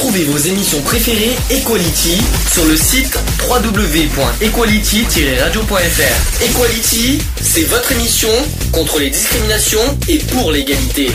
Retrouvez 0.00 0.24
vos 0.24 0.38
émissions 0.38 0.80
préférées 0.80 1.36
Equality 1.50 2.22
sur 2.50 2.64
le 2.64 2.74
site 2.74 3.18
www.equality-radio.fr. 3.46 6.42
Equality, 6.42 7.18
c'est 7.42 7.64
votre 7.64 7.92
émission 7.92 8.30
contre 8.72 8.98
les 8.98 9.10
discriminations 9.10 9.98
et 10.08 10.16
pour 10.16 10.52
l'égalité. 10.52 11.10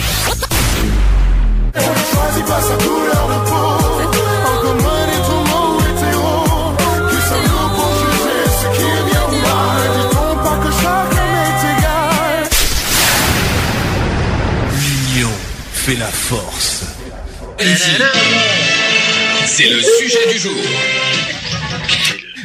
Fait 15.74 15.96
la 15.98 16.08
force. 16.08 16.84
C'est 19.46 19.70
le 19.70 19.80
sujet 19.80 20.32
du 20.32 20.40
jour. 20.40 20.54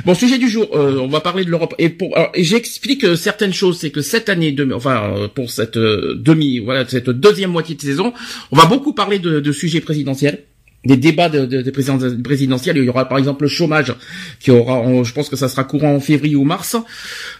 Bon, 0.04 0.14
sujet 0.14 0.38
du 0.38 0.48
jour, 0.48 0.68
euh, 0.74 0.98
on 0.98 1.08
va 1.08 1.20
parler 1.20 1.44
de 1.44 1.50
l'Europe. 1.50 1.74
Et 1.78 1.96
j'explique 2.36 3.04
euh, 3.04 3.16
certaines 3.16 3.52
choses, 3.52 3.78
c'est 3.78 3.90
que 3.90 4.02
cette 4.02 4.28
année, 4.28 4.52
demi, 4.52 4.72
enfin 4.72 5.14
euh, 5.16 5.28
pour 5.28 5.50
cette 5.50 5.78
demi, 5.78 6.58
voilà, 6.58 6.86
cette 6.86 7.10
deuxième 7.10 7.50
moitié 7.50 7.74
de 7.74 7.80
saison, 7.80 8.12
on 8.52 8.56
va 8.56 8.66
beaucoup 8.66 8.92
parler 8.92 9.18
de 9.18 9.52
sujets 9.52 9.80
présidentiels 9.80 10.44
des 10.84 10.96
débats 10.96 11.28
de, 11.28 11.44
de, 11.44 11.70
présidentiels. 11.70 12.76
Il 12.76 12.84
y 12.84 12.88
aura 12.88 13.08
par 13.08 13.18
exemple 13.18 13.42
le 13.42 13.48
chômage 13.48 13.94
qui 14.38 14.50
aura, 14.50 14.82
je 15.02 15.12
pense 15.12 15.28
que 15.28 15.36
ça 15.36 15.48
sera 15.48 15.64
courant 15.64 15.94
en 15.94 16.00
février 16.00 16.36
ou 16.36 16.44
mars. 16.44 16.76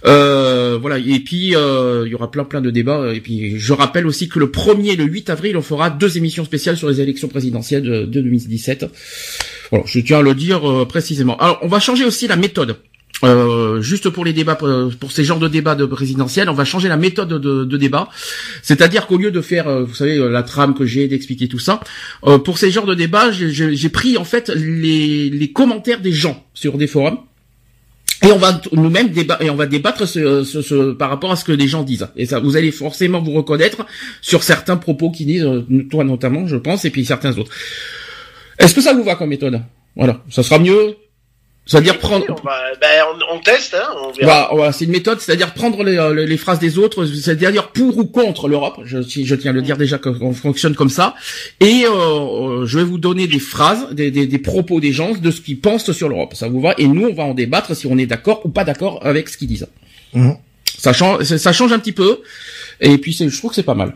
Euh, 0.04 0.78
voilà. 0.80 0.98
Et 0.98 1.20
puis 1.20 1.56
euh, 1.56 2.04
il 2.06 2.12
y 2.12 2.14
aura 2.14 2.30
plein 2.30 2.44
plein 2.44 2.60
de 2.60 2.70
débats. 2.70 3.14
Et 3.14 3.20
puis 3.20 3.58
je 3.58 3.72
rappelle 3.72 4.06
aussi 4.06 4.28
que 4.28 4.38
le 4.38 4.46
1er, 4.48 4.96
le 4.96 5.04
8 5.04 5.30
avril, 5.30 5.56
on 5.56 5.62
fera 5.62 5.88
deux 5.90 6.18
émissions 6.18 6.44
spéciales 6.44 6.76
sur 6.76 6.88
les 6.88 7.00
élections 7.00 7.28
présidentielles 7.28 7.82
de, 7.82 8.04
de 8.04 8.20
2017. 8.20 8.86
Voilà, 9.70 9.84
je 9.86 10.00
tiens 10.00 10.18
à 10.18 10.22
le 10.22 10.34
dire 10.34 10.68
euh, 10.70 10.86
précisément. 10.86 11.36
Alors 11.38 11.58
on 11.62 11.68
va 11.68 11.80
changer 11.80 12.04
aussi 12.04 12.26
la 12.28 12.36
méthode. 12.36 12.76
Euh, 13.22 13.82
juste 13.82 14.08
pour 14.08 14.24
les 14.24 14.32
débats, 14.32 14.54
pour, 14.54 14.68
pour 14.98 15.12
ces 15.12 15.24
genres 15.24 15.38
de 15.38 15.48
débats 15.48 15.74
de 15.74 15.84
présidentiels, 15.84 16.48
on 16.48 16.54
va 16.54 16.64
changer 16.64 16.88
la 16.88 16.96
méthode 16.96 17.28
de, 17.28 17.76
débat. 17.76 18.08
C'est-à-dire 18.62 19.06
qu'au 19.06 19.18
lieu 19.18 19.30
de 19.30 19.40
faire, 19.40 19.68
euh, 19.68 19.84
vous 19.84 19.94
savez, 19.94 20.16
euh, 20.16 20.30
la 20.30 20.42
trame 20.42 20.74
que 20.74 20.86
j'ai, 20.86 21.06
d'expliquer 21.08 21.48
tout 21.48 21.58
ça, 21.58 21.80
euh, 22.26 22.38
pour 22.38 22.58
ces 22.58 22.70
genres 22.70 22.86
de 22.86 22.94
débats, 22.94 23.30
j'ai- 23.30 23.88
pris 23.90 24.16
en 24.16 24.24
fait 24.24 24.48
les, 24.50 25.50
commentaires 25.52 26.00
des 26.00 26.12
gens 26.12 26.44
sur 26.54 26.78
des 26.78 26.86
forums. 26.86 27.18
Et 28.22 28.30
on 28.32 28.38
va 28.38 28.60
nous-mêmes 28.72 29.08
débattre 29.08 29.42
et 29.42 29.48
on 29.50 29.56
va 29.56 29.66
débattre 29.66 30.06
ce, 30.06 30.44
ce- 30.44 30.60
ce- 30.60 30.92
par 30.92 31.08
rapport 31.08 31.32
à 31.32 31.36
ce 31.36 31.44
que 31.44 31.52
les 31.52 31.68
gens 31.68 31.82
disent. 31.82 32.06
Et 32.16 32.26
ça, 32.26 32.38
vous 32.38 32.56
allez 32.56 32.70
forcément 32.70 33.20
vous 33.22 33.32
reconnaître 33.32 33.86
sur 34.20 34.42
certains 34.42 34.76
propos 34.76 35.10
qui 35.10 35.24
disent, 35.24 35.44
euh, 35.44 35.62
toi 35.90 36.04
notamment, 36.04 36.46
je 36.46 36.56
pense, 36.56 36.84
et 36.84 36.90
puis 36.90 37.04
certains 37.06 37.36
autres. 37.38 37.50
Est-ce 38.58 38.74
que 38.74 38.82
ça 38.82 38.92
vous 38.92 39.04
va 39.04 39.14
comme 39.14 39.30
méthode? 39.30 39.60
Voilà, 39.96 40.22
ça 40.30 40.42
sera 40.42 40.58
mieux. 40.58 40.96
C'est-à-dire 41.70 41.98
prendre. 41.98 42.24
On, 42.28 42.34
va- 42.46 42.74
ben, 42.80 43.04
on, 43.30 43.36
on 43.36 43.38
teste, 43.40 43.74
hein, 43.74 43.88
on 44.04 44.10
verra. 44.12 44.48
Voilà, 44.52 44.72
c'est 44.72 44.86
une 44.86 44.90
méthode, 44.90 45.20
c'est-à-dire 45.20 45.54
prendre 45.54 45.84
les, 45.84 45.96
euh, 45.98 46.26
les 46.26 46.36
phrases 46.36 46.58
des 46.58 46.78
autres, 46.78 47.04
c'est-à-dire 47.04 47.68
pour 47.68 47.96
ou 47.96 48.04
contre 48.06 48.48
l'Europe. 48.48 48.80
Je, 48.84 49.00
si- 49.02 49.24
je 49.24 49.34
tiens 49.36 49.50
à 49.52 49.54
le 49.54 49.62
dire 49.62 49.76
déjà 49.76 49.98
qu'on 49.98 50.32
fonctionne 50.32 50.74
comme 50.74 50.90
ça. 50.90 51.14
Et 51.60 51.84
euh, 51.86 51.90
euh, 52.62 52.66
je 52.66 52.78
vais 52.78 52.84
vous 52.84 52.98
donner 52.98 53.26
des 53.28 53.38
phrases, 53.38 53.90
des, 53.92 54.10
des, 54.10 54.26
des 54.26 54.38
propos 54.38 54.80
des 54.80 54.92
gens, 54.92 55.12
de 55.12 55.30
ce 55.30 55.40
qu'ils 55.40 55.60
pensent 55.60 55.92
sur 55.92 56.08
l'Europe. 56.08 56.34
Ça 56.34 56.48
vous 56.48 56.60
va? 56.60 56.74
Et 56.78 56.88
nous, 56.88 57.06
on 57.06 57.14
va 57.14 57.22
en 57.24 57.34
débattre 57.34 57.76
si 57.76 57.86
on 57.86 57.96
est 57.98 58.06
d'accord 58.06 58.40
ou 58.44 58.48
pas 58.48 58.64
d'accord 58.64 58.98
avec 59.06 59.28
ce 59.28 59.36
qu'ils 59.36 59.48
disent. 59.48 59.68
Mhm. 60.12 60.36
Ça 60.78 60.92
change, 60.92 61.24
ça 61.24 61.52
change 61.52 61.72
un 61.72 61.78
petit 61.78 61.92
peu. 61.92 62.22
Et 62.82 62.96
puis 62.96 63.12
je 63.12 63.36
trouve 63.36 63.50
que 63.50 63.56
c'est 63.56 63.62
pas 63.62 63.74
mal. 63.74 63.94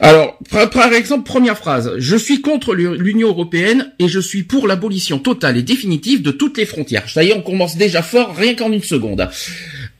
Alors, 0.00 0.38
par, 0.50 0.92
exemple, 0.92 1.24
première 1.26 1.56
phrase. 1.56 1.92
Je 1.96 2.16
suis 2.16 2.42
contre 2.42 2.74
l'U- 2.74 2.98
l'Union 2.98 3.28
européenne 3.28 3.92
et 3.98 4.08
je 4.08 4.20
suis 4.20 4.42
pour 4.42 4.66
l'abolition 4.68 5.18
totale 5.18 5.56
et 5.56 5.62
définitive 5.62 6.20
de 6.20 6.30
toutes 6.30 6.58
les 6.58 6.66
frontières. 6.66 7.08
Ça 7.08 7.24
y 7.24 7.30
est, 7.30 7.32
on 7.34 7.40
commence 7.40 7.76
déjà 7.76 8.02
fort, 8.02 8.36
rien 8.36 8.54
qu'en 8.54 8.70
une 8.70 8.82
seconde. 8.82 9.28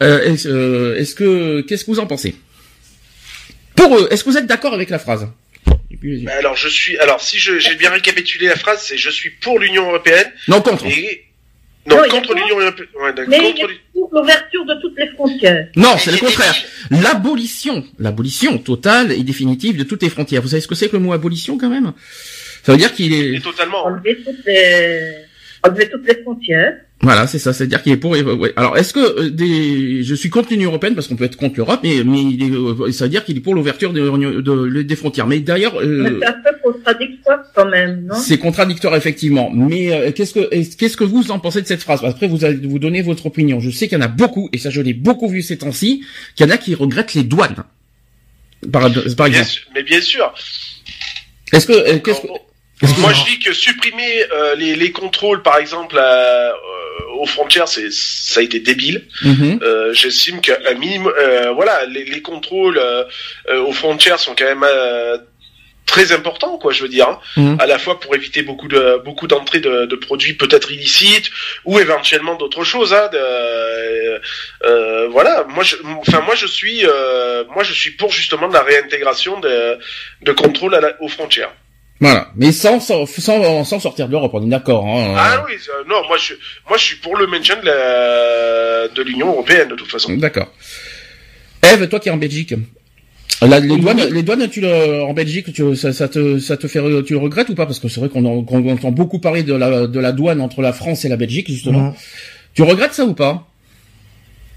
Euh, 0.02 0.24
est-ce, 0.32 0.48
euh, 0.48 1.04
que, 1.16 1.60
qu'est-ce 1.62 1.84
que 1.86 1.90
vous 1.90 2.00
en 2.00 2.06
pensez? 2.06 2.34
Pour 3.76 3.96
eux, 3.96 4.08
est-ce 4.10 4.24
que 4.24 4.30
vous 4.30 4.36
êtes 4.36 4.46
d'accord 4.46 4.74
avec 4.74 4.90
la 4.90 4.98
phrase? 4.98 5.26
Ben, 6.02 6.28
alors 6.38 6.54
je 6.54 6.68
suis, 6.68 6.98
alors 6.98 7.20
si 7.20 7.38
j'ai 7.38 7.74
bien 7.76 7.90
récapitulé 7.90 8.46
la 8.46 8.56
phrase, 8.56 8.82
c'est 8.82 8.98
je 8.98 9.10
suis 9.10 9.30
pour 9.30 9.58
l'Union 9.58 9.88
européenne 9.88 10.30
Non, 10.46 10.60
contre. 10.60 10.84
et 10.86 11.24
non, 11.88 11.96
Non, 11.96 12.02
il 12.04 12.12
y 12.12 12.16
a 12.16 12.20
contre 12.20 12.34
pas- 12.34 12.40
l'Union 12.40 12.58
européenne. 12.60 12.88
Ouais, 13.00 13.12
d'accord, 13.12 13.24
Mais 13.28 13.38
il 13.38 13.44
y 13.44 13.52
contre 13.52 13.64
a 13.64 13.68
l'U- 13.68 13.78
pour 13.92 14.10
l'ouverture 14.12 14.64
de 14.64 14.74
toutes 14.80 14.98
les 14.98 15.08
frontières. 15.08 15.68
Non, 15.76 15.96
c'est 15.98 16.10
le 16.12 16.18
contraire. 16.18 16.54
L'abolition, 16.90 17.84
l'abolition 17.98 18.58
totale 18.58 19.12
et 19.12 19.22
définitive 19.22 19.76
de 19.76 19.84
toutes 19.84 20.02
les 20.02 20.10
frontières. 20.10 20.42
Vous 20.42 20.48
savez 20.48 20.60
ce 20.62 20.68
que 20.68 20.74
c'est 20.74 20.88
que 20.88 20.96
le 20.96 21.02
mot 21.02 21.12
abolition 21.12 21.58
quand 21.58 21.68
même? 21.70 21.92
Ça 22.62 22.72
veut 22.72 22.78
dire 22.78 22.92
qu'il 22.92 23.12
est. 23.12 23.34
et 23.36 23.40
totalement. 23.40 23.84
Enlever 23.86 24.18
toutes 24.24 24.44
les, 24.46 25.12
enlever 25.62 25.88
toutes 25.88 26.06
les 26.06 26.22
frontières. 26.22 26.74
Voilà, 27.00 27.28
c'est 27.28 27.38
ça, 27.38 27.52
c'est-à-dire 27.52 27.80
qu'il 27.84 27.92
est 27.92 27.96
pour. 27.96 28.16
euh, 28.16 28.34
ouais. 28.34 28.52
Alors, 28.56 28.76
est-ce 28.76 28.92
que 28.92 28.98
euh, 29.26 29.30
des, 29.30 30.02
je 30.02 30.14
suis 30.16 30.30
contre 30.30 30.50
l'Union 30.50 30.70
européenne 30.70 30.96
parce 30.96 31.06
qu'on 31.06 31.14
peut 31.14 31.26
être 31.26 31.36
contre 31.36 31.54
l'Europe, 31.56 31.78
mais 31.84 32.02
mais 32.04 32.20
il 32.22 32.42
est, 32.42 32.50
euh, 32.50 32.90
ça 32.90 33.04
veut 33.04 33.10
dire 33.10 33.24
qu'il 33.24 33.36
est 33.36 33.40
pour 33.40 33.54
l'ouverture 33.54 33.92
des, 33.92 34.00
de- 34.00 34.82
des 34.82 34.96
frontières. 34.96 35.28
Mais 35.28 35.38
d'ailleurs, 35.38 35.74
Mais 35.80 35.86
euh, 35.86 36.18
c'est 36.20 36.26
un 36.26 36.32
peu 36.32 36.58
contradictoire 36.72 37.38
quand 37.54 37.68
même, 37.68 38.06
non? 38.06 38.16
C'est 38.16 38.38
contradictoire 38.38 38.96
effectivement. 38.96 39.48
Mais 39.54 39.92
euh, 39.92 40.10
qu'est-ce 40.10 40.34
que 40.34 40.48
est-ce- 40.52 40.76
qu'est-ce 40.76 40.96
que 40.96 41.04
vous 41.04 41.30
en 41.30 41.38
pensez 41.38 41.62
de 41.62 41.68
cette 41.68 41.82
phrase? 41.82 42.00
Après, 42.04 42.26
vous 42.26 42.44
allez 42.44 42.56
vous 42.66 42.80
donner 42.80 43.00
votre 43.02 43.26
opinion. 43.26 43.60
Je 43.60 43.70
sais 43.70 43.86
qu'il 43.86 43.96
y 43.96 44.00
en 44.00 44.04
a 44.04 44.08
beaucoup, 44.08 44.48
et 44.52 44.58
ça 44.58 44.70
je 44.70 44.80
l'ai 44.80 44.92
beaucoup 44.94 45.28
vu 45.28 45.40
ces 45.42 45.56
temps-ci, 45.58 46.02
qu'il 46.34 46.46
y 46.46 46.50
en 46.50 46.52
a 46.52 46.58
qui 46.58 46.74
regrettent 46.74 47.14
les 47.14 47.22
douanes. 47.22 47.62
Par, 48.72 48.82
par 48.82 48.90
Bien 48.90 49.04
exemple. 49.28 49.46
sûr- 49.46 49.68
mais 49.72 49.82
bien 49.84 50.00
sûr. 50.00 50.34
Est-ce 51.52 51.64
que 51.66 51.72
euh, 51.74 51.98
qu'est-ce 52.00 52.22
que 52.22 52.26
Moi, 52.98 53.12
je 53.12 53.24
dis 53.24 53.38
que 53.40 53.52
supprimer 53.52 54.24
euh, 54.32 54.54
les, 54.54 54.76
les 54.76 54.92
contrôles, 54.92 55.42
par 55.42 55.58
exemple, 55.58 55.96
euh, 55.98 56.50
euh, 56.50 56.52
aux 57.20 57.26
frontières, 57.26 57.66
c'est 57.68 57.90
ça 57.90 58.40
a 58.40 58.42
été 58.42 58.60
débile. 58.60 59.04
Mhm. 59.24 59.58
Euh, 59.62 59.92
J'estime 59.92 60.40
qu'un 60.40 60.74
minimum, 60.74 61.12
euh, 61.18 61.50
voilà, 61.52 61.86
les, 61.86 62.04
les 62.04 62.22
contrôles 62.22 62.78
euh, 62.78 63.04
aux 63.66 63.72
frontières 63.72 64.20
sont 64.20 64.34
quand 64.38 64.44
même 64.44 64.64
euh, 64.64 65.18
très 65.86 66.12
importants, 66.12 66.58
quoi. 66.58 66.70
Je 66.72 66.82
veux 66.82 66.88
dire, 66.88 67.08
hein. 67.08 67.18
Mhm. 67.36 67.56
à 67.60 67.66
la 67.66 67.78
fois 67.78 67.98
pour 67.98 68.14
éviter 68.14 68.42
beaucoup 68.42 68.68
de 68.68 69.00
beaucoup 69.04 69.26
d'entrées 69.26 69.60
de, 69.60 69.86
de 69.86 69.96
produits 69.96 70.34
peut-être 70.34 70.70
illicites 70.70 71.30
ou 71.64 71.78
éventuellement 71.80 72.34
d'autres 72.36 72.62
choses. 72.62 72.92
Hein, 72.94 73.08
de, 73.12 73.18
euh, 73.18 74.18
euh, 74.64 75.08
voilà, 75.08 75.44
moi, 75.48 75.64
je, 75.64 75.76
enfin 76.06 76.20
moi 76.20 76.34
je 76.36 76.46
suis, 76.46 76.84
euh, 76.86 77.42
moi 77.54 77.64
je 77.64 77.72
suis 77.72 77.92
pour 77.92 78.12
justement 78.12 78.46
de 78.48 78.52
la 78.54 78.62
réintégration 78.62 79.40
de, 79.40 79.78
de 80.22 80.32
contrôles 80.32 80.74
à 80.76 80.80
la- 80.80 81.02
aux 81.02 81.08
frontières. 81.08 81.50
Voilà, 82.00 82.30
mais 82.36 82.52
sans 82.52 82.78
sans 82.78 83.06
sans, 83.06 83.64
sans 83.64 83.80
sortir 83.80 84.06
de 84.06 84.12
l'Europe, 84.12 84.30
on 84.34 84.46
est 84.46 84.50
d'accord. 84.50 84.86
Hein. 84.86 85.14
Ah 85.16 85.44
oui, 85.48 85.54
euh, 85.54 85.84
non, 85.88 85.96
moi 86.06 86.16
je, 86.16 86.34
moi 86.68 86.78
je 86.78 86.84
suis 86.84 86.96
pour 86.96 87.16
le 87.16 87.26
maintien 87.26 87.56
de 87.60 87.66
la, 87.66 88.88
de 88.88 89.02
l'Union 89.02 89.28
européenne 89.28 89.68
de 89.68 89.74
toute 89.74 89.90
façon. 89.90 90.14
D'accord. 90.16 90.52
Eve, 91.62 91.88
toi 91.88 91.98
qui 91.98 92.08
es 92.08 92.12
en 92.12 92.16
Belgique, 92.16 92.54
là, 93.42 93.58
les 93.58 93.76
douanes, 93.78 94.08
les 94.12 94.22
douanes, 94.22 94.48
tu 94.48 94.60
le, 94.60 95.02
en 95.02 95.12
Belgique, 95.12 95.52
tu, 95.52 95.74
ça, 95.74 95.92
ça 95.92 96.08
te, 96.08 96.38
ça 96.38 96.56
te 96.56 96.68
fait, 96.68 96.78
tu 97.04 97.14
le 97.14 97.18
regrettes 97.18 97.48
ou 97.48 97.56
pas? 97.56 97.66
Parce 97.66 97.80
que 97.80 97.88
c'est 97.88 97.98
vrai 97.98 98.08
qu'on 98.08 98.24
en- 98.24 98.44
qu'on 98.44 98.68
entend 98.70 98.92
beaucoup 98.92 99.18
parler 99.18 99.42
de 99.42 99.54
la, 99.54 99.88
de 99.88 99.98
la 100.00 100.12
douane 100.12 100.40
entre 100.40 100.62
la 100.62 100.72
France 100.72 101.04
et 101.04 101.08
la 101.08 101.16
Belgique 101.16 101.48
justement. 101.50 101.94
Tu 102.54 102.62
regrettes 102.62 102.94
ça 102.94 103.04
ou 103.04 103.14
pas? 103.14 103.44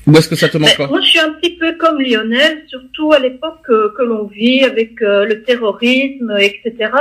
Ou 0.07 0.16
est-ce 0.16 0.30
que 0.30 0.35
ça 0.35 0.47
te 0.50 0.57
manque 0.57 0.69
Mais 0.69 0.85
pas? 0.85 0.88
moi, 0.91 1.00
je 1.01 1.07
suis 1.09 1.19
un 1.19 1.34
petit 1.34 1.57
peu 1.57 1.75
comme 1.78 2.00
Lionel, 2.01 2.63
surtout 2.68 3.13
à 3.13 3.19
l'époque 3.19 3.59
que, 3.68 3.96
que 3.96 4.01
l'on 4.03 4.25
vit 4.25 4.63
avec 4.63 5.01
euh, 5.01 5.25
le 5.25 5.44
terrorisme, 5.44 6.35
etc. 6.40 6.91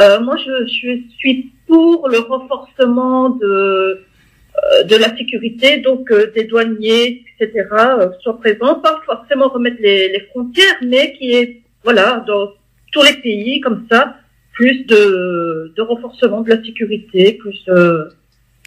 Euh, 0.00 0.20
moi, 0.20 0.36
je, 0.36 0.66
je 0.66 1.00
suis 1.18 1.50
pour 1.66 2.08
le 2.08 2.18
renforcement 2.20 3.30
de 3.30 3.44
euh, 3.46 4.82
de 4.84 4.96
la 4.96 5.16
sécurité, 5.16 5.78
donc 5.78 6.10
euh, 6.10 6.32
des 6.34 6.44
douaniers, 6.44 7.22
etc. 7.38 7.68
euh, 7.72 8.08
soient 8.22 8.38
présents, 8.40 8.76
pas 8.76 9.00
forcément 9.06 9.48
remettre 9.48 9.76
les, 9.80 10.08
les 10.08 10.20
frontières, 10.30 10.76
mais 10.84 11.12
qui 11.16 11.30
est 11.32 11.60
voilà 11.84 12.24
dans 12.26 12.48
tous 12.92 13.02
les 13.02 13.14
pays 13.14 13.60
comme 13.60 13.86
ça, 13.90 14.16
plus 14.52 14.84
de 14.86 15.72
de 15.76 15.82
renforcement 15.82 16.40
de 16.42 16.50
la 16.50 16.62
sécurité, 16.64 17.34
plus 17.34 17.60
euh, 17.68 18.04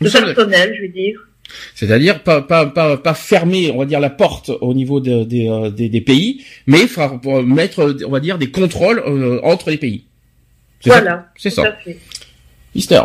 de 0.01 0.07
personnel, 0.33 0.73
je 0.77 0.81
veux 0.83 0.87
dire. 0.87 1.19
C'est-à-dire 1.75 2.23
pas, 2.23 2.41
pas, 2.41 2.65
pas, 2.67 2.95
pas 2.95 3.13
fermer, 3.13 3.71
on 3.71 3.79
va 3.79 3.85
dire, 3.85 3.99
la 3.99 4.09
porte 4.09 4.49
au 4.61 4.73
niveau 4.73 5.01
de- 5.01 5.25
des, 5.25 5.49
euh, 5.49 5.69
des, 5.69 5.89
des 5.89 5.99
pays, 5.99 6.45
mais 6.65 6.85
mettre, 7.43 7.93
on 8.07 8.09
va 8.09 8.19
dire, 8.21 8.37
des 8.37 8.51
contrôles 8.51 8.99
euh, 9.05 9.39
entre 9.43 9.69
les 9.69 9.77
pays. 9.77 10.05
C'est 10.83 10.89
ça 10.89 10.99
Voilà, 11.01 11.31
C'est 11.37 11.49
ça. 11.49 11.63
Mister. 12.75 13.01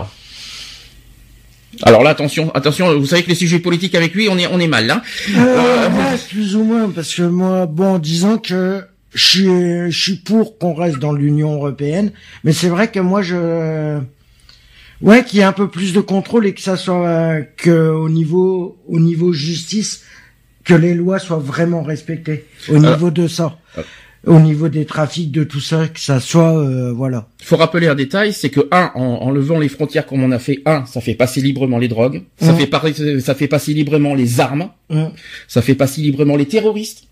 Alors 1.83 2.03
là, 2.03 2.11
attention, 2.11 2.51
attention, 2.55 2.99
vous 2.99 3.07
savez 3.07 3.23
que 3.23 3.29
les 3.29 3.35
sujets 3.35 3.59
politiques 3.59 3.95
avec 3.95 4.15
lui, 4.15 4.29
on 4.31 4.39
est, 4.39 4.47
on 4.47 4.59
est 4.59 4.67
mal, 4.69 4.87
là. 4.87 5.03
Euh, 5.37 5.89
ouais, 5.91 6.19
plus 6.31 6.57
ou 6.57 6.65
moins, 6.65 6.89
parce 6.91 7.15
que 7.15 7.23
moi, 7.23 7.67
bon, 7.67 7.99
disons 7.99 8.39
que 8.39 8.83
je 9.13 9.23
suis, 9.27 9.91
je 9.91 9.99
suis 10.01 10.17
pour 10.17 10.57
qu'on 10.59 10.73
reste 10.73 10.99
dans 10.99 11.13
l'Union 11.13 11.53
européenne, 11.55 12.13
mais 12.45 12.53
c'est 12.55 12.69
vrai 12.69 12.91
que 12.91 13.01
moi, 13.01 13.21
je, 13.21 13.99
ouais, 15.03 15.23
qu'il 15.25 15.39
y 15.39 15.43
ait 15.43 15.45
un 15.45 15.53
peu 15.53 15.69
plus 15.69 15.93
de 15.93 16.01
contrôle 16.01 16.47
et 16.47 16.55
que 16.55 16.63
ça 16.63 16.77
soit 16.79 17.07
euh, 17.07 17.43
que 17.59 17.91
au 17.91 18.09
niveau, 18.09 18.79
au 18.89 18.99
niveau 18.99 19.35
justice, 19.35 20.03
que 20.65 20.73
les 20.75 20.95
lois 20.95 21.19
soient 21.19 21.39
vraiment 21.39 21.83
respectées 21.83 22.47
au 22.71 22.77
Alors- 22.77 22.93
niveau 22.95 23.11
de 23.11 23.29
ça. 23.29 23.59
Au 24.27 24.41
niveau 24.41 24.69
des 24.69 24.85
trafics, 24.85 25.31
de 25.31 25.45
tout 25.45 25.61
ça, 25.61 25.89
que 25.89 26.01
ça 26.01 26.21
soit, 26.21 26.59
euh, 26.59 26.93
voilà. 26.93 27.29
Il 27.41 27.47
faut 27.47 27.57
rappeler 27.57 27.87
un 27.87 27.95
détail, 27.95 28.33
c'est 28.33 28.51
que 28.51 28.69
un, 28.73 28.91
en, 28.95 29.01
en 29.23 29.31
levant 29.31 29.59
les 29.59 29.69
frontières 29.69 30.07
comme 30.07 30.23
on 30.23 30.33
a 30.33 30.39
fait, 30.39 30.63
un, 30.67 30.85
ça 30.87 31.01
fait 31.01 31.15
passer 31.15 31.41
librement 31.41 31.79
les 31.79 31.89
drogues, 31.89 32.23
ça 32.41 32.53
Mm. 32.53 32.57
fait 32.57 33.21
ça 33.21 33.35
fait 33.35 33.49
passer 33.49 33.73
librement 33.73 34.15
les 34.15 34.41
armes, 34.41 34.69
Mm. 34.91 35.07
ça 35.49 35.63
fait 35.63 35.75
passer 35.75 36.01
librement 36.01 36.37
les 36.37 36.47
terroristes. 36.47 37.05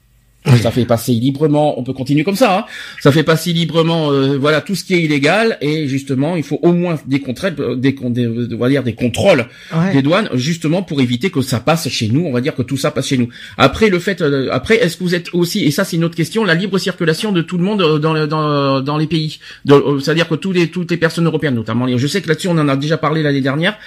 Ça 0.46 0.70
fait 0.70 0.84
passer 0.84 1.12
librement, 1.12 1.78
on 1.80 1.82
peut 1.84 1.94
continuer 1.94 2.22
comme 2.22 2.36
ça. 2.36 2.58
Hein. 2.58 2.64
Ça 3.00 3.10
fait 3.12 3.22
passer 3.22 3.54
librement, 3.54 4.12
euh, 4.12 4.36
voilà, 4.38 4.60
tout 4.60 4.74
ce 4.74 4.84
qui 4.84 4.92
est 4.94 5.02
illégal 5.02 5.56
et 5.62 5.88
justement, 5.88 6.36
il 6.36 6.42
faut 6.42 6.58
au 6.62 6.72
moins 6.72 6.96
des 7.06 7.20
contrôles, 7.20 7.54
euh, 7.60 7.76
des, 7.76 7.92
des, 7.92 8.26
on 8.54 8.58
va 8.58 8.68
dire 8.68 8.82
des 8.82 8.92
contrôles 8.94 9.46
Ouais. 9.74 9.92
des 9.94 10.02
douanes, 10.02 10.28
justement 10.34 10.82
pour 10.82 11.00
éviter 11.00 11.30
que 11.30 11.40
ça 11.40 11.60
passe 11.60 11.88
chez 11.88 12.08
nous. 12.08 12.26
On 12.26 12.32
va 12.32 12.42
dire 12.42 12.54
que 12.54 12.60
tout 12.62 12.76
ça 12.76 12.90
passe 12.90 13.06
chez 13.08 13.16
nous. 13.16 13.28
Après 13.56 13.88
le 13.88 13.98
fait, 13.98 14.20
euh, 14.20 14.48
après, 14.52 14.76
est-ce 14.76 14.98
que 14.98 15.04
vous 15.04 15.14
êtes 15.14 15.32
aussi, 15.32 15.64
et 15.64 15.70
ça 15.70 15.82
c'est 15.84 15.96
une 15.96 16.04
autre 16.04 16.14
question, 16.14 16.44
la 16.44 16.54
libre 16.54 16.76
circulation 16.78 17.32
de 17.32 17.40
tout 17.40 17.56
le 17.56 17.64
monde 17.64 17.80
euh, 17.80 17.98
dans 17.98 18.12
le- 18.12 18.26
dans, 18.26 18.82
dans 18.82 18.98
les 18.98 19.06
pays, 19.06 19.38
euh, 19.70 19.98
c'est-à-dire 19.98 20.28
que 20.28 20.34
tous 20.34 20.52
les 20.52 20.68
toutes 20.68 20.90
les 20.90 20.98
personnes 20.98 21.24
européennes, 21.26 21.54
notamment 21.54 21.86
les, 21.86 21.96
je 21.96 22.06
sais 22.06 22.20
que 22.20 22.28
là-dessus 22.28 22.48
on 22.48 22.58
en 22.58 22.68
a 22.68 22.76
déjà 22.76 22.98
parlé 22.98 23.22
l'année 23.22 23.40
dernière. 23.40 23.78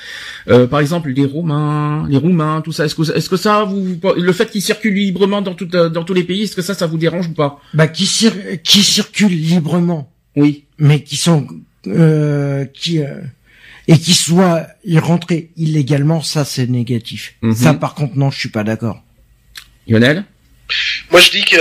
Euh, 0.49 0.65
par 0.65 0.79
exemple, 0.79 1.09
les 1.09 1.25
Roumains, 1.25 2.07
les 2.09 2.17
Roumains, 2.17 2.61
tout 2.61 2.71
ça. 2.71 2.85
Est-ce 2.85 2.95
que 2.95 3.03
est-ce 3.15 3.29
que 3.29 3.37
ça 3.37 3.63
vous 3.63 3.99
le 4.17 4.31
fait 4.33 4.49
qu'ils 4.49 4.61
circulent 4.63 4.95
librement 4.95 5.41
dans 5.43 5.53
tout, 5.53 5.65
dans 5.65 6.03
tous 6.03 6.13
les 6.15 6.23
pays, 6.23 6.46
est-ce 6.47 6.55
que 6.55 6.61
ça 6.61 6.73
ça 6.73 6.87
vous 6.87 6.97
dérange 6.97 7.27
ou 7.27 7.33
pas 7.33 7.59
Bah, 7.73 7.87
qui, 7.87 8.05
cir- 8.05 8.61
qui 8.63 8.81
circulent 8.83 9.31
librement, 9.31 10.11
Oui. 10.35 10.65
mais 10.79 11.01
qui 11.03 11.15
sont, 11.17 11.47
euh, 11.87 12.65
qui, 12.73 12.99
euh, 13.01 13.21
et 13.87 13.97
qui 13.97 14.13
soient 14.13 14.67
y 14.83 14.97
rentrés 14.99 15.51
illégalement, 15.55 16.21
ça 16.21 16.43
c'est 16.45 16.67
négatif. 16.67 17.35
Mhm. 17.41 17.55
Ça 17.55 17.73
par 17.73 17.93
contre 17.95 18.17
non, 18.17 18.31
je 18.31 18.39
suis 18.39 18.49
pas 18.49 18.63
d'accord. 18.63 19.03
Lionel? 19.87 20.25
Moi, 21.11 21.21
je 21.21 21.31
dis 21.31 21.45
que 21.45 21.55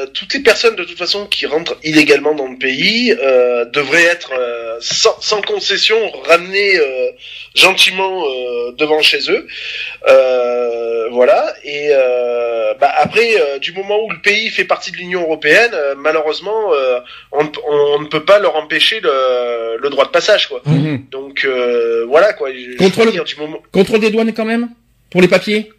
euh, 0.00 0.06
toutes 0.12 0.34
les 0.34 0.40
personnes, 0.40 0.76
de 0.76 0.84
toute 0.84 0.98
façon, 0.98 1.26
qui 1.26 1.46
rentrent 1.46 1.76
illégalement 1.84 2.34
dans 2.34 2.48
le 2.48 2.56
pays, 2.58 3.14
euh, 3.22 3.64
devraient 3.66 4.04
être 4.04 4.32
euh, 4.38 4.76
sans, 4.80 5.20
sans 5.20 5.42
concession 5.42 5.96
ramenées 6.24 6.76
euh, 6.78 7.10
gentiment 7.54 8.24
euh, 8.24 8.72
devant 8.72 9.02
chez 9.02 9.30
eux. 9.30 9.46
Euh, 10.08 11.08
voilà. 11.10 11.52
Et 11.64 11.88
euh, 11.90 12.74
bah, 12.80 12.92
après, 12.98 13.40
euh, 13.40 13.58
du 13.58 13.72
moment 13.72 13.98
où 14.04 14.10
le 14.10 14.20
pays 14.20 14.48
fait 14.50 14.64
partie 14.64 14.90
de 14.92 14.96
l'Union 14.96 15.22
européenne, 15.22 15.70
euh, 15.74 15.94
malheureusement, 15.96 16.72
euh, 16.72 17.00
on, 17.32 17.44
ne- 17.44 17.50
on 17.68 18.00
ne 18.00 18.06
peut 18.08 18.24
pas 18.24 18.38
leur 18.38 18.56
empêcher 18.56 19.00
le, 19.00 19.76
le 19.80 19.90
droit 19.90 20.04
de 20.04 20.10
passage, 20.10 20.48
quoi. 20.48 20.62
Mhm. 20.66 21.06
Donc 21.10 21.44
euh, 21.44 22.04
voilà, 22.08 22.32
quoi. 22.32 22.48
Contrôle- 22.78 23.06
veux 23.06 23.12
dire, 23.12 23.24
du 23.24 23.36
moment 23.36 23.58
Contrôle 23.72 24.00
des 24.00 24.10
douanes 24.10 24.32
quand 24.32 24.44
même? 24.44 24.68
Pour 25.10 25.20
les 25.20 25.28
papiers? 25.28 25.72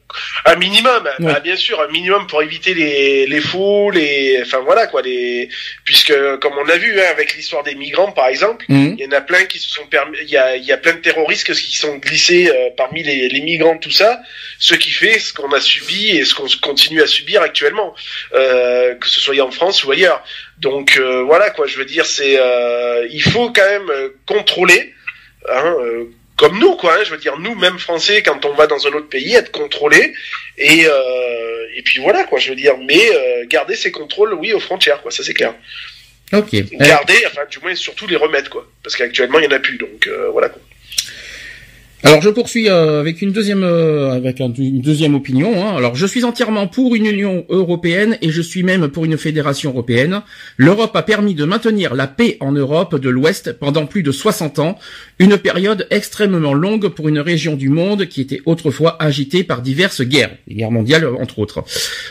Un 0.44 0.58
minimum, 0.58 1.04
Ouais. 1.20 1.26
bah, 1.34 1.40
bien 1.40 1.56
sûr, 1.56 1.80
un 1.80 1.88
minimum 1.88 2.28
pour 2.28 2.44
éviter 2.44 2.74
les, 2.74 3.26
les 3.28 3.40
faux, 3.40 3.92
les, 3.92 4.40
enfin 4.42 4.60
voilà 4.60 4.86
quoi, 4.88 5.02
les, 5.02 5.48
puisque 5.86 6.14
comme 6.42 6.52
on 6.58 6.68
a 6.68 6.76
vu 6.76 7.00
hein, 7.00 7.06
avec 7.12 7.34
l'histoire 7.38 7.64
des 7.64 7.76
migrants 7.76 8.12
par 8.12 8.28
exemple, 8.28 8.66
Mhm. 8.68 8.96
il 9.00 9.06
y 9.06 9.08
en 9.08 9.12
a 9.14 9.22
plein 9.22 9.46
qui 9.46 9.58
se 9.58 9.70
sont 9.70 9.86
permis, 9.88 10.18
il 10.22 10.30
y 10.30 10.36
a, 10.36 10.58
il 10.58 10.66
y 10.66 10.74
a 10.74 10.78
plein 10.78 10.92
de 10.96 10.98
terroristes 11.00 11.54
qui 11.54 11.78
sont 11.78 11.96
glissés 11.96 12.50
euh, 12.50 12.72
parmi 12.76 13.04
les, 13.04 13.30
les 13.30 13.40
migrants 13.42 13.78
tout 13.78 13.90
ça, 13.92 14.20
ce 14.60 14.76
qui 14.76 14.92
fait 14.92 15.18
ce 15.18 15.32
qu'on 15.32 15.52
a 15.54 15.62
subi 15.62 16.10
et 16.10 16.26
ce 16.26 16.36
qu'on 16.36 16.48
continue 16.62 17.02
à 17.02 17.08
subir 17.08 17.42
actuellement, 17.42 17.96
euh, 18.34 18.96
que 18.96 19.08
ce 19.08 19.22
soit 19.22 19.40
en 19.40 19.52
France 19.52 19.86
ou 19.86 19.92
ailleurs. 19.92 20.22
Donc 20.58 20.98
euh, 20.98 21.24
voilà 21.24 21.52
quoi, 21.52 21.68
je 21.68 21.78
veux 21.78 21.86
dire, 21.86 22.06
c'est, 22.06 22.36
euh, 22.38 23.08
il 23.10 23.24
faut 23.24 23.50
quand 23.54 23.70
même 23.70 23.90
euh, 23.90 24.10
contrôler. 24.28 24.94
Hein, 25.50 25.74
euh, 25.80 26.04
comme 26.42 26.58
nous, 26.58 26.76
quoi. 26.76 26.96
hein, 26.96 27.04
je 27.06 27.12
veux 27.12 27.20
dire, 27.20 27.38
nous, 27.38 27.54
même 27.54 27.78
Français, 27.78 28.24
quand 28.24 28.44
on 28.46 28.54
va 28.56 28.66
dans 28.66 28.88
un 28.88 28.92
autre 28.94 29.10
pays, 29.10 29.36
être 29.36 29.52
contrôlé 29.52 30.12
et 30.58 30.88
euh, 30.88 31.78
et 31.78 31.84
puis 31.84 32.00
voilà, 32.00 32.24
quoi. 32.24 32.40
Je 32.40 32.50
veux 32.50 32.56
dire, 32.56 32.78
mais 32.80 33.12
euh, 33.14 33.46
garder 33.48 33.76
ces 33.76 33.92
contrôles, 33.92 34.34
oui, 34.34 34.52
aux 34.52 34.60
frontières, 34.60 35.04
quoi. 35.04 35.12
Ça 35.12 35.24
c'est 35.24 35.36
clair. 35.36 35.54
Ok. 36.34 36.50
Garder, 36.72 37.14
enfin, 37.28 37.42
du 37.48 37.60
moins, 37.60 37.76
surtout 37.76 38.08
les 38.08 38.16
remettre, 38.16 38.50
quoi. 38.50 38.68
Parce 38.84 38.96
qu'actuellement, 38.96 39.38
il 39.38 39.46
y 39.46 39.48
en 39.48 39.52
a 39.52 39.60
plus, 39.60 39.78
donc 39.78 40.08
euh, 40.08 40.30
voilà. 40.32 40.50
Quoi. 40.50 40.62
Alors 42.04 42.20
je 42.24 42.30
poursuis 42.32 42.68
euh, 42.68 43.00
avec 43.00 43.22
une 43.22 43.32
deuxième 43.32 43.64
euh, 43.64 44.10
avec 44.14 44.42
un- 44.42 44.52
une 44.52 44.82
deuxième 44.82 45.14
opinion. 45.14 45.52
hein. 45.64 45.76
Alors 45.78 45.94
je 45.96 46.08
suis 46.08 46.24
entièrement 46.24 46.66
pour 46.66 46.96
une 46.96 47.06
Union 47.06 47.46
européenne 47.50 48.18
et 48.24 48.32
je 48.32 48.42
suis 48.42 48.64
même 48.64 48.88
pour 48.88 49.06
une 49.06 49.20
fédération 49.20 49.70
européenne. 49.70 50.22
L'Europe 50.58 50.96
a 50.96 51.04
permis 51.04 51.36
de 51.36 51.46
maintenir 51.46 51.94
la 51.94 52.08
paix 52.08 52.38
en 52.40 52.54
Europe 52.54 53.00
de 53.00 53.08
l'Ouest 53.08 53.54
pendant 53.60 53.86
plus 53.86 54.02
de 54.02 54.12
60 54.12 54.58
ans, 54.58 54.80
une 55.20 55.38
période 55.38 55.86
extrêmement 55.92 56.56
longue 56.56 56.88
pour 56.88 57.08
une 57.08 57.20
région 57.20 57.56
du 57.56 57.70
monde 57.70 58.08
qui 58.08 58.22
était 58.22 58.42
autrefois 58.48 58.98
agitée 59.00 59.44
par 59.44 59.62
diverses 59.62 60.02
guerres, 60.02 60.32
les 60.48 60.56
guerres 60.56 60.72
mondiales 60.72 61.06
entre 61.06 61.38
autres. 61.38 61.64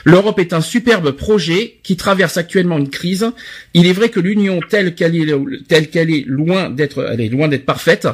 L'Europe 0.04 0.38
est 0.38 0.52
un 0.52 0.60
superbe 0.60 1.10
projet 1.10 1.78
qui 1.82 1.96
traverse 1.96 2.36
actuellement 2.36 2.78
une 2.78 2.90
crise. 2.90 3.28
Il 3.74 3.88
est 3.88 3.92
vrai 3.92 4.08
que 4.08 4.20
l'Union 4.20 4.60
telle 4.70 4.94
qu'elle 4.94 5.16
est 5.16 5.34
telle 5.66 5.90
qu'elle 5.90 6.10
est 6.12 6.24
loin 6.28 6.70
d'être 6.70 7.08
elle 7.12 7.20
est 7.20 7.28
loin 7.28 7.48
d'être 7.48 7.66
parfaite 7.66 8.06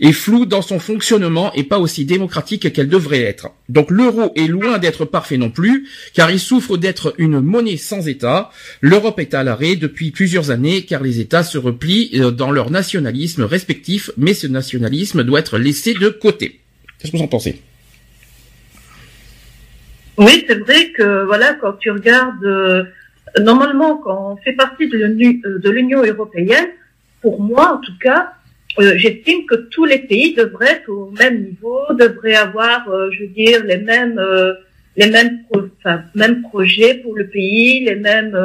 est 0.00 0.12
floue 0.12 0.46
dans 0.46 0.62
son 0.62 0.78
fonctionnement 0.78 1.17
et 1.54 1.64
pas 1.64 1.78
aussi 1.78 2.04
démocratique 2.04 2.72
qu'elle 2.72 2.88
devrait 2.88 3.22
être. 3.22 3.48
Donc 3.68 3.90
l'euro 3.90 4.32
est 4.36 4.46
loin 4.46 4.78
d'être 4.78 5.04
parfait 5.04 5.36
non 5.36 5.50
plus, 5.50 5.88
car 6.14 6.30
il 6.30 6.40
souffre 6.40 6.76
d'être 6.76 7.14
une 7.18 7.40
monnaie 7.40 7.76
sans 7.76 8.08
État. 8.08 8.50
L'Europe 8.80 9.20
est 9.20 9.34
à 9.34 9.44
l'arrêt 9.44 9.76
depuis 9.76 10.10
plusieurs 10.10 10.50
années, 10.50 10.84
car 10.84 11.02
les 11.02 11.20
États 11.20 11.42
se 11.42 11.58
replient 11.58 12.10
euh, 12.14 12.30
dans 12.30 12.50
leur 12.50 12.70
nationalisme 12.70 13.42
respectif, 13.42 14.10
mais 14.16 14.34
ce 14.34 14.46
nationalisme 14.46 15.24
doit 15.24 15.40
être 15.40 15.58
laissé 15.58 15.94
de 15.94 16.08
côté. 16.08 16.60
Qu'est-ce 16.98 17.12
que 17.12 17.16
vous 17.16 17.22
en 17.22 17.28
pensez? 17.28 17.60
Oui, 20.16 20.44
c'est 20.48 20.58
vrai 20.58 20.90
que 20.96 21.24
voilà, 21.24 21.54
quand 21.54 21.74
tu 21.74 21.90
regardes, 21.90 22.44
euh, 22.44 22.82
normalement, 23.40 23.98
quand 23.98 24.32
on 24.32 24.36
fait 24.42 24.54
partie 24.54 24.90
euh, 24.92 25.58
de 25.58 25.70
l'Union 25.70 26.02
européenne, 26.02 26.66
pour 27.22 27.40
moi 27.40 27.74
en 27.74 27.78
tout 27.78 27.96
cas, 28.00 28.32
euh, 28.80 28.96
j'estime 28.96 29.44
que 29.46 29.54
tous 29.70 29.84
les 29.84 29.98
pays 30.00 30.34
devraient 30.34 30.72
être 30.72 30.88
au 30.88 31.10
même 31.10 31.44
niveau, 31.44 31.80
devraient 31.98 32.36
avoir, 32.36 32.88
euh, 32.88 33.10
je 33.12 33.20
veux 33.22 33.28
dire, 33.28 33.64
les 33.64 33.78
mêmes, 33.78 34.18
euh, 34.18 34.52
les 34.96 35.08
mêmes, 35.10 35.42
pro- 35.50 35.68
enfin, 35.78 36.02
mêmes 36.14 36.42
projets 36.42 36.94
pour 36.94 37.14
le 37.16 37.26
pays, 37.28 37.84
les 37.84 37.96
mêmes, 37.96 38.36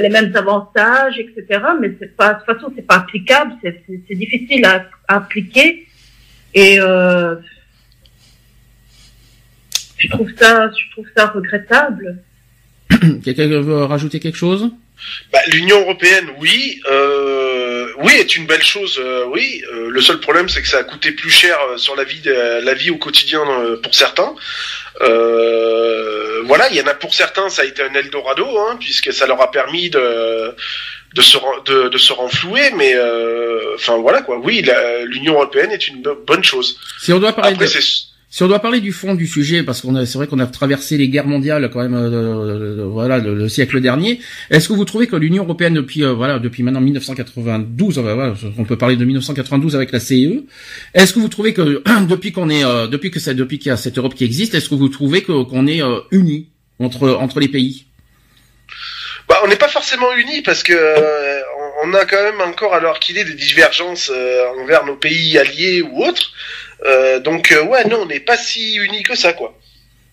les 0.00 0.08
mêmes 0.08 0.32
avantages, 0.36 1.18
etc. 1.18 1.60
Mais 1.80 1.92
c'est 1.98 2.14
pas, 2.16 2.34
de 2.34 2.38
toute 2.38 2.54
façon, 2.54 2.72
c'est 2.76 2.86
pas 2.86 2.96
applicable, 2.96 3.52
c'est 3.62 4.14
difficile 4.14 4.64
à, 4.64 4.86
à 5.08 5.16
appliquer. 5.16 5.86
Et 6.54 6.76
je 9.98 10.08
trouve 10.08 10.30
ça, 10.36 10.70
je 10.70 10.90
trouve 10.92 11.06
ça 11.16 11.26
regrettable. 11.26 12.18
Quelqu'un 13.24 13.46
veut 13.48 13.84
rajouter 13.84 14.20
quelque 14.20 14.36
chose? 14.38 14.70
Bah, 15.32 15.40
L'Union 15.48 15.80
européenne, 15.80 16.28
oui, 16.38 16.80
euh, 16.90 17.88
oui, 17.98 18.12
est 18.18 18.36
une 18.36 18.46
belle 18.46 18.62
chose, 18.62 19.00
euh, 19.02 19.24
oui. 19.28 19.62
Euh, 19.72 19.88
le 19.88 20.00
seul 20.00 20.20
problème, 20.20 20.48
c'est 20.48 20.62
que 20.62 20.68
ça 20.68 20.78
a 20.78 20.84
coûté 20.84 21.12
plus 21.12 21.30
cher 21.30 21.58
euh, 21.70 21.76
sur 21.78 21.96
la 21.96 22.04
vie, 22.04 22.20
de, 22.20 22.32
la 22.64 22.74
vie 22.74 22.90
au 22.90 22.96
quotidien 22.98 23.40
euh, 23.48 23.76
pour 23.80 23.94
certains. 23.94 24.34
Euh, 25.00 26.42
voilà, 26.44 26.68
il 26.70 26.76
y 26.76 26.80
en 26.80 26.86
a 26.86 26.94
pour 26.94 27.14
certains, 27.14 27.48
ça 27.48 27.62
a 27.62 27.64
été 27.64 27.82
un 27.82 27.94
Eldorado, 27.94 28.46
hein, 28.58 28.76
puisque 28.80 29.12
ça 29.12 29.26
leur 29.26 29.40
a 29.40 29.50
permis 29.50 29.90
de 29.90 30.54
de 31.14 31.20
se 31.20 31.36
de, 31.66 31.88
de 31.88 31.98
se 31.98 32.12
renflouer, 32.14 32.70
mais 32.74 32.94
euh, 32.94 33.74
enfin 33.74 33.96
voilà 33.98 34.22
quoi. 34.22 34.38
Oui, 34.38 34.64
l'Union 35.04 35.34
européenne 35.34 35.70
est 35.70 35.86
une 35.88 36.00
bo- 36.02 36.18
bonne 36.26 36.42
chose. 36.42 36.78
Si 37.02 37.12
on 37.12 37.18
doit 37.18 37.32
parler 37.34 37.52
Après, 37.52 37.66
de... 37.66 37.70
Si 38.32 38.42
on 38.42 38.48
doit 38.48 38.60
parler 38.60 38.80
du 38.80 38.92
fond 38.94 39.14
du 39.14 39.26
sujet, 39.26 39.62
parce 39.62 39.82
qu'on 39.82 40.06
c'est 40.06 40.16
vrai 40.16 40.26
qu'on 40.26 40.38
a 40.38 40.46
traversé 40.46 40.96
les 40.96 41.10
guerres 41.10 41.26
mondiales 41.26 41.68
quand 41.70 41.82
même, 41.82 41.94
euh, 41.94 42.80
euh, 42.80 42.84
voilà, 42.86 43.18
le, 43.18 43.34
le 43.34 43.46
siècle 43.50 43.78
dernier. 43.82 44.20
Est-ce 44.48 44.68
que 44.68 44.72
vous 44.72 44.86
trouvez 44.86 45.06
que 45.06 45.16
l'Union 45.16 45.44
européenne 45.44 45.74
depuis, 45.74 46.02
euh, 46.02 46.14
voilà, 46.14 46.38
depuis 46.38 46.62
maintenant 46.62 46.80
1992, 46.80 47.98
euh, 47.98 48.14
voilà, 48.14 48.32
on 48.56 48.64
peut 48.64 48.78
parler 48.78 48.96
de 48.96 49.04
1992 49.04 49.76
avec 49.76 49.92
la 49.92 50.00
CE. 50.00 50.44
Est-ce 50.94 51.12
que 51.12 51.18
vous 51.18 51.28
trouvez 51.28 51.52
que 51.52 51.82
depuis 52.08 52.32
qu'on 52.32 52.48
est, 52.48 52.64
euh, 52.64 52.86
depuis 52.86 53.10
que 53.10 53.32
depuis 53.32 53.58
qu'il 53.58 53.68
y 53.68 53.72
a 53.72 53.76
cette 53.76 53.98
Europe 53.98 54.14
qui 54.14 54.24
existe, 54.24 54.54
est-ce 54.54 54.70
que 54.70 54.76
vous 54.76 54.88
trouvez 54.88 55.20
qu'on 55.20 55.66
est 55.66 55.82
euh, 55.82 55.98
unis 56.10 56.48
entre 56.78 57.10
entre 57.10 57.38
les 57.38 57.48
pays? 57.48 57.84
Bah, 59.28 59.40
on 59.44 59.48
n'est 59.48 59.56
pas 59.56 59.68
forcément 59.68 60.12
unis 60.14 60.42
parce 60.42 60.62
que 60.62 60.72
euh, 60.72 61.40
on 61.84 61.94
a 61.94 62.04
quand 62.04 62.22
même 62.22 62.40
encore, 62.40 62.74
alors 62.74 62.98
qu'il 62.98 63.18
est, 63.18 63.24
des 63.24 63.34
divergences 63.34 64.10
euh, 64.14 64.44
envers 64.60 64.84
nos 64.84 64.96
pays 64.96 65.38
alliés 65.38 65.82
ou 65.82 66.04
autres. 66.04 66.32
Euh, 66.84 67.20
donc 67.20 67.52
euh, 67.52 67.64
ouais, 67.64 67.84
non, 67.88 68.00
on 68.02 68.06
n'est 68.06 68.20
pas 68.20 68.36
si 68.36 68.76
unis 68.76 69.02
que 69.02 69.14
ça, 69.16 69.32
quoi. 69.32 69.58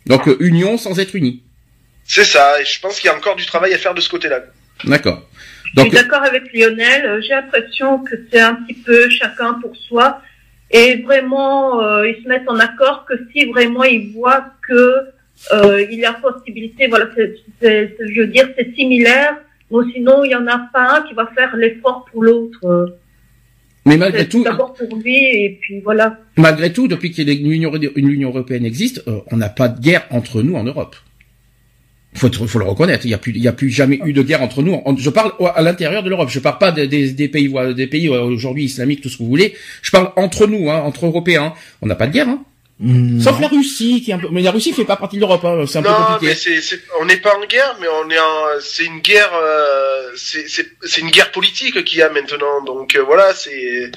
Donc 0.05 0.27
euh, 0.27 0.37
union 0.39 0.77
sans 0.77 0.99
être 0.99 1.15
unis. 1.15 1.43
C'est 2.05 2.23
ça. 2.23 2.61
Et 2.61 2.65
je 2.65 2.79
pense 2.79 2.99
qu'il 2.99 3.09
y 3.09 3.13
a 3.13 3.17
encore 3.17 3.35
du 3.35 3.45
travail 3.45 3.73
à 3.73 3.77
faire 3.77 3.93
de 3.93 4.01
ce 4.01 4.09
côté-là. 4.09 4.41
D'accord. 4.83 5.21
Je 5.65 5.75
Donc 5.75 5.87
suis 5.87 5.95
d'accord 5.95 6.23
avec 6.23 6.51
Lionel. 6.53 7.21
J'ai 7.21 7.29
l'impression 7.35 7.99
que 7.99 8.15
c'est 8.31 8.39
un 8.39 8.55
petit 8.55 8.73
peu 8.75 9.09
chacun 9.09 9.53
pour 9.55 9.75
soi. 9.75 10.21
Et 10.71 10.97
vraiment, 11.01 11.81
euh, 11.81 12.07
ils 12.09 12.23
se 12.23 12.27
mettent 12.27 12.47
en 12.47 12.59
accord 12.59 13.05
que 13.05 13.13
si 13.31 13.45
vraiment 13.45 13.83
ils 13.83 14.11
voient 14.13 14.45
que 14.67 14.93
euh, 15.53 15.81
il 15.89 15.99
y 15.99 16.05
a 16.05 16.13
possibilité, 16.13 16.87
voilà, 16.87 17.07
c'est, 17.15 17.35
c'est- 17.61 17.95
c'est- 17.97 18.13
je 18.13 18.21
veux 18.21 18.27
dire, 18.27 18.49
c'est 18.57 18.73
similaire. 18.75 19.37
Mais 19.71 19.79
sinon, 19.93 20.23
il 20.23 20.31
y 20.31 20.35
en 20.35 20.47
a 20.47 20.57
pas 20.73 20.97
un 20.97 21.01
qui 21.03 21.13
va 21.13 21.27
faire 21.35 21.55
l'effort 21.55 22.05
pour 22.11 22.23
l'autre. 22.23 22.95
Mais 23.85 23.97
malgré 23.97 24.27
tout, 24.27 24.43
d'abord 24.43 24.73
pour 24.73 24.97
lui 24.97 25.15
et 25.15 25.57
puis 25.61 25.79
voilà. 25.81 26.19
malgré 26.37 26.71
tout, 26.73 26.87
depuis 26.87 27.11
qu'il 27.11 27.27
y 27.27 27.31
a 27.31 27.33
une 27.33 27.51
Union, 27.51 27.71
une 27.95 28.09
Union 28.09 28.29
européenne 28.29 28.65
existe, 28.65 29.03
euh, 29.07 29.19
on 29.31 29.37
n'a 29.37 29.49
pas 29.49 29.67
de 29.67 29.79
guerre 29.79 30.05
entre 30.11 30.41
nous 30.41 30.55
en 30.55 30.63
Europe. 30.63 30.95
Faut, 32.15 32.31
faut 32.31 32.59
le 32.59 32.65
reconnaître. 32.65 33.05
Il 33.05 33.11
y 33.11 33.13
a 33.13 33.19
plus, 33.19 33.31
il 33.31 33.41
y 33.41 33.47
a 33.47 33.53
plus 33.53 33.69
jamais 33.69 33.99
eu 34.03 34.13
de 34.13 34.23
guerre 34.23 34.41
entre 34.41 34.63
nous. 34.63 34.81
Je 34.97 35.09
parle 35.09 35.31
à 35.55 35.61
l'intérieur 35.61 36.01
de 36.01 36.09
l'Europe. 36.09 36.29
Je 36.29 36.39
parle 36.39 36.57
pas 36.57 36.71
des, 36.71 36.87
des, 36.87 37.11
des 37.11 37.29
pays, 37.29 37.53
des 37.75 37.87
pays 37.87 38.07
euh, 38.09 38.23
aujourd'hui 38.23 38.63
islamiques, 38.65 39.01
tout 39.01 39.09
ce 39.09 39.17
que 39.17 39.23
vous 39.23 39.29
voulez. 39.29 39.53
Je 39.83 39.91
parle 39.91 40.11
entre 40.15 40.47
nous, 40.47 40.71
hein, 40.71 40.81
entre 40.81 41.05
Européens. 41.05 41.53
On 41.81 41.87
n'a 41.87 41.95
pas 41.95 42.07
de 42.07 42.13
guerre, 42.13 42.27
hein. 42.27 42.43
Hmm, 42.81 43.19
Sauf 43.19 43.41
la 43.41 43.49
Russie, 43.49 44.01
qui 44.01 44.11
est 44.11 44.13
un 44.13 44.19
peu, 44.19 44.29
mais 44.31 44.41
la 44.41 44.51
Russie 44.51 44.71
fait 44.71 44.85
pas 44.85 44.95
partie 44.95 45.17
de 45.17 45.21
l'Europe. 45.21 45.43
Hein. 45.43 45.65
C'est 45.67 45.79
un 45.79 45.81
peu 45.81 45.89
Non, 45.89 45.95
compliqué. 45.95 46.25
mais 46.27 46.35
c'est, 46.35 46.61
c'est, 46.61 46.79
on 47.01 47.05
n'est 47.05 47.17
pas 47.17 47.35
en 47.35 47.45
guerre, 47.45 47.75
mais 47.81 47.87
on 47.89 48.09
est 48.09 48.17
en, 48.19 48.45
c'est 48.61 48.85
une 48.85 48.99
guerre, 49.01 49.31
euh, 49.33 50.11
c'est, 50.15 50.47
c'est, 50.47 50.65
c'est 50.83 51.01
une 51.01 51.09
guerre 51.11 51.31
politique 51.31 51.83
qu'il 51.83 51.99
y 51.99 52.01
a 52.01 52.09
maintenant. 52.09 52.63
Donc 52.63 52.95
euh, 52.95 53.01
voilà, 53.03 53.33
c'est, 53.33 53.91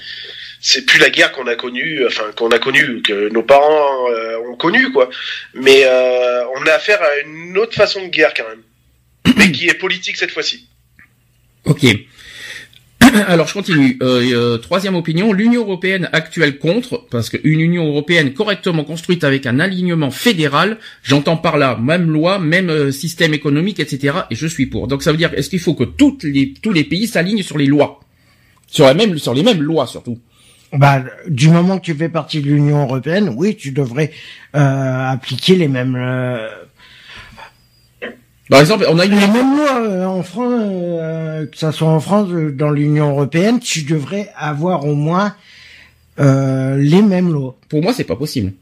c'est 0.60 0.84
plus 0.84 0.98
la 0.98 1.10
guerre 1.10 1.30
qu'on 1.30 1.46
a 1.46 1.54
connue, 1.54 2.04
enfin 2.06 2.24
qu'on 2.36 2.50
a 2.50 2.58
connue, 2.58 3.02
que 3.02 3.28
nos 3.28 3.44
parents 3.44 4.10
euh, 4.10 4.38
ont 4.50 4.56
connue, 4.56 4.90
quoi. 4.90 5.08
Mais 5.54 5.82
euh, 5.84 6.42
on 6.56 6.66
a 6.66 6.72
affaire 6.72 7.00
à 7.02 7.18
une 7.24 7.56
autre 7.58 7.74
façon 7.76 8.02
de 8.02 8.08
guerre 8.08 8.34
quand 8.34 8.48
même, 8.48 9.34
mais 9.36 9.52
qui 9.52 9.68
est 9.68 9.74
politique 9.74 10.16
cette 10.16 10.32
fois-ci. 10.32 10.66
Ok. 11.66 11.86
Alors 13.28 13.46
je 13.46 13.54
continue. 13.54 13.98
Euh, 14.02 14.22
euh, 14.32 14.58
troisième 14.58 14.94
opinion, 14.94 15.32
l'Union 15.32 15.62
européenne 15.62 16.08
actuelle 16.12 16.58
contre, 16.58 17.06
parce 17.10 17.30
qu'une 17.30 17.60
Union 17.60 17.86
européenne 17.86 18.32
correctement 18.32 18.84
construite 18.84 19.24
avec 19.24 19.46
un 19.46 19.60
alignement 19.60 20.10
fédéral, 20.10 20.78
j'entends 21.02 21.36
par 21.36 21.58
là 21.58 21.76
même 21.76 22.10
loi, 22.10 22.38
même 22.38 22.70
euh, 22.70 22.90
système 22.90 23.34
économique, 23.34 23.80
etc. 23.80 24.18
Et 24.30 24.34
je 24.34 24.46
suis 24.46 24.66
pour. 24.66 24.88
Donc 24.88 25.02
ça 25.02 25.10
veut 25.10 25.18
dire, 25.18 25.32
est-ce 25.34 25.50
qu'il 25.50 25.60
faut 25.60 25.74
que 25.74 25.84
toutes 25.84 26.24
les, 26.24 26.54
tous 26.54 26.72
les 26.72 26.84
pays 26.84 27.06
s'alignent 27.06 27.42
sur 27.42 27.58
les 27.58 27.66
lois, 27.66 28.00
sur 28.66 28.92
les 28.92 29.42
mêmes 29.42 29.62
lois 29.62 29.86
surtout. 29.86 30.18
Bah, 30.72 31.04
du 31.28 31.50
moment 31.50 31.78
que 31.78 31.84
tu 31.84 31.94
fais 31.94 32.08
partie 32.08 32.40
de 32.40 32.46
l'Union 32.46 32.84
européenne, 32.84 33.34
oui, 33.36 33.56
tu 33.56 33.72
devrais 33.72 34.10
appliquer 34.54 35.56
les 35.56 35.68
mêmes 35.68 35.96
euh, 35.96 36.48
Par 38.52 38.60
exemple, 38.60 38.84
on 38.90 38.98
a 38.98 39.06
une 39.06 39.18
les 39.18 39.28
mêmes 39.28 39.56
lois 39.56 39.80
euh, 39.80 40.04
en 40.04 40.22
France, 40.22 40.52
euh, 40.60 41.46
que 41.46 41.56
ça 41.56 41.72
soit 41.72 41.88
en 41.88 42.00
France, 42.00 42.28
euh, 42.30 42.52
dans 42.52 42.70
l'Union 42.70 43.08
européenne, 43.08 43.60
tu 43.60 43.80
devrais 43.84 44.30
avoir 44.36 44.84
au 44.84 44.94
moins 44.94 45.34
euh, 46.20 46.76
les 46.76 47.00
mêmes 47.00 47.32
lois. 47.32 47.56
Pour 47.70 47.80
moi, 47.82 47.94
c'est 47.94 48.04
pas 48.04 48.14
possible. 48.16 48.52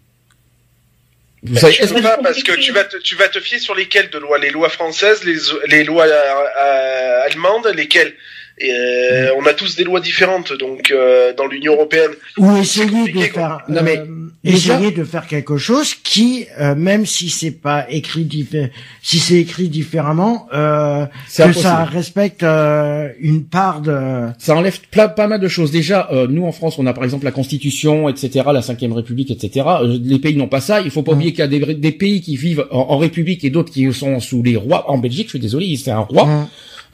Vous 1.42 1.54
Ben, 1.54 1.60
savez, 1.60 1.74
tu 1.74 1.88
peux 1.88 2.02
pas 2.02 2.18
parce 2.22 2.42
que 2.44 2.52
tu 2.52 2.70
vas 2.70 2.84
te, 2.84 2.98
tu 2.98 3.16
vas 3.16 3.28
te 3.28 3.40
fier 3.40 3.58
sur 3.58 3.74
lesquelles 3.74 4.10
de 4.10 4.18
lois? 4.18 4.38
Les 4.38 4.50
lois 4.50 4.68
françaises, 4.68 5.24
les, 5.24 5.38
les 5.66 5.82
lois 5.82 6.04
euh, 6.04 6.12
euh, 6.12 7.26
allemandes, 7.26 7.66
lesquelles? 7.74 8.14
Et, 8.60 8.70
euh, 8.70 9.30
On 9.38 9.46
a 9.46 9.54
tous 9.54 9.76
des 9.76 9.84
lois 9.84 10.00
différentes, 10.00 10.52
donc 10.52 10.90
euh, 10.90 11.32
dans 11.34 11.46
l'Union 11.46 11.72
européenne. 11.74 12.10
Ou 12.36 12.56
essayer 12.56 13.10
de 13.12 13.20
faire, 13.20 13.60
Non, 13.68 13.80
mais 13.82 13.98
euh, 13.98 14.04
essayer 14.44 14.90
de 14.90 15.02
faire 15.04 15.26
quelque 15.26 15.56
chose 15.56 15.94
qui, 15.94 16.46
euh, 16.60 16.74
même 16.74 17.06
si 17.06 17.30
c'est 17.30 17.50
pas 17.52 17.86
écrit 17.90 18.24
diffé- 18.24 18.70
si 19.02 19.18
c'est 19.18 19.36
écrit 19.40 19.68
différemment, 19.68 20.46
euh, 20.52 21.06
que 21.36 21.52
ça 21.52 21.84
respecte 21.84 22.42
euh, 22.42 23.08
une 23.18 23.44
part 23.44 23.80
de. 23.80 24.28
Ça 24.38 24.54
enlève 24.54 24.78
plein, 24.90 25.08
pas 25.08 25.26
mal 25.26 25.40
de 25.40 25.48
choses. 25.48 25.70
Déjà, 25.70 26.08
euh, 26.12 26.26
nous 26.28 26.44
en 26.44 26.52
France, 26.52 26.78
on 26.78 26.86
a 26.86 26.92
par 26.92 27.04
exemple 27.04 27.24
la 27.24 27.32
Constitution, 27.32 28.08
etc., 28.10 28.44
la 28.52 28.62
Cinquième 28.62 28.92
République, 28.92 29.30
etc. 29.30 29.66
Euh, 29.82 29.98
les 30.04 30.18
pays 30.18 30.36
n'ont 30.36 30.48
pas 30.48 30.60
ça. 30.60 30.80
Il 30.82 30.90
faut 30.90 31.02
pas 31.02 31.12
Mm. 31.12 31.14
oublier 31.14 31.30
qu'il 31.32 31.40
y 31.40 31.42
a 31.42 31.48
des, 31.48 31.74
des 31.74 31.92
pays 31.92 32.20
qui 32.20 32.36
vivent 32.36 32.66
en, 32.70 32.78
en 32.90 32.98
République 32.98 33.42
et 33.44 33.50
d'autres 33.50 33.72
qui 33.72 33.90
sont 33.94 34.20
sous 34.20 34.42
les 34.42 34.56
rois. 34.56 34.90
En 34.90 34.98
Belgique, 34.98 35.26
je 35.28 35.30
suis 35.30 35.38
désolé, 35.40 35.74
c'est 35.82 35.90
un 35.92 36.00
roi. 36.00 36.24
Hum. 36.24 36.46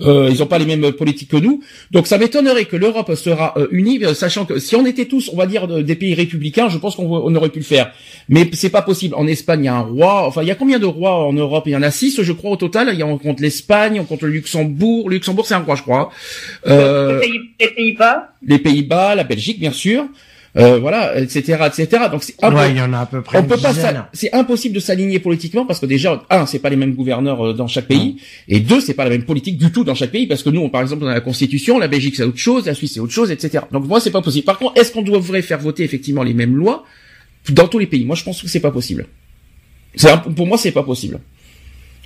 Euh, 0.03 0.29
ils 0.31 0.39
n'ont 0.41 0.47
pas 0.47 0.59
les 0.59 0.67
mêmes 0.67 0.93
politiques 0.93 1.31
que 1.31 1.37
nous. 1.39 1.63
Donc 1.91 2.07
ça 2.07 2.19
m'étonnerait 2.19 2.67
que 2.67 2.77
l'Europe 2.77 3.15
sera 3.15 3.55
euh, 3.57 3.67
unie, 3.71 4.05
euh, 4.05 4.13
sachant 4.15 4.45
que 4.45 4.59
si 4.59 4.77
on 4.77 4.85
était 4.85 5.07
tous, 5.07 5.31
on 5.33 5.37
va 5.37 5.47
dire, 5.47 5.67
de- 5.67 5.81
des 5.81 5.95
pays 5.95 6.15
républicains, 6.15 6.69
je 6.69 6.77
pense 6.79 6.97
qu'on 6.97 7.07
on 7.07 7.35
aurait 7.35 7.49
pu 7.49 7.61
le 7.61 7.65
faire. 7.65 7.93
Mais 8.29 8.51
c'est 8.53 8.69
pas 8.71 8.83
possible. 8.83 9.15
En 9.15 9.27
Espagne, 9.27 9.63
il 9.63 9.67
y 9.67 9.69
a 9.69 9.75
un 9.77 9.81
roi. 9.81 10.27
Enfin, 10.27 10.43
il 10.43 10.49
y 10.49 10.51
a 10.51 10.55
combien 10.55 10.79
de 10.79 10.87
rois 10.87 11.15
en 11.27 11.33
Europe? 11.33 11.65
Il 11.67 11.73
y 11.73 11.77
en 11.77 11.83
a 11.83 11.91
six, 11.91 12.21
je 12.23 12.33
crois, 12.33 12.51
au 12.51 12.57
total. 12.57 12.91
Il 12.93 12.99
y 12.99 13.03
a, 13.03 13.07
on 13.07 13.17
compte 13.19 13.41
l'Espagne, 13.41 13.99
on 14.01 14.05
compte 14.05 14.23
le 14.23 14.29
Luxembourg. 14.29 15.09
Le 15.09 15.17
Luxembourg, 15.17 15.47
c'est 15.47 15.55
un 15.55 15.61
roi, 15.61 15.77
je 15.77 15.83
crois. 15.83 16.11
Euh, 16.67 17.21
les 17.61 17.69
Pays-Bas, 17.69 18.33
les 18.47 18.59
Pays-Bas, 18.59 19.15
la 19.15 19.25
Belgique, 19.25 19.59
bien 19.61 19.73
sûr. 19.73 20.07
Euh, 20.59 20.79
voilà, 20.79 21.19
etc., 21.21 21.59
etc. 21.67 22.05
Donc 22.11 22.23
c'est 22.25 22.35
impo- 22.41 22.55
Ouais, 22.57 22.71
il 22.71 22.79
y 22.79 22.81
en 22.81 22.93
a 22.95 23.01
à 23.01 23.07
peu 23.07 23.21
près 23.21 23.37
on 23.37 23.43
une 23.43 23.47
peut 23.49 23.59
pas, 23.59 23.75
c'est 24.15 24.33
impossible 24.33 24.75
de 24.75 24.81
s'aligner 24.81 25.19
politiquement 25.19 25.67
parce 25.67 25.81
que 25.81 25.85
déjà, 25.87 26.23
un, 26.31 26.47
c'est 26.47 26.61
pas 26.61 26.71
les 26.71 26.77
mêmes 26.77 26.95
gouverneurs 26.95 27.49
euh, 27.49 27.53
dans 27.53 27.67
chaque 27.67 27.87
pays, 27.87 28.17
et 28.49 28.61
deux, 28.61 28.81
c'est 28.81 28.95
pas 28.95 29.05
la 29.05 29.11
même 29.11 29.25
politique 29.25 29.59
du 29.59 29.71
tout 29.71 29.85
dans 29.85 29.95
chaque 29.95 30.13
pays 30.13 30.27
parce 30.27 30.43
que 30.43 30.49
nous, 30.49 30.63
on, 30.63 30.71
par 30.71 30.81
exemple, 30.81 31.05
on 31.05 31.09
a 31.09 31.13
la 31.15 31.21
Constitution, 31.21 31.79
la 31.79 31.89
Belgique 31.89 32.17
c'est 32.17 32.23
autre 32.23 32.39
chose, 32.39 32.65
la 32.65 32.73
Suisse 32.75 32.95
c'est 32.95 33.01
autre 33.01 33.13
chose, 33.13 33.31
etc. 33.31 33.65
Donc 33.71 33.87
moi, 33.87 34.01
c'est 34.01 34.11
pas 34.11 34.23
possible. 34.23 34.47
Par 34.47 34.57
contre, 34.59 34.81
est-ce 34.81 34.93
qu'on 34.93 35.03
devrait 35.03 35.43
faire 35.43 35.59
voter 35.59 35.83
effectivement 35.85 36.23
les 36.23 36.33
mêmes 36.33 36.57
lois 36.57 36.85
dans 37.51 37.69
tous 37.69 37.79
les 37.79 37.87
pays? 37.87 38.07
Moi, 38.07 38.17
je 38.17 38.25
pense 38.25 38.41
que 38.41 38.49
c'est 38.49 38.61
pas 38.61 38.71
possible. 38.71 39.05
C'est 39.95 40.11
un- 40.11 40.19
pour 40.19 40.47
moi, 40.47 40.57
c'est 40.57 40.73
pas 40.73 40.83
possible. 40.85 41.21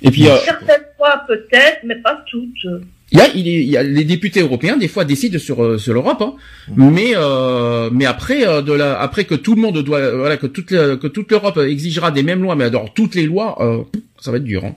Et 0.01 0.11
puis, 0.11 0.27
euh, 0.27 0.35
certaines 0.43 0.83
fois 0.97 1.21
peut-être, 1.27 1.79
mais 1.85 1.95
pas 2.01 2.21
toutes. 2.29 2.67
Il 3.11 3.17
y 3.17 3.21
a, 3.21 3.27
il, 3.35 3.45
il 3.47 3.69
y 3.69 3.77
a 3.77 3.83
les 3.83 4.05
députés 4.05 4.39
européens 4.41 4.77
des 4.77 4.87
fois 4.87 5.03
décident 5.05 5.37
sur 5.37 5.61
euh, 5.63 5.77
sur 5.77 5.93
l'Europe, 5.93 6.21
hein. 6.21 6.33
mais 6.77 7.11
euh, 7.15 7.89
mais 7.91 8.05
après 8.05 8.47
euh, 8.47 8.61
de 8.61 8.71
la 8.73 8.99
après 9.01 9.25
que 9.25 9.35
tout 9.35 9.55
le 9.55 9.61
monde 9.61 9.77
doit 9.83 9.99
euh, 9.99 10.17
voilà 10.17 10.37
que 10.37 10.47
toute 10.47 10.71
la- 10.71 10.95
que 10.95 11.07
toute 11.07 11.29
l'Europe 11.31 11.57
exigera 11.57 12.11
des 12.11 12.23
mêmes 12.23 12.41
lois, 12.41 12.55
mais 12.55 12.65
alors 12.65 12.93
toutes 12.93 13.15
les 13.15 13.23
lois, 13.25 13.57
euh, 13.61 13.83
ça 14.19 14.31
va 14.31 14.37
être 14.37 14.43
dur. 14.45 14.63
Hein. 14.65 14.75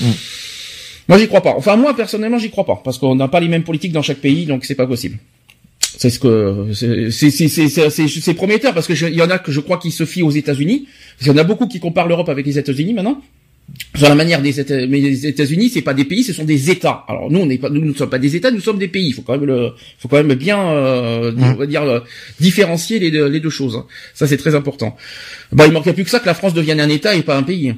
Mm. 0.00 0.10
Moi 1.08 1.18
j'y 1.18 1.28
crois 1.28 1.42
pas. 1.42 1.54
Enfin 1.56 1.76
moi 1.76 1.94
personnellement 1.94 2.38
j'y 2.38 2.50
crois 2.50 2.64
pas 2.66 2.80
parce 2.84 2.98
qu'on 2.98 3.14
n'a 3.14 3.28
pas 3.28 3.38
les 3.40 3.48
mêmes 3.48 3.62
politiques 3.62 3.92
dans 3.92 4.02
chaque 4.02 4.18
pays, 4.18 4.46
donc 4.46 4.64
c'est 4.64 4.74
pas 4.74 4.86
possible. 4.88 5.18
C'est 5.98 6.10
ce 6.10 6.18
que 6.18 6.66
c'est 6.74 7.10
c'est 7.12 7.30
c'est 7.30 7.48
c'est 7.48 7.68
c'est- 7.68 7.88
c'est- 7.90 8.08
c'est 8.08 8.34
prometteur 8.34 8.74
parce 8.74 8.86
que 8.88 8.94
je- 8.94 9.06
il 9.06 9.14
y 9.14 9.22
en 9.22 9.30
a 9.30 9.38
que 9.38 9.52
je 9.52 9.60
crois 9.60 9.78
qui 9.78 9.92
se 9.92 10.04
fient 10.04 10.22
aux 10.24 10.30
États-Unis. 10.32 10.86
Parce 11.16 11.28
qu'il 11.30 11.36
y 11.36 11.40
en 11.40 11.42
a 11.42 11.44
beaucoup 11.44 11.68
qui 11.68 11.78
comparent 11.80 12.08
l'Europe 12.08 12.28
avec 12.28 12.44
les 12.44 12.58
États-Unis 12.58 12.92
maintenant. 12.94 13.22
Sur 13.96 14.08
la 14.08 14.14
manière 14.14 14.40
des 14.42 14.60
États, 14.60 14.86
mais 14.86 15.00
les 15.00 15.26
États-Unis, 15.26 15.70
c'est 15.70 15.82
pas 15.82 15.94
des 15.94 16.04
pays, 16.04 16.22
ce 16.22 16.32
sont 16.32 16.44
des 16.44 16.70
États. 16.70 17.04
Alors 17.08 17.30
nous, 17.30 17.40
on 17.40 17.46
n'est 17.46 17.58
pas, 17.58 17.68
nous 17.70 17.84
ne 17.84 17.92
sommes 17.94 18.10
pas 18.10 18.18
des 18.18 18.36
États, 18.36 18.50
nous 18.50 18.60
sommes 18.60 18.78
des 18.78 18.88
pays. 18.88 19.08
Il 19.08 19.12
faut 19.12 19.22
quand 19.22 19.32
même 19.38 19.44
le, 19.46 19.72
faut 19.98 20.08
quand 20.08 20.22
même 20.22 20.34
bien, 20.34 20.58
euh, 20.70 21.32
Mm. 21.32 21.42
on 21.42 21.54
va 21.54 21.66
dire, 21.66 21.82
euh, 21.82 22.00
différencier 22.38 22.98
les 22.98 23.10
deux, 23.10 23.26
les 23.28 23.40
deux 23.40 23.50
choses. 23.50 23.74
hein. 23.76 23.86
Ça, 24.14 24.26
c'est 24.26 24.36
très 24.36 24.54
important. 24.54 24.96
Bah, 25.52 25.66
il 25.66 25.72
manquait 25.72 25.92
plus 25.94 26.04
que 26.04 26.10
ça 26.10 26.20
que 26.20 26.26
la 26.26 26.34
France 26.34 26.54
devienne 26.54 26.80
un 26.80 26.88
État 26.88 27.14
et 27.14 27.22
pas 27.22 27.36
un 27.36 27.42
pays. 27.42 27.74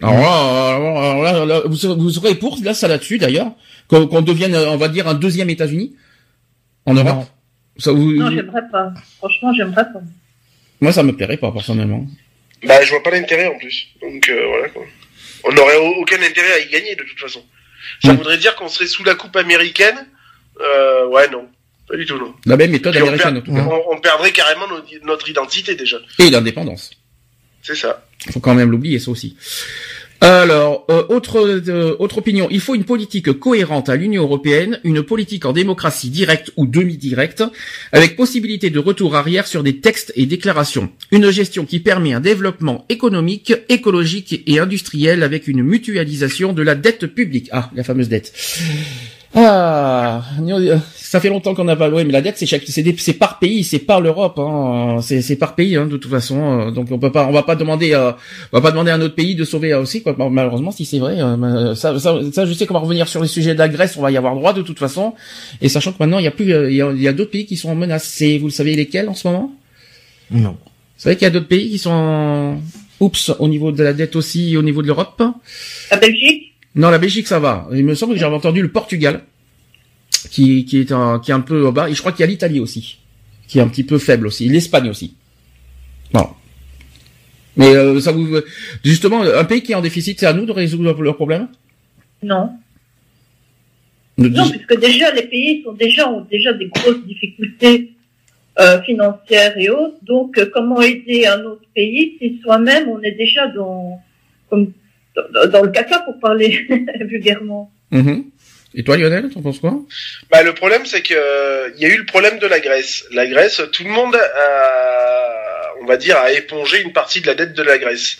Alors 0.00 0.14
là, 0.14 0.76
alors 0.76 1.22
là, 1.22 1.30
alors 1.30 1.46
là, 1.46 1.62
vous, 1.64 1.76
serez- 1.76 1.94
vous 1.96 2.10
serez 2.10 2.34
pour 2.34 2.58
là 2.62 2.74
ça 2.74 2.86
là-dessus 2.88 3.18
d'ailleurs 3.18 3.52
qu'on 3.88 4.06
qu'on 4.06 4.22
devienne, 4.22 4.54
on 4.56 4.76
va 4.76 4.88
dire, 4.88 5.06
un 5.08 5.14
deuxième 5.14 5.48
États-Unis 5.50 5.94
en 6.86 6.94
Europe? 6.94 7.06
Non. 7.08 7.26
Ça 7.78 7.92
vous, 7.92 8.12
Non, 8.12 8.30
j'aimerais 8.30 8.62
pas. 8.70 8.92
Franchement, 9.18 9.52
j'aimerais 9.56 9.84
pas. 9.92 10.02
moi, 10.80 10.92
ça 10.92 11.02
me 11.02 11.12
plairait 11.12 11.36
pas 11.38 11.50
personnellement. 11.52 12.06
Bah, 12.66 12.82
je 12.82 12.90
vois 12.90 13.02
pas 13.02 13.10
l'intérêt 13.10 13.46
en 13.46 13.58
plus. 13.58 13.88
Donc 14.02 14.28
euh, 14.28 14.46
voilà 14.48 14.68
quoi. 14.68 14.82
On 15.44 15.52
n'aurait 15.52 15.76
au- 15.76 15.94
aucun 16.00 16.20
intérêt 16.22 16.52
à 16.54 16.58
y 16.60 16.68
gagner 16.68 16.94
de 16.94 17.02
toute 17.04 17.18
façon. 17.20 17.44
Ça 18.04 18.12
Mm. 18.12 18.16
voudrait 18.16 18.38
dire 18.38 18.54
qu'on 18.56 18.68
serait 18.68 18.86
sous 18.86 19.04
la 19.04 19.14
coupe 19.14 19.36
américaine. 19.36 20.06
Euh, 20.60 21.06
ouais, 21.06 21.28
non. 21.30 21.48
Pas 21.88 21.96
du 21.96 22.06
tout, 22.06 22.16
non. 22.18 22.34
La 22.46 22.56
même 22.56 22.70
méthode 22.70 22.94
on, 22.96 23.00
américaine 23.00 23.38
en 23.38 23.40
perd- 23.40 23.44
tout 23.44 23.54
cas. 23.54 23.60
on- 23.88 23.92
on 23.96 24.00
perdrait 24.00 24.32
carrément 24.32 24.66
notre 25.04 25.28
identité 25.28 25.74
déjà. 25.74 25.98
Et 26.18 26.30
l'indépendance. 26.30 26.90
C'est 27.62 27.74
ça. 27.76 28.04
faut 28.32 28.40
quand 28.40 28.54
même 28.54 28.70
l'oublier 28.70 28.98
ça 29.00 29.10
aussi. 29.10 29.36
Alors, 30.22 30.86
euh, 30.88 31.02
autre 31.08 31.40
euh, 31.68 31.96
autre 31.98 32.18
opinion, 32.18 32.46
il 32.48 32.60
faut 32.60 32.76
une 32.76 32.84
politique 32.84 33.32
cohérente 33.32 33.88
à 33.88 33.96
l'Union 33.96 34.22
européenne, 34.22 34.78
une 34.84 35.02
politique 35.02 35.44
en 35.44 35.52
démocratie 35.52 36.10
directe 36.10 36.52
ou 36.56 36.64
demi-directe, 36.64 37.42
avec 37.90 38.14
possibilité 38.14 38.70
de 38.70 38.78
retour 38.78 39.16
arrière 39.16 39.48
sur 39.48 39.64
des 39.64 39.80
textes 39.80 40.12
et 40.14 40.26
déclarations. 40.26 40.90
Une 41.10 41.28
gestion 41.30 41.64
qui 41.64 41.80
permet 41.80 42.12
un 42.12 42.20
développement 42.20 42.84
économique, 42.88 43.52
écologique 43.68 44.44
et 44.46 44.60
industriel 44.60 45.24
avec 45.24 45.48
une 45.48 45.64
mutualisation 45.64 46.52
de 46.52 46.62
la 46.62 46.76
dette 46.76 47.08
publique. 47.08 47.48
Ah, 47.50 47.68
la 47.74 47.82
fameuse 47.82 48.08
dette. 48.08 48.32
Ah, 49.34 50.22
ça 50.94 51.18
fait 51.20 51.30
longtemps 51.30 51.54
qu'on 51.54 51.64
n'a 51.64 51.74
pas. 51.76 51.88
Oui, 51.88 52.04
mais 52.04 52.12
la 52.12 52.20
dette, 52.20 52.36
c'est 52.36 52.44
chaque, 52.46 52.64
c'est, 52.66 52.82
des- 52.82 52.94
c'est 52.98 53.14
par 53.14 53.38
pays, 53.38 53.64
c'est 53.64 53.78
par 53.78 54.00
l'Europe. 54.02 54.38
Hein. 54.38 54.98
C'est, 55.00 55.22
c'est 55.22 55.36
par 55.36 55.54
pays, 55.54 55.74
hein, 55.76 55.86
de 55.86 55.96
toute 55.96 56.10
façon. 56.10 56.60
euh, 56.68 56.70
Donc 56.70 56.88
on 56.90 56.98
peut 56.98 57.10
pas, 57.12 57.26
on 57.26 57.32
va 57.32 57.42
pas 57.42 57.56
demander, 57.56 57.94
euh, 57.94 58.12
on 58.52 58.58
va 58.58 58.60
pas 58.60 58.70
demander 58.72 58.90
à 58.90 58.94
un 58.96 59.00
autre 59.00 59.14
pays 59.14 59.34
de 59.34 59.44
sauver 59.44 59.72
euh, 59.72 59.80
aussi. 59.80 60.02
Quoi. 60.02 60.14
Malheureusement, 60.30 60.70
si 60.70 60.84
c'est 60.84 60.98
vrai, 60.98 61.16
euh, 61.20 61.74
ça, 61.74 61.98
ça, 61.98 62.18
ça, 62.32 62.44
je 62.44 62.52
sais 62.52 62.66
qu'on 62.66 62.74
va 62.74 62.80
revenir 62.80 63.08
sur 63.08 63.22
les 63.22 63.28
sujets 63.28 63.54
de 63.54 63.58
la 63.58 63.68
Grèce. 63.70 63.96
On 63.96 64.02
va 64.02 64.10
y 64.10 64.16
avoir 64.18 64.34
droit 64.34 64.52
de 64.52 64.60
toute 64.62 64.78
façon. 64.78 65.14
Et 65.62 65.70
sachant 65.70 65.92
que 65.92 65.96
maintenant, 66.00 66.18
il 66.18 66.24
y 66.24 66.28
a 66.28 66.30
plus, 66.32 66.52
euh, 66.52 66.70
il 66.70 66.76
y 66.76 66.82
a, 66.82 66.90
il 66.92 67.00
y 67.00 67.08
a 67.08 67.12
d'autres 67.14 67.30
pays 67.30 67.46
qui 67.46 67.56
sont 67.56 67.74
menacés. 67.74 68.38
Vous 68.38 68.46
le 68.48 68.52
savez 68.52 68.74
lesquels 68.74 69.08
en 69.08 69.14
ce 69.14 69.26
moment? 69.28 69.50
Non. 70.30 70.50
Vous 70.50 71.02
savez 71.08 71.16
qu'il 71.16 71.24
y 71.24 71.28
a 71.28 71.30
d'autres 71.30 71.48
pays 71.48 71.70
qui 71.70 71.78
sont, 71.78 71.90
en- 71.90 72.60
oups, 73.00 73.32
au 73.38 73.48
niveau 73.48 73.72
de 73.72 73.82
la 73.82 73.94
dette 73.94 74.14
aussi, 74.14 74.56
au 74.58 74.62
niveau 74.62 74.82
de 74.82 74.88
l'Europe? 74.88 75.22
La 75.90 75.96
Belgique? 75.96 76.51
Non, 76.74 76.90
la 76.90 76.98
Belgique, 76.98 77.26
ça 77.26 77.38
va. 77.38 77.68
Il 77.72 77.84
me 77.84 77.94
semble 77.94 78.14
que 78.14 78.18
j'avais 78.20 78.34
entendu 78.34 78.62
le 78.62 78.70
Portugal, 78.70 79.22
qui, 80.30 80.64
qui 80.64 80.80
est 80.80 80.92
un, 80.92 81.18
qui 81.20 81.30
est 81.30 81.34
un 81.34 81.40
peu 81.40 81.60
au 81.62 81.72
bas. 81.72 81.90
Et 81.90 81.94
je 81.94 82.00
crois 82.00 82.12
qu'il 82.12 82.20
y 82.20 82.24
a 82.24 82.26
l'Italie 82.26 82.60
aussi, 82.60 82.98
qui 83.46 83.58
est 83.58 83.62
un 83.62 83.68
petit 83.68 83.84
peu 83.84 83.98
faible 83.98 84.26
aussi. 84.26 84.48
L'Espagne 84.48 84.88
aussi. 84.88 85.14
Voilà. 86.12 86.30
Mais 87.56 87.74
euh, 87.76 88.00
ça 88.00 88.12
vous, 88.12 88.26
justement, 88.82 89.22
un 89.22 89.44
pays 89.44 89.62
qui 89.62 89.72
est 89.72 89.74
en 89.74 89.82
déficit, 89.82 90.18
c'est 90.18 90.26
à 90.26 90.32
nous 90.32 90.46
de 90.46 90.52
résoudre 90.52 91.02
le 91.02 91.12
problème? 91.12 91.48
Non. 92.22 92.50
De- 94.16 94.28
Non, 94.28 94.48
puisque 94.48 94.78
déjà, 94.80 95.12
les 95.12 95.24
pays 95.24 95.62
sont 95.62 95.72
déjà, 95.72 96.08
ont 96.10 96.26
déjà 96.30 96.54
des 96.54 96.68
grosses 96.68 97.04
difficultés 97.04 97.92
euh, 98.60 98.80
financières 98.82 99.58
et 99.58 99.68
autres. 99.68 99.96
Donc, 100.02 100.38
euh, 100.38 100.48
comment 100.52 100.80
aider 100.80 101.26
un 101.26 101.42
autre 101.44 101.64
pays 101.74 102.16
si 102.18 102.40
soi-même, 102.42 102.88
on 102.88 103.00
est 103.02 103.12
déjà 103.12 103.48
dans, 103.48 104.00
comme 104.48 104.72
dans, 105.16 105.46
dans 105.48 105.62
le 105.62 105.70
caca 105.70 106.00
pour 106.00 106.18
parler 106.20 106.66
vulgairement. 107.00 107.72
Mhm. 107.90 108.24
Et 108.74 108.84
toi, 108.84 108.96
Lionel, 108.96 109.28
t'en 109.28 109.42
penses 109.42 109.58
quoi? 109.58 109.74
Bah, 110.30 110.42
le 110.42 110.54
problème, 110.54 110.86
c'est 110.86 111.02
que 111.02 111.14
euh, 111.14 111.70
il 111.76 111.82
y 111.82 111.84
a 111.84 111.88
eu 111.88 111.98
le 111.98 112.06
problème 112.06 112.38
de 112.38 112.46
la 112.46 112.58
Grèce. 112.58 113.04
La 113.12 113.26
Grèce, 113.26 113.60
tout 113.70 113.84
le 113.84 113.90
monde 113.90 114.16
a, 114.16 115.72
on 115.82 115.84
va 115.84 115.96
dire, 115.98 116.16
a 116.16 116.32
épongé 116.32 116.80
une 116.80 116.92
partie 116.92 117.20
de 117.20 117.26
la 117.26 117.34
dette 117.34 117.52
de 117.52 117.62
la 117.62 117.76
Grèce. 117.76 118.16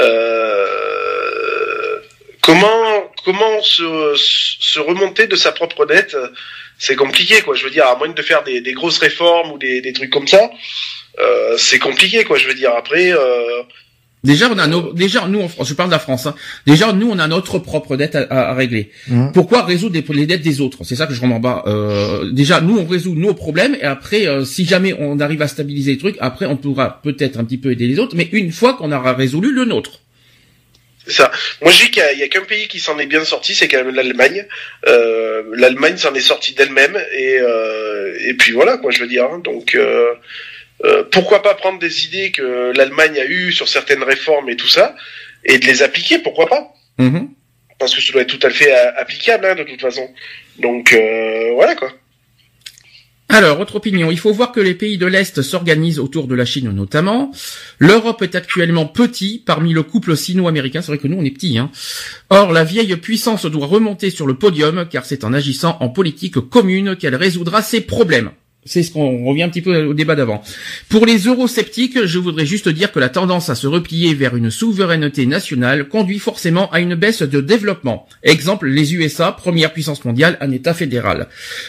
Euh, 0.00 1.98
comment, 2.40 3.12
comment 3.24 3.62
se, 3.62 4.14
se 4.16 4.80
remonter 4.80 5.26
de 5.26 5.36
sa 5.36 5.52
propre 5.52 5.84
dette 5.84 6.16
C'est 6.78 6.96
compliqué, 6.96 7.42
quoi. 7.42 7.54
Je 7.54 7.64
veux 7.64 7.70
dire, 7.70 7.86
à 7.86 7.96
moins 7.96 8.08
de 8.08 8.22
faire 8.22 8.42
des, 8.42 8.62
des 8.62 8.72
grosses 8.72 8.98
réformes 8.98 9.52
ou 9.52 9.58
des, 9.58 9.82
des 9.82 9.92
trucs 9.92 10.10
comme 10.10 10.28
ça, 10.28 10.50
euh, 11.18 11.58
c'est 11.58 11.78
compliqué, 11.78 12.24
quoi. 12.24 12.38
Je 12.38 12.48
veux 12.48 12.54
dire, 12.54 12.74
après. 12.74 13.12
Euh, 13.12 13.62
Déjà, 14.22 14.50
on 14.52 14.58
a 14.58 14.66
nos, 14.66 14.92
déjà 14.92 15.26
nous 15.28 15.40
en 15.40 15.48
France, 15.48 15.66
je 15.68 15.72
parle 15.74 15.88
de 15.88 15.94
la 15.94 15.98
France. 15.98 16.26
Hein. 16.26 16.34
Déjà, 16.66 16.92
nous, 16.92 17.08
on 17.10 17.18
a 17.18 17.26
notre 17.26 17.58
propre 17.58 17.96
dette 17.96 18.14
à, 18.16 18.22
à- 18.24 18.50
à 18.50 18.54
régler. 18.54 18.90
Mhm. 19.08 19.32
Pourquoi 19.32 19.64
résoudre 19.64 19.94
les, 19.94 20.14
les 20.14 20.26
dettes 20.26 20.42
des 20.42 20.60
autres? 20.60 20.84
C'est 20.84 20.94
ça 20.96 21.06
que 21.06 21.14
je 21.14 21.20
remets 21.22 21.38
bas. 21.38 21.62
Euh, 21.66 22.30
déjà, 22.30 22.60
nous, 22.60 22.78
on 22.78 22.84
résout 22.84 23.14
nos 23.14 23.32
problèmes 23.32 23.74
et 23.80 23.84
après, 23.84 24.26
euh, 24.28 24.44
si 24.44 24.66
jamais 24.66 24.94
on 24.98 25.20
arrive 25.20 25.40
à 25.40 25.48
stabiliser 25.48 25.92
les 25.92 25.98
trucs, 25.98 26.16
après, 26.20 26.44
on 26.44 26.58
pourra 26.58 27.00
peut-être 27.02 27.38
un 27.38 27.44
petit 27.44 27.56
peu 27.56 27.72
aider 27.72 27.86
les 27.86 27.98
autres, 27.98 28.14
mais 28.14 28.28
une 28.32 28.52
fois 28.52 28.74
qu'on 28.74 28.92
aura 28.92 29.14
résolu 29.14 29.52
le 29.54 29.64
nôtre. 29.64 30.00
C'est 31.06 31.12
ça. 31.14 31.32
Moi, 31.62 31.70
je 31.72 31.84
dis 31.86 31.90
qu'il 31.90 32.02
y 32.02 32.04
a- 32.04 32.12
il 32.12 32.18
y 32.18 32.22
a, 32.22 32.28
qu'un 32.28 32.42
pays 32.42 32.68
qui 32.68 32.78
s'en 32.78 32.98
est 32.98 33.06
bien 33.06 33.24
sorti, 33.24 33.54
c'est 33.54 33.68
quand 33.68 33.82
même 33.82 33.94
l'Allemagne. 33.94 34.44
Euh, 34.86 35.42
L'Allemagne 35.56 35.96
s'en 35.96 36.12
est 36.12 36.20
sortie 36.20 36.52
d'elle-même 36.54 36.94
et 37.16 37.38
euh, 37.40 38.14
et 38.28 38.34
puis 38.34 38.52
voilà 38.52 38.76
quoi, 38.76 38.90
je 38.90 39.00
veux 39.00 39.08
dire. 39.08 39.24
hein. 39.24 39.40
Donc 39.42 39.74
euh, 40.84 41.04
pourquoi 41.10 41.42
pas 41.42 41.54
prendre 41.54 41.78
des 41.78 42.06
idées 42.06 42.32
que 42.32 42.72
l'Allemagne 42.76 43.18
a 43.18 43.26
eues 43.26 43.52
sur 43.52 43.68
certaines 43.68 44.02
réformes 44.02 44.48
et 44.48 44.56
tout 44.56 44.68
ça 44.68 44.94
et 45.44 45.58
de 45.58 45.66
les 45.66 45.82
appliquer, 45.82 46.18
pourquoi 46.18 46.46
pas 46.46 46.72
Mhm. 46.98 47.30
Parce 47.78 47.94
que 47.94 48.02
ça 48.02 48.12
doit 48.12 48.22
être 48.22 48.38
tout 48.38 48.46
à 48.46 48.50
fait 48.50 48.72
euh, 48.72 48.90
applicable 48.98 49.46
hein, 49.46 49.54
de 49.54 49.62
toute 49.62 49.80
façon. 49.80 50.06
Donc 50.58 50.92
euh, 50.92 51.52
voilà 51.54 51.74
quoi. 51.74 51.90
Alors, 53.32 53.60
autre 53.60 53.76
opinion. 53.76 54.10
Il 54.10 54.18
faut 54.18 54.32
voir 54.32 54.50
que 54.50 54.58
les 54.58 54.74
pays 54.74 54.98
de 54.98 55.06
l'Est 55.06 55.40
s'organisent 55.40 56.00
autour 56.00 56.26
de 56.26 56.34
la 56.34 56.44
Chine 56.44 56.72
notamment. 56.72 57.30
L'Europe 57.78 58.22
est 58.22 58.34
actuellement 58.34 58.86
petit 58.86 59.40
parmi 59.46 59.72
le 59.72 59.84
couple 59.84 60.16
sino-américain. 60.16 60.82
C'est 60.82 60.88
vrai 60.88 60.98
que 60.98 61.06
nous, 61.06 61.16
on 61.16 61.24
est 61.24 61.30
petits. 61.30 61.56
Hein. 61.56 61.70
Or, 62.28 62.52
la 62.52 62.64
vieille 62.64 62.96
puissance 62.96 63.46
doit 63.46 63.66
remonter 63.68 64.10
sur 64.10 64.26
le 64.26 64.34
podium 64.34 64.84
car 64.90 65.04
c'est 65.04 65.22
en 65.22 65.32
agissant 65.32 65.76
en 65.78 65.90
politique 65.90 66.40
commune 66.40 66.96
qu'elle 66.96 67.14
résoudra 67.14 67.62
ses 67.62 67.82
problèmes. 67.82 68.32
C'est 68.66 68.82
ce 68.82 68.92
qu'on 68.92 69.24
revient 69.24 69.44
un 69.44 69.48
petit 69.48 69.62
peu 69.62 69.84
au 69.86 69.94
débat 69.94 70.14
d'avant. 70.14 70.42
Pour 70.90 71.06
les 71.06 71.20
eurosceptiques, 71.20 72.04
je 72.04 72.18
voudrais 72.18 72.44
juste 72.44 72.68
dire 72.68 72.92
que 72.92 73.00
la 73.00 73.08
tendance 73.08 73.48
à 73.48 73.54
se 73.54 73.66
replier 73.66 74.12
vers 74.12 74.36
une 74.36 74.50
souveraineté 74.50 75.24
nationale 75.24 75.88
conduit 75.88 76.18
forcément 76.18 76.70
à 76.70 76.80
une 76.80 76.94
baisse 76.94 77.22
de 77.22 77.40
développement. 77.40 78.06
Exemple, 78.22 78.68
les 78.68 78.94
USA, 78.94 79.32
première 79.32 79.72
puissance 79.72 80.04
mondiale, 80.04 80.36
un 80.42 80.50
État 80.50 80.74
fédéral. 80.74 81.28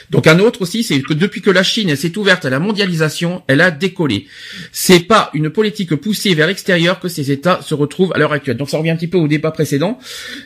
Donc 0.09 0.27
un 0.27 0.39
autre 0.39 0.63
aussi, 0.63 0.83
c'est 0.83 0.99
que 1.01 1.13
depuis 1.13 1.39
que 1.39 1.49
la 1.49 1.63
Chine 1.63 1.95
s'est 1.95 2.17
ouverte 2.17 2.43
à 2.43 2.49
la 2.49 2.59
mondialisation, 2.59 3.41
elle 3.47 3.61
a 3.61 3.71
décollé. 3.71 4.25
C'est 4.73 4.99
pas 4.99 5.29
une 5.33 5.49
politique 5.49 5.95
poussée 5.95 6.35
vers 6.35 6.47
l'extérieur 6.47 6.99
que 6.99 7.07
ces 7.07 7.31
États 7.31 7.61
se 7.61 7.73
retrouvent 7.73 8.11
à 8.13 8.19
l'heure 8.19 8.33
actuelle. 8.33 8.57
Donc 8.57 8.69
ça 8.69 8.77
revient 8.77 8.89
un 8.89 8.97
petit 8.97 9.07
peu 9.07 9.17
au 9.17 9.29
débat 9.29 9.51
précédent. 9.51 9.97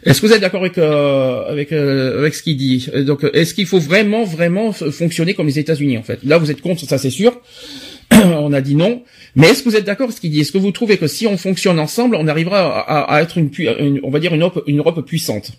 Est-ce 0.04 0.22
que 0.22 0.28
vous 0.28 0.34
êtes 0.34 0.42
d'accord 0.42 0.62
avec 0.62 0.78
euh, 0.78 1.50
avec 1.50 1.72
euh, 1.72 2.20
avec 2.20 2.36
ce 2.36 2.44
qu'il 2.44 2.58
dit? 2.58 2.88
Euh, 2.94 3.04
Donc 3.04 3.26
est-ce 3.34 3.56
qu'il 3.56 3.66
faut 3.66 3.80
vraiment 3.80 4.24
vraiment 4.26 4.72
fonctionner 4.72 5.34
comme 5.34 5.48
les 5.48 5.58
États-Unis 5.58 5.98
en 5.98 6.04
fait? 6.04 6.20
Vous 6.38 6.52
êtes 6.52 6.62
contre, 6.62 6.86
ça 6.86 6.98
c'est 6.98 7.10
sûr. 7.10 7.40
on 8.12 8.54
a 8.54 8.62
dit 8.62 8.76
non. 8.76 9.04
Mais 9.36 9.48
est-ce 9.50 9.64
que 9.64 9.70
vous 9.70 9.76
êtes 9.76 9.84
d'accord 9.86 10.06
avec 10.06 10.16
ce 10.16 10.22
qu'il 10.22 10.32
dit? 10.32 10.40
Est-ce 10.42 10.52
que 10.52 10.58
vous 10.58 10.72
trouvez 10.72 10.98
que 10.98 11.08
si 11.08 11.28
on 11.28 11.38
fonctionne 11.38 11.80
ensemble, 11.80 12.16
on 12.16 12.28
arrivera 12.28 12.60
à, 12.80 12.80
à- 13.02 13.16
à 13.16 13.22
être 13.22 13.38
une, 13.38 13.50
une- 13.80 14.00
on 14.04 14.10
va 14.12 14.20
dire 14.20 14.34
une 14.34 14.42
Europe, 14.42 14.64
une 14.68 14.78
Europe 14.80 15.06
puissante? 15.06 15.52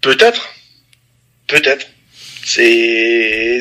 Peut-être. 0.00 0.48
Peut-être. 1.46 1.86
C'est 2.44 3.60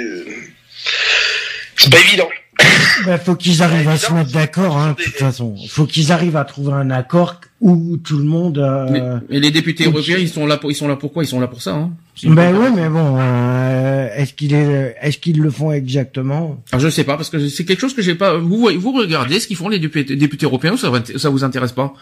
c'est 1.75 1.91
pas 1.91 1.99
évident. 1.99 2.29
Ben, 3.05 3.17
faut 3.17 3.35
qu'ils 3.35 3.63
arrivent 3.63 3.87
à 3.87 3.97
se 3.97 4.11
mettre 4.11 4.31
d'accord, 4.33 4.75
hein, 4.77 4.93
de 4.97 5.03
toute 5.03 5.15
façon. 5.15 5.55
Faut 5.69 5.85
qu'ils 5.85 6.11
arrivent 6.11 6.35
à 6.35 6.43
trouver 6.43 6.73
un 6.73 6.89
accord 6.91 7.39
où 7.61 7.95
tout 7.95 8.17
le 8.17 8.25
monde. 8.25 8.57
Mais, 8.91 8.99
Euh... 8.99 9.17
mais 9.29 9.39
les 9.39 9.51
députés 9.51 9.85
européens, 9.85 10.17
ils 10.19 10.27
sont 10.27 10.45
là 10.45 10.57
pour, 10.57 10.69
ils 10.69 10.75
sont 10.75 10.87
là 10.89 10.97
pourquoi 10.97 11.23
Ils 11.23 11.27
sont 11.27 11.39
là 11.39 11.47
pour 11.47 11.61
ça. 11.61 11.71
Hein 11.75 11.91
Ben 12.23 12.55
ouais, 12.55 12.69
mais 12.71 12.89
bon, 12.89 13.17
euh, 13.19 14.09
est-ce 14.15 14.33
qu'ils 14.33 14.53
est, 14.53 14.95
est-ce 15.01 15.17
qu'ils 15.17 15.39
le 15.41 15.49
font 15.49 15.71
exactement? 15.71 16.61
Alors 16.71 16.81
je 16.81 16.89
sais 16.89 17.03
pas 17.03 17.15
parce 17.15 17.29
que 17.29 17.47
c'est 17.47 17.63
quelque 17.65 17.79
chose 17.79 17.93
que 17.93 18.01
j'ai 18.01 18.15
pas. 18.15 18.37
Vous 18.37 18.67
vous 18.77 18.91
regardez 18.91 19.39
ce 19.39 19.47
qu'ils 19.47 19.55
font 19.57 19.69
les 19.69 19.79
députés, 19.79 20.15
députés 20.15 20.45
européens 20.45 20.73
ou 20.73 20.77
ça, 20.77 20.91
ça 21.17 21.29
vous 21.29 21.43
intéresse 21.43 21.71
pas? 21.71 21.93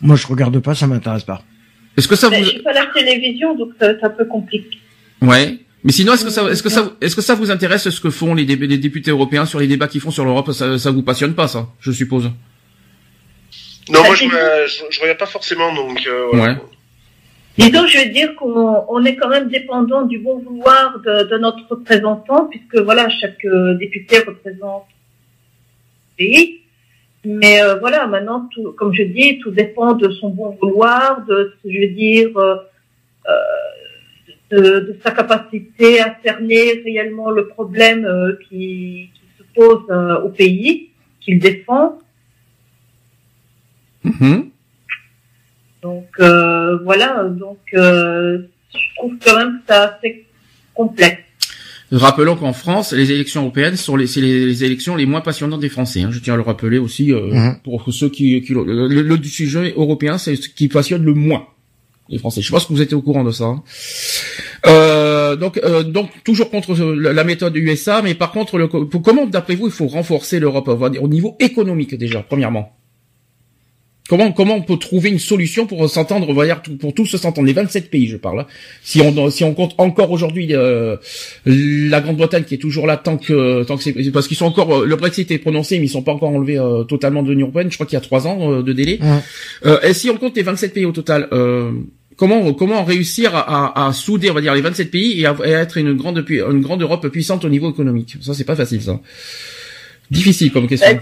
Moi, 0.00 0.16
je 0.16 0.26
regarde 0.26 0.58
pas, 0.60 0.74
ça 0.74 0.86
m'intéresse 0.86 1.24
pas. 1.24 1.42
Est-ce 1.96 2.08
que 2.08 2.16
ça 2.16 2.30
Mais 2.30 2.42
vous 2.42 2.50
j'ai 2.50 2.58
pas 2.60 2.72
la 2.72 2.86
télévision, 2.86 3.56
donc 3.56 3.70
ça, 3.80 3.88
c'est 3.98 4.04
un 4.06 4.10
peu 4.10 4.24
compliqué. 4.24 4.78
Ouais. 5.20 5.58
Mais 5.84 5.92
sinon, 5.92 6.12
est-ce 6.14 6.24
que 6.24 6.30
ça, 6.30 6.48
est-ce 6.50 6.62
que 6.62 6.68
ça, 6.68 6.92
est-ce 7.00 7.16
que 7.16 7.22
ça 7.22 7.34
vous 7.34 7.50
intéresse 7.50 7.88
ce 7.90 8.00
que 8.00 8.10
font 8.10 8.34
les, 8.34 8.44
dé- 8.44 8.56
les 8.56 8.78
députés 8.78 9.10
européens 9.10 9.44
sur 9.46 9.58
les 9.58 9.66
débats 9.66 9.88
qu'ils 9.88 10.00
font 10.00 10.10
sur 10.12 10.24
l'Europe? 10.24 10.52
Ça, 10.52 10.78
ça 10.78 10.90
vous 10.92 11.02
passionne 11.02 11.34
pas, 11.34 11.48
ça 11.48 11.68
Je 11.80 11.90
suppose? 11.92 12.24
Non, 13.88 14.00
Bah, 14.00 14.06
moi 14.06 14.14
je, 14.14 14.24
me- 14.26 14.66
je, 14.68 14.82
je 14.90 15.00
regarde 15.00 15.18
pas 15.18 15.26
forcément 15.26 15.74
donc. 15.74 16.00
Euh, 16.06 16.26
voilà. 16.32 16.52
Ouais. 16.54 16.58
Disons, 17.58 17.86
je 17.86 17.98
veux 17.98 18.10
dire 18.10 18.34
qu'on 18.36 18.84
on 18.88 19.04
est 19.04 19.16
quand 19.16 19.28
même 19.28 19.48
dépendant 19.48 20.02
du 20.02 20.18
bon 20.18 20.38
vouloir 20.38 21.00
de, 21.00 21.24
de 21.24 21.38
notre 21.38 21.66
représentant, 21.68 22.46
puisque 22.46 22.76
voilà, 22.76 23.08
chaque 23.10 23.44
euh, 23.44 23.74
député 23.74 24.20
représente 24.20 24.84
un 24.84 26.16
pays. 26.16 26.60
Mais 27.24 27.62
euh, 27.62 27.76
voilà, 27.76 28.06
maintenant, 28.06 28.48
tout, 28.52 28.72
comme 28.72 28.92
je 28.94 29.02
dis, 29.02 29.38
tout 29.38 29.50
dépend 29.50 29.92
de 29.92 30.10
son 30.10 30.30
bon 30.30 30.56
vouloir, 30.60 31.24
de, 31.26 31.54
je 31.64 31.80
veux 31.80 31.94
dire, 31.94 32.36
euh, 32.36 32.56
euh, 33.28 33.32
de, 34.50 34.80
de 34.80 34.96
sa 35.04 35.10
capacité 35.10 36.00
à 36.00 36.16
cerner 36.24 36.82
réellement 36.84 37.30
le 37.30 37.48
problème 37.48 38.04
euh, 38.04 38.38
qui, 38.48 39.10
qui 39.14 39.22
se 39.38 39.44
pose 39.54 39.84
euh, 39.90 40.22
au 40.22 40.30
pays, 40.30 40.90
qu'il 41.20 41.38
défend. 41.38 41.98
Mhm. 44.04 44.51
Donc 45.82 46.06
euh, 46.20 46.78
voilà, 46.84 47.24
donc 47.28 47.58
euh, 47.74 48.38
je 48.72 48.94
trouve 48.96 49.12
quand 49.24 49.36
même 49.36 49.54
que 49.58 49.62
c'est 49.68 49.74
assez 49.74 50.26
complexe. 50.74 51.18
Rappelons 51.90 52.36
qu'en 52.36 52.52
France, 52.54 52.92
les 52.92 53.10
élections 53.12 53.42
européennes 53.42 53.76
sont 53.76 53.96
les, 53.96 54.06
c'est 54.06 54.20
les, 54.22 54.46
les 54.46 54.64
élections 54.64 54.96
les 54.96 55.04
moins 55.06 55.20
passionnantes 55.20 55.60
des 55.60 55.68
Français. 55.68 56.02
hein. 56.02 56.10
Je 56.10 56.20
tiens 56.20 56.34
à 56.34 56.36
le 56.36 56.42
rappeler 56.42 56.78
aussi 56.78 57.12
euh, 57.12 57.32
Mhm. 57.32 57.56
pour 57.64 57.84
ceux 57.92 58.08
qui, 58.08 58.40
qui 58.42 58.54
le, 58.54 58.64
le- 58.88 59.02
le 59.02 59.22
sujet 59.24 59.74
européen, 59.76 60.16
c'est 60.18 60.36
ce 60.36 60.48
qui 60.48 60.68
passionne 60.68 61.04
le 61.04 61.12
moins 61.14 61.46
les 62.08 62.18
Français. 62.18 62.40
Je 62.42 62.50
pense 62.50 62.64
que 62.66 62.72
vous 62.72 62.80
êtes 62.82 62.92
au 62.94 63.02
courant 63.02 63.24
de 63.24 63.30
ça. 63.30 63.44
hein. 63.44 63.62
Euh, 64.66 65.36
donc, 65.36 65.58
euh, 65.64 65.82
donc 65.82 66.10
toujours 66.24 66.50
contre 66.50 66.74
la 66.74 67.24
méthode 67.24 67.56
USA, 67.56 68.00
mais 68.02 68.14
par 68.14 68.30
contre, 68.32 68.56
le, 68.58 68.68
pour- 68.68 69.02
comment 69.02 69.26
d'après 69.26 69.54
vous 69.56 69.66
il 69.66 69.72
faut 69.72 69.86
renforcer 69.88 70.38
l'Europe 70.40 70.68
on 70.68 70.74
va 70.76 70.88
dire, 70.90 71.02
au 71.02 71.08
niveau 71.08 71.36
économique 71.40 71.94
déjà, 71.96 72.22
premièrement? 72.22 72.74
Comment 74.08 74.32
comment 74.32 74.56
on 74.56 74.62
peut 74.62 74.76
trouver 74.78 75.10
une 75.10 75.20
solution 75.20 75.66
pour 75.66 75.88
s'entendre, 75.88 76.28
on 76.28 76.34
va 76.34 76.44
dire, 76.44 76.60
tout- 76.60 76.76
pour 76.76 76.92
tous 76.92 77.06
se 77.06 77.16
s'entendre? 77.16 77.46
Les 77.46 77.52
27 77.52 77.88
pays, 77.88 78.08
je 78.08 78.16
parle. 78.16 78.40
hein. 78.40 78.46
Si 78.82 79.00
on 79.00 79.30
si 79.30 79.44
on 79.44 79.54
compte 79.54 79.74
encore 79.78 80.10
aujourd'hui 80.10 80.48
euh, 80.54 80.96
la 81.46 82.00
Grande-Bretagne 82.00 82.42
qui 82.44 82.54
est 82.54 82.58
toujours 82.58 82.86
là 82.88 82.96
tant 82.96 83.16
que 83.16 83.62
tant 83.62 83.76
que 83.76 83.82
c'est 83.84 83.92
parce 84.12 84.26
qu'ils 84.26 84.36
sont 84.36 84.46
encore 84.46 84.74
euh, 84.82 84.86
le 84.86 84.96
Brexit 84.96 85.30
est 85.30 85.38
prononcé 85.38 85.78
mais 85.78 85.86
ils 85.86 85.88
sont 85.88 86.02
pas 86.02 86.12
encore 86.12 86.30
enlevés 86.30 86.58
euh, 86.58 86.82
totalement 86.82 87.22
de 87.22 87.30
l'Union 87.30 87.46
européenne. 87.46 87.70
Je 87.70 87.76
crois 87.76 87.86
qu'il 87.86 87.94
y 87.94 87.98
a 87.98 88.00
trois 88.00 88.26
ans 88.26 88.52
euh, 88.52 88.62
de 88.62 88.72
délai. 88.72 88.98
Ouais. 89.00 89.18
Euh, 89.66 89.80
et 89.82 89.94
si 89.94 90.10
on 90.10 90.16
compte 90.16 90.36
les 90.36 90.42
27 90.42 90.74
pays 90.74 90.84
au 90.84 90.92
total, 90.92 91.28
euh, 91.32 91.70
comment 92.16 92.52
comment 92.54 92.82
réussir 92.84 93.34
à, 93.36 93.84
à, 93.84 93.86
à 93.86 93.92
souder 93.92 94.30
on 94.30 94.34
va 94.34 94.40
dire 94.40 94.52
les 94.54 94.62
27 94.62 94.90
pays 94.90 95.20
et 95.20 95.26
à, 95.26 95.36
et 95.44 95.54
à 95.54 95.60
être 95.60 95.78
une 95.78 95.92
grande 95.94 96.24
une 96.28 96.60
grande 96.60 96.82
Europe 96.82 97.06
puissante 97.08 97.44
au 97.44 97.48
niveau 97.48 97.70
économique? 97.70 98.16
Ça 98.20 98.34
c'est 98.34 98.44
pas 98.44 98.56
facile 98.56 98.82
ça. 98.82 99.00
Difficile 100.10 100.50
comme 100.52 100.66
question. 100.66 100.98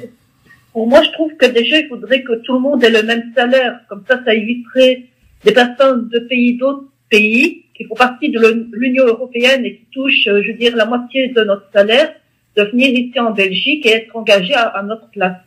Pour 0.72 0.87
moi, 0.87 1.02
je 1.02 1.11
trouve 1.11 1.33
que 1.37 1.46
déjà, 1.46 1.78
il 1.80 1.88
faudrait 1.88 2.22
que 2.22 2.35
tout 2.44 2.52
le 2.54 2.61
monde 2.61 2.83
ait 2.85 2.90
le 2.90 3.02
même 3.02 3.33
salaire. 3.35 3.80
Comme 3.88 4.04
ça, 4.09 4.20
ça 4.24 4.33
éviterait 4.33 5.04
des 5.44 5.52
personnes 5.52 6.09
de 6.09 6.18
pays 6.20 6.56
d'autres 6.56 6.85
pays 7.11 7.64
qui 7.76 7.85
font 7.85 7.94
partie 7.96 8.30
de 8.30 8.68
l'Union 8.72 9.04
européenne 9.06 9.64
et 9.64 9.76
qui 9.76 9.87
touchent, 9.92 10.28
euh, 10.28 10.42
je 10.44 10.52
veux 10.52 10.59
dire, 10.59 10.76
la 10.76 10.85
moitié 10.85 11.28
de 11.28 11.42
notre 11.42 11.68
salaire, 11.72 12.12
de 12.56 12.62
venir 12.64 12.88
ici 12.90 13.18
en 13.18 13.33
Belgique 13.33 13.85
et 13.87 13.90
être 13.90 14.14
engagés 14.14 14.54
à, 14.54 14.66
à 14.68 14.83
notre 14.83 15.09
place. 15.11 15.38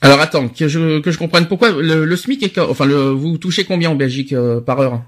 Alors 0.00 0.20
attends 0.20 0.48
que 0.48 0.66
je 0.66 0.98
que 0.98 1.12
je 1.12 1.18
comprenne 1.18 1.46
pourquoi 1.46 1.70
le, 1.70 2.04
le 2.04 2.16
SMIC 2.16 2.42
est 2.42 2.58
enfin 2.58 2.86
le 2.86 3.10
vous 3.10 3.38
touchez 3.38 3.64
combien 3.64 3.90
en 3.90 3.94
Belgique 3.94 4.32
euh, 4.32 4.60
par 4.60 4.80
heure 4.80 5.00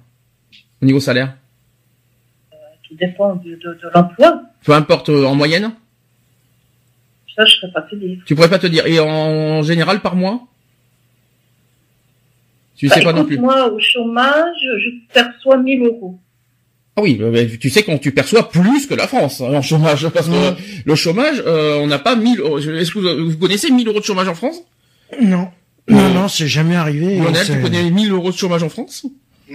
au 0.81 0.87
niveau 0.87 1.01
salaire? 1.01 1.35
Tout 2.87 2.95
dépend 2.95 3.35
de, 3.35 3.51
de, 3.51 3.71
de 3.83 3.89
l'emploi. 3.93 4.43
Peu 4.65 4.73
importe 4.73 5.09
euh, 5.09 5.25
en 5.25 5.35
moyenne? 5.35 5.73
Ça, 7.37 7.45
je 7.45 7.55
serais 7.57 7.73
pas 7.73 7.83
te 7.83 7.97
dire. 7.97 8.19
Tu 8.27 8.35
pourrais 8.35 8.51
pas 8.51 8.59
te 8.59 8.67
dire. 8.67 8.87
Et 8.87 9.01
en 9.01 9.63
général 9.63 10.01
par 10.01 10.15
mois? 10.17 10.47
Tu 12.77 12.89
Bah, 12.89 12.95
sais 12.97 13.03
pas 13.03 13.13
non 13.13 13.25
plus. 13.25 13.39
moi, 13.39 13.73
au 13.73 13.79
chômage, 13.81 14.57
je 14.85 14.91
perçois 15.13 15.57
1000 15.59 15.83
euros. 15.85 16.19
Ah 16.97 17.03
oui, 17.03 17.19
euh, 17.21 17.31
mais 17.33 17.49
tu 17.59 17.71
sais 17.71 17.83
qu'on 17.83 17.99
tu 17.99 18.13
perçois 18.13 18.49
plus 18.51 18.87
que 18.87 18.95
la 18.95 19.09
France 19.09 19.41
hein, 19.41 19.53
en 19.53 19.63
chômage 19.63 20.09
parce 20.11 20.29
que 20.29 20.55
le 20.85 20.95
chômage, 20.95 21.43
euh, 21.45 21.79
on 21.81 21.89
n'a 21.89 21.99
pas 21.99 22.15
1000 22.15 22.41
euros. 22.41 22.59
Est-ce 22.59 22.93
que 22.93 22.99
vous, 23.01 23.31
vous 23.33 23.37
connaissez 23.39 23.71
1000 23.71 23.89
euros 23.89 23.99
de 23.99 24.05
chômage 24.05 24.29
en 24.29 24.35
France? 24.35 24.63
Non. 25.21 25.49
Non, 25.89 26.09
non, 26.15 26.29
c'est 26.29 26.47
jamais 26.47 26.77
arrivé. 26.77 27.17
Lionel, 27.19 27.45
tu 27.47 27.61
connais 27.61 27.91
1000 27.91 28.13
euros 28.13 28.31
de 28.31 28.37
chômage 28.37 28.63
en 28.63 28.69
France? 28.69 29.07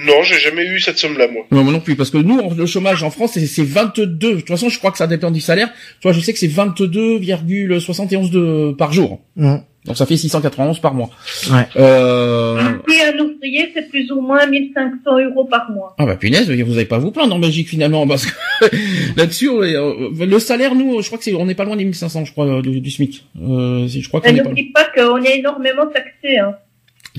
Non, 0.05 0.23
j'ai 0.23 0.37
jamais 0.39 0.65
eu 0.65 0.79
cette 0.79 0.97
somme-là, 0.97 1.27
moi. 1.27 1.43
Non, 1.51 1.63
moi 1.63 1.73
non 1.73 1.79
plus, 1.79 1.95
parce 1.95 2.09
que 2.09 2.17
nous, 2.17 2.53
le 2.55 2.65
chômage 2.65 3.03
en 3.03 3.09
France, 3.11 3.31
c'est 3.33 3.45
c'est 3.47 3.63
22. 3.63 4.05
De 4.07 4.35
toute 4.39 4.47
façon, 4.47 4.69
je 4.69 4.77
crois 4.79 4.91
que 4.91 4.97
ça 4.97 5.07
dépend 5.07 5.31
du 5.31 5.41
salaire. 5.41 5.69
Tu 5.99 6.03
vois, 6.03 6.13
je 6.13 6.19
sais 6.21 6.33
que 6.33 6.39
c'est 6.39 6.47
22,71 6.47 8.29
de 8.31 8.71
par 8.77 8.93
jour. 8.93 9.19
Hum, 9.37 9.61
Donc 9.85 9.97
ça 9.97 10.05
fait 10.05 10.17
691 10.17 10.79
par 10.79 10.93
mois. 10.93 11.09
Ouais. 11.51 11.65
Euh... 11.77 12.61
Puis 12.85 12.95
un 13.01 13.17
ouvrier, 13.19 13.71
c'est 13.73 13.89
plus 13.89 14.11
ou 14.11 14.21
moins 14.21 14.45
1500 14.45 15.19
euros 15.19 15.45
par 15.45 15.71
mois. 15.71 15.95
Ah 15.97 16.05
bah 16.05 16.15
punaise, 16.15 16.49
vous 16.51 16.75
avez 16.75 16.85
pas 16.85 16.97
à 16.97 16.99
vous 16.99 17.11
plaindre 17.11 17.35
en 17.35 17.39
Belgique 17.39 17.67
finalement, 17.69 18.05
parce 18.07 18.25
que 18.25 18.31
là-dessus, 19.17 19.49
euh, 19.49 20.09
le 20.19 20.39
salaire, 20.39 20.75
nous, 20.75 21.01
je 21.01 21.07
crois 21.07 21.17
que 21.17 21.23
c'est, 21.23 21.33
on 21.33 21.45
n'est 21.45 21.55
pas 21.55 21.63
loin 21.65 21.75
des 21.75 21.85
1500, 21.85 22.25
je 22.25 22.31
crois, 22.31 22.61
du, 22.61 22.81
du 22.81 22.91
SMIC. 22.91 23.25
Euh, 23.41 23.87
si- 23.87 24.01
je 24.01 24.07
crois 24.07 24.21
qu'on 24.21 24.29
Et 24.29 24.35
est 24.35 24.41
pas 24.43 24.49
n'oublie 24.49 24.71
pas 24.71 24.85
qu'on 24.95 25.21
est 25.23 25.39
énormément 25.39 25.87
taxé. 25.87 26.37
Hein. 26.37 26.55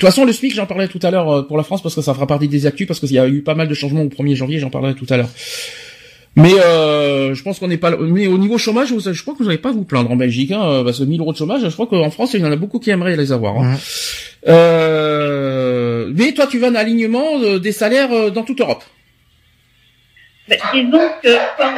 De 0.00 0.06
toute 0.06 0.14
façon, 0.14 0.24
le 0.24 0.32
SMIC, 0.32 0.54
j'en 0.54 0.64
parlais 0.64 0.88
tout 0.88 0.98
à 1.02 1.10
l'heure 1.10 1.28
euh, 1.30 1.42
pour 1.42 1.58
la 1.58 1.62
France 1.62 1.82
parce 1.82 1.94
que 1.94 2.00
ça 2.00 2.14
fera 2.14 2.26
partie 2.26 2.48
des 2.48 2.64
actus 2.64 2.86
parce 2.86 3.00
qu'il 3.00 3.12
y 3.12 3.18
a 3.18 3.28
eu 3.28 3.42
pas 3.42 3.54
mal 3.54 3.68
de 3.68 3.74
changements 3.74 4.00
au 4.00 4.08
1er 4.08 4.34
janvier, 4.34 4.58
j'en 4.58 4.70
parlerai 4.70 4.94
tout 4.94 5.04
à 5.10 5.18
l'heure. 5.18 5.28
Mais 6.36 6.54
euh, 6.54 7.34
je 7.34 7.42
pense 7.42 7.58
qu'on 7.58 7.68
n'est 7.68 7.76
pas. 7.76 7.94
Mais 7.98 8.26
au 8.26 8.38
niveau 8.38 8.56
chômage, 8.56 8.92
vous- 8.92 9.12
je 9.12 9.20
crois 9.20 9.34
que 9.34 9.40
vous 9.40 9.44
n'allez 9.44 9.58
pas 9.58 9.68
à 9.68 9.72
vous 9.72 9.84
plaindre 9.84 10.10
en 10.10 10.16
Belgique, 10.16 10.52
hein, 10.52 10.80
parce 10.86 11.00
que 11.00 11.04
1000 11.04 11.20
euros 11.20 11.32
de 11.32 11.36
chômage, 11.36 11.60
je 11.62 11.68
crois 11.68 11.86
qu'en 11.86 12.08
France, 12.10 12.32
il 12.32 12.40
y 12.40 12.44
en 12.46 12.50
a 12.50 12.56
beaucoup 12.56 12.78
qui 12.78 12.88
aimeraient 12.88 13.14
les 13.14 13.30
avoir. 13.30 13.58
Hein. 13.58 13.74
Ouais. 13.74 13.78
Euh, 14.48 16.10
Mais 16.16 16.32
toi, 16.32 16.46
tu 16.46 16.58
vas 16.58 16.68
un 16.68 16.74
alignement 16.76 17.38
euh, 17.42 17.58
des 17.58 17.72
salaires 17.72 18.10
euh, 18.10 18.30
dans 18.30 18.42
toute 18.42 18.62
Europe? 18.62 18.82
Mais 20.48 20.58
disons 20.72 20.98
que 21.22 21.28
quand 21.58 21.74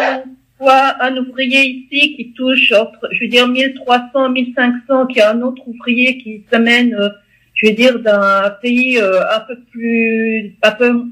on 0.60 0.64
voit 0.64 0.94
un 1.02 1.16
ouvrier 1.16 1.86
ici 1.90 2.14
qui 2.16 2.32
touche 2.34 2.70
entre, 2.70 3.08
je 3.10 3.18
veux 3.20 3.28
dire, 3.28 3.48
1300, 3.48 4.30
1500, 4.30 5.06
qui 5.08 5.20
a 5.20 5.32
un 5.32 5.40
autre 5.42 5.62
ouvrier 5.66 6.18
qui 6.18 6.44
s'amène, 6.52 6.94
euh, 6.94 7.08
je 7.62 7.68
veux 7.68 7.74
dire, 7.74 7.98
d'un 8.00 8.50
pays 8.60 8.98
euh, 8.98 9.20
un 9.36 9.40
peu 9.40 9.56
plus, 9.70 10.56
un 10.62 10.70
peu 10.72 11.04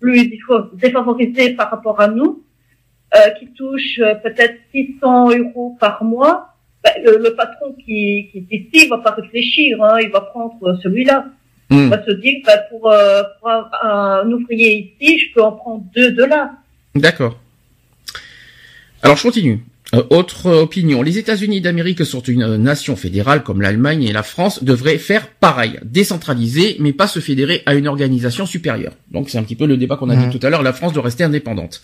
plus 0.00 0.20
défa- 0.28 0.68
défavorisé 0.74 1.50
par 1.54 1.70
rapport 1.70 2.00
à 2.00 2.06
nous, 2.08 2.42
euh, 3.16 3.30
qui 3.38 3.48
touche 3.48 3.98
euh, 3.98 4.14
peut-être 4.14 4.54
600 4.72 5.30
euros 5.36 5.76
par 5.80 6.04
mois, 6.04 6.54
ben, 6.84 6.92
le, 7.04 7.18
le 7.22 7.34
patron 7.34 7.72
qui, 7.74 8.28
qui 8.30 8.38
est 8.50 8.56
ici, 8.56 8.84
il 8.84 8.88
va 8.88 8.98
pas 8.98 9.10
réfléchir, 9.10 9.82
hein, 9.82 9.98
il 10.00 10.10
va 10.10 10.20
prendre 10.20 10.78
celui-là. 10.82 11.26
Hmm. 11.70 11.84
Il 11.84 11.88
va 11.88 12.04
se 12.04 12.12
dire, 12.12 12.38
ben, 12.46 12.58
pour, 12.70 12.90
euh, 12.90 13.22
pour 13.40 13.50
un, 13.50 13.68
un 13.82 14.30
ouvrier 14.30 14.94
ici, 15.00 15.18
je 15.18 15.34
peux 15.34 15.42
en 15.42 15.52
prendre 15.52 15.84
deux 15.94 16.12
de 16.12 16.24
là. 16.24 16.52
D'accord. 16.94 17.36
Alors 19.02 19.16
je 19.16 19.22
continue. 19.22 19.60
Euh, 19.94 20.04
autre 20.10 20.46
euh, 20.46 20.62
opinion. 20.62 21.02
Les 21.02 21.18
États-Unis 21.18 21.60
d'Amérique 21.60 22.04
sont 22.04 22.20
une 22.20 22.42
euh, 22.42 22.58
nation 22.58 22.96
fédérale 22.96 23.42
comme 23.42 23.60
l'Allemagne 23.60 24.04
et 24.04 24.12
la 24.12 24.22
France 24.22 24.62
devraient 24.62 24.98
faire 24.98 25.28
pareil, 25.28 25.78
décentraliser, 25.82 26.76
mais 26.78 26.92
pas 26.92 27.08
se 27.08 27.18
fédérer 27.18 27.62
à 27.66 27.74
une 27.74 27.88
organisation 27.88 28.46
supérieure. 28.46 28.92
Donc 29.10 29.30
c'est 29.30 29.38
un 29.38 29.42
petit 29.42 29.56
peu 29.56 29.66
le 29.66 29.76
débat 29.76 29.96
qu'on 29.96 30.10
a 30.10 30.16
dit 30.16 30.38
tout 30.38 30.44
à 30.46 30.50
l'heure. 30.50 30.62
La 30.62 30.72
France 30.72 30.92
doit 30.92 31.02
rester 31.02 31.24
indépendante. 31.24 31.82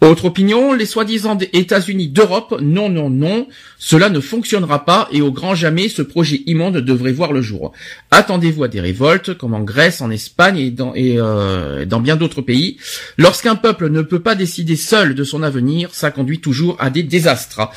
Autre 0.00 0.24
opinion, 0.24 0.72
les 0.72 0.86
soi-disant 0.86 1.34
des 1.34 1.50
États-Unis 1.52 2.08
d'Europe, 2.08 2.58
non, 2.62 2.88
non, 2.88 3.10
non, 3.10 3.46
cela 3.78 4.08
ne 4.08 4.18
fonctionnera 4.20 4.86
pas 4.86 5.08
et 5.12 5.20
au 5.20 5.30
grand 5.30 5.54
jamais 5.54 5.90
ce 5.90 6.00
projet 6.00 6.42
immonde 6.46 6.78
devrait 6.78 7.12
voir 7.12 7.34
le 7.34 7.42
jour. 7.42 7.72
Attendez-vous 8.10 8.64
à 8.64 8.68
des 8.68 8.80
révoltes, 8.80 9.36
comme 9.36 9.52
en 9.52 9.60
Grèce, 9.60 10.00
en 10.00 10.10
Espagne 10.10 10.56
et 10.56 10.70
dans, 10.70 10.94
et, 10.94 11.16
euh, 11.18 11.84
dans 11.84 12.00
bien 12.00 12.16
d'autres 12.16 12.40
pays. 12.40 12.78
Lorsqu'un 13.18 13.56
peuple 13.56 13.90
ne 13.90 14.00
peut 14.00 14.20
pas 14.20 14.34
décider 14.34 14.74
seul 14.74 15.14
de 15.14 15.22
son 15.22 15.42
avenir, 15.42 15.90
ça 15.92 16.10
conduit 16.10 16.40
toujours 16.40 16.76
à 16.78 16.88
des 16.88 17.02
désastres. 17.02 17.68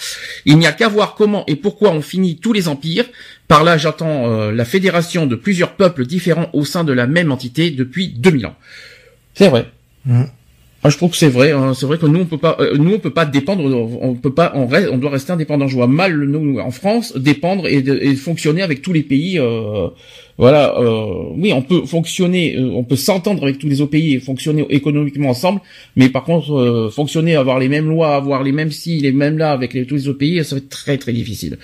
Il 0.45 0.57
n'y 0.57 0.67
a 0.67 0.71
qu'à 0.71 0.87
voir 0.87 1.15
comment 1.15 1.45
et 1.47 1.57
pourquoi 1.57 1.91
on 1.91 2.01
finit 2.01 2.37
tous 2.37 2.53
les 2.53 2.69
empires. 2.69 3.05
Par 3.49 3.65
là, 3.65 3.77
j'attends 3.77 4.31
euh, 4.31 4.53
la 4.53 4.63
fédération 4.63 5.25
de 5.25 5.35
plusieurs 5.35 5.73
peuples 5.73 6.05
différents 6.05 6.49
au 6.53 6.63
sein 6.63 6.85
de 6.85 6.93
la 6.93 7.05
même 7.05 7.33
entité 7.33 7.69
depuis 7.69 8.07
2000 8.07 8.45
ans. 8.45 8.55
C'est 9.33 9.49
vrai. 9.49 9.69
Mhm. 10.05 10.29
Ah, 10.85 10.89
je 10.89 10.97
trouve 10.97 11.11
que 11.11 11.17
c'est 11.17 11.29
vrai. 11.29 11.51
hein. 11.51 11.73
C'est 11.73 11.85
vrai 11.85 11.97
que 11.97 12.05
nous 12.05 12.19
on 12.19 12.25
peut 12.25 12.37
pas, 12.37 12.57
euh, 12.59 12.75
nous 12.77 12.93
on 12.95 12.99
peut 12.99 13.09
pas 13.13 13.25
dépendre, 13.25 13.63
on 14.01 14.15
peut 14.15 14.33
pas, 14.33 14.51
on 14.53 14.65
reste, 14.67 14.89
on 14.91 14.97
doit 14.97 15.11
rester 15.11 15.31
indépendant. 15.31 15.67
Je 15.69 15.75
vois 15.75 15.87
mal 15.87 16.13
nous 16.25 16.59
en 16.59 16.71
France 16.71 17.15
dépendre 17.17 17.67
et, 17.67 17.81
de- 17.81 17.97
et 18.01 18.15
fonctionner 18.15 18.61
avec 18.63 18.81
tous 18.81 18.91
les 18.91 19.03
pays. 19.03 19.39
euh, 19.39 19.87
voilà. 20.37 20.77
euh, 20.79 21.29
oui, 21.37 21.53
on 21.53 21.61
peut 21.61 21.85
fonctionner, 21.85 22.57
euh, 22.57 22.69
on 22.73 22.83
peut 22.83 22.97
s'entendre 22.97 23.43
avec 23.43 23.59
tous 23.59 23.69
les 23.69 23.79
autres 23.79 23.91
pays 23.91 24.15
et 24.15 24.19
fonctionner 24.19 24.65
économiquement 24.71 25.29
ensemble. 25.29 25.61
Mais 25.95 26.09
par 26.09 26.25
contre, 26.25 26.51
euh, 26.53 26.89
fonctionner, 26.89 27.35
avoir 27.37 27.59
les 27.59 27.69
mêmes 27.69 27.87
lois, 27.87 28.15
avoir 28.17 28.43
les 28.43 28.51
mêmes 28.51 28.71
si, 28.71 28.99
les 28.99 29.13
mêmes 29.13 29.37
là 29.37 29.51
avec 29.53 29.71
tous 29.87 29.95
les 29.95 30.07
autres 30.09 30.17
pays, 30.19 30.43
ça 30.43 30.55
va 30.55 30.59
être 30.59 30.69
très 30.69 30.97
très 30.97 31.13
difficile. 31.13 31.57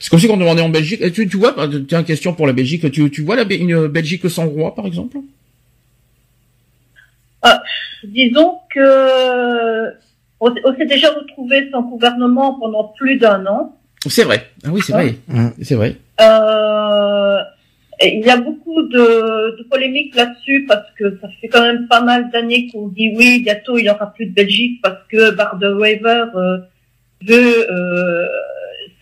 C'est 0.00 0.10
comme 0.10 0.18
si 0.18 0.26
on 0.28 0.40
est 0.58 0.60
en 0.60 0.68
Belgique, 0.68 1.12
tu, 1.12 1.28
tu 1.28 1.36
vois, 1.36 1.52
bah, 1.52 1.68
tiens, 1.88 2.02
question 2.02 2.32
pour 2.34 2.48
la 2.48 2.52
Belgique, 2.52 2.90
tu, 2.90 3.08
tu 3.10 3.22
vois 3.22 3.36
la, 3.36 3.44
une 3.54 3.86
Belgique 3.86 4.28
sans 4.28 4.46
roi 4.46 4.74
par 4.74 4.86
exemple? 4.86 5.18
Disons 8.04 8.58
que 8.74 9.90
on, 10.40 10.54
on 10.64 10.76
s'est 10.76 10.86
déjà 10.86 11.10
retrouvé 11.10 11.68
sans 11.70 11.82
gouvernement 11.82 12.58
pendant 12.58 12.84
plus 12.98 13.16
d'un 13.16 13.46
an. 13.46 13.76
C'est 14.06 14.24
vrai. 14.24 14.50
Ah 14.64 14.68
oui, 14.70 14.80
c'est 14.84 14.92
vrai. 14.92 15.14
C'est 15.62 15.74
vrai. 15.74 15.96
Euh, 16.20 17.38
il 18.02 18.24
y 18.24 18.30
a 18.30 18.36
beaucoup 18.36 18.82
de, 18.82 19.56
de 19.56 19.62
polémiques 19.70 20.14
là-dessus 20.14 20.64
parce 20.66 20.86
que 20.98 21.18
ça 21.20 21.28
fait 21.40 21.48
quand 21.48 21.62
même 21.62 21.86
pas 21.88 22.00
mal 22.00 22.30
d'années 22.30 22.68
qu'on 22.72 22.88
dit 22.88 23.14
oui, 23.16 23.42
bientôt 23.42 23.78
il 23.78 23.84
y 23.84 23.90
aura 23.90 24.12
plus 24.12 24.26
de 24.26 24.34
Belgique 24.34 24.80
parce 24.82 24.98
que 25.10 25.30
Barder-Wever 25.30 26.24
euh, 26.34 26.58
veut 27.26 27.70
euh, 27.70 28.26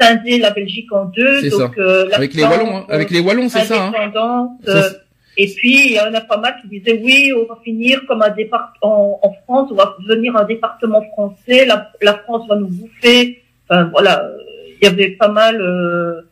scinder 0.00 0.38
la 0.38 0.50
Belgique 0.50 0.92
en 0.92 1.06
deux. 1.06 1.40
C'est 1.40 1.50
donc, 1.50 1.78
euh, 1.78 2.06
la 2.10 2.16
Avec 2.16 2.34
les 2.34 2.44
Wallons, 2.44 2.76
hein. 2.76 2.86
Avec 2.88 3.10
les 3.10 3.20
Wallons, 3.20 3.48
c'est 3.48 3.64
ça. 3.64 3.92
Hein. 3.94 4.48
Et 5.36 5.46
puis, 5.46 5.86
il 5.86 5.92
y 5.92 6.00
en 6.00 6.12
a 6.12 6.20
pas 6.20 6.36
mal 6.36 6.56
qui 6.60 6.68
disaient, 6.68 7.00
oui, 7.02 7.32
on 7.32 7.46
va 7.46 7.58
finir 7.62 8.04
comme 8.06 8.22
un 8.22 8.30
départ 8.30 8.74
en, 8.82 9.18
en 9.22 9.32
France, 9.44 9.70
on 9.72 9.74
va 9.74 9.96
devenir 10.06 10.36
un 10.36 10.44
département 10.44 11.02
français, 11.12 11.64
la, 11.64 11.90
la 12.02 12.18
France 12.18 12.46
va 12.48 12.56
nous 12.56 12.68
bouffer. 12.68 13.42
Voilà, 13.68 14.30
il 14.82 14.84
y 14.84 14.86
avait 14.86 15.12
pas 15.12 15.28
mal 15.28 15.60
euh, 15.60 16.22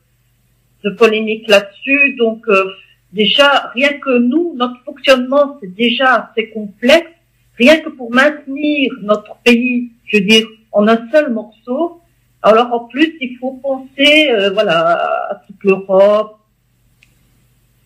de 0.84 0.90
polémiques 0.90 1.48
là-dessus. 1.48 2.16
Donc, 2.16 2.46
euh, 2.48 2.64
déjà, 3.12 3.70
rien 3.74 3.94
que 3.94 4.18
nous, 4.18 4.54
notre 4.56 4.78
fonctionnement, 4.84 5.56
c'est 5.60 5.74
déjà 5.74 6.30
assez 6.30 6.50
complexe. 6.50 7.10
Rien 7.56 7.78
que 7.80 7.88
pour 7.88 8.12
maintenir 8.12 8.92
notre 9.02 9.36
pays, 9.44 9.92
je 10.06 10.18
veux 10.18 10.24
dire, 10.24 10.46
en 10.72 10.88
un 10.88 11.08
seul 11.10 11.32
morceau. 11.32 12.00
Alors, 12.42 12.72
en 12.72 12.80
plus, 12.80 13.16
il 13.20 13.36
faut 13.38 13.52
penser, 13.52 14.30
euh, 14.30 14.50
voilà, 14.50 15.30
à 15.30 15.34
toute 15.46 15.62
l'Europe. 15.62 16.38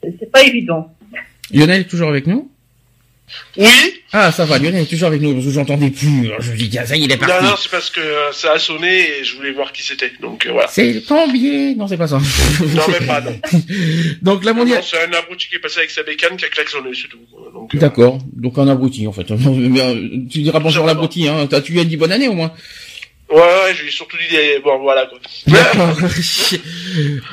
C'est 0.02 0.30
pas 0.32 0.42
évident. 0.42 0.93
Lionel 1.54 1.80
est 1.82 1.84
toujours 1.84 2.08
avec 2.08 2.26
nous? 2.26 2.50
Oui 3.56 3.66
Ah, 4.12 4.30
ça 4.30 4.44
va, 4.44 4.58
Lionel 4.58 4.82
est 4.82 4.86
toujours 4.86 5.08
avec 5.08 5.20
nous, 5.22 5.32
parce 5.32 5.46
que 5.46 5.50
j'entendais 5.52 5.90
plus. 5.90 6.28
Je 6.40 6.52
me 6.52 6.56
dis, 6.56 6.68
tiens, 6.68 6.84
ça 6.84 6.94
y 6.96 7.00
est, 7.00 7.04
il 7.06 7.12
est 7.12 7.20
Non, 7.20 7.26
parti. 7.26 7.44
non, 7.44 7.54
c'est 7.60 7.70
parce 7.70 7.88
que 7.90 8.00
euh, 8.00 8.32
ça 8.32 8.52
a 8.52 8.58
sonné 8.58 9.18
et 9.20 9.24
je 9.24 9.34
voulais 9.36 9.52
voir 9.52 9.72
qui 9.72 9.82
c'était. 9.82 10.12
Donc 10.20 10.44
euh, 10.46 10.52
voilà. 10.52 10.68
C'est 10.68 10.92
le 10.92 11.00
plombier. 11.00 11.74
Non, 11.74 11.88
c'est 11.88 11.96
pas 11.96 12.06
ça. 12.06 12.18
Non, 12.18 12.88
même 12.88 13.06
pas, 13.06 13.20
non. 13.22 13.34
Donc 14.22 14.44
la 14.44 14.52
Non, 14.52 14.58
mondiale. 14.58 14.82
c'est 14.88 14.98
un 15.02 15.12
abruti 15.18 15.48
qui 15.48 15.56
est 15.56 15.58
passé 15.58 15.78
avec 15.78 15.90
sa 15.90 16.02
bécane 16.02 16.36
qui 16.36 16.44
a 16.44 16.48
klaxonné, 16.48 16.90
c'est 16.94 17.08
tout. 17.08 17.18
Donc, 17.54 17.74
euh, 17.74 17.78
D'accord. 17.78 18.18
Donc 18.34 18.58
un 18.58 18.68
abruti 18.68 19.06
en 19.06 19.12
fait. 19.12 19.24
Tu 20.30 20.42
diras 20.42 20.60
bonjour 20.60 20.84
à 20.84 20.88
l'abruti. 20.88 21.26
Hein. 21.26 21.46
T'as- 21.48 21.60
Tu 21.62 21.72
lui 21.72 21.80
as 21.80 21.84
dit 21.84 21.96
bonne 21.96 22.12
année 22.12 22.28
au 22.28 22.34
moins. 22.34 22.52
Ouais, 23.30 23.38
ouais, 23.38 23.74
j'ai 23.74 23.90
surtout 23.90 24.16
dit 24.18 24.36
des... 24.36 24.60
Bon, 24.62 24.78
voilà, 24.80 25.06
quoi. 25.06 25.18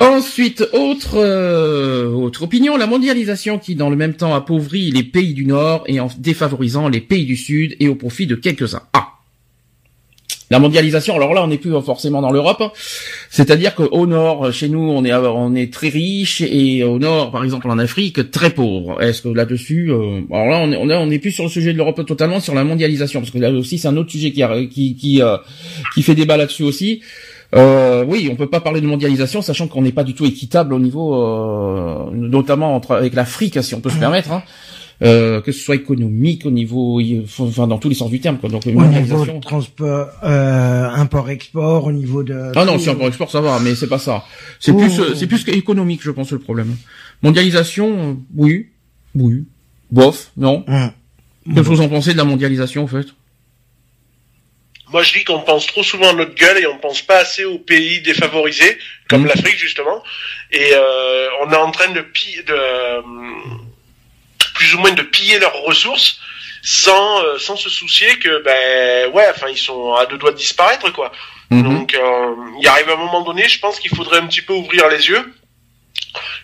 Ensuite, 0.00 0.64
autre 0.72 1.18
euh, 1.18 2.06
autre 2.08 2.42
opinion, 2.42 2.76
la 2.76 2.86
mondialisation 2.86 3.58
qui 3.58 3.74
dans 3.74 3.90
le 3.90 3.96
même 3.96 4.14
temps 4.14 4.34
appauvrit 4.34 4.90
les 4.90 5.02
pays 5.02 5.34
du 5.34 5.44
Nord 5.44 5.84
et 5.86 6.00
en 6.00 6.08
défavorisant 6.18 6.88
les 6.88 7.00
pays 7.00 7.26
du 7.26 7.36
Sud 7.36 7.76
et 7.78 7.88
au 7.88 7.94
profit 7.94 8.26
de 8.26 8.34
quelques-uns. 8.34 8.82
Ah. 8.94 9.11
La 10.52 10.58
mondialisation, 10.58 11.16
alors 11.16 11.32
là, 11.32 11.42
on 11.42 11.46
n'est 11.46 11.56
plus 11.56 11.72
forcément 11.80 12.20
dans 12.20 12.30
l'Europe. 12.30 12.62
C'est-à-dire 13.30 13.74
qu'au 13.74 14.06
nord, 14.06 14.52
chez 14.52 14.68
nous, 14.68 14.80
on 14.80 15.02
est 15.02 15.14
on 15.14 15.54
est 15.54 15.72
très 15.72 15.88
riche 15.88 16.42
et 16.42 16.84
au 16.84 16.98
nord, 16.98 17.30
par 17.30 17.42
exemple 17.42 17.70
en 17.70 17.78
Afrique, 17.78 18.30
très 18.30 18.50
pauvre. 18.50 19.00
Est-ce 19.00 19.22
que 19.22 19.30
là-dessus, 19.30 19.90
euh, 19.90 20.20
alors 20.30 20.48
là, 20.48 20.60
on 20.62 20.70
est 20.70 20.76
on 20.76 20.90
est 20.90 20.94
on 20.94 21.10
est 21.10 21.18
plus 21.18 21.32
sur 21.32 21.44
le 21.44 21.48
sujet 21.48 21.72
de 21.72 21.78
l'Europe 21.78 22.04
totalement, 22.04 22.38
sur 22.38 22.54
la 22.54 22.64
mondialisation, 22.64 23.20
parce 23.20 23.30
que 23.30 23.38
là 23.38 23.50
aussi, 23.50 23.78
c'est 23.78 23.88
un 23.88 23.96
autre 23.96 24.10
sujet 24.10 24.30
qui 24.30 24.42
qui 24.68 24.94
qui 24.94 25.22
euh, 25.22 25.38
qui 25.94 26.02
fait 26.02 26.14
débat 26.14 26.36
là-dessus 26.36 26.64
aussi. 26.64 27.00
Euh, 27.54 28.04
oui, 28.06 28.28
on 28.30 28.36
peut 28.36 28.50
pas 28.50 28.60
parler 28.60 28.82
de 28.82 28.86
mondialisation, 28.86 29.40
sachant 29.40 29.68
qu'on 29.68 29.80
n'est 29.80 29.92
pas 29.92 30.04
du 30.04 30.12
tout 30.12 30.26
équitable 30.26 30.74
au 30.74 30.78
niveau, 30.78 32.10
notamment 32.12 32.76
entre, 32.76 32.92
avec 32.94 33.14
l'Afrique, 33.14 33.62
si 33.62 33.74
on 33.74 33.80
peut 33.80 33.90
se 33.90 33.98
permettre, 33.98 34.32
hein. 34.32 34.42
Euh, 35.02 35.40
que 35.40 35.50
ce 35.52 35.60
soit 35.60 35.74
économique, 35.74 36.46
au 36.46 36.50
niveau, 36.50 37.00
enfin 37.40 37.66
dans 37.66 37.78
tous 37.78 37.88
les 37.88 37.94
sens 37.94 38.10
du 38.10 38.20
terme, 38.20 38.38
quoi. 38.38 38.48
Donc 38.48 38.66
une 38.66 38.80
Au 38.80 38.84
niveau 38.86 39.26
de 39.26 39.40
transport, 39.40 40.08
euh, 40.22 40.88
import-export, 40.90 41.84
au 41.86 41.92
niveau 41.92 42.22
de... 42.22 42.52
Ah 42.54 42.64
non, 42.64 42.78
si 42.78 42.88
import 42.88 43.08
export 43.08 43.30
ça 43.30 43.40
va, 43.40 43.58
mais 43.58 43.74
c'est 43.74 43.88
pas 43.88 43.98
ça. 43.98 44.24
C'est 44.60 44.70
Oh. 44.72 44.76
plus, 44.78 45.00
euh, 45.00 45.14
c'est 45.16 45.26
plus 45.26 45.46
économique, 45.48 46.02
je 46.02 46.10
pense, 46.12 46.30
le 46.30 46.38
problème. 46.38 46.76
Mondialisation, 47.22 48.10
euh, 48.10 48.14
oui, 48.36 48.68
oui, 49.16 49.44
bof, 49.90 50.30
non. 50.36 50.64
Hum. 50.68 50.92
Qu'est-ce 51.46 51.56
que 51.56 51.74
vous 51.74 51.80
en 51.80 51.88
pensez 51.88 52.12
de 52.12 52.18
la 52.18 52.24
mondialisation, 52.24 52.84
en 52.84 52.86
fait? 52.86 53.06
Moi 54.92 55.02
je 55.02 55.14
dis 55.14 55.24
qu'on 55.24 55.40
pense 55.40 55.66
trop 55.66 55.82
souvent 55.82 56.10
à 56.10 56.12
notre 56.12 56.34
gueule 56.34 56.58
et 56.58 56.66
on 56.66 56.76
pense 56.78 57.00
pas 57.00 57.16
assez 57.20 57.44
aux 57.46 57.58
pays 57.58 58.02
défavorisés, 58.02 58.76
comme 59.08 59.22
Mhm. 59.22 59.28
l'Afrique 59.28 59.56
justement. 59.58 60.02
Et 60.50 60.68
euh, 60.74 61.28
on 61.44 61.50
est 61.50 61.56
en 61.56 61.70
train 61.70 61.90
de, 61.92 62.02
pi- 62.02 62.36
de 62.46 62.52
euh, 62.52 63.00
plus 64.62 64.74
ou 64.76 64.78
moins 64.78 64.92
de 64.92 65.02
piller 65.02 65.40
leurs 65.40 65.60
ressources 65.62 66.20
sans 66.62 67.24
euh, 67.24 67.38
sans 67.38 67.56
se 67.56 67.68
soucier 67.68 68.16
que 68.20 68.42
ben 68.44 69.10
ouais, 69.12 69.26
enfin 69.34 69.48
ils 69.48 69.58
sont 69.58 69.94
à 69.94 70.06
deux 70.06 70.18
doigts 70.18 70.30
de 70.30 70.36
disparaître 70.36 70.88
quoi. 70.92 71.10
Mhm. 71.50 71.62
Donc 71.64 71.94
euh, 71.94 72.34
il 72.60 72.68
arrive 72.68 72.88
un 72.90 72.96
moment 72.96 73.22
donné, 73.22 73.48
je 73.48 73.58
pense 73.58 73.80
qu'il 73.80 73.94
faudrait 73.96 74.18
un 74.18 74.26
petit 74.28 74.42
peu 74.42 74.52
ouvrir 74.52 74.88
les 74.88 75.08
yeux 75.08 75.34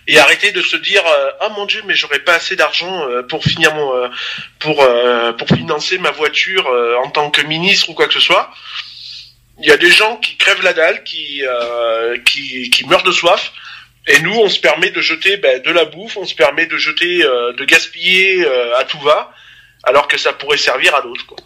et 0.07 0.19
arrêter 0.19 0.51
de 0.51 0.61
se 0.61 0.75
dire 0.75 1.01
euh, 1.05 1.31
ah 1.39 1.49
mon 1.55 1.65
dieu 1.65 1.81
mais 1.85 1.95
j'aurais 1.95 2.19
pas 2.19 2.33
assez 2.33 2.57
d'argent 2.57 3.05
pour 3.29 3.41
finir 3.41 3.73
mon 3.73 4.11
pour 4.59 4.85
pour 5.37 5.47
financer 5.47 5.97
ma 5.97 6.11
voiture 6.11 6.67
en 7.01 7.09
tant 7.09 7.31
que 7.31 7.41
ministre 7.43 7.89
ou 7.89 7.93
quoi 7.93 8.07
que 8.07 8.13
ce 8.13 8.19
soit. 8.19 8.51
Il 9.61 9.67
y 9.67 9.71
a 9.71 9.77
des 9.77 9.91
gens 9.91 10.17
qui 10.17 10.35
crèvent 10.35 10.63
la 10.63 10.73
dalle, 10.73 11.03
qui 11.05 11.41
qui 12.25 12.69
qui 12.69 12.85
meurent 12.85 13.03
de 13.03 13.13
soif. 13.13 13.53
Et 14.07 14.21
nous, 14.21 14.33
on 14.33 14.49
se 14.49 14.59
permet 14.59 14.89
de 14.91 15.01
jeter 15.01 15.37
ben, 15.37 15.61
de 15.63 15.71
la 15.71 15.85
bouffe, 15.85 16.17
on 16.17 16.25
se 16.25 16.33
permet 16.35 16.65
de 16.65 16.77
jeter, 16.77 17.23
euh, 17.23 17.53
de 17.53 17.65
gaspiller 17.65 18.43
euh, 18.45 18.77
à 18.79 18.83
tout 18.85 18.99
va, 18.99 19.31
alors 19.83 20.07
que 20.07 20.17
ça 20.17 20.33
pourrait 20.33 20.57
servir 20.57 20.95
à 20.95 21.01
d'autres. 21.01 21.25
quoi. 21.27 21.37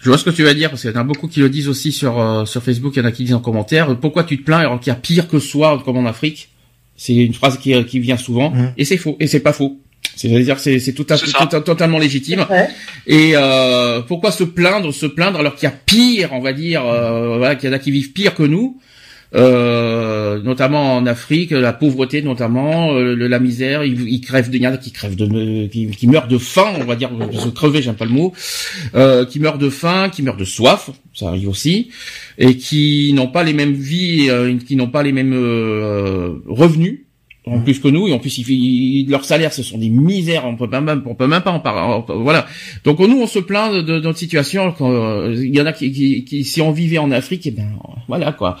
Je 0.00 0.08
vois 0.08 0.18
ce 0.18 0.24
que 0.24 0.30
tu 0.30 0.42
vas 0.42 0.54
dire 0.54 0.70
parce 0.70 0.82
qu'il 0.82 0.90
y 0.90 0.94
en 0.94 1.00
a 1.00 1.04
beaucoup 1.04 1.28
qui 1.28 1.40
le 1.40 1.48
disent 1.50 1.68
aussi 1.68 1.92
sur 1.92 2.18
euh, 2.20 2.44
sur 2.46 2.62
Facebook. 2.62 2.94
Il 2.96 3.00
y 3.00 3.02
en 3.02 3.08
a 3.08 3.12
qui 3.12 3.24
disent 3.24 3.34
en 3.34 3.40
commentaire. 3.40 3.90
euh, 3.90 3.94
Pourquoi 3.94 4.24
tu 4.24 4.38
te 4.38 4.44
plains 4.44 4.58
alors 4.60 4.80
qu'il 4.80 4.90
y 4.90 4.96
a 4.96 4.98
pire 4.98 5.28
que 5.28 5.38
soi 5.38 5.80
comme 5.84 5.96
en 5.98 6.06
Afrique? 6.06 6.48
C'est 6.96 7.14
une 7.14 7.34
phrase 7.34 7.58
qui 7.58 7.82
qui 7.84 8.00
vient 8.00 8.16
souvent 8.18 8.50
Mhm. 8.50 8.74
et 8.76 8.84
c'est 8.84 8.96
faux 8.98 9.16
et 9.20 9.26
c'est 9.26 9.40
pas 9.40 9.52
faux. 9.52 9.78
C'est-à-dire 10.16 10.56
que 10.56 10.60
c'est 10.62 10.78
c'est 10.78 10.92
tout 10.94 11.06
à 11.10 11.16
C'est 11.16 11.26
fait 11.26 11.32
ça. 11.32 11.46
tout- 11.46 11.60
totalement 11.60 11.98
légitime. 11.98 12.46
Et 13.06 13.32
euh, 13.36 14.00
pourquoi 14.02 14.32
se 14.32 14.44
plaindre, 14.44 14.92
se 14.92 15.06
plaindre 15.06 15.38
alors 15.38 15.54
qu'il 15.54 15.68
y 15.68 15.72
a 15.72 15.74
pire, 15.74 16.30
on 16.32 16.40
va 16.40 16.52
dire, 16.52 16.84
euh, 16.86 17.36
voilà, 17.38 17.54
qu'il 17.54 17.68
y 17.68 17.72
en 17.72 17.76
a 17.76 17.78
qui 17.78 17.90
vivent 17.90 18.12
pire 18.12 18.34
que 18.34 18.42
nous, 18.42 18.80
euh, 19.34 20.40
notamment 20.42 20.96
en 20.96 21.06
Afrique, 21.06 21.52
la 21.52 21.72
pauvreté 21.72 22.22
notamment, 22.22 22.92
euh, 22.94 23.14
la 23.14 23.38
misère, 23.38 23.84
ils, 23.84 24.20
crèvent, 24.20 24.50
de, 24.50 24.56
il 24.56 24.62
y 24.62 24.66
en 24.66 24.72
a 24.72 24.76
qui 24.76 24.92
crèvent 24.92 25.16
de, 25.16 25.66
qui, 25.66 26.08
meurent 26.08 26.28
de 26.28 26.38
faim, 26.38 26.72
on 26.80 26.84
va 26.84 26.96
dire, 26.96 27.10
parce 27.10 27.44
que 27.44 27.50
crever, 27.50 27.82
j'aime 27.82 27.94
pas 27.94 28.04
le 28.04 28.10
mot, 28.10 28.32
euh, 28.94 29.24
qui 29.24 29.40
meurent 29.40 29.58
de 29.58 29.70
faim, 29.70 30.08
qui 30.10 30.22
meurent 30.22 30.36
de 30.36 30.44
soif, 30.44 30.90
ça 31.14 31.28
arrive 31.28 31.48
aussi, 31.48 31.90
et 32.38 32.56
qui 32.56 33.12
n'ont 33.14 33.28
pas 33.28 33.44
les 33.44 33.52
mêmes 33.52 33.74
vies, 33.74 34.28
euh, 34.30 34.56
qui 34.58 34.76
n'ont 34.76 34.90
pas 34.90 35.02
les 35.02 35.12
mêmes 35.12 35.34
revenus 36.46 37.00
en 37.50 37.60
plus 37.60 37.78
que 37.80 37.88
nous 37.88 38.08
et 38.08 38.12
en 38.12 38.18
plus 38.18 38.38
ils, 38.38 38.48
ils- 38.50 39.10
leurs 39.10 39.24
salaires 39.24 39.52
ce 39.52 39.62
sont 39.62 39.78
des 39.78 39.88
misères 39.90 40.44
on 40.46 40.56
peut 40.56 40.66
même 40.66 41.02
on 41.06 41.14
peut 41.14 41.26
même 41.26 41.42
pas 41.42 41.50
en 41.52 41.60
parler 41.60 42.02
voilà 42.08 42.46
donc 42.84 42.98
nous 43.00 43.20
on 43.20 43.26
se 43.26 43.38
plaint 43.38 43.72
de, 43.74 43.82
de 43.82 44.00
notre 44.00 44.18
situation 44.18 44.72
quand, 44.72 44.90
euh, 44.90 45.34
il 45.36 45.54
y 45.54 45.60
en 45.60 45.66
a 45.66 45.72
qui, 45.72 45.90
qui, 45.92 46.24
qui 46.24 46.44
si 46.44 46.60
on 46.62 46.70
vivait 46.72 46.98
en 46.98 47.10
Afrique 47.10 47.46
et 47.46 47.50
ben 47.50 47.68
voilà 48.08 48.32
quoi 48.32 48.56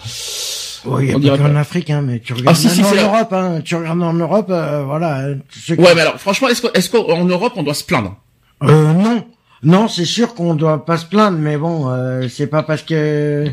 Oui, 0.86 1.10
il 1.16 1.24
y 1.24 1.30
On 1.30 1.36
pas 1.36 1.42
qu'en. 1.48 1.54
Afrique, 1.56 1.90
hein, 1.90 2.02
mais 2.02 2.20
tu 2.20 2.32
regardes 2.32 2.56
Ah, 2.56 2.58
si, 2.58 2.68
si, 2.70 2.82
en. 2.82 2.94
Europe, 2.94 3.32
hein, 3.32 3.60
tu 3.64 3.74
regardes 3.76 4.02
en 4.02 4.14
Europe, 4.14 4.46
euh, 4.50 4.82
voilà. 4.84 5.28
ouais 5.68 5.94
mais 5.94 6.00
alors 6.00 6.18
franchement 6.18 6.48
est-ce 6.48 6.62
que- 6.62 6.76
est-ce 6.78 6.88
qu'en 6.90 7.24
Europe 7.24 7.52
on 7.56 7.62
doit 7.62 7.74
se 7.74 7.84
plaindre? 7.84 8.16
Euh, 8.62 8.92
non, 8.94 9.24
non, 9.62 9.88
c'est 9.88 10.04
sûr 10.06 10.34
qu'on 10.34 10.54
doit 10.54 10.84
pas 10.86 10.96
se 10.96 11.04
plaindre, 11.06 11.38
mais 11.38 11.56
bon, 11.58 11.88
euh, 11.90 12.28
c'est 12.28 12.46
pas 12.46 12.62
parce 12.62 12.82
que. 12.82 13.46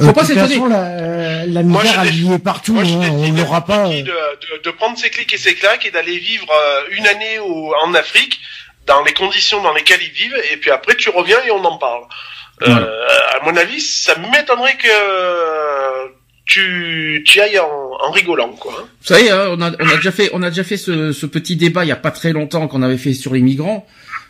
Faut 0.00 0.08
Euh, 0.08 0.12
pas 0.12 0.24
s'étonner. 0.24 0.58
la, 0.68 0.82
euh, 0.84 1.44
la 1.46 1.62
Moi, 1.62 1.82
misère, 1.82 2.02
je 2.02 2.08
elle 2.08 2.14
défie- 2.14 2.26
y 2.26 2.32
est 2.34 2.38
partout. 2.38 2.74
Moi, 2.74 2.84
je 2.84 2.94
hein, 2.94 3.10
on 3.12 3.32
l'aura 3.32 3.64
pas. 3.64 3.88
de, 3.88 4.02
de, 4.02 4.62
de 4.64 4.70
prendre 4.70 4.98
ses 4.98 5.10
clics 5.10 5.32
et 5.32 5.38
ses 5.38 5.54
claques 5.54 5.84
et 5.86 5.90
d'aller 5.90 6.18
vivre 6.18 6.46
euh, 6.50 6.96
une 6.96 7.06
année 7.06 7.38
au, 7.38 7.72
en 7.84 7.94
Afrique 7.94 8.40
dans 8.86 9.02
les 9.04 9.12
conditions 9.12 9.62
dans 9.62 9.72
lesquelles 9.74 10.00
ils 10.02 10.10
vivent 10.12 10.36
et 10.52 10.56
puis 10.56 10.70
après 10.70 10.96
tu 10.96 11.10
reviens 11.10 11.38
et 11.46 11.50
on 11.50 11.64
en 11.64 11.76
parle. 11.78 12.02
Euh, 12.62 13.06
à 13.40 13.44
mon 13.44 13.56
avis, 13.56 13.80
ça 13.80 14.14
m'étonnerait 14.18 14.76
que 14.76 14.88
tu, 16.46 17.22
tu 17.26 17.40
ailles 17.40 17.58
en, 17.58 17.68
en 18.00 18.10
rigolant 18.10 18.50
quoi. 18.52 18.72
hein. 18.80 18.84
Vous 19.00 19.06
savez, 19.06 19.30
hein, 19.30 19.48
on, 19.50 19.60
a, 19.62 19.70
on 19.80 19.88
a 19.88 19.96
déjà 19.96 20.10
fait, 20.10 20.30
on 20.32 20.42
a 20.42 20.50
déjà 20.50 20.64
fait 20.64 20.76
ce, 20.76 21.12
ce 21.12 21.26
petit 21.26 21.56
débat 21.56 21.84
il 21.84 21.88
y 21.88 21.92
a 21.92 21.96
pas 21.96 22.10
très 22.10 22.32
longtemps 22.32 22.66
qu'on 22.68 22.82
avait 22.82 22.98
fait 22.98 23.12
sur 23.14 23.32
les 23.34 23.40
migrants. 23.40 23.86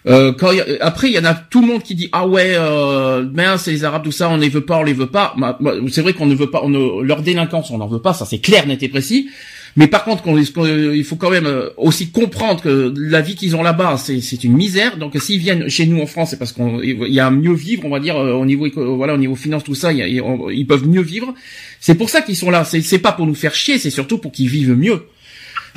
Euh, 0.06 0.32
quand 0.32 0.52
y 0.52 0.60
après, 0.80 1.08
il 1.08 1.14
y 1.14 1.18
en 1.18 1.24
a 1.24 1.34
tout 1.34 1.60
le 1.60 1.66
monde 1.66 1.82
qui 1.82 1.94
dit 1.94 2.08
ah 2.12 2.26
ouais, 2.26 2.54
euh, 2.54 3.24
mince, 3.32 3.66
les 3.66 3.84
Arabes 3.84 4.04
tout 4.04 4.12
ça, 4.12 4.30
on 4.30 4.36
les 4.36 4.48
veut 4.48 4.62
pas, 4.62 4.78
on 4.78 4.82
les 4.82 4.94
veut 4.94 5.06
pas. 5.06 5.34
Bah, 5.36 5.58
bah, 5.60 5.74
c'est 5.90 6.02
vrai 6.02 6.14
qu'on 6.14 6.26
ne 6.26 6.34
veut 6.34 6.50
pas, 6.50 6.60
on 6.62 6.70
ne- 6.70 7.02
leur 7.02 7.22
délinquance, 7.22 7.70
on 7.70 7.78
n'en 7.78 7.86
veut 7.86 8.00
pas, 8.00 8.14
ça 8.14 8.24
c'est 8.24 8.38
clair, 8.38 8.66
net 8.66 8.82
et 8.82 8.88
précis. 8.88 9.28
Mais 9.76 9.86
par 9.86 10.02
contre, 10.04 10.24
il 10.28 11.04
faut 11.04 11.16
quand 11.16 11.30
même 11.30 11.46
euh, 11.46 11.68
aussi 11.76 12.10
comprendre 12.10 12.60
que 12.60 12.92
la 12.96 13.20
vie 13.20 13.36
qu'ils 13.36 13.54
ont 13.54 13.62
là-bas, 13.62 13.98
c'est 13.98 14.42
une 14.42 14.54
misère. 14.54 14.96
Donc, 14.96 15.16
s'ils 15.20 15.38
viennent 15.38 15.68
chez 15.68 15.86
nous 15.86 16.00
en 16.00 16.06
France, 16.06 16.30
c'est 16.30 16.38
parce 16.38 16.52
qu'on 16.52 16.80
y 16.82 17.20
a 17.20 17.30
mieux 17.30 17.52
vivre, 17.54 17.84
on 17.84 17.90
va 17.90 18.00
dire 18.00 18.16
euh, 18.16 18.32
au 18.32 18.44
niveau 18.44 18.66
voilà 18.74 19.14
au 19.14 19.18
niveau 19.18 19.36
finance 19.36 19.62
tout 19.62 19.76
ça, 19.76 19.92
ils 19.92 20.66
peuvent 20.66 20.88
mieux 20.88 21.02
vivre. 21.02 21.32
C'est 21.78 21.94
pour 21.94 22.10
ça 22.10 22.20
qu'ils 22.22 22.36
sont 22.36 22.50
là. 22.50 22.64
C'est 22.64 22.80
c'est 22.80 22.98
pas 22.98 23.12
pour 23.12 23.26
nous 23.26 23.34
faire 23.34 23.54
chier, 23.54 23.78
c'est 23.78 23.90
surtout 23.90 24.18
pour 24.18 24.32
qu'ils 24.32 24.48
vivent 24.48 24.74
mieux. 24.76 25.02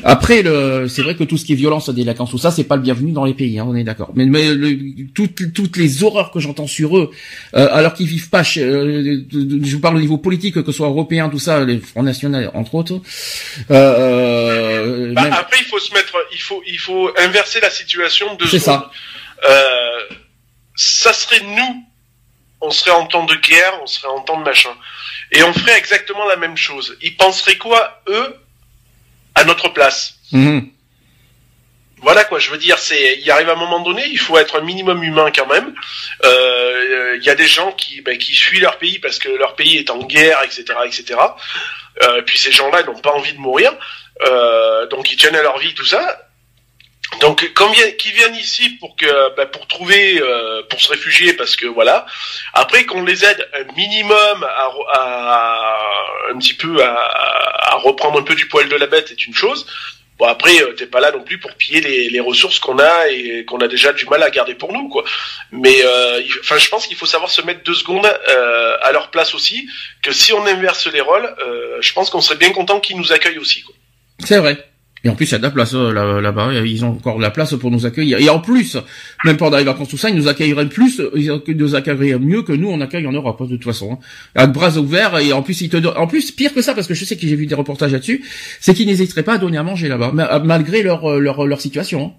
Après, 0.03 0.41
le, 0.41 0.88
c'est 0.89 1.01
vrai 1.01 1.15
que 1.15 1.23
tout 1.23 1.38
ce 1.38 1.45
qui 1.45 1.53
est 1.53 1.56
violence, 1.56 1.89
délinquance, 1.89 2.32
tout 2.32 2.38
ça, 2.38 2.51
c'est 2.51 2.63
pas 2.63 2.75
le 2.75 2.82
bienvenu 2.82 3.12
dans 3.12 3.25
les 3.25 3.34
pays, 3.34 3.60
hein, 3.60 3.65
on 3.67 3.75
est 3.75 3.84
d'accord. 3.84 4.12
Mais, 4.15 4.25
mais 4.25 4.53
le- 4.53 4.77
toutes, 5.13 5.53
toutes 5.53 5.77
les 5.77 6.03
horreurs 6.03 6.32
que 6.32 6.39
j'entends 6.39 6.67
sur 6.67 6.97
eux, 6.97 7.12
euh, 7.56 7.67
alors 7.71 7.93
qu'ils 7.93 8.08
vivent 8.08 8.29
pas, 8.29 8.43
chez, 8.43 8.63
euh, 8.63 9.23
je 9.32 9.73
vous 9.75 9.79
parle 9.79 9.95
au 9.97 9.99
niveau 10.01 10.17
politique, 10.17 10.56
que 10.56 10.65
ce 10.65 10.71
soit 10.71 10.88
européen, 10.88 11.29
tout 11.29 11.39
ça, 11.39 11.63
les 11.63 11.79
Front 11.79 12.03
National 12.03 12.49
entre 12.53 12.75
autres. 12.75 13.01
Euh, 13.71 15.13
Bah, 15.13 15.23
même- 15.23 15.34
après, 15.34 15.58
il 15.60 15.65
faut 15.65 15.79
se 15.79 15.93
mettre, 15.93 16.13
il 16.34 16.39
faut, 16.41 16.62
il 16.67 16.79
faut 16.79 17.12
inverser 17.17 17.60
la 17.62 17.69
situation 17.69 18.36
de 18.36 18.45
C'est 18.47 18.60
ça. 18.60 18.91
Euh, 19.49 20.15
ça 20.75 21.13
serait 21.13 21.41
nous, 21.41 21.86
on 22.62 22.71
serait 22.71 22.91
en 22.91 23.06
temps 23.06 23.25
de 23.25 23.36
guerre, 23.36 23.73
on 23.84 23.88
serait 23.88 24.08
en 24.08 24.21
temps 24.21 24.39
de 24.39 24.43
machin, 24.45 24.69
et 25.32 25.43
on 25.43 25.53
ferait 25.53 25.77
exactement 25.77 26.25
la 26.27 26.36
même 26.38 26.58
chose. 26.58 26.97
Ils 27.01 27.15
penseraient 27.15 27.58
quoi 27.58 28.01
eux 28.08 28.36
à 29.43 29.45
notre 29.45 29.69
place 29.69 30.15
Mhm. 30.32 30.69
Voilà 32.01 32.25
quoi, 32.25 32.38
je 32.39 32.49
veux 32.49 32.58
dire, 32.58 32.77
c'est, 32.79 33.19
il 33.19 33.32
arrive 33.32 33.49
un 33.49 33.56
moment 33.56 33.79
donné, 33.79 34.06
il 34.08 34.19
faut 34.19 34.38
être 34.38 34.58
un 34.60 34.62
minimum 34.62 35.01
humain 35.03 35.32
quand 35.34 35.45
même. 35.47 35.73
Euh, 36.25 37.15
Il 37.17 37.23
y 37.23 37.29
a 37.29 37.36
des 37.36 37.47
gens 37.47 37.71
qui, 37.71 38.01
ben, 38.01 38.17
qui 38.17 38.36
fuient 38.36 38.60
leur 38.60 38.77
pays 38.77 38.99
parce 38.99 39.19
que 39.19 39.29
leur 39.29 39.56
pays 39.56 39.77
est 39.77 39.89
en 39.89 39.99
guerre, 39.99 40.41
etc., 40.43 40.65
etc. 40.86 41.19
Euh, 42.03 42.21
puis 42.23 42.38
ces 42.38 42.51
gens-là, 42.51 42.82
ils 42.82 42.88
n'ont 42.88 42.99
pas 42.99 43.12
envie 43.12 43.34
de 43.34 43.38
mourir, 43.38 43.71
euh, 44.25 44.88
donc 44.88 45.12
ils 45.12 45.15
tiennent 45.15 45.36
à 45.36 45.43
leur 45.43 45.60
vie, 45.60 45.73
tout 45.75 45.86
ça. 45.86 46.22
Donc, 47.19 47.52
quand 47.54 47.71
qui 47.97 48.12
viennent 48.12 48.36
ici 48.36 48.69
pour 48.80 48.95
que, 48.95 49.36
ben, 49.36 49.45
pour 49.47 49.67
trouver, 49.67 50.19
euh, 50.21 50.62
pour 50.69 50.82
se 50.82 50.89
réfugier, 50.89 51.34
parce 51.34 51.56
que 51.56 51.65
voilà. 51.65 52.06
Après, 52.54 52.86
qu'on 52.86 53.04
les 53.04 53.23
aide 53.23 53.47
un 53.54 53.73
minimum 53.76 54.43
à, 54.43 54.69
à 54.93 55.78
un 56.32 56.38
petit 56.38 56.54
peu 56.54 56.84
à, 56.84 56.93
à 56.93 57.76
reprendre 57.76 58.19
un 58.19 58.23
peu 58.23 58.36
du 58.36 58.47
poil 58.47 58.67
de 58.67 58.76
la 58.76 58.88
bête, 58.88 59.12
est 59.12 59.26
une 59.26 59.34
chose. 59.34 59.65
Bon 60.19 60.28
après, 60.28 60.62
euh, 60.62 60.73
t'es 60.73 60.86
pas 60.86 60.99
là 60.99 61.12
non 61.12 61.23
plus 61.23 61.39
pour 61.39 61.54
piller 61.56 61.82
les, 61.82 62.10
les 62.10 62.19
ressources 62.19 62.60
qu'on 62.60 62.78
a 62.78 63.08
et 63.10 63.45
qu'on 63.45 63.58
a 63.60 63.67
déjà 63.67 63.93
du 63.93 64.06
mal 64.06 64.21
à 64.21 64.30
garder 64.30 64.54
pour 64.54 64.71
nous, 64.71 64.88
quoi. 64.88 65.04
Mais 65.52 65.82
euh, 65.84 66.21
enfin, 66.41 66.60
je 66.60 66.69
pense 66.69 66.86
qu'il 66.86 66.95
faut 66.95 67.08
savoir 67.08 67.32
se 67.32 67.41
mettre 67.41 67.63
deux 67.63 67.73
secondes 67.73 68.06
euh, 68.06 68.78
à 68.84 68.91
leur 68.91 69.10
place 69.10 69.34
aussi. 69.34 69.67
Que 70.04 70.12
si 70.12 70.32
on 70.32 70.45
inverse 70.45 70.86
les 70.88 71.02
rôles, 71.02 71.36
euh, 71.39 71.78
je 71.82 71.93
pense 71.93 72.12
qu'on 72.12 72.21
serait 72.21 72.38
bien 72.38 72.52
content 72.52 72.80
qu'ils 72.80 72.97
nous 72.97 73.12
accueillent 73.12 73.39
aussi, 73.39 73.63
quoi. 73.63 73.73
C'est 74.19 74.38
vrai. 74.38 74.63
Et 75.05 75.09
en 75.09 75.15
plus, 75.15 75.25
il 75.25 75.31
y 75.33 75.35
a 75.35 75.37
de 75.37 75.43
la 75.43 75.51
place 75.51 75.73
euh, 75.73 75.91
là- 75.91 76.21
là-bas. 76.21 76.53
ils 76.65 76.85
ont 76.85 76.89
encore 76.91 77.17
de 77.17 77.21
la 77.21 77.29
place 77.29 77.53
pour 77.55 77.69
nous 77.71 77.85
accueillir. 77.85 78.19
Et 78.19 78.29
en 78.29 78.39
plus, 78.39 78.77
même 79.25 79.35
pendant 79.35 79.57
les 79.57 79.65
vacances, 79.65 79.89
tout 79.89 79.97
ça, 79.97 80.09
ils 80.09 80.15
nous 80.15 80.29
accueilleraient 80.29 80.69
plus, 80.69 81.01
ils 81.15 81.41
nous 81.57 81.75
accueilleraient 81.75 82.19
mieux 82.19 82.41
que 82.43 82.53
nous, 82.53 82.69
on 82.69 82.79
accueille 82.79 83.05
en 83.05 83.11
Europe, 83.11 83.37
hein, 83.41 83.45
de 83.45 83.55
toute 83.57 83.65
façon. 83.65 83.93
hein. 83.93 83.97
Avec 84.35 84.51
bras 84.53 84.77
ouverts, 84.77 85.17
et 85.19 85.33
en 85.33 85.41
plus, 85.41 85.59
ils 85.61 85.69
te 85.69 85.75
donnent- 85.77 85.97
en 85.97 86.07
plus, 86.07 86.31
pire 86.31 86.53
que 86.53 86.61
ça, 86.61 86.73
parce 86.73 86.87
que 86.87 86.93
je 86.93 87.03
sais 87.03 87.17
que 87.17 87.27
j'ai 87.27 87.35
vu 87.35 87.45
des 87.47 87.55
reportages 87.55 87.91
là-dessus, 87.91 88.23
c'est 88.61 88.73
qu'ils 88.73 88.87
n'hésiteraient 88.87 89.23
pas 89.23 89.33
à 89.33 89.37
donner 89.37 89.57
à 89.57 89.63
manger 89.63 89.89
là-bas, 89.89 90.11
ma- 90.13 90.39
malgré 90.39 90.85
euh, 90.85 91.19
leur, 91.19 91.45
leur 91.47 91.59
situation. 91.59 92.13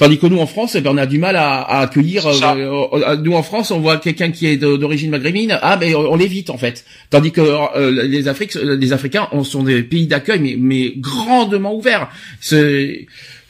Tandis 0.00 0.18
que 0.18 0.26
nous 0.26 0.38
en 0.40 0.46
France, 0.46 0.74
eh 0.74 0.80
ben, 0.80 0.90
on 0.92 0.96
a 0.96 1.06
du 1.06 1.18
mal 1.18 1.36
à, 1.36 1.60
à 1.60 1.80
accueillir. 1.82 2.22
Ça. 2.22 2.54
euh, 2.56 2.84
euh, 2.94 3.16
nous 3.18 3.34
en 3.34 3.42
France, 3.42 3.70
on 3.70 3.78
voit 3.80 3.98
quelqu'un 3.98 4.30
qui 4.32 4.46
est 4.46 4.56
d'origine 4.56 5.10
maghrébine, 5.10 5.58
ah 5.62 5.76
ben 5.76 5.94
on 5.94 6.16
l'évite 6.16 6.50
en 6.50 6.56
fait. 6.58 6.84
Tandis 7.10 7.30
que 7.32 7.42
euh, 7.42 7.90
les 8.08 8.26
Afriques, 8.26 8.54
les 8.54 8.92
Africains, 8.94 9.28
on 9.32 9.44
sont 9.44 9.62
des 9.62 9.82
pays 9.82 10.06
d'accueil, 10.06 10.40
mais, 10.40 10.56
mais 10.58 10.94
grandement 10.96 11.74
ouverts. 11.76 12.08
C'est 12.40 13.06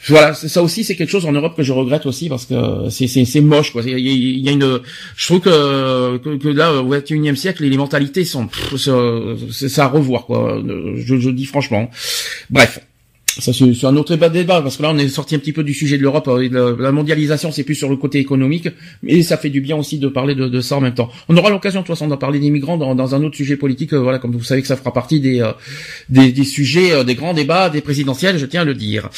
voilà, 0.08 0.32
ça 0.32 0.62
aussi 0.62 0.82
c'est 0.82 0.96
quelque 0.96 1.10
chose 1.10 1.26
en 1.26 1.32
Europe 1.32 1.54
que 1.56 1.62
je 1.62 1.72
regrette 1.74 2.06
aussi 2.06 2.28
parce 2.30 2.46
que 2.46 2.88
c'est 2.90 3.40
moche 3.42 3.70
quoi. 3.72 3.82
Il 3.84 3.90
y, 3.90 3.94
a- 3.94 3.98
il 3.98 4.38
y 4.40 4.48
a 4.48 4.52
une, 4.52 4.80
je 5.14 5.26
trouve 5.26 5.40
que 5.40 6.16
que, 6.16 6.36
que 6.36 6.48
là 6.48 6.72
au 6.72 6.88
21e 6.96 7.34
siècle 7.36 7.64
les 7.64 7.76
mentalités 7.76 8.24
sont 8.24 8.46
pff, 8.48 8.76
ça 9.68 9.84
à 9.84 9.88
revoir 9.88 10.24
quoi. 10.26 10.60
Je, 10.96 11.18
je 11.18 11.30
dis 11.30 11.44
franchement. 11.44 11.90
Bref. 12.48 12.80
Ça 13.38 13.52
c'est 13.52 13.84
un 13.86 13.96
autre 13.96 14.16
débat, 14.16 14.60
parce 14.60 14.76
que 14.76 14.82
là 14.82 14.90
on 14.92 14.98
est 14.98 15.08
sorti 15.08 15.36
un 15.36 15.38
petit 15.38 15.52
peu 15.52 15.62
du 15.62 15.72
sujet 15.72 15.96
de 15.96 16.02
l'Europe. 16.02 16.26
euh, 16.28 16.76
La, 16.78 16.90
mondialisation 16.90 17.52
c'est 17.52 17.62
plus 17.62 17.76
sur 17.76 17.88
le 17.88 17.96
côté 17.96 18.18
économique, 18.18 18.68
mais 19.02 19.22
ça 19.22 19.36
fait 19.36 19.50
du 19.50 19.60
bien 19.60 19.76
aussi 19.76 19.98
de 19.98 20.08
parler 20.08 20.34
de, 20.34 20.48
de 20.48 20.60
ça 20.60 20.76
en 20.76 20.80
même 20.80 20.94
temps. 20.94 21.10
On 21.28 21.36
aura 21.36 21.48
l'occasion 21.50 21.80
de 21.80 21.86
toute 21.86 21.94
façon 21.94 22.08
d'en 22.08 22.16
parler 22.16 22.40
des 22.40 22.50
migrants 22.50 22.76
dans, 22.76 22.94
dans 22.94 23.14
un 23.14 23.22
autre 23.22 23.36
sujet 23.36 23.56
politique. 23.56 23.92
euh, 23.94 23.98
voilà, 23.98 24.18
comme 24.18 24.32
vous 24.32 24.42
savez 24.42 24.62
que 24.62 24.68
ça 24.68 24.76
fera 24.76 24.92
partie 24.92 25.20
des 25.20 25.40
euh, 25.40 25.52
des, 26.08 26.32
des 26.32 26.44
sujets, 26.44 27.04
des 27.04 27.14
grands 27.14 27.32
débats, 27.34 27.70
des 27.70 27.80
présidentielles, 27.80 28.36
je 28.38 28.46
tiens 28.46 28.62
à 28.62 28.64
le 28.64 28.74
dire. 28.74 29.08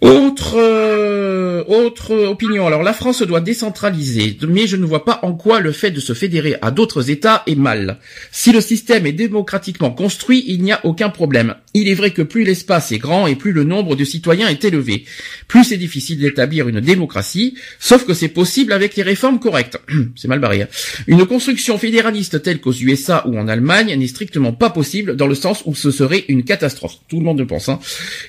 Autre 0.00 0.56
Euh, 0.56 1.64
autre 1.66 2.14
opinion. 2.14 2.66
Alors 2.66 2.82
la 2.82 2.92
France 2.92 3.22
doit 3.22 3.40
décentraliser, 3.40 4.36
mais 4.48 4.66
je 4.66 4.76
ne 4.76 4.84
vois 4.84 5.04
pas 5.04 5.20
en 5.22 5.34
quoi 5.34 5.60
le 5.60 5.72
fait 5.72 5.90
de 5.90 6.00
se 6.00 6.14
fédérer 6.14 6.56
à 6.62 6.70
d'autres 6.70 7.10
États 7.10 7.42
est 7.46 7.54
mal. 7.54 7.98
Si 8.32 8.52
le 8.52 8.60
système 8.60 9.06
est 9.06 9.12
démocratiquement 9.12 9.90
construit, 9.90 10.44
il 10.48 10.62
n'y 10.62 10.72
a 10.72 10.80
aucun 10.84 11.10
problème. 11.10 11.54
Il 11.74 11.88
est 11.88 11.94
vrai 11.94 12.10
que 12.12 12.22
plus 12.22 12.44
l'espace 12.44 12.92
est 12.92 12.98
grand 12.98 13.26
et 13.26 13.36
plus 13.36 13.52
le 13.52 13.64
nombre 13.64 13.94
de 13.94 14.04
citoyens 14.04 14.48
est 14.48 14.64
élevé, 14.64 15.04
plus 15.48 15.64
c'est 15.64 15.76
difficile 15.76 16.18
d'établir 16.18 16.68
une 16.68 16.80
démocratie, 16.80 17.54
sauf 17.78 18.04
que 18.04 18.14
c'est 18.14 18.28
possible 18.28 18.72
avec 18.72 18.96
les 18.96 19.02
réformes 19.02 19.38
correctes. 19.38 19.78
c'est 20.16 20.28
mal 20.28 20.40
barré. 20.40 20.62
hein. 20.62 20.68
Une 21.06 21.26
construction 21.26 21.78
fédéraliste 21.78 22.42
telle 22.42 22.60
qu'aux 22.60 22.72
USA 22.72 23.24
ou 23.28 23.38
en 23.38 23.48
Allemagne 23.48 23.94
n'est 23.96 24.06
strictement 24.06 24.52
pas 24.52 24.70
possible 24.70 25.16
dans 25.16 25.26
le 25.26 25.34
sens 25.34 25.62
où 25.66 25.74
ce 25.74 25.90
serait 25.90 26.24
une 26.28 26.44
catastrophe. 26.44 26.96
Tout 27.08 27.18
le 27.18 27.24
monde 27.24 27.38
le 27.38 27.46
pense. 27.46 27.68
Hein. 27.68 27.78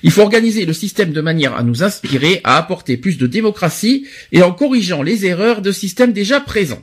Il 0.02 0.10
faut 0.10 0.22
organiser 0.22 0.64
le 0.66 0.72
système 0.72 1.12
de 1.12 1.20
manière 1.20 1.56
à 1.62 1.64
nous 1.64 1.84
inspirer, 1.84 2.40
à 2.42 2.56
apporter 2.56 2.96
plus 2.96 3.18
de 3.18 3.26
démocratie 3.28 4.06
et 4.32 4.42
en 4.42 4.52
corrigeant 4.52 5.02
les 5.02 5.26
erreurs 5.26 5.62
de 5.62 5.70
systèmes 5.70 6.12
déjà 6.12 6.40
présents. 6.40 6.82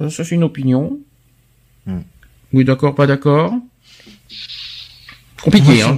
Euh, 0.00 0.08
Ça 0.08 0.24
c'est 0.24 0.36
une 0.36 0.44
opinion. 0.44 1.00
Hmm. 1.86 2.00
Oui, 2.52 2.64
d'accord, 2.64 2.94
pas 2.94 3.08
d'accord? 3.08 3.52
Compliqué, 5.44 5.82
hein. 5.82 5.94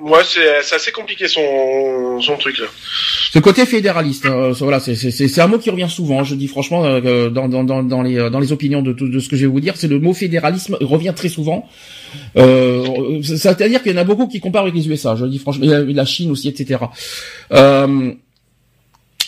Ouais, 0.00 0.20
c'est 0.24 0.62
c'est 0.62 0.74
assez 0.74 0.92
compliqué 0.92 1.26
son, 1.26 2.20
son 2.20 2.36
truc 2.36 2.58
là. 2.58 2.66
Ce 3.32 3.38
côté 3.38 3.64
fédéraliste, 3.64 4.26
euh, 4.26 4.52
voilà, 4.60 4.78
c'est- 4.78 4.94
c'est 4.94 5.10
c'est- 5.10 5.26
c'est 5.28 5.40
un 5.40 5.46
mot 5.46 5.58
qui 5.58 5.70
revient 5.70 5.88
souvent. 5.88 6.22
Je 6.22 6.34
dis 6.34 6.48
franchement 6.48 6.84
euh, 6.84 7.30
dans, 7.30 7.48
dans, 7.48 7.64
dans, 7.64 7.82
dans 7.82 8.02
les 8.02 8.18
euh, 8.18 8.28
dans 8.30 8.40
les 8.40 8.52
opinions 8.52 8.82
de, 8.82 8.92
tout- 8.92 9.08
de 9.08 9.18
ce 9.20 9.28
que 9.30 9.36
je 9.36 9.42
vais 9.46 9.52
vous 9.52 9.60
dire, 9.60 9.74
c'est 9.76 9.88
le 9.88 9.98
mot 9.98 10.12
fédéralisme 10.12 10.76
revient 10.82 11.14
très 11.16 11.30
souvent. 11.30 11.66
Euh, 12.36 13.20
C'est-à-dire 13.22 13.82
qu'il 13.82 13.92
y 13.92 13.94
en 13.94 14.00
a 14.02 14.04
beaucoup 14.04 14.28
qui 14.28 14.38
comparent 14.40 14.62
avec 14.64 14.74
les 14.74 14.86
USA. 14.88 15.16
Je 15.16 15.24
dis 15.26 15.38
franchement, 15.38 15.64
et 15.64 15.92
la 15.92 16.04
Chine 16.04 16.30
aussi, 16.30 16.48
etc. 16.48 16.80
Euh, 17.52 18.12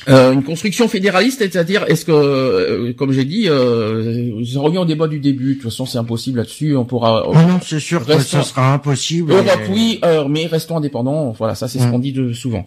euh, 0.08 0.32
une 0.32 0.42
construction 0.44 0.88
fédéraliste, 0.88 1.38
c'est-à-dire, 1.40 1.84
est-ce 1.88 2.04
que, 2.04 2.12
euh, 2.12 2.92
comme 2.92 3.12
j'ai 3.12 3.24
dit, 3.24 3.48
euh, 3.48 4.44
ça 4.44 4.60
revient 4.60 4.78
au 4.78 4.84
débat 4.84 5.08
du 5.08 5.18
début. 5.20 5.50
De 5.50 5.54
toute 5.54 5.64
façon, 5.70 5.86
c'est 5.86 5.98
impossible 5.98 6.38
là-dessus. 6.38 6.76
On 6.76 6.84
pourra. 6.84 7.24
Non, 7.32 7.46
non, 7.48 7.60
c'est 7.64 7.80
sûr 7.80 8.04
que 8.06 8.18
ce 8.20 8.42
sera 8.42 8.72
impossible. 8.74 9.32
Europe, 9.32 9.46
et- 9.68 9.72
oui, 9.72 10.00
euh, 10.04 10.26
mais 10.28 10.46
restons 10.46 10.76
indépendants. 10.76 11.34
Voilà, 11.38 11.54
ça 11.54 11.68
c'est 11.68 11.78
ce 11.78 11.84
Mm. 11.84 11.90
qu'on 11.90 11.98
dit 11.98 12.12
de 12.12 12.32
souvent. 12.32 12.66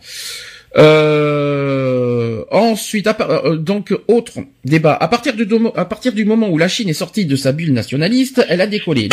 Euh, 0.78 2.44
ensuite, 2.52 3.08
à 3.08 3.18
euh, 3.46 3.58
donc 3.58 3.94
autre 4.08 4.34
débat. 4.66 4.94
À 4.94 5.08
partir, 5.08 5.34
à 5.76 5.86
partir 5.86 6.14
du 6.14 6.26
moment 6.26 6.50
où 6.50 6.58
la 6.58 6.68
Chine 6.68 6.90
est 6.90 6.94
sortie 6.94 7.26
de 7.26 7.36
sa 7.36 7.52
bulle 7.52 7.74
nationaliste, 7.74 8.44
elle 8.50 8.62
a 8.62 8.68
décollé. 8.68 9.10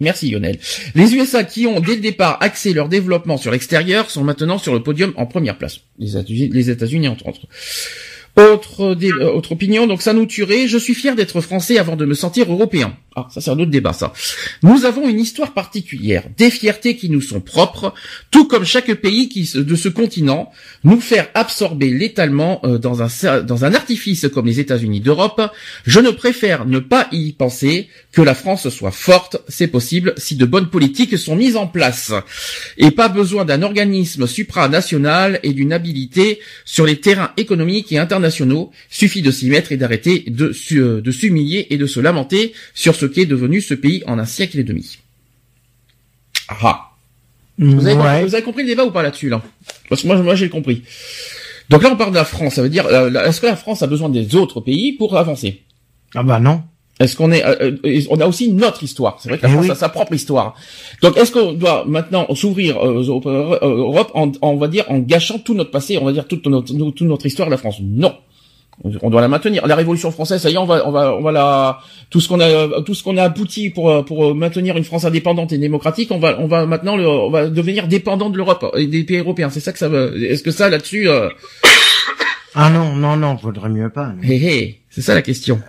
Merci 0.00 0.30
Lionel. 0.30 0.58
Les 0.94 1.14
USA 1.14 1.44
qui 1.44 1.66
ont 1.66 1.80
dès 1.80 1.94
le 1.94 2.00
départ 2.00 2.38
axé 2.40 2.72
leur 2.72 2.88
développement 2.88 3.36
sur 3.36 3.52
l'extérieur 3.52 4.10
sont 4.10 4.24
maintenant 4.24 4.58
sur 4.58 4.72
le 4.72 4.82
podium 4.82 5.12
en 5.16 5.26
première 5.26 5.58
place. 5.58 5.80
Les 5.98 6.70
États-Unis, 6.70 7.08
entre 7.08 7.28
autres. 7.28 7.46
Autre, 8.36 8.96
euh, 8.96 9.32
autre 9.32 9.52
opinion, 9.52 9.86
donc 9.86 10.02
ça 10.02 10.12
nous 10.12 10.24
tuerait. 10.24 10.68
Je 10.68 10.78
suis 10.78 10.94
fier 10.94 11.16
d'être 11.16 11.40
français 11.40 11.78
avant 11.78 11.96
de 11.96 12.04
me 12.06 12.14
sentir 12.14 12.50
européen. 12.50 12.96
Ah, 13.20 13.28
ça 13.30 13.40
c'est 13.40 13.50
un 13.50 13.58
autre 13.58 13.70
débat 13.70 13.92
ça. 13.92 14.12
Nous 14.62 14.84
avons 14.84 15.08
une 15.08 15.20
histoire 15.20 15.52
particulière, 15.52 16.24
des 16.36 16.50
fiertés 16.50 16.96
qui 16.96 17.10
nous 17.10 17.20
sont 17.20 17.40
propres, 17.40 17.92
tout 18.30 18.46
comme 18.46 18.64
chaque 18.64 18.92
pays 18.94 19.28
qui, 19.28 19.50
de 19.54 19.74
ce 19.74 19.88
continent, 19.88 20.50
nous 20.84 21.00
faire 21.00 21.28
absorber 21.34 21.90
létalement 21.90 22.60
euh, 22.64 22.78
dans, 22.78 23.02
un, 23.02 23.40
dans 23.42 23.64
un 23.64 23.74
artifice 23.74 24.26
comme 24.32 24.46
les 24.46 24.60
États-Unis 24.60 25.00
d'Europe. 25.00 25.42
Je 25.84 26.00
ne 26.00 26.10
préfère 26.10 26.66
ne 26.66 26.78
pas 26.78 27.08
y 27.12 27.32
penser 27.32 27.88
que 28.12 28.22
la 28.22 28.34
France 28.34 28.68
soit 28.68 28.90
forte, 28.90 29.36
c'est 29.48 29.66
possible 29.66 30.14
si 30.16 30.36
de 30.36 30.44
bonnes 30.44 30.70
politiques 30.70 31.18
sont 31.18 31.36
mises 31.36 31.56
en 31.56 31.66
place. 31.66 32.12
Et 32.78 32.90
pas 32.90 33.08
besoin 33.08 33.44
d'un 33.44 33.62
organisme 33.62 34.26
supranational 34.26 35.40
et 35.42 35.52
d'une 35.52 35.72
habilité 35.72 36.40
sur 36.64 36.86
les 36.86 37.00
terrains 37.00 37.32
économiques 37.36 37.92
et 37.92 37.98
internationaux. 37.98 38.70
Suffit 38.88 39.22
de 39.22 39.30
s'y 39.30 39.48
mettre 39.48 39.72
et 39.72 39.76
d'arrêter 39.76 40.24
de, 40.28 40.52
euh, 40.72 41.00
de 41.00 41.10
s'humilier 41.10 41.66
et 41.70 41.76
de 41.76 41.86
se 41.86 42.00
lamenter 42.00 42.52
sur 42.74 42.94
ce 42.94 43.06
qu'est 43.10 43.26
devenu 43.26 43.60
ce 43.60 43.74
pays 43.74 44.02
en 44.06 44.18
un 44.18 44.24
siècle 44.24 44.58
et 44.58 44.64
demi. 44.64 44.98
Ah. 46.48 46.86
Vous 47.58 47.86
avez, 47.86 47.94
Ouais. 47.94 48.02
compris, 48.02 48.24
vous 48.24 48.34
avez 48.34 48.44
compris 48.44 48.62
le 48.62 48.68
débat 48.68 48.84
ou 48.84 48.90
pas 48.90 49.02
là-dessus 49.02 49.28
là? 49.28 49.42
Parce 49.88 50.02
que 50.02 50.06
moi, 50.06 50.16
moi 50.22 50.34
j'ai 50.34 50.48
compris. 50.48 50.82
Donc 51.68 51.82
là 51.82 51.90
on 51.92 51.96
parle 51.96 52.10
de 52.10 52.16
la 52.16 52.24
France, 52.24 52.54
ça 52.54 52.62
veut 52.62 52.68
dire 52.70 52.86
euh, 52.86 53.10
est-ce 53.24 53.40
que 53.40 53.46
la 53.46 53.56
France 53.56 53.82
a 53.82 53.86
besoin 53.86 54.08
des 54.08 54.34
autres 54.34 54.60
pays 54.60 54.92
pour 54.94 55.16
avancer? 55.16 55.62
Ah 56.14 56.22
bah 56.22 56.40
non. 56.40 56.62
Est-ce 56.98 57.16
qu'on 57.16 57.32
est, 57.32 57.42
euh, 57.44 57.72
euh, 57.84 58.00
on 58.10 58.20
a 58.20 58.26
aussi 58.26 58.50
notre 58.52 58.82
histoire. 58.82 59.18
C'est 59.22 59.30
vrai 59.30 59.38
que 59.38 59.44
la 59.44 59.48
Eh 59.48 59.52
France 59.52 59.64
oui. 59.66 59.70
a 59.70 59.74
sa 59.74 59.88
propre 59.88 60.12
histoire. 60.12 60.54
Donc, 61.00 61.16
est-ce 61.16 61.32
qu'on 61.32 61.52
doit 61.54 61.84
maintenant 61.86 62.26
s'ouvrir 62.34 62.76
aux 62.78 63.00
Europe- 63.00 64.10
en, 64.14 64.32
on 64.42 64.56
va 64.56 64.68
dire, 64.68 64.84
en 64.88 64.98
gâchant 64.98 65.38
tout 65.38 65.54
notre 65.54 65.70
passé, 65.70 65.96
on 65.96 66.04
va 66.04 66.12
dire 66.12 66.28
toute 66.28 66.44
notre, 66.46 66.66
toute 66.90 67.00
notre 67.08 67.24
histoire 67.24 67.48
de 67.48 67.52
la 67.52 67.56
France? 67.56 67.76
Non. 67.80 68.14
On 69.02 69.10
doit 69.10 69.20
la 69.20 69.28
maintenir. 69.28 69.66
La 69.66 69.76
Révolution 69.76 70.10
française, 70.10 70.40
ça 70.40 70.48
y 70.48 70.54
est, 70.54 70.58
on 70.58 70.64
va, 70.64 70.86
on 70.88 70.90
va, 70.90 71.14
on 71.14 71.20
va 71.20 71.32
la, 71.32 71.80
tout 72.08 72.20
ce 72.20 72.28
qu'on 72.28 72.40
a, 72.40 72.82
tout 72.82 72.94
ce 72.94 73.02
qu'on 73.04 73.18
a 73.18 73.24
abouti 73.24 73.68
pour, 73.70 73.90
euh, 73.90 74.02
pour 74.02 74.34
maintenir 74.34 74.76
une 74.76 74.84
France 74.84 75.04
indépendante 75.04 75.52
et 75.52 75.58
démocratique, 75.58 76.10
on 76.12 76.18
va, 76.18 76.40
on 76.40 76.46
va 76.46 76.64
maintenant, 76.64 76.96
le, 76.96 77.06
on 77.06 77.30
va 77.30 77.48
devenir 77.48 77.88
dépendant 77.88 78.30
de 78.30 78.38
l'Europe 78.38 78.64
et 78.76 78.86
des 78.86 79.04
pays 79.04 79.18
européens. 79.18 79.50
C'est 79.50 79.60
ça 79.60 79.72
que 79.72 79.78
ça 79.78 79.88
veut. 79.88 80.22
Est-ce 80.24 80.42
que 80.42 80.50
ça, 80.50 80.70
là-dessus, 80.70 81.08
euh, 81.08 81.28
Ah 82.54 82.70
non, 82.70 82.96
non, 82.96 83.16
non, 83.16 83.34
vaudrait 83.34 83.68
mieux 83.68 83.90
pas. 83.90 84.14
hé, 84.22 84.36
hé, 84.36 84.80
c'est 84.88 85.02
ça 85.02 85.14
la 85.14 85.22
question. 85.22 85.60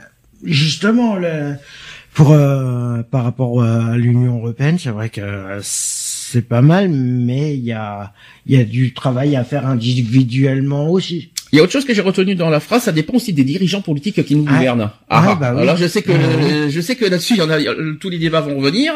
Justement, 0.43 1.15
le, 1.17 1.55
pour 2.13 2.31
euh, 2.31 3.03
par 3.03 3.23
rapport 3.23 3.61
à 3.61 3.97
l'Union 3.97 4.37
européenne, 4.37 4.79
c'est 4.79 4.89
vrai 4.89 5.09
que 5.09 5.59
c'est 5.61 6.47
pas 6.47 6.61
mal, 6.61 6.89
mais 6.89 7.55
il 7.55 7.63
y 7.63 7.73
a 7.73 8.13
il 8.45 8.57
y 8.57 8.61
a 8.61 8.63
du 8.63 8.93
travail 8.93 9.35
à 9.35 9.43
faire 9.43 9.67
individuellement 9.67 10.89
aussi. 10.89 11.31
Il 11.51 11.57
y 11.57 11.59
a 11.59 11.63
autre 11.63 11.71
chose 11.71 11.85
que 11.85 11.93
j'ai 11.93 12.01
retenu 12.01 12.35
dans 12.35 12.49
la 12.49 12.59
phrase, 12.61 12.83
ça 12.83 12.91
dépend 12.91 13.15
aussi 13.15 13.33
des 13.33 13.43
dirigeants 13.43 13.81
politiques 13.81 14.23
qui 14.25 14.35
nous 14.35 14.45
Ah. 14.47 14.53
gouvernent. 14.53 14.89
Ah, 15.09 15.35
bah 15.39 15.53
oui. 15.55 15.61
Alors 15.61 15.75
je 15.77 15.85
sais 15.87 16.01
que 16.01 16.11
Mhm. 16.13 16.69
je 16.69 16.81
sais 16.81 16.95
que 16.95 17.03
là-dessus, 17.05 17.33
il 17.33 17.39
y 17.39 17.41
en 17.41 17.49
a 17.49 17.59
euh, 17.59 17.97
tous 17.99 18.09
les 18.09 18.19
débats 18.19 18.41
vont 18.41 18.57
revenir. 18.57 18.93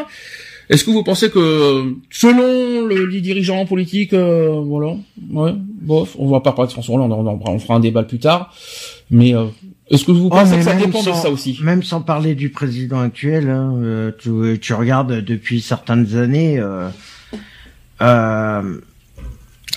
Est-ce 0.70 0.84
que 0.84 0.89
vous 0.89 1.04
pensez 1.04 1.30
que 1.30 1.94
selon 2.10 2.88
le, 2.88 3.06
les 3.06 3.22
dirigeants 3.22 3.65
politiques, 3.68 4.13
euh, 4.13 4.50
voilà, 4.65 4.96
ouais, 5.32 5.54
bof, 5.82 6.15
on 6.18 6.28
va 6.28 6.39
pas 6.39 6.54
parler 6.54 6.68
de 6.70 6.74
François 6.74 6.96
Hollande, 6.96 7.12
on, 7.46 7.60
fera 7.60 7.76
un 7.76 7.80
débat 7.80 8.02
plus 8.04 8.18
tard. 8.20 8.52
Mais 9.12 9.36
euh, 9.36 9.46
est-ce 9.91 10.06
que 10.06 10.12
vous 10.12 10.26
Oh, 10.28 10.30
pensez 10.30 10.56
que 10.58 10.63
ça 10.63 10.74
dépend 10.74 11.04
de 11.04 11.12
ça 11.12 11.30
aussi? 11.30 11.60
Même 11.62 11.84
sans 11.84 12.02
parler 12.02 12.34
du 12.34 12.50
président 12.50 13.00
actuel, 13.02 13.48
hein, 13.50 13.76
euh, 13.84 14.12
tu, 14.18 14.58
tu 14.60 14.74
regardes 14.74 15.24
depuis 15.24 15.62
certaines 15.62 16.15
années, 16.18 16.58
euh, 16.58 16.88
euh, 18.02 18.62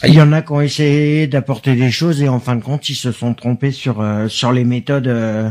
il 0.04 0.14
y 0.14 0.20
en 0.20 0.32
a 0.32 0.42
qui 0.42 0.52
ont 0.52 0.60
essayé 0.60 1.26
d'apporter 1.26 1.74
des 1.74 1.90
choses 1.90 2.22
et 2.22 2.28
en 2.28 2.40
fin 2.40 2.56
de 2.56 2.62
compte, 2.62 2.88
ils 2.88 2.94
se 2.94 3.12
sont 3.12 3.34
trompés 3.34 3.72
sur 3.72 4.00
euh, 4.00 4.28
sur 4.28 4.52
les 4.52 4.64
méthodes 4.64 5.08
euh, 5.08 5.50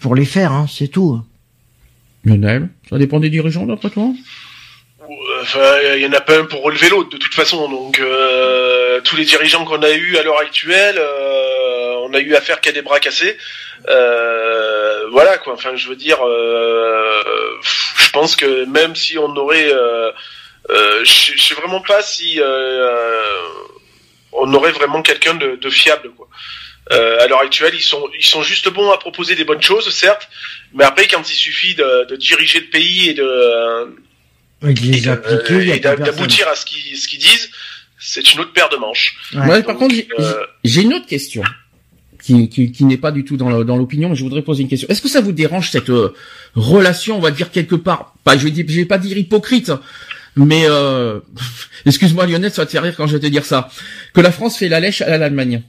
pour 0.00 0.14
les 0.14 0.24
faire. 0.24 0.52
Hein, 0.52 0.66
c'est 0.68 0.88
tout. 0.88 1.20
Lionel, 2.24 2.68
ça 2.88 2.98
dépend 2.98 3.20
des 3.20 3.30
dirigeants 3.30 3.66
d'après 3.66 3.90
toi? 3.90 4.12
Enfin, 5.42 5.78
il 5.96 6.02
y 6.02 6.06
en 6.06 6.12
a 6.12 6.20
pas 6.20 6.38
un 6.38 6.44
pour 6.44 6.62
relever 6.62 6.88
l'autre 6.88 7.10
de 7.10 7.16
toute 7.16 7.34
façon. 7.34 7.68
Donc 7.68 7.98
euh, 7.98 9.00
tous 9.02 9.16
les 9.16 9.24
dirigeants 9.24 9.64
qu'on 9.64 9.82
a 9.82 9.90
eu 9.90 10.16
à 10.16 10.22
l'heure 10.22 10.38
actuelle, 10.38 10.98
euh, 10.98 11.94
on 12.02 12.12
a 12.14 12.20
eu 12.20 12.34
affaire 12.34 12.60
qu'à 12.60 12.72
des 12.72 12.82
bras 12.82 13.00
cassés. 13.00 13.36
Euh, 13.88 15.08
voilà 15.12 15.38
quoi. 15.38 15.54
Enfin, 15.54 15.74
je 15.74 15.88
veux 15.88 15.96
dire, 15.96 16.18
euh, 16.22 17.22
je 17.96 18.10
pense 18.10 18.36
que 18.36 18.66
même 18.66 18.94
si 18.94 19.18
on 19.18 19.34
aurait, 19.36 19.72
euh, 20.68 20.72
euh, 20.72 21.04
je 21.04 21.32
je 21.36 21.42
sais 21.42 21.54
vraiment 21.54 21.80
pas 21.80 22.02
si 22.02 22.40
euh, 22.40 23.30
on 24.32 24.52
aurait 24.54 24.72
vraiment 24.72 25.02
quelqu'un 25.02 25.34
de, 25.34 25.56
de 25.56 25.70
fiable 25.70 26.10
quoi. 26.16 26.28
Euh, 26.92 27.20
à 27.20 27.28
l'heure 27.28 27.40
actuelle, 27.40 27.74
ils 27.74 27.82
sont 27.82 28.08
ils 28.18 28.24
sont 28.24 28.42
juste 28.42 28.68
bons 28.68 28.90
à 28.90 28.98
proposer 28.98 29.36
des 29.36 29.44
bonnes 29.44 29.62
choses, 29.62 29.88
certes, 29.90 30.28
mais 30.74 30.84
après 30.84 31.06
quand 31.06 31.22
il 31.28 31.34
suffit 31.34 31.74
de, 31.74 32.06
de 32.08 32.16
diriger 32.16 32.60
le 32.60 32.66
pays 32.66 33.10
et 33.10 33.14
de 33.14 33.88
Et 34.62 35.86
euh, 35.86 35.96
d'aboutir 35.96 36.48
à 36.48 36.56
ce 36.56 36.66
qu'ils 36.66 36.96
ce 36.98 37.08
qu'ils 37.08 37.20
disent, 37.20 37.50
c'est 37.98 38.32
une 38.32 38.40
autre 38.40 38.52
paire 38.52 38.68
de 38.68 38.76
manches. 38.76 39.16
Ouais. 39.34 39.46
Ouais, 39.46 39.62
par 39.62 39.76
contre, 39.76 39.94
j'ai 39.94 40.08
euh, 40.18 40.44
j'ai 40.64 40.82
une 40.82 40.94
autre 40.94 41.06
question 41.06 41.42
qui, 42.22 42.48
qui, 42.48 42.72
qui 42.72 42.84
n'est 42.84 42.98
pas 42.98 43.12
du 43.12 43.24
tout 43.24 43.36
dans 43.36 43.76
l'opinion, 43.76 44.08
mais 44.10 44.16
je 44.16 44.22
voudrais 44.22 44.42
poser 44.42 44.62
une 44.62 44.68
question. 44.68 44.88
Est-ce 44.88 45.00
que 45.00 45.08
ça 45.08 45.20
vous 45.20 45.32
dérange 45.32 45.70
cette 45.70 45.90
euh, 45.90 46.14
relation, 46.54 47.16
on 47.16 47.20
va 47.20 47.30
dire 47.30 47.50
quelque 47.50 47.76
part, 47.76 48.14
pas, 48.24 48.36
je 48.36 48.44
vais 48.44 48.50
dire, 48.50 48.66
je 48.68 48.76
vais 48.76 48.84
pas 48.84 48.98
dire 48.98 49.16
hypocrite, 49.16 49.72
mais 50.36 50.64
euh, 50.68 51.20
excuse-moi 51.86 52.26
Lionel, 52.26 52.50
ça 52.50 52.62
va 52.62 52.66
te 52.66 52.72
faire 52.72 52.82
rire 52.82 52.94
quand 52.96 53.06
je 53.06 53.14
vais 53.14 53.20
te 53.20 53.26
dire 53.26 53.44
ça, 53.44 53.68
que 54.14 54.20
la 54.20 54.32
France 54.32 54.56
fait 54.58 54.68
la 54.68 54.80
lèche 54.80 55.02
à 55.02 55.16
l'Allemagne. 55.18 55.62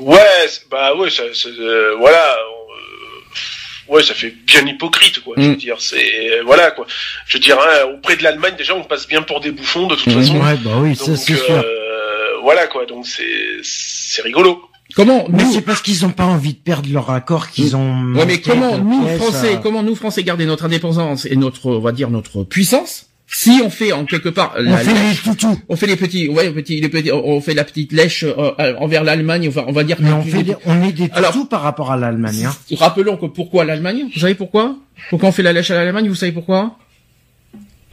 Ouais, 0.00 0.48
bah 0.70 0.94
ouais, 0.96 1.10
ça, 1.10 1.22
c'est, 1.34 1.48
euh, 1.48 1.94
voilà, 1.98 2.34
euh, 2.34 3.92
ouais, 3.92 4.02
ça 4.02 4.14
fait 4.14 4.30
bien 4.30 4.66
hypocrite, 4.66 5.20
quoi. 5.20 5.34
Je 5.36 5.42
Mm. 5.42 5.50
veux 5.50 5.56
dire, 5.56 5.76
c'est 5.80 6.40
voilà, 6.44 6.70
quoi. 6.70 6.86
Je 7.26 7.34
veux 7.36 7.40
dire, 7.42 7.58
hein, 7.60 7.84
auprès 7.94 8.16
de 8.16 8.22
l'Allemagne, 8.22 8.54
déjà, 8.56 8.74
on 8.74 8.84
passe 8.84 9.06
bien 9.06 9.22
pour 9.22 9.40
des 9.40 9.50
bouffons 9.52 9.86
de 9.86 9.94
toute 9.94 10.06
Mhm. 10.06 10.14
façon. 10.22 10.40
Ouais, 10.40 10.56
bah 10.64 10.70
oui, 10.78 10.96
ça 10.96 11.06
Donc, 11.06 11.18
c'est 11.18 11.36
sûr. 11.36 11.50
euh, 11.50 12.38
voilà, 12.42 12.66
quoi. 12.68 12.86
Donc 12.86 13.06
c'est 13.06 13.60
c'est 13.62 14.22
rigolo. 14.22 14.68
Comment 14.94 15.24
Mais 15.30 15.44
nous, 15.44 15.52
c'est 15.52 15.60
parce 15.62 15.80
qu'ils 15.82 16.04
ont 16.04 16.10
pas 16.10 16.24
envie 16.26 16.52
de 16.52 16.58
perdre 16.58 16.88
leur 16.92 17.10
accord 17.10 17.48
qu'ils 17.50 17.74
ont. 17.76 18.12
ouais, 18.14 18.26
mais 18.26 18.40
comment 18.40 18.78
nous 18.78 19.06
Français, 19.18 19.54
euh, 19.54 19.58
comment 19.62 19.82
nous 19.82 19.94
Français 19.94 20.22
garder 20.22 20.44
notre 20.46 20.64
indépendance 20.66 21.24
et 21.26 21.36
notre, 21.36 21.66
on 21.70 21.80
va 21.80 21.92
dire 21.92 22.10
notre 22.10 22.44
puissance 22.44 23.06
si 23.34 23.62
on 23.64 23.70
fait 23.70 23.92
en 23.92 24.04
quelque 24.04 24.28
part, 24.28 24.52
On 24.58 24.62
la- 24.62 24.76
fait 24.76 24.92
les 24.92 25.16
toutous. 25.16 25.58
on 25.70 25.74
fait 25.74 25.86
les 25.86 25.96
petits, 25.96 26.28
ouais, 26.28 26.50
petits, 26.50 26.82
les 26.82 26.90
petits, 26.90 27.10
on 27.12 27.40
fait 27.40 27.54
la 27.54 27.64
petite 27.64 27.90
lèche 27.92 28.24
euh, 28.24 28.74
envers 28.78 29.04
l'Allemagne. 29.04 29.48
On 29.48 29.50
va, 29.50 29.64
on 29.66 29.72
va 29.72 29.84
dire. 29.84 29.96
Mais 30.00 30.12
on 30.12 30.20
fait 30.20 30.42
des- 30.42 30.54
on 30.66 30.82
est 30.82 30.92
des 30.92 31.08
toutous 31.08 31.18
Alors- 31.18 31.48
par 31.48 31.62
rapport 31.62 31.90
à 31.90 31.96
l'Allemagne. 31.96 32.44
Hein. 32.44 32.54
Rappelons 32.76 33.16
que 33.16 33.24
pourquoi 33.24 33.64
l'Allemagne 33.64 34.04
Vous 34.12 34.20
savez 34.20 34.34
pourquoi? 34.34 34.76
Pourquoi 35.08 35.30
on 35.30 35.32
fait 35.32 35.42
la 35.42 35.54
lèche 35.54 35.70
à 35.70 35.76
l'Allemagne 35.76 36.08
Vous 36.08 36.14
savez 36.14 36.32
pourquoi? 36.32 36.76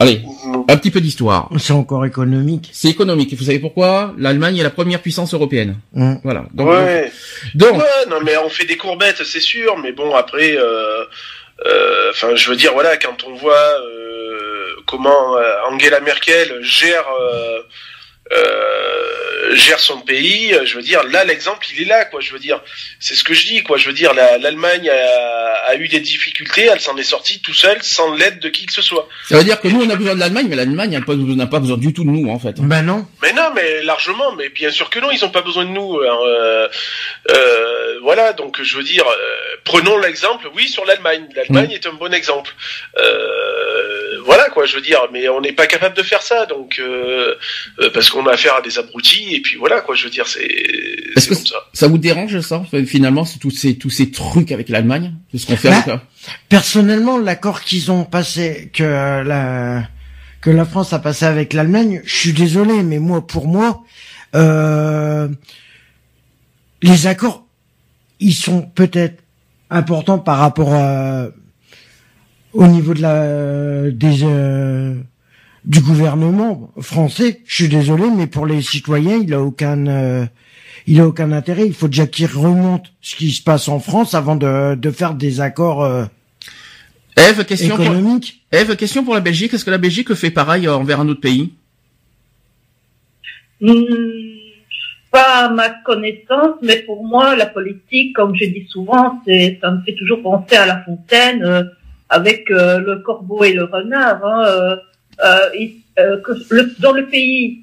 Allez, 0.00 0.22
un 0.68 0.76
petit 0.78 0.90
peu 0.90 1.00
d'histoire. 1.02 1.50
C'est 1.58 1.74
encore 1.74 2.06
économique. 2.06 2.70
C'est 2.72 2.88
économique. 2.88 3.34
Vous 3.34 3.44
savez 3.44 3.58
pourquoi? 3.58 4.14
L'Allemagne 4.16 4.56
est 4.56 4.62
la 4.62 4.70
première 4.70 5.02
puissance 5.02 5.34
européenne. 5.34 5.76
Hum. 5.94 6.18
Voilà. 6.24 6.46
Donc, 6.54 6.70
ouais. 6.70 7.12
donc, 7.54 7.74
Ouais, 7.74 8.06
non, 8.08 8.16
mais 8.24 8.36
on 8.38 8.48
fait 8.48 8.64
des 8.64 8.78
courbettes, 8.78 9.22
c'est 9.24 9.40
sûr, 9.40 9.76
mais 9.76 9.92
bon, 9.92 10.14
après, 10.14 10.56
euh, 10.56 11.04
euh, 11.66 12.10
enfin, 12.10 12.34
je 12.34 12.48
veux 12.48 12.56
dire, 12.56 12.72
voilà, 12.72 12.96
quand 12.96 13.24
on 13.26 13.34
voit 13.34 13.52
euh, 13.52 14.74
comment 14.86 15.36
Angela 15.70 16.00
Merkel 16.00 16.62
gère 16.62 17.04
euh, 17.20 17.60
euh, 18.32 19.19
gère 19.54 19.78
son 19.78 20.00
pays, 20.00 20.54
euh, 20.54 20.64
je 20.64 20.76
veux 20.76 20.82
dire, 20.82 21.02
là, 21.04 21.24
l'exemple, 21.24 21.66
il 21.74 21.82
est 21.82 21.84
là, 21.86 22.04
quoi. 22.04 22.20
Je 22.20 22.32
veux 22.32 22.38
dire, 22.38 22.60
c'est 22.98 23.14
ce 23.14 23.24
que 23.24 23.34
je 23.34 23.46
dis, 23.46 23.62
quoi. 23.62 23.76
Je 23.76 23.86
veux 23.86 23.92
dire, 23.92 24.14
la- 24.14 24.38
l'Allemagne 24.38 24.88
a, 24.90 25.68
a 25.70 25.74
eu 25.76 25.88
des 25.88 26.00
difficultés, 26.00 26.68
elle 26.72 26.80
s'en 26.80 26.96
est 26.96 27.02
sortie 27.02 27.40
tout 27.40 27.54
seule, 27.54 27.82
sans 27.82 28.14
l'aide 28.14 28.38
de 28.40 28.48
qui 28.48 28.66
que 28.66 28.72
ce 28.72 28.82
soit. 28.82 29.08
ça 29.28 29.36
veut 29.36 29.44
dire 29.44 29.60
que 29.60 29.68
nous 29.68 29.82
on 29.82 29.90
a 29.90 29.96
besoin 29.96 30.14
de 30.14 30.20
l'Allemagne, 30.20 30.46
mais 30.48 30.56
l'Allemagne 30.56 30.90
n'a 30.90 31.00
pas, 31.00 31.14
n'a 31.14 31.46
pas 31.46 31.60
besoin 31.60 31.76
du 31.78 31.92
tout 31.92 32.04
de 32.04 32.10
nous 32.10 32.30
en 32.30 32.38
fait. 32.38 32.60
Ben 32.60 32.82
non. 32.82 33.06
Mais 33.22 33.32
non, 33.32 33.50
mais 33.54 33.82
largement, 33.82 34.32
mais 34.36 34.48
bien 34.48 34.70
sûr 34.70 34.88
que 34.90 34.98
non, 35.00 35.10
ils 35.10 35.24
ont 35.24 35.30
pas 35.30 35.42
besoin 35.42 35.64
de 35.64 35.70
nous. 35.70 35.98
euh, 35.98 36.68
euh, 37.30 37.98
voilà, 38.02 38.32
donc 38.32 38.62
je 38.62 38.76
veux 38.76 38.82
dire, 38.82 39.04
euh, 39.06 39.56
prenons 39.64 39.98
l'exemple, 39.98 40.48
oui, 40.54 40.68
sur 40.68 40.84
l'Allemagne. 40.84 41.26
L'Allemagne 41.34 41.70
est 41.72 41.86
un 41.86 41.92
bon 41.92 42.12
exemple. 42.14 42.52
Euh, 42.98 43.99
voilà 44.24 44.48
quoi, 44.50 44.66
je 44.66 44.76
veux 44.76 44.82
dire, 44.82 45.00
mais 45.12 45.28
on 45.28 45.40
n'est 45.40 45.52
pas 45.52 45.66
capable 45.66 45.96
de 45.96 46.02
faire 46.02 46.22
ça, 46.22 46.46
donc 46.46 46.78
euh, 46.78 47.34
euh, 47.80 47.90
parce 47.92 48.10
qu'on 48.10 48.26
a 48.26 48.32
affaire 48.32 48.56
à 48.56 48.60
des 48.60 48.78
abrutis 48.78 49.34
et 49.34 49.40
puis 49.40 49.56
voilà 49.56 49.80
quoi, 49.80 49.94
je 49.94 50.04
veux 50.04 50.10
dire, 50.10 50.26
c'est 50.26 51.28
comme 51.28 51.36
ça. 51.36 51.56
ça 51.72 51.88
vous 51.88 51.98
dérange 51.98 52.40
ça 52.40 52.62
Finalement, 52.86 53.24
c'est 53.24 53.38
tous 53.38 53.50
ces 53.50 53.76
tous 53.76 53.90
ces 53.90 54.10
trucs 54.10 54.52
avec 54.52 54.68
l'Allemagne, 54.68 55.14
c'est 55.30 55.38
ce 55.38 55.46
qu'on 55.46 55.56
fait 55.56 55.70
Bah, 55.70 55.82
avec 55.86 56.00
Personnellement, 56.48 57.18
l'accord 57.18 57.62
qu'ils 57.62 57.90
ont 57.90 58.04
passé, 58.04 58.70
que 58.72 58.82
la 58.82 59.82
que 60.40 60.50
la 60.50 60.64
France 60.64 60.92
a 60.92 60.98
passé 60.98 61.26
avec 61.26 61.52
l'Allemagne, 61.52 62.00
je 62.04 62.16
suis 62.16 62.32
désolé, 62.32 62.82
mais 62.82 62.98
moi, 62.98 63.26
pour 63.26 63.46
moi, 63.46 63.82
euh, 64.34 65.28
les 66.82 67.06
accords, 67.06 67.44
ils 68.20 68.34
sont 68.34 68.62
peut-être 68.62 69.22
importants 69.70 70.18
par 70.18 70.38
rapport 70.38 70.72
à, 70.74 71.28
au 72.52 72.66
niveau 72.66 72.94
de 72.94 73.02
la 73.02 73.90
des 73.90 74.24
euh, 74.24 74.94
du 75.64 75.80
gouvernement 75.80 76.70
français. 76.80 77.40
Je 77.46 77.54
suis 77.54 77.68
désolé, 77.68 78.04
mais 78.14 78.26
pour 78.26 78.46
les 78.46 78.62
citoyens, 78.62 79.18
il 79.22 79.32
a 79.34 79.40
aucun 79.40 79.86
euh, 79.86 80.26
il 80.86 81.00
a 81.00 81.06
aucun 81.06 81.32
intérêt. 81.32 81.66
Il 81.66 81.74
faut 81.74 81.88
déjà 81.88 82.06
qu'ils 82.06 82.26
remontent 82.26 82.90
ce 83.00 83.16
qui 83.16 83.30
se 83.30 83.42
passe 83.42 83.68
en 83.68 83.80
France 83.80 84.14
avant 84.14 84.36
de, 84.36 84.74
de 84.74 84.90
faire 84.90 85.14
des 85.14 85.40
accords 85.40 85.84
euh, 85.84 86.04
Eve, 87.16 87.44
question 87.44 87.76
pour... 87.76 87.84
économiques. 87.84 88.42
Eve, 88.50 88.76
question 88.76 89.04
pour 89.04 89.14
la 89.14 89.20
Belgique. 89.20 89.52
Est-ce 89.52 89.64
que 89.64 89.70
la 89.70 89.78
Belgique 89.78 90.14
fait 90.14 90.30
pareil 90.30 90.66
euh, 90.66 90.74
envers 90.74 91.00
un 91.00 91.08
autre 91.08 91.20
pays? 91.20 91.52
Hmm, 93.60 93.74
Pas 95.10 95.46
à 95.46 95.50
ma 95.50 95.68
connaissance, 95.68 96.56
mais 96.62 96.78
pour 96.86 97.04
moi, 97.04 97.36
la 97.36 97.46
politique, 97.46 98.16
comme 98.16 98.34
je 98.34 98.46
dis 98.46 98.66
souvent, 98.70 99.20
c'est, 99.26 99.58
ça 99.60 99.70
me 99.70 99.82
fait 99.82 99.94
toujours 99.94 100.22
penser 100.22 100.56
à 100.56 100.66
La 100.66 100.82
Fontaine, 100.82 101.42
euh, 101.42 101.64
avec 102.10 102.50
euh, 102.50 102.78
le 102.80 102.96
corbeau 102.98 103.42
et 103.44 103.52
le 103.52 103.64
renard. 103.64 104.20
Hein, 104.24 104.44
euh, 104.46 104.76
euh, 105.24 105.48
euh, 105.98 106.16
que 106.24 106.32
dans 106.82 106.92
le 106.92 107.06
pays, 107.06 107.62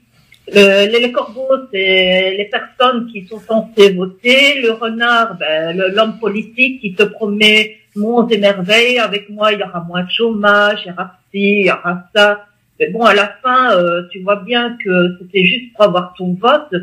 le- 0.56 0.88
les, 0.92 1.00
les 1.06 1.12
corbeaux, 1.12 1.58
c'est 1.72 2.36
les 2.40 2.50
personnes 2.58 3.08
qui 3.12 3.20
sont 3.28 3.40
censées 3.52 3.92
voter. 3.94 4.62
Le 4.62 4.72
renard, 4.72 5.38
ben, 5.38 5.78
l'homme 5.96 6.18
politique 6.20 6.82
qui 6.82 6.94
te 6.96 7.04
promet 7.04 7.78
monts 7.96 8.28
et 8.30 8.38
merveilles. 8.38 9.00
Avec 9.00 9.30
moi, 9.30 9.52
il 9.54 9.60
y 9.60 9.64
aura 9.64 9.82
moins 9.90 10.04
de 10.04 10.10
chômage, 10.10 10.80
il 10.86 10.90
y 10.90 10.92
aura 10.94 11.08
ci, 11.32 11.60
il 11.62 11.66
y 11.66 11.72
aura 11.72 12.04
ça. 12.16 12.46
Mais 12.80 12.90
bon, 12.90 13.04
à 13.04 13.14
la 13.14 13.28
fin, 13.44 13.76
euh, 13.76 14.04
tu 14.12 14.20
vois 14.20 14.38
bien 14.52 14.78
que 14.84 15.18
c'était 15.20 15.44
juste 15.44 15.74
pour 15.74 15.84
avoir 15.86 16.14
ton 16.18 16.34
vote. 16.40 16.74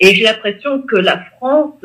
Et 0.00 0.14
j'ai 0.14 0.24
l'impression 0.24 0.82
que 0.82 0.96
la 0.96 1.18
France, 1.36 1.80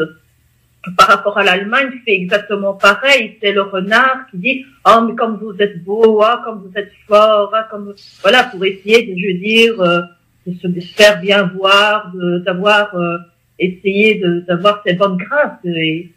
par 0.97 1.07
rapport 1.07 1.37
à 1.37 1.43
l'Allemagne, 1.43 1.91
fait 2.05 2.13
exactement 2.13 2.73
pareil. 2.73 3.37
C'est 3.41 3.51
le 3.51 3.61
renard 3.63 4.27
qui 4.31 4.37
dit 4.37 4.65
"Ah, 4.85 5.01
mais 5.05 5.15
comme 5.15 5.37
vous 5.37 5.55
êtes 5.59 5.83
beau, 5.83 6.21
ah, 6.23 6.41
comme 6.45 6.59
vous 6.65 6.71
êtes 6.75 6.91
fort, 7.07 7.51
ah, 7.53 7.67
comme 7.69 7.93
voilà 8.21 8.43
pour 8.45 8.63
essayer, 8.65 9.03
de, 9.03 9.17
je 9.19 9.27
veux 9.27 9.39
dire, 9.39 9.81
euh, 9.81 10.01
de 10.47 10.79
se 10.81 10.93
faire 10.95 11.19
bien 11.21 11.43
voir, 11.55 12.11
de- 12.13 12.39
d'avoir 12.39 12.95
euh, 12.95 13.17
essayé 13.59 14.15
de- 14.15 14.39
d'avoir 14.47 14.81
ses 14.85 14.93
bonnes 14.93 15.17
grâces. 15.17 15.59
Et, 15.65 16.11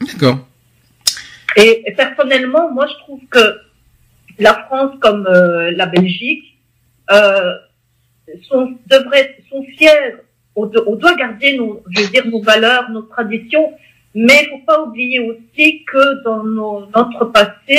D'accord. 0.00 0.46
et, 1.56 1.82
et 1.86 1.92
personnellement, 1.92 2.70
moi, 2.70 2.86
je 2.86 2.94
trouve 3.04 3.20
que 3.30 3.58
la 4.38 4.54
France, 4.66 4.94
comme 5.00 5.26
euh, 5.26 5.70
la 5.72 5.86
Belgique, 5.86 6.44
euh, 7.10 7.54
sont, 8.42 8.78
devraient, 8.88 9.36
sont 9.50 9.64
fiers. 9.76 10.16
On, 10.58 10.66
do- 10.66 10.84
on 10.86 10.96
doit 11.02 11.14
garder 11.24 11.50
nos, 11.58 11.70
je 11.92 11.98
veux 12.02 12.08
dire, 12.16 12.26
nos 12.34 12.42
valeurs, 12.42 12.90
nos 12.90 13.02
traditions, 13.14 13.66
mais 14.14 14.38
il 14.42 14.48
faut 14.50 14.64
pas 14.66 14.78
oublier 14.86 15.20
aussi 15.28 15.66
que 15.90 16.04
dans 16.24 16.42
nos- 16.56 16.86
notre 16.96 17.22
passé, 17.36 17.78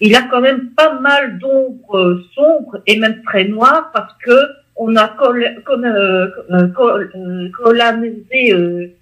il 0.00 0.10
y 0.10 0.16
a 0.16 0.22
quand 0.30 0.40
même 0.48 0.62
pas 0.80 0.92
mal 1.08 1.38
d'ombres 1.38 1.96
euh, 1.98 2.24
sombres 2.34 2.76
et 2.86 2.98
même 2.98 3.18
très 3.28 3.44
noires 3.44 3.90
parce 3.96 4.14
que 4.24 4.36
on 4.82 4.96
a 4.96 5.08
col, 5.08 5.38
col- 5.66 5.84
euh, 5.84 6.26
euh, 6.54 6.68
col- 6.78 7.10
euh, 7.14 7.48
colonisé, 7.60 8.40
euh, 8.54 8.94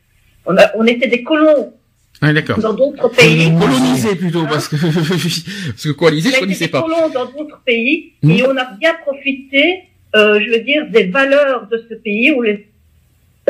on, 0.45 0.57
a, 0.57 0.65
on 0.75 0.85
était 0.95 1.07
des 1.15 1.23
colons 1.23 1.73
Ah, 2.21 2.33
d'accord. 2.33 2.59
dans 2.59 2.75
d'autres 2.75 3.09
pays. 3.21 3.47
Colonisé 3.65 4.17
plutôt, 4.17 4.45
parce 4.53 4.67
que 4.69 4.77
parce 5.71 5.85
que 5.85 5.93
coalisé, 5.93 6.31
je 6.31 6.35
On 6.35 6.35
a 6.35 6.37
été 6.39 6.41
connaissais 6.47 6.65
des 6.67 6.71
pas. 6.73 6.83
colons 6.83 7.09
dans 7.19 7.27
d'autres 7.27 7.61
pays 7.65 8.13
Mhm. 8.25 8.31
et 8.33 8.43
on 8.51 8.57
a 8.57 8.65
bien 8.83 8.95
profité, 9.07 9.65
euh, 10.17 10.41
je 10.43 10.51
veux 10.51 10.61
dire, 10.71 10.83
des 10.91 11.05
valeurs 11.19 11.69
de 11.73 11.77
ce 11.89 11.95
pays. 11.95 12.33
On 12.37 12.41
les 12.41 12.67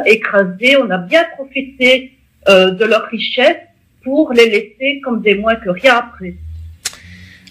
écrasés, 0.06 0.76
on 0.76 0.90
a 0.90 0.98
bien 0.98 1.24
profité 1.36 2.12
euh, 2.48 2.70
de 2.70 2.84
leur 2.84 3.06
richesse 3.06 3.56
pour 4.02 4.32
les 4.32 4.46
laisser 4.46 5.00
comme 5.04 5.20
des 5.20 5.34
moins 5.34 5.56
que 5.56 5.70
rien 5.70 5.96
après. 5.96 6.34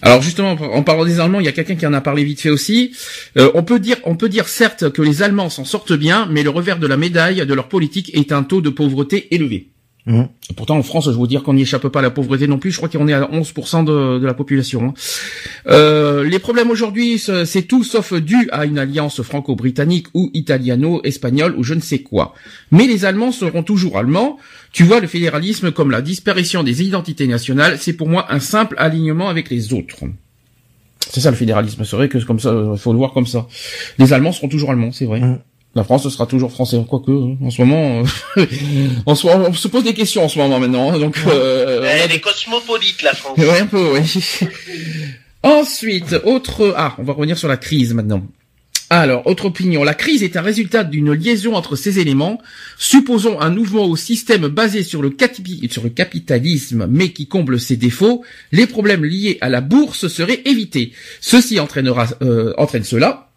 Alors 0.00 0.22
justement, 0.22 0.52
en 0.52 0.82
parlant 0.82 1.04
des 1.04 1.18
Allemands, 1.18 1.40
il 1.40 1.46
y 1.46 1.48
a 1.48 1.52
quelqu'un 1.52 1.74
qui 1.74 1.86
en 1.86 1.92
a 1.92 2.00
parlé 2.00 2.22
vite 2.22 2.40
fait 2.40 2.50
aussi. 2.50 2.96
Euh, 3.36 3.50
on 3.54 3.64
peut 3.64 3.80
dire, 3.80 3.96
on 4.04 4.16
peut 4.16 4.28
dire 4.28 4.48
certes 4.48 4.90
que 4.90 5.02
les 5.02 5.22
Allemands 5.22 5.50
s'en 5.50 5.64
sortent 5.64 5.92
bien, 5.92 6.28
mais 6.30 6.42
le 6.42 6.50
revers 6.50 6.78
de 6.78 6.86
la 6.86 6.96
médaille 6.96 7.44
de 7.44 7.54
leur 7.54 7.68
politique 7.68 8.16
est 8.16 8.32
un 8.32 8.44
taux 8.44 8.60
de 8.60 8.70
pauvreté 8.70 9.34
élevé. 9.34 9.68
Mhm. 10.08 10.28
Pourtant, 10.56 10.78
en 10.78 10.82
France, 10.82 11.04
je 11.04 11.18
veux 11.18 11.26
dire 11.26 11.42
qu'on 11.42 11.52
n'y 11.52 11.62
échappe 11.62 11.86
pas 11.88 11.98
à 11.98 12.02
la 12.02 12.10
pauvreté 12.10 12.46
non 12.48 12.58
plus. 12.58 12.70
Je 12.70 12.78
crois 12.78 12.88
qu'on 12.88 13.06
est 13.08 13.12
à 13.12 13.28
11% 13.30 13.84
de, 13.84 14.18
de 14.18 14.26
la 14.26 14.32
population. 14.32 14.82
hein. 14.82 14.94
Euh, 15.68 16.24
les 16.24 16.38
problèmes 16.38 16.70
aujourd'hui, 16.70 17.18
c'est 17.18 17.62
tout 17.62 17.84
sauf 17.84 18.14
dû 18.14 18.48
à 18.50 18.64
une 18.64 18.78
alliance 18.78 19.20
franco-britannique 19.22 20.06
ou 20.14 20.30
italiano-espagnole 20.32 21.54
ou 21.58 21.62
je 21.62 21.74
ne 21.74 21.80
sais 21.80 21.98
quoi. 21.98 22.32
Mais 22.70 22.86
les 22.86 23.04
Allemands 23.04 23.32
seront 23.32 23.62
toujours 23.62 23.98
allemands. 23.98 24.38
Tu 24.72 24.82
vois, 24.84 25.00
le 25.00 25.06
fédéralisme 25.06 25.72
comme 25.72 25.90
la 25.90 26.00
disparition 26.00 26.62
des 26.62 26.82
identités 26.82 27.26
nationales, 27.26 27.76
c'est 27.78 27.92
pour 27.92 28.08
moi 28.08 28.26
un 28.32 28.40
simple 28.40 28.76
alignement 28.78 29.28
avec 29.28 29.50
les 29.50 29.74
autres. 29.74 30.04
C'est 31.10 31.20
ça 31.20 31.30
le 31.30 31.36
fédéralisme. 31.36 31.84
C'est 31.84 31.96
vrai 31.96 32.08
que 32.08 32.18
comme 32.24 32.40
ça, 32.40 32.54
il 32.72 32.78
faut 32.78 32.92
le 32.92 32.98
voir 32.98 33.12
comme 33.12 33.26
ça. 33.26 33.46
Les 33.98 34.14
Allemands 34.14 34.32
seront 34.32 34.48
toujours 34.48 34.70
allemands, 34.70 34.92
c'est 34.92 35.06
vrai. 35.06 35.20
Mm. 35.20 35.38
La 35.74 35.84
France 35.84 36.08
sera 36.08 36.26
toujours 36.26 36.50
français, 36.50 36.82
quoique 36.88 37.10
hein, 37.10 37.36
en 37.42 37.50
ce 37.50 37.62
moment, 37.62 38.02
euh, 38.36 38.44
en 39.06 39.14
ce 39.14 39.26
moment, 39.26 39.46
on 39.48 39.52
se 39.52 39.68
pose 39.68 39.84
des 39.84 39.94
questions 39.94 40.24
en 40.24 40.28
ce 40.28 40.38
moment 40.38 40.58
maintenant. 40.58 40.92
hein, 40.92 40.98
donc, 40.98 41.16
euh, 41.26 41.84
Elle 41.84 42.12
est 42.12 42.20
cosmopolite, 42.20 43.02
la 43.02 43.14
France. 43.14 43.38
Ouais, 43.38 43.60
un 43.60 43.66
peu, 43.66 43.92
oui. 43.92 44.46
Ensuite, 45.42 46.16
autre... 46.24 46.74
Ah, 46.76 46.94
on 46.98 47.04
va 47.04 47.12
revenir 47.12 47.38
sur 47.38 47.48
la 47.48 47.56
crise 47.56 47.94
maintenant. 47.94 48.26
Alors, 48.90 49.26
autre 49.26 49.44
opinion. 49.44 49.84
La 49.84 49.92
crise 49.92 50.22
est 50.22 50.36
un 50.36 50.42
résultat 50.42 50.82
d'une 50.82 51.12
liaison 51.12 51.54
entre 51.54 51.76
ces 51.76 51.98
éléments. 51.98 52.40
Supposons 52.78 53.38
un 53.38 53.50
mouvement 53.50 53.84
au 53.84 53.96
système 53.96 54.48
basé 54.48 54.82
sur 54.82 55.02
le, 55.02 55.14
sur 55.68 55.82
le 55.82 55.90
capitalisme, 55.90 56.86
mais 56.88 57.10
qui 57.12 57.28
comble 57.28 57.60
ses 57.60 57.76
défauts. 57.76 58.24
Les 58.50 58.66
problèmes 58.66 59.04
liés 59.04 59.36
à 59.42 59.50
la 59.50 59.60
bourse 59.60 60.08
seraient 60.08 60.40
évités. 60.46 60.92
Ceci 61.20 61.60
entraînera, 61.60 62.06
euh, 62.22 62.54
entraîne 62.56 62.84
cela. 62.84 63.27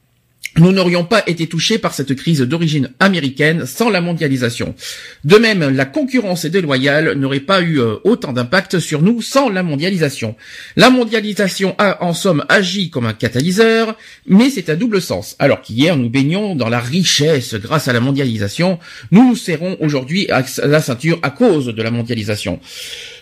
Nous 0.57 0.73
n'aurions 0.73 1.05
pas 1.05 1.23
été 1.27 1.47
touchés 1.47 1.77
par 1.77 1.93
cette 1.93 2.13
crise 2.13 2.41
d'origine 2.41 2.91
américaine 2.99 3.65
sans 3.65 3.89
la 3.89 4.01
mondialisation. 4.01 4.75
De 5.23 5.37
même, 5.37 5.69
la 5.69 5.85
concurrence 5.85 6.45
déloyale 6.45 7.13
n'aurait 7.13 7.39
pas 7.39 7.61
eu 7.61 7.79
euh, 7.79 7.95
autant 8.03 8.33
d'impact 8.33 8.79
sur 8.79 9.01
nous 9.01 9.21
sans 9.21 9.47
la 9.47 9.63
mondialisation. 9.63 10.35
La 10.75 10.89
mondialisation 10.89 11.73
a 11.77 12.03
en 12.03 12.13
somme 12.13 12.43
agi 12.49 12.89
comme 12.89 13.05
un 13.05 13.13
catalyseur, 13.13 13.97
mais 14.27 14.49
c'est 14.49 14.67
à 14.67 14.75
double 14.75 15.01
sens. 15.01 15.37
Alors 15.39 15.61
qu'hier 15.61 15.95
nous 15.95 16.09
baignons 16.09 16.53
dans 16.55 16.69
la 16.69 16.81
richesse 16.81 17.55
grâce 17.55 17.87
à 17.87 17.93
la 17.93 18.01
mondialisation, 18.01 18.77
nous 19.11 19.29
nous 19.29 19.35
serrons 19.37 19.77
aujourd'hui 19.79 20.27
la 20.63 20.81
ceinture 20.81 21.19
à 21.23 21.29
cause 21.29 21.67
de 21.67 21.81
la 21.81 21.91
mondialisation. 21.91 22.59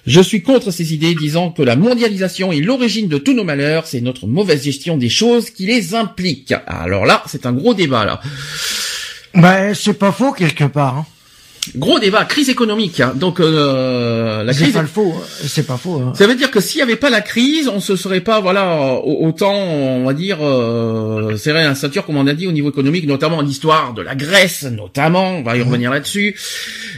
Je 0.09 0.21
suis 0.21 0.41
contre 0.41 0.71
ces 0.71 0.95
idées 0.95 1.13
disant 1.13 1.51
que 1.51 1.61
la 1.61 1.75
mondialisation 1.75 2.51
est 2.51 2.61
l'origine 2.61 3.07
de 3.07 3.19
tous 3.19 3.33
nos 3.33 3.43
malheurs, 3.43 3.85
c'est 3.85 4.01
notre 4.01 4.25
mauvaise 4.25 4.63
gestion 4.63 4.97
des 4.97 5.07
choses 5.07 5.51
qui 5.51 5.67
les 5.67 5.93
implique. 5.93 6.51
Alors 6.65 7.05
là, 7.05 7.21
c'est 7.27 7.45
un 7.45 7.53
gros 7.53 7.75
débat 7.75 8.05
là. 8.05 8.19
Bah, 9.35 9.75
c'est 9.75 9.93
pas 9.93 10.11
faux 10.11 10.31
quelque 10.31 10.63
part. 10.63 10.97
Hein. 10.97 11.05
Gros 11.75 11.99
débat, 11.99 12.25
crise 12.25 12.49
économique. 12.49 12.99
hein. 12.99 13.13
Donc 13.15 13.39
euh, 13.39 14.43
la 14.43 14.53
C'est 14.53 14.63
crise 14.63 14.73
pas 14.73 14.81
le 14.81 14.87
faux. 14.87 15.13
hein. 15.15 15.23
C'est 15.45 15.67
pas 15.67 15.77
faux. 15.77 15.97
hein. 15.97 16.13
Ça 16.15 16.25
veut 16.25 16.35
dire 16.35 16.49
que 16.51 16.59
s'il 16.59 16.77
n'y 16.79 16.83
avait 16.83 16.95
pas 16.95 17.09
la 17.09 17.21
crise, 17.21 17.67
on 17.67 17.79
se 17.79 17.95
serait 17.95 18.21
pas, 18.21 18.39
voilà, 18.39 18.93
au- 19.03 19.27
autant, 19.27 19.53
on 19.53 20.05
va 20.05 20.13
dire, 20.13 20.37
euh, 20.41 21.35
serré 21.37 21.63
un 21.63 21.75
ceinture, 21.75 22.05
comme 22.05 22.17
on 22.17 22.27
a 22.27 22.33
dit, 22.33 22.47
au 22.47 22.51
niveau 22.51 22.69
économique, 22.69 23.05
notamment 23.07 23.41
l'histoire 23.41 23.93
de 23.93 24.01
la 24.01 24.15
Grèce, 24.15 24.63
notamment, 24.63 25.37
on 25.37 25.43
va 25.43 25.57
y 25.57 25.61
revenir 25.61 25.91
là-dessus. 25.91 26.35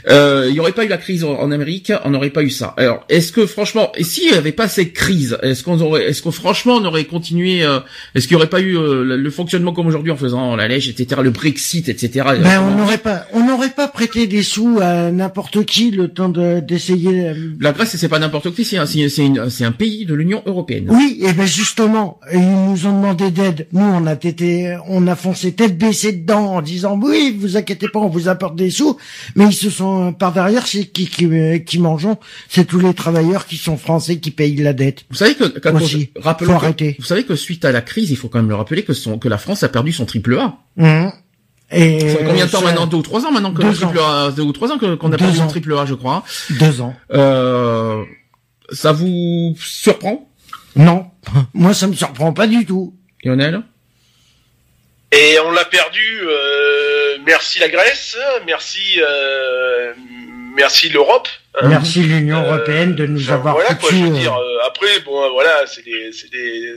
Euh, 0.10 0.46
il 0.48 0.54
n'y 0.54 0.60
aurait 0.60 0.72
pas 0.72 0.86
eu 0.86 0.88
la 0.88 0.98
crise 0.98 1.24
en, 1.24 1.34
en 1.34 1.52
Amérique, 1.52 1.92
on 2.06 2.12
n'aurait 2.12 2.30
pas 2.30 2.44
eu 2.44 2.50
ça. 2.50 2.74
Alors, 2.78 3.04
est-ce 3.10 3.32
que 3.32 3.46
franchement, 3.46 3.92
et 3.98 4.04
s'il 4.04 4.32
n'y 4.32 4.38
avait 4.38 4.52
pas 4.52 4.68
cette 4.68 4.94
crise, 4.94 5.38
est-ce 5.42 5.64
qu'on 5.64 5.80
aurait, 5.82 6.06
est-ce 6.06 6.22
que 6.22 6.32
franchement, 6.32 6.76
on 6.76 6.86
aurait 6.86 7.06
continué, 7.06 7.64
euh, 7.64 7.80
est-ce 8.16 8.28
qu'il 8.28 8.38
n'y 8.38 8.42
aurait 8.42 8.50
pas 8.50 8.62
eu 8.62 8.78
euh, 8.78 9.04
le, 9.04 9.18
le 9.18 9.30
fonctionnement 9.32 9.74
comme 9.74 9.88
aujourd'hui 9.88 10.12
en 10.12 10.18
faisant 10.18 10.56
la 10.56 10.68
lèche, 10.68 10.88
etc., 10.88 11.22
le 11.24 11.32
Brexit, 11.32 11.90
etc. 11.90 12.26
Ben, 12.42 12.62
on 12.62 12.78
n'aurait 12.78 12.98
pas, 13.00 13.26
on 13.34 13.46
n'aurait 13.46 13.72
pas 13.72 13.88
prêté 13.88 14.28
des 14.28 14.42
sous 14.52 14.80
à 14.82 15.12
n'importe 15.12 15.66
qui 15.66 15.92
le 15.92 16.10
temps 16.10 16.30
de- 16.30 16.60
d'essayer. 16.60 17.30
euh, 17.30 17.34
La 17.60 17.72
Grèce, 17.72 17.96
c'est 17.96 18.10
pas 18.10 18.20
n'importe 18.20 18.54
qui, 18.54 18.66
c'est 18.66 18.78
un, 18.78 18.86
c'est 18.86 19.72
pays 19.78 20.06
de 20.06 20.14
l'Union 20.14 20.42
européenne. 20.46 20.88
Oui, 20.90 21.20
et 21.22 21.32
ben 21.34 21.46
justement, 21.46 22.20
ils 22.34 22.40
nous 22.40 22.86
ont 22.88 22.98
demandé 23.00 23.32
d'aide. 23.32 23.68
Nous, 23.72 23.82
on 23.84 24.06
a 24.06 24.14
été, 24.14 24.78
on 24.88 25.08
a 25.08 25.16
foncé 25.16 25.54
tête 25.54 25.78
baissée 25.78 26.12
dedans 26.14 26.56
en 26.56 26.62
disant 26.62 27.00
oui, 27.02 27.38
vous 27.40 27.56
inquiétez 27.58 27.88
pas, 27.88 28.00
on 28.00 28.10
vous 28.10 28.28
apporte 28.28 28.56
des 28.56 28.70
sous. 28.70 28.98
Mais 29.36 29.46
ils 29.46 29.54
se 29.54 29.70
sont 29.70 30.14
par 30.14 30.34
derrière, 30.34 30.68
c'est 30.68 30.86
qui 30.86 31.08
qui, 31.08 31.26
euh, 31.26 31.58
qui 31.60 31.80
mangeons 31.80 32.18
C'est 32.50 32.66
tous 32.66 32.80
les 32.80 32.94
travailleurs 32.94 33.46
qui 33.48 33.58
sont 33.58 33.78
français 33.78 34.18
qui 34.18 34.32
payent 34.32 34.56
la 34.58 34.74
dette. 34.74 35.06
Vous 35.10 35.16
savez 35.18 35.36
que, 35.36 35.46
quand 35.60 35.74
Aussi. 35.76 36.10
on- 36.18 36.22
rappelons 36.22 36.58
que- 36.60 36.96
vous 37.00 37.06
savez 37.06 37.24
que 37.24 37.36
suite 37.36 37.64
à 37.66 37.72
la 37.72 37.82
crise, 37.82 38.12
il 38.12 38.18
faut 38.18 38.28
quand 38.28 38.40
même 38.40 38.50
le 38.50 38.56
rappeler 38.56 38.84
que 38.84 38.94
son, 38.94 39.18
que 39.18 39.30
la 39.30 39.38
France 39.38 39.64
a 39.64 39.70
perdu 39.70 39.92
son 39.94 40.06
triple 40.06 40.38
A. 40.38 40.58
Mhm. 40.78 41.12
Et 41.74 42.00
Ça 42.10 42.18
fait 42.18 42.26
combien 42.26 42.46
de 42.46 42.52
temps 42.52 42.62
maintenant? 42.62 42.86
Deux 42.88 42.98
ou 42.98 43.02
trois 43.02 43.26
ans 43.26 43.32
maintenant 43.32 43.54
que 43.54 43.62
Deux 43.62 43.70
le 43.70 43.74
triple 43.76 44.00
A, 44.00 44.32
deux 44.32 44.42
ou 44.44 44.52
trois 44.52 44.72
ans 44.72 44.78
qu'on 44.78 44.92
a 44.94 44.96
Deux 45.12 45.18
perdu 45.18 45.40
ans. 45.40 45.44
le 45.46 45.50
triple 45.50 45.74
A, 45.78 45.86
je 45.86 45.94
crois. 45.94 46.24
Deux 46.60 46.82
ans. 46.82 46.96
Euh, 47.14 48.04
ça 48.72 48.92
vous 48.92 49.56
surprend, 49.60 50.30
Non, 50.76 51.08
moi 51.54 51.74
ça 51.74 51.88
me 51.88 51.94
surprend 51.94 52.34
pas 52.34 52.48
du 52.48 52.66
tout. 52.66 52.94
Lionel? 53.24 53.62
Et 55.14 55.38
on 55.46 55.52
l'a 55.52 55.66
perdu. 55.66 56.22
euh, 56.24 57.18
merci 57.26 57.60
la 57.60 57.68
Grèce, 57.70 58.18
merci, 58.46 59.00
euh, 59.02 59.94
merci 60.56 60.88
l'Europe. 60.90 61.28
hein. 61.62 61.68
Merci 61.68 62.00
l'Union 62.02 62.38
Euh, 62.38 62.48
européenne 62.56 62.96
de 62.96 63.06
nous 63.06 63.22
Enfin, 63.24 63.34
avoir 63.34 63.56
voilà 63.56 63.74
quoi, 63.76 63.90
foutu, 63.90 63.98
je 63.98 64.04
veux 64.06 64.16
euh, 64.16 64.20
dire. 64.20 64.34
euh, 64.34 64.68
après, 64.68 65.00
bon, 65.06 65.30
voilà, 65.34 65.52
c'est 65.68 65.84
des, 65.84 66.12
c'est 66.14 66.32
des, 66.32 66.74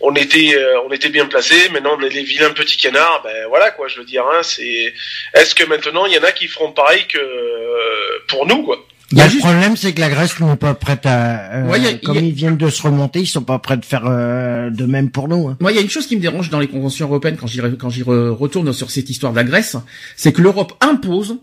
on 0.00 0.14
était, 0.14 0.54
euh, 0.54 0.80
on 0.88 0.92
était 0.92 1.08
bien 1.08 1.26
placés. 1.26 1.68
Maintenant, 1.72 1.96
on 1.98 2.02
est 2.04 2.08
les 2.10 2.22
vilains 2.22 2.50
petits 2.50 2.76
canards. 2.76 3.22
Ben 3.24 3.46
voilà 3.48 3.70
quoi, 3.70 3.88
je 3.88 3.98
veux 3.98 4.04
dire. 4.04 4.24
Hein, 4.24 4.40
c'est, 4.42 4.92
est-ce 5.34 5.54
que 5.54 5.64
maintenant 5.64 6.06
il 6.06 6.14
y 6.14 6.18
en 6.18 6.22
a 6.22 6.32
qui 6.32 6.46
feront 6.48 6.72
pareil 6.72 7.06
que 7.08 7.18
euh, 7.18 8.18
pour 8.28 8.46
nous 8.46 8.62
quoi? 8.62 8.84
Il 9.10 9.16
y 9.16 9.20
a 9.22 9.24
Il 9.24 9.24
y 9.24 9.24
a 9.24 9.24
le 9.26 9.30
juste- 9.32 9.44
problème, 9.46 9.76
c'est 9.76 9.94
que 9.94 10.00
la 10.00 10.10
Grèce 10.10 10.38
n'est 10.38 10.56
pas 10.56 10.74
prête 10.74 11.06
à. 11.06 11.54
euh, 11.54 11.68
Ouais, 11.68 11.78
a- 11.86 11.94
comme 11.94 12.18
a- 12.18 12.20
ils 12.20 12.32
viennent 12.32 12.58
de 12.58 12.68
se 12.68 12.82
remonter, 12.82 13.20
ils 13.20 13.26
sont 13.26 13.42
pas 13.42 13.58
prêts 13.58 13.78
de 13.78 13.84
faire 13.86 14.04
euh, 14.06 14.68
de 14.68 14.84
même 14.84 15.10
pour 15.10 15.28
nous. 15.28 15.48
hein. 15.48 15.56
Moi, 15.60 15.72
il 15.72 15.76
y 15.76 15.78
a 15.78 15.80
une 15.80 15.88
chose 15.88 16.06
qui 16.06 16.14
me 16.16 16.20
dérange 16.20 16.50
dans 16.50 16.60
les 16.60 16.68
conventions 16.68 17.06
européennes 17.06 17.38
quand 17.40 17.46
j'y 17.46 17.60
quand 17.78 17.88
j'y 17.88 18.02
re- 18.02 18.28
retourne 18.28 18.70
sur 18.74 18.90
cette 18.90 19.08
histoire 19.08 19.32
de 19.32 19.38
la 19.38 19.44
Grèce, 19.44 19.76
c'est 20.14 20.32
que 20.34 20.42
l'Europe 20.42 20.74
impose, 20.82 21.38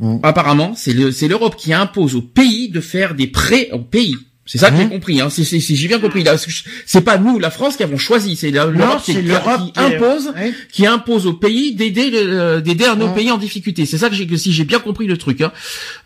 Mm. 0.00 0.20
apparemment, 0.22 0.72
c'est 0.74 0.94
le- 0.94 1.12
c'est 1.12 1.28
l'Europe 1.28 1.56
qui 1.56 1.74
impose 1.74 2.14
aux 2.16 2.22
pays 2.22 2.70
de 2.70 2.80
faire 2.80 3.14
des 3.14 3.26
prêts 3.26 3.68
aux 3.72 3.78
pays. 3.80 4.16
C'est 4.52 4.58
ça 4.58 4.72
que 4.72 4.78
j'ai 4.78 4.84
Mhm. 4.86 4.90
compris. 4.90 5.20
Hein. 5.20 5.28
C'est 5.30 5.44
j'ai 5.44 5.86
bien 5.86 6.00
compris. 6.00 6.24
Là, 6.24 6.34
c'est 6.84 7.02
pas 7.02 7.18
nous, 7.18 7.38
la 7.38 7.50
France, 7.52 7.76
qui 7.76 7.84
avons 7.84 7.98
choisi. 7.98 8.34
C'est 8.34 8.50
la- 8.50 8.66
Non, 8.66 8.72
l'Europe 8.72 9.02
qui, 9.04 9.12
c'est 9.12 9.22
l'Europe 9.22 9.60
qui 9.72 9.80
impose, 9.80 10.32
qui 10.72 10.86
impose 10.88 11.26
aux 11.28 11.34
pays 11.34 11.72
d'aider 11.76 12.10
le- 12.10 12.60
d'aider 12.60 12.84
à 12.86 12.96
nos 12.96 13.06
Mhm. 13.06 13.14
pays 13.14 13.30
en 13.30 13.38
difficulté. 13.38 13.86
C'est 13.86 13.96
ça 13.96 14.08
que 14.08 14.16
j'ai 14.16 14.26
que 14.26 14.36
si 14.36 14.52
j'ai 14.52 14.64
bien 14.64 14.80
compris 14.80 15.06
le 15.06 15.16
truc. 15.16 15.40
Hein. 15.40 15.52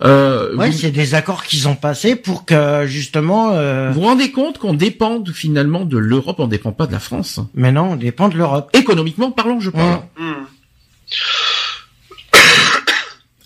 Euh, 0.03 0.55
Ouais, 0.57 0.69
vous, 0.69 0.77
c'est 0.79 0.91
des 0.91 1.15
accords 1.15 1.45
qu'ils 1.45 1.69
ont 1.69 1.75
passés 1.75 2.17
pour 2.17 2.45
que 2.45 2.85
justement. 2.87 3.53
Euh... 3.53 3.89
vous 3.95 4.01
vous 4.03 4.07
rendez 4.07 4.31
compte 4.31 4.59
qu'on 4.59 4.75
dépend 4.75 5.21
de- 5.21 5.33
finalement 5.33 5.87
de 5.87 5.97
l'Europe, 5.97 6.37
on 6.39 6.47
dépend 6.47 6.73
pas 6.73 6.87
de 6.87 6.93
la 6.93 6.99
France? 7.01 7.41
Mais 7.55 7.73
non, 7.73 7.93
on 7.93 7.97
dépend 7.97 8.29
de 8.29 8.37
l'Europe. 8.37 8.69
Économiquement 8.75 9.31
parlant, 9.31 9.59
je 9.59 9.71
parle. 9.71 10.01
Mhm. 10.19 10.27
Hmm. 10.27 10.45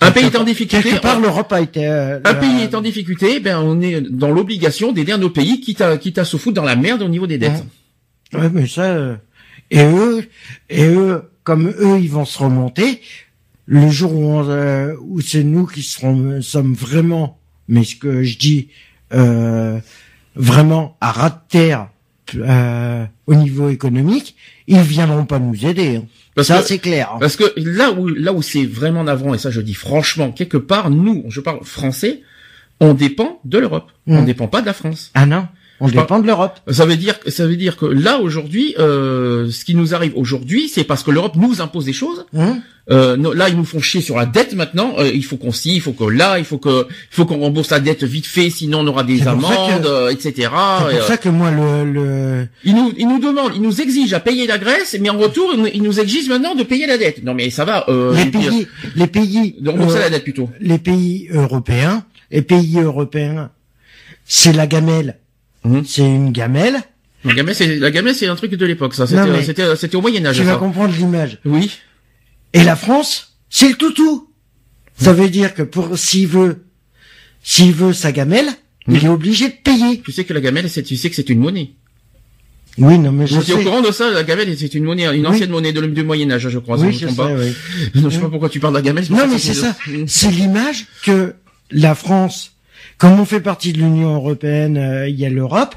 Un 0.09 0.13
pays 0.13 0.25
est 0.27 0.37
en 0.37 0.45
difficulté. 0.45 0.89
Quelque 0.91 1.03
part, 1.03 1.21
l'Europe 1.21 1.53
a 1.53 1.61
été. 1.61 1.87
euh, 1.87 2.21
Un 2.25 2.31
euh, 2.35 2.41
pays 2.41 2.63
est 2.63 2.75
en 2.75 2.81
difficulté, 2.81 3.41
ben 3.41 3.59
on 3.59 3.81
est 3.81 4.01
dans 4.01 4.31
l'obligation 4.31 4.93
d'aider 4.93 5.13
un 5.13 5.23
autre 5.23 5.35
pays, 5.35 5.61
quitte 5.61 5.81
à, 5.81 5.97
quitte 5.99 6.19
à 6.19 6.25
se 6.25 6.37
foutre 6.37 6.55
dans 6.57 6.65
la 6.65 6.77
merde 6.77 7.03
au 7.03 7.09
niveau 7.09 7.27
des 7.27 7.39
dettes. 7.39 7.65
Ouais, 8.33 8.49
mais 8.53 8.67
ça. 8.67 8.83
euh, 8.83 9.17
Et 9.71 9.85
eux, 9.85 10.25
et 10.71 10.85
eux, 10.87 11.23
comme 11.45 11.69
eux, 11.69 11.99
ils 12.01 12.11
vont 12.11 12.25
se 12.25 12.39
remonter. 12.39 13.01
Le 13.67 13.91
jour 13.91 14.15
où, 14.15 14.25
on, 14.25 14.49
euh, 14.49 14.95
où 15.03 15.21
c'est 15.21 15.45
nous 15.45 15.67
qui 15.67 15.83
serons, 15.83 16.41
sommes 16.41 16.73
vraiment, 16.75 17.39
mais 17.69 17.85
ce 17.85 17.97
que 17.97 18.23
je 18.23 18.39
dis, 18.39 18.69
euh, 19.13 19.79
vraiment 20.35 20.97
à 21.03 21.13
ras 21.13 21.31
de 21.31 21.37
terre 21.51 21.89
euh, 22.37 23.05
au 23.27 23.35
niveau 23.35 23.69
économique, 23.69 24.37
ils 24.67 24.81
viendront 24.81 25.25
pas 25.27 25.39
nous 25.39 25.67
aider. 25.67 25.97
hein. 25.97 26.05
Parce 26.39 26.49
ça, 26.49 26.59
que- 26.61 26.67
c'est 26.69 26.79
clair. 26.79 27.17
Parce 27.21 27.37
que 27.37 27.45
là 27.57 27.93
où 27.93 28.07
là 28.09 28.33
où 28.33 28.43
c'est 28.43 28.65
vraiment 28.65 29.05
navrant, 29.05 29.35
et 29.35 29.39
ça 29.39 29.51
je 29.51 29.61
dis 29.61 29.75
franchement, 29.75 30.31
quelque 30.33 30.57
part, 30.57 30.91
nous, 30.91 31.25
je 31.29 31.41
parle 31.41 31.61
français, 31.65 32.23
on 32.81 32.95
dépend 32.95 33.41
de 33.45 33.59
l'Europe. 33.59 33.91
On 34.07 34.23
Mm. 34.23 34.25
dépend 34.25 34.47
pas 34.49 34.61
de 34.61 34.67
la 34.67 34.73
France. 34.73 35.11
Ah 35.15 35.27
non, 35.27 35.49
on 35.81 35.89
Je 35.89 35.95
par- 35.95 36.05
dépend 36.05 36.19
de 36.19 36.27
l'Europe. 36.27 36.59
Ça 36.71 36.87
veut 36.87 36.97
dire 36.97 37.15
ça 37.29 37.47
veut 37.47 37.57
dire 37.57 37.77
que 37.77 37.87
là 37.87 38.19
aujourd'hui, 38.19 38.75
euh, 38.79 39.51
ce 39.51 39.65
qui 39.65 39.75
nous 39.75 39.95
arrive 39.95 40.13
aujourd'hui, 40.17 40.69
c'est 40.69 40.85
parce 40.85 41.03
que 41.03 41.11
l'Europe 41.11 41.37
nous 41.37 41.61
impose 41.61 41.85
des 41.85 41.93
choses. 41.93 42.27
Hein 42.37 42.59
Euh, 42.91 43.19
là, 43.35 43.51
ils 43.51 43.57
nous 43.57 43.67
font 43.67 43.81
chier 43.83 44.01
sur 44.01 44.17
la 44.17 44.25
dette 44.25 44.55
maintenant. 44.55 44.95
Euh, 44.99 45.11
il 45.13 45.23
faut 45.23 45.37
qu'on 45.37 45.53
s'y, 45.53 45.75
il 45.75 45.81
faut 45.83 45.93
que 45.93 46.05
là, 46.05 46.39
il 46.39 46.47
faut 46.47 46.57
que, 46.57 46.87
il 46.89 47.15
faut 47.15 47.27
qu'on 47.27 47.37
rembourse 47.39 47.69
la 47.71 47.81
dette 47.81 48.03
vite 48.03 48.25
fait, 48.25 48.49
sinon 48.49 48.79
on 48.81 48.87
aura 48.87 49.05
des 49.05 49.29
amendes, 49.29 49.53
que- 49.83 49.87
euh, 49.87 50.09
etc. 50.09 50.33
c'est 50.35 50.47
pour 50.49 50.57
euh, 51.05 51.07
ça 51.07 51.19
que 51.19 51.29
moi, 51.29 51.51
le, 51.51 51.85
le... 51.93 52.49
Ils 52.65 52.75
nous, 52.75 52.91
ils 52.97 53.07
nous 53.07 53.19
demandent, 53.21 53.53
ils 53.55 53.61
nous 53.61 53.83
exigent 53.83 54.15
à 54.17 54.21
payer 54.21 54.47
la 54.47 54.57
Grèce, 54.57 54.97
mais 55.03 55.11
en 55.11 55.19
retour, 55.19 55.53
ils 55.75 55.83
nous- 55.83 56.01
exigent 56.01 56.31
maintenant 56.31 56.55
de 56.55 56.63
payer 56.63 56.87
la 56.87 56.97
dette. 56.97 57.23
Non, 57.23 57.35
mais 57.35 57.51
ça 57.51 57.67
va. 57.67 57.85
Euh, 57.91 58.15
les 58.15 58.31
pays, 58.31 58.67
les 58.97 59.07
pays, 59.07 59.55
de 59.61 59.69
rembourser 59.69 59.99
la 59.99 60.09
dette 60.09 60.25
plutôt. 60.25 60.49
les 60.59 60.79
pays 60.79 61.29
européens, 61.31 62.05
les 62.31 62.41
pays 62.41 62.79
européens, 62.81 63.51
c'est 64.25 64.55
la 64.55 64.67
gamelle. 64.67 65.19
Mhm. 65.65 65.85
C'est 65.87 66.03
une 66.07 66.33
gamelle. 66.33 66.77
La 67.25 67.35
gamelle, 67.35 67.55
c'est 67.55 67.77
la 67.77 67.91
gamelle, 67.91 68.15
c'est 68.15 68.29
un 68.29 68.37
truc 68.37 68.55
de 68.55 68.67
l'époque. 68.67 68.95
Ça, 68.95 69.07
c'était, 69.07 69.43
c'était, 69.43 69.77
c'était 69.77 69.97
au 69.97 70.01
Moyen 70.01 70.25
Âge. 70.25 70.37
Tu 70.37 70.43
vas 70.45 70.57
comprendre 70.57 70.95
l'image. 70.97 71.39
Oui. 71.45 71.71
Et 72.53 72.63
la 72.65 72.77
France, 72.77 73.37
c'est 73.51 73.69
le 73.69 73.75
toutou. 73.75 74.31
Ça 74.97 75.13
veut 75.13 75.29
dire 75.29 75.55
que 75.55 75.63
pour 75.63 75.99
s'il 75.99 76.27
veut, 76.29 76.65
s'il 77.43 77.73
veut 77.73 77.93
sa 77.93 78.13
gamelle, 78.13 78.49
il 78.89 79.05
est 79.05 79.09
obligé 79.09 79.49
de 79.49 79.55
payer. 79.63 80.01
Tu 80.01 80.13
sais 80.13 80.25
que 80.25 80.33
la 80.33 80.41
gamelle, 80.41 80.71
c'est, 80.71 80.83
tu 80.83 80.97
sais 80.97 81.11
que 81.11 81.17
c'est 81.17 81.29
une 81.29 81.41
monnaie. 81.41 81.73
Oui, 82.79 82.97
non, 82.99 83.11
mais 83.11 83.27
je 83.27 83.35
Je 83.35 83.41
suis 83.41 83.53
au 83.55 83.59
sais. 83.59 83.65
courant 83.65 83.81
de 83.83 83.91
ça. 83.91 84.11
La 84.13 84.23
gamelle, 84.23 84.57
c'est 84.57 84.73
une 84.75 84.85
monnaie, 84.85 85.05
une 85.07 85.27
Oui. 85.27 85.27
ancienne 85.27 85.51
monnaie 85.51 85.73
de, 85.73 85.85
du 85.85 86.05
Moyen 86.05 86.31
Âge, 86.31 86.49
je 86.49 86.59
crois. 86.61 86.79
Oui, 86.79 86.93
je 86.93 87.01
je 87.01 87.09
sais, 87.09 87.17
pas. 87.17 87.33
oui. 87.33 87.53
Non, 87.97 88.09
je 88.11 88.15
sais 88.15 88.21
pas 88.21 88.29
pourquoi 88.29 88.49
tu 88.49 88.61
parles 88.61 88.75
de 88.75 88.79
la 88.79 88.83
gamelle. 88.83 89.05
Non, 89.11 89.27
mais 89.29 89.39
c'est 89.39 89.55
ça. 89.55 89.77
C'est 90.07 90.31
l'image 90.31 90.87
que 91.03 91.35
la 91.73 91.95
France, 91.97 92.53
comme 92.99 93.21
on 93.21 93.25
fait 93.25 93.41
partie 93.41 93.73
de 93.73 93.79
l'Union 93.79 94.15
européenne, 94.15 94.77
euh, 94.77 95.09
il 95.09 95.19
y 95.19 95.25
a 95.25 95.31
l'Europe. 95.31 95.75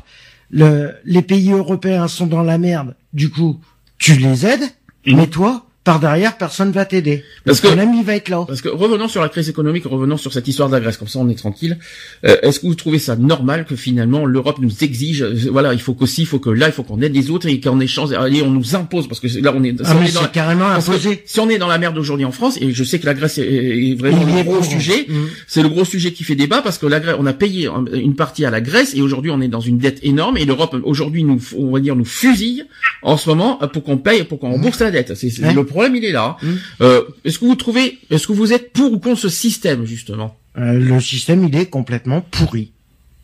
Le, 0.49 0.95
les 1.05 1.21
pays 1.21 1.51
européens 1.51 2.07
sont 2.07 2.27
dans 2.27 2.43
la 2.43 2.57
merde. 2.57 2.95
Du 3.13 3.29
coup, 3.29 3.59
tu 3.97 4.15
les 4.15 4.45
aides, 4.45 4.67
mais 5.05 5.27
toi, 5.27 5.65
par 5.83 5.99
derrière, 5.99 6.37
personne 6.37 6.71
va 6.71 6.85
t'aider. 6.85 7.23
Parce 7.43 7.59
que- 7.59 7.67
il 7.67 8.03
va 8.05 8.15
être 8.15 8.29
là. 8.29 8.43
Parce 8.47 8.61
que 8.61 8.69
revenons 8.69 9.07
sur 9.07 9.19
la 9.21 9.29
crise 9.29 9.49
économique, 9.49 9.85
revenons 9.85 10.17
sur 10.17 10.31
cette 10.31 10.47
histoire 10.47 10.69
de 10.69 10.73
la 10.75 10.79
Grèce, 10.79 10.97
comme 10.97 11.07
ça 11.07 11.17
on 11.19 11.27
est 11.29 11.35
tranquille. 11.37 11.79
Euh, 12.25 12.37
Est-ce 12.43 12.59
que 12.59 12.67
vous 12.67 12.75
trouvez 12.75 12.99
ça 12.99 13.15
normal 13.15 13.65
que 13.65 13.75
finalement 13.75 14.25
l'Europe 14.27 14.57
nous 14.59 14.71
exige, 14.83 15.23
euh, 15.23 15.33
voilà, 15.51 15.73
il 15.73 15.79
faut 15.81 15.93
qu'aussi, 15.95 16.21
il 16.21 16.27
faut 16.27 16.37
que 16.39 16.51
là, 16.51 16.67
il 16.67 16.71
faut 16.71 16.83
qu'on 16.83 17.01
aide 17.01 17.15
les 17.15 17.31
autres 17.31 17.47
et 17.47 17.59
qu'en 17.59 17.79
échange, 17.79 18.11
allez, 18.13 18.43
on 18.43 18.51
nous 18.51 18.75
impose 18.75 19.07
parce 19.07 19.19
que 19.19 19.27
là 19.43 19.53
on 19.55 19.63
est, 19.63 19.71
si 19.71 19.77
Ah, 19.83 19.95
on 19.95 19.99
mais 20.01 20.09
est 20.09 20.13
dans 20.13 20.21
la- 20.21 20.27
carrément 20.27 20.67
imposé. 20.67 21.23
si 21.25 21.39
on 21.39 21.49
est 21.49 21.57
dans 21.57 21.67
la 21.67 21.79
merde 21.79 21.97
aujourd'hui 21.97 22.25
en 22.25 22.31
France, 22.31 22.57
et 22.61 22.71
je 22.71 22.83
sais 22.83 22.99
que 22.99 23.05
la 23.07 23.13
Grèce 23.15 23.37
est, 23.39 23.41
est 23.47 23.95
vraiment 23.95 24.23
le 24.23 24.43
gros 24.43 24.61
sujet, 24.61 25.05
Mhm. 25.07 25.27
c'est 25.47 25.63
le 25.63 25.69
gros 25.69 25.85
sujet 25.85 26.11
qui 26.13 26.23
fait 26.23 26.35
débat 26.35 26.61
parce 26.61 26.77
que 26.77 26.85
la 26.85 26.99
Grèce, 26.99 27.15
on 27.17 27.25
a 27.25 27.33
payé 27.33 27.67
un- 27.67 27.85
une 27.93 28.15
partie 28.15 28.45
à 28.45 28.51
la 28.51 28.61
Grèce 28.61 28.93
et 28.95 29.01
aujourd'hui 29.01 29.31
on 29.31 29.41
est 29.41 29.47
dans 29.47 29.59
une 29.61 29.79
dette 29.79 29.99
énorme 30.03 30.37
et 30.37 30.45
l'Europe 30.45 30.75
aujourd'hui 30.83 31.23
nous, 31.23 31.39
on 31.57 31.71
va 31.71 31.79
dire, 31.79 31.95
nous 31.95 32.05
fusille 32.05 32.65
en 33.01 33.17
ce 33.17 33.29
moment 33.29 33.57
pour 33.73 33.83
qu'on 33.83 33.97
paye, 33.97 34.23
pour 34.25 34.39
qu'on 34.39 34.51
rembourse 34.51 34.79
la 34.79 34.91
dette. 34.91 35.15
C'est 35.15 35.31
problème, 35.71 35.95
il 35.95 36.05
est 36.05 36.11
là. 36.11 36.37
Mhm. 36.43 36.59
Euh, 36.81 37.01
est-ce 37.25 37.39
que 37.39 37.45
vous 37.45 37.55
trouvez, 37.55 37.97
est-ce 38.11 38.27
que 38.27 38.33
vous 38.33 38.53
êtes 38.53 38.71
pour 38.73 38.91
ou 38.93 38.99
contre 38.99 39.19
ce 39.19 39.29
système 39.29 39.85
justement 39.85 40.37
Euh, 40.57 40.73
le 40.73 40.99
système, 40.99 41.43
il 41.45 41.55
est 41.55 41.65
complètement 41.67 42.21
pourri. 42.21 42.71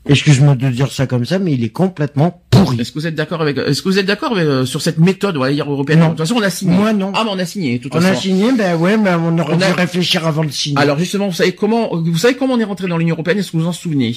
Excuse-moi 0.09 0.55
de 0.55 0.69
dire 0.69 0.89
ça 0.89 1.05
comme 1.05 1.25
ça, 1.25 1.37
mais 1.37 1.51
il 1.51 1.63
est 1.65 1.69
complètement 1.69 2.41
pourri. 2.49 2.79
Est-ce 2.79 2.93
que 2.93 2.99
vous 2.99 3.07
êtes 3.07 3.15
d'accord 3.15 3.41
avec, 3.41 3.57
est-ce 3.57 3.81
que 3.81 3.89
vous 3.89 3.99
êtes 3.99 4.05
d'accord 4.05 4.31
avec, 4.31 4.47
euh, 4.47 4.65
sur 4.65 4.81
cette 4.81 4.99
méthode, 4.99 5.35
on 5.35 5.41
va 5.41 5.51
dire 5.51 5.69
européenne 5.69 5.99
Non. 5.99 6.05
De 6.05 6.09
toute 6.11 6.19
façon, 6.19 6.35
on 6.35 6.41
a 6.41 6.49
signé. 6.49 6.73
Moi, 6.73 6.93
non. 6.93 7.11
Ah, 7.13 7.23
mais 7.25 7.31
on 7.33 7.39
a 7.39 7.45
signé. 7.45 7.77
de 7.77 7.83
toute 7.83 7.93
On 7.93 7.97
a 7.97 8.01
façon. 8.01 8.21
signé, 8.21 8.53
ben 8.53 8.77
ouais, 8.77 8.95
mais 8.95 9.09
on 9.15 9.37
aurait 9.37 9.55
On 9.55 9.57
dû 9.57 9.63
a- 9.65 9.73
réfléchir 9.73 10.25
avant 10.25 10.45
de 10.45 10.51
signer. 10.51 10.77
Alors 10.79 10.97
justement, 10.97 11.27
vous 11.27 11.33
savez 11.35 11.51
comment, 11.51 11.93
vous 11.93 12.17
savez 12.17 12.35
comment 12.35 12.53
on 12.53 12.59
est 12.59 12.63
rentré 12.63 12.87
dans 12.87 12.97
l'Union 12.97 13.15
européenne 13.15 13.39
Est-ce 13.39 13.51
que 13.51 13.57
vous 13.57 13.63
vous 13.63 13.69
en 13.69 13.73
souvenez? 13.73 14.15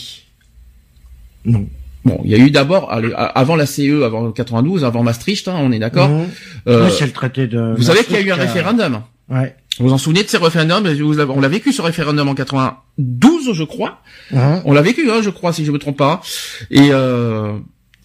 Non. 1.45 1.67
Bon, 2.05 2.21
il 2.25 2.31
y 2.31 2.35
a 2.35 2.39
eu 2.39 2.51
d'abord 2.51 2.91
avant 2.91 3.57
la 3.57 3.67
CE, 3.67 4.03
avant 4.03 4.33
92, 4.33 4.85
avant 4.85 5.03
Maastricht, 5.03 5.49
hein, 5.49 5.57
on 5.59 5.71
est 5.71 5.79
d'accord. 5.79 6.09
Mhm. 6.09 6.29
Euh, 6.67 6.89
c'est 6.89 7.07
le 7.07 7.13
traité 7.13 7.47
de. 7.47 7.75
vous 7.77 7.83
savez 7.83 8.05
qu'il 8.05 8.15
y 8.15 8.19
a 8.19 8.23
eu 8.23 8.31
un 8.31 8.37
référendum. 8.37 9.03
Ouais. 9.29 9.55
Vous 9.79 9.87
vous 9.89 9.93
en 9.93 9.99
souvenez 9.99 10.25
de 10.25 10.29
ces 10.29 10.39
référendums 10.39 10.87
On 11.31 11.41
l'a 11.41 11.49
vécu 11.49 11.73
ce 11.73 11.83
référendum 11.83 12.29
en 12.29 12.35
92, 12.35 13.53
je 13.53 13.65
crois. 13.65 14.01
Mhm. 14.31 14.63
On 14.65 14.73
l'a 14.73 14.83
vécu, 14.83 15.11
hein, 15.11 15.21
je 15.23 15.31
crois, 15.31 15.53
si 15.53 15.65
je 15.65 15.73
me 15.73 15.79
trompe 15.79 15.99
pas. 15.99 16.23
Et 16.71 16.89
euh, 16.91 17.53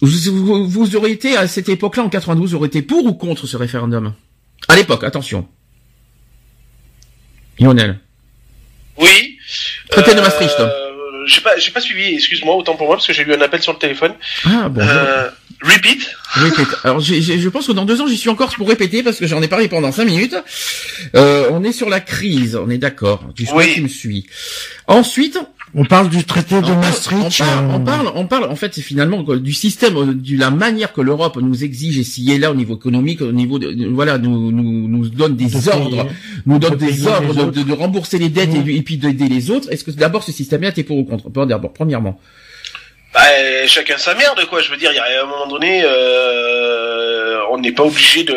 vous, 0.00 0.08
vous, 0.44 0.68
vous 0.68 0.96
auriez 0.96 1.14
été 1.14 1.36
à 1.36 1.48
cette 1.48 1.68
époque-là, 1.68 2.04
en 2.04 2.08
92, 2.08 2.50
vous 2.50 2.56
auriez 2.56 2.68
été 2.68 2.82
pour 2.82 3.04
ou 3.04 3.14
contre 3.14 3.46
ce 3.46 3.56
référendum? 3.56 4.12
À 4.68 4.76
l'époque, 4.76 5.04
attention. 5.04 5.48
Lionel. 7.58 7.98
Oui. 8.98 9.38
Traité 9.90 10.14
de 10.14 10.20
Maastricht. 10.20 10.85
J'ai 11.26 11.40
pas, 11.40 11.56
j'ai 11.58 11.70
pas 11.72 11.80
suivi. 11.80 12.14
Excuse-moi, 12.14 12.54
autant 12.56 12.74
pour 12.76 12.86
moi 12.86 12.96
parce 12.96 13.06
que 13.06 13.12
j'ai 13.12 13.22
eu 13.22 13.34
un 13.34 13.40
appel 13.40 13.60
sur 13.60 13.72
le 13.72 13.78
téléphone. 13.78 14.14
Ah 14.44 14.68
bon. 14.68 14.80
Euh, 14.80 15.28
repeat. 15.62 16.08
Répète. 16.34 16.68
Alors, 16.84 17.00
j'ai- 17.00 17.20
j'ai- 17.22 17.38
je 17.38 17.48
pense 17.48 17.66
que 17.66 17.72
dans 17.72 17.84
deux 17.84 18.00
ans, 18.00 18.06
j'y 18.06 18.16
suis 18.16 18.30
encore 18.30 18.54
pour 18.54 18.68
répéter 18.68 19.02
parce 19.02 19.18
que 19.18 19.26
j'en 19.26 19.42
ai 19.42 19.48
parlé 19.48 19.68
pendant 19.68 19.90
cinq 19.92 20.04
minutes. 20.04 20.36
Euh, 21.14 21.48
on 21.50 21.64
est 21.64 21.72
sur 21.72 21.88
la 21.88 22.00
crise, 22.00 22.56
on 22.56 22.70
est 22.70 22.78
d'accord. 22.78 23.24
Tu 23.36 23.46
Oui. 23.54 23.80
me 23.80 23.88
suis. 23.88 24.26
Ensuite, 24.86 25.38
On 25.74 25.84
parle 25.84 26.08
du 26.08 26.24
traité 26.24 26.60
de 26.62 26.72
Maastricht. 26.72 27.42
on 27.42 27.44
parle, 27.44 27.66
on 27.68 27.74
euh, 27.74 27.84
parle, 27.84 28.12
on 28.14 28.26
parle, 28.26 28.44
en 28.44 28.56
fait, 28.56 28.72
c'est 28.74 28.82
finalement 28.82 29.22
du 29.22 29.52
système, 29.52 29.96
euh, 29.96 30.14
de 30.14 30.38
la 30.38 30.50
manière 30.50 30.92
que 30.92 31.00
l'Europe 31.00 31.36
nous 31.36 31.64
exige 31.64 31.98
et 31.98 32.38
là 32.38 32.50
au 32.50 32.54
niveau 32.54 32.76
économique, 32.76 33.20
au 33.20 33.32
niveau 33.32 33.58
de, 33.58 33.86
voilà, 33.88 34.16
nous, 34.18 34.50
nous, 34.52 34.88
nous 34.88 35.08
donne 35.08 35.36
des 35.36 35.46
de 35.46 35.68
ordres, 35.68 35.90
payer- 36.04 36.10
nous 36.46 36.58
donne 36.58 36.76
de 36.76 36.86
des 36.86 37.06
ordres 37.06 37.50
de, 37.50 37.72
rembourser 37.72 38.18
les 38.18 38.28
dettes 38.30 38.46
Mmh. 38.54 38.68
et, 38.68 38.76
et 38.76 38.82
puis 38.82 38.96
d'aider 38.96 39.28
les 39.28 39.50
autres. 39.50 39.70
Est-ce 39.72 39.84
que 39.84 39.90
d'abord 39.90 40.22
ce 40.22 40.32
système-là 40.32 40.72
t'es 40.72 40.82
pour 40.84 40.96
ou 40.98 41.04
contre? 41.04 41.28
Bon, 41.28 41.44
D'abord, 41.46 41.72
premièrement. 41.72 42.18
Bah, 43.12 43.20
chacun 43.66 43.98
sa 43.98 44.14
merde, 44.14 44.40
quoi. 44.48 44.60
Je 44.60 44.70
veux 44.70 44.76
dire, 44.76 44.90
il 44.92 44.96
y 44.96 44.98
a 44.98 45.22
un 45.22 45.26
moment 45.26 45.46
donné, 45.48 45.82
euh, 45.84 47.38
on 47.50 47.58
n'est 47.58 47.72
pas 47.72 47.84
obligé 47.84 48.24
de, 48.24 48.36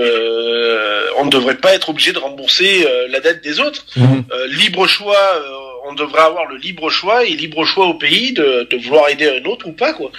on 1.19 1.25
ne 1.25 1.29
devrait 1.29 1.57
pas 1.57 1.73
être 1.73 1.89
obligé 1.89 2.11
de 2.13 2.17
rembourser 2.19 2.85
euh, 2.85 3.07
la 3.09 3.19
dette 3.19 3.43
des 3.43 3.59
autres. 3.59 3.85
Euh, 3.97 4.47
libre 4.51 4.87
choix, 4.87 5.15
euh, 5.35 5.41
on 5.89 5.93
devrait 5.93 6.21
avoir 6.21 6.45
le 6.45 6.57
libre 6.57 6.89
choix 6.89 7.25
et 7.25 7.31
libre 7.31 7.65
choix 7.65 7.87
au 7.87 7.95
pays 7.95 8.33
de, 8.33 8.67
de 8.69 8.77
vouloir 8.77 9.09
aider 9.09 9.27
un 9.27 9.45
autre 9.49 9.67
ou 9.67 9.73
pas, 9.73 9.93
quoi. 9.93 10.11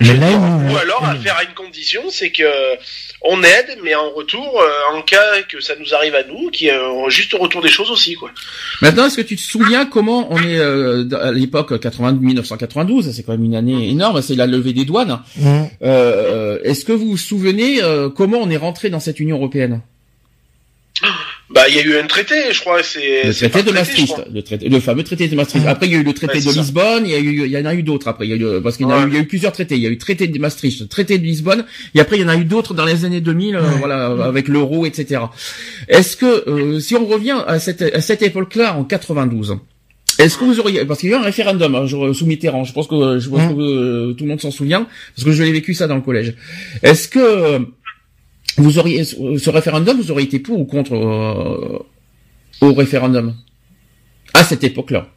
Mais 0.00 0.16
là, 0.16 0.32
Ou 0.32 0.76
alors 0.76 1.04
à 1.04 1.14
faire 1.14 1.36
à 1.36 1.44
une 1.44 1.54
condition, 1.54 2.02
c'est 2.10 2.30
que 2.30 2.44
on 3.22 3.42
aide, 3.42 3.78
mais 3.82 3.94
en 3.94 4.10
retour, 4.10 4.60
euh, 4.60 4.96
en 4.98 5.02
cas 5.02 5.42
que 5.48 5.60
ça 5.60 5.74
nous 5.78 5.94
arrive 5.94 6.14
à 6.14 6.24
nous, 6.24 6.50
qu'il 6.50 6.66
y 6.66 6.70
ait 6.70 6.74
un 6.74 7.08
juste 7.08 7.32
retour 7.32 7.62
des 7.62 7.68
choses 7.68 7.90
aussi, 7.90 8.14
quoi. 8.14 8.30
Maintenant, 8.82 9.06
est-ce 9.06 9.16
que 9.16 9.22
tu 9.22 9.36
te 9.36 9.40
souviens 9.40 9.86
comment 9.86 10.30
on 10.30 10.38
est 10.38 10.58
euh, 10.58 11.08
à 11.18 11.32
l'époque 11.32 11.80
80 11.80 12.12
1992 12.20 13.12
C'est 13.12 13.22
quand 13.22 13.32
même 13.32 13.44
une 13.44 13.54
année 13.54 13.88
énorme. 13.88 14.20
C'est 14.20 14.34
la 14.34 14.46
levée 14.46 14.72
des 14.72 14.84
douanes. 14.84 15.20
Mhm. 15.36 15.70
Euh, 15.82 16.58
est-ce 16.64 16.84
que 16.84 16.92
vous 16.92 17.10
vous 17.10 17.16
souvenez 17.16 17.82
euh, 17.82 18.10
comment 18.10 18.38
on 18.38 18.50
est 18.50 18.56
rentré 18.56 18.90
dans 18.90 19.00
cette 19.00 19.20
Union 19.20 19.36
européenne? 19.36 19.80
Bah, 21.54 21.68
il 21.68 21.76
y 21.76 21.78
a 21.78 21.82
eu 21.82 21.96
un 21.98 22.06
traité, 22.08 22.34
je 22.52 22.60
crois. 22.60 22.82
C'est 22.82 23.26
Le 23.26 23.32
c'est 23.32 23.48
traité 23.48 23.70
de 23.70 23.74
Maastricht, 23.74 24.16
le 24.32 24.42
traité, 24.42 24.68
le 24.68 24.80
fameux 24.80 25.04
traité 25.04 25.28
de 25.28 25.36
Maastricht. 25.36 25.64
Après, 25.68 25.86
il 25.86 25.92
y 25.92 25.94
a 25.94 25.98
eu 26.00 26.02
le 26.02 26.12
traité 26.12 26.34
Ouais, 26.38 26.40
de 26.40 26.50
ça. 26.50 26.60
Lisbonne. 26.60 27.04
Il 27.06 27.12
y 27.12 27.14
a 27.14 27.18
eu, 27.20 27.44
il 27.46 27.50
y 27.52 27.56
en 27.56 27.64
a 27.64 27.74
eu 27.76 27.84
d'autres 27.84 28.08
après. 28.08 28.26
Il 28.26 28.30
y 28.30 28.32
a 28.32 28.36
eu, 28.36 28.60
parce 28.60 28.76
qu'il 28.76 28.88
y, 28.88 28.90
a 28.90 28.96
Ouais. 28.98 29.04
eu- 29.04 29.08
il 29.08 29.14
y 29.14 29.18
a 29.18 29.20
eu 29.20 29.26
plusieurs 29.26 29.52
traités. 29.52 29.76
Il 29.76 29.82
y 29.82 29.86
a 29.86 29.88
eu 29.88 29.92
le 29.92 29.98
traité 29.98 30.26
de 30.26 30.36
Maastricht, 30.40 30.80
le 30.80 30.88
traité 30.88 31.16
de 31.18 31.22
Lisbonne, 31.24 31.64
et 31.94 32.00
après 32.00 32.16
il 32.16 32.22
y 32.22 32.24
en 32.24 32.28
a 32.28 32.36
eu 32.36 32.44
d'autres 32.44 32.74
dans 32.74 32.84
les 32.84 33.04
années 33.04 33.20
2000, 33.20 33.54
euh, 33.54 33.60
Ouais. 33.62 33.66
voilà, 33.78 34.06
avec 34.24 34.48
l'euro, 34.48 34.84
etc. 34.84 35.20
Est-ce 35.88 36.16
que 36.16 36.48
euh, 36.50 36.80
si 36.80 36.96
on 36.96 37.06
revient 37.06 37.38
à 37.46 37.60
cette, 37.60 37.82
à 37.82 38.00
cette 38.00 38.22
époque-là 38.22 38.76
en 38.76 38.82
92, 38.82 39.56
est-ce 40.18 40.36
que 40.38 40.44
vous 40.44 40.58
auriez, 40.58 40.84
parce 40.84 40.98
qu'il 41.00 41.10
y 41.10 41.12
a 41.12 41.16
eu 41.16 41.20
un 41.20 41.24
référendum 41.24 41.74
hein, 41.76 41.86
sous 41.88 42.26
Mitterrand, 42.26 42.64
je 42.64 42.72
pense 42.72 42.88
que 42.88 43.18
je 43.20 43.28
pense 43.28 43.42
Mm. 43.52 43.56
que 43.56 43.60
euh, 43.62 44.12
tout 44.14 44.24
le 44.24 44.30
monde 44.30 44.40
s'en 44.40 44.50
souvient, 44.50 44.88
parce 45.14 45.24
que 45.24 45.30
je 45.32 45.42
l'ai 45.44 45.52
vécu 45.52 45.72
ça 45.74 45.86
dans 45.86 45.94
le 45.96 46.00
collège. 46.02 46.34
Est-ce 46.82 47.06
que 47.08 47.18
euh, 47.20 47.58
vous 48.56 48.78
auriez 48.78 49.04
ce 49.04 49.50
référendum, 49.50 49.96
vous 50.00 50.10
auriez 50.10 50.26
été 50.26 50.38
pour 50.38 50.60
ou 50.60 50.64
contre 50.64 50.94
euh, 50.94 51.78
au 52.60 52.72
référendum? 52.74 53.34
À 54.32 54.42
cette 54.44 54.64
époque-là 54.64 55.08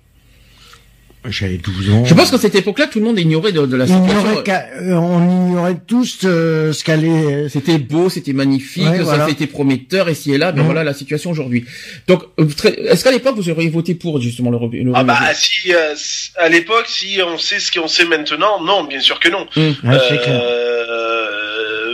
J'avais 1.28 1.58
12 1.58 1.90
ans. 1.90 2.06
Je 2.06 2.14
pense 2.14 2.32
qu'à 2.32 2.38
cette 2.38 2.56
époque-là, 2.56 2.88
tout 2.88 3.00
le 3.00 3.06
monde 3.06 3.20
ignorait 3.20 3.52
de, 3.52 3.66
de 3.66 3.76
la 3.76 3.84
On 3.84 3.88
situation. 3.88 4.22
ignorait 4.22 4.44
qu'à- 4.44 4.68
euh, 4.82 4.94
on 4.94 5.48
ignorait 5.50 5.76
tous 5.86 6.20
euh, 6.24 6.72
ce 6.72 6.84
qu'allait. 6.84 7.50
C'était 7.50 7.80
beau, 7.80 8.10
c'était 8.10 8.32
magnifique, 8.34 8.84
Ouais, 8.88 8.98
ça 9.00 9.04
voilà. 9.04 9.28
prometteur, 9.52 10.10
ici 10.10 10.34
et 10.34 10.38
là, 10.38 10.52
mais 10.54 10.60
Mhm. 10.62 10.66
voilà 10.68 10.84
la 10.86 10.94
situation 10.94 11.32
aujourd'hui. 11.32 11.66
Donc, 12.08 12.24
euh, 12.40 12.48
est-ce 12.90 13.04
qu'à 13.04 13.12
l'époque, 13.12 13.36
vous 13.36 13.50
auriez 13.50 13.70
voté 13.70 13.94
pour 13.96 14.22
justement 14.22 14.52
l'Europe 14.52 14.72
l'Euro- 14.74 14.96
Ah 14.96 15.04
bah 15.04 15.20
si 15.34 15.74
euh, 15.74 15.96
à 16.38 16.48
l'époque 16.48 16.86
si 16.88 17.20
on 17.26 17.38
sait 17.38 17.60
ce 17.60 17.72
qu'on 17.78 17.88
sait 17.90 18.06
maintenant 18.06 18.64
non 18.64 18.84
bien 18.86 19.00
sûr 19.02 19.20
que 19.20 19.30
non. 19.30 19.48
Ouais, 19.58 19.74
c'est 20.08 20.22
clair. 20.22 20.42
Euh, 20.42 21.17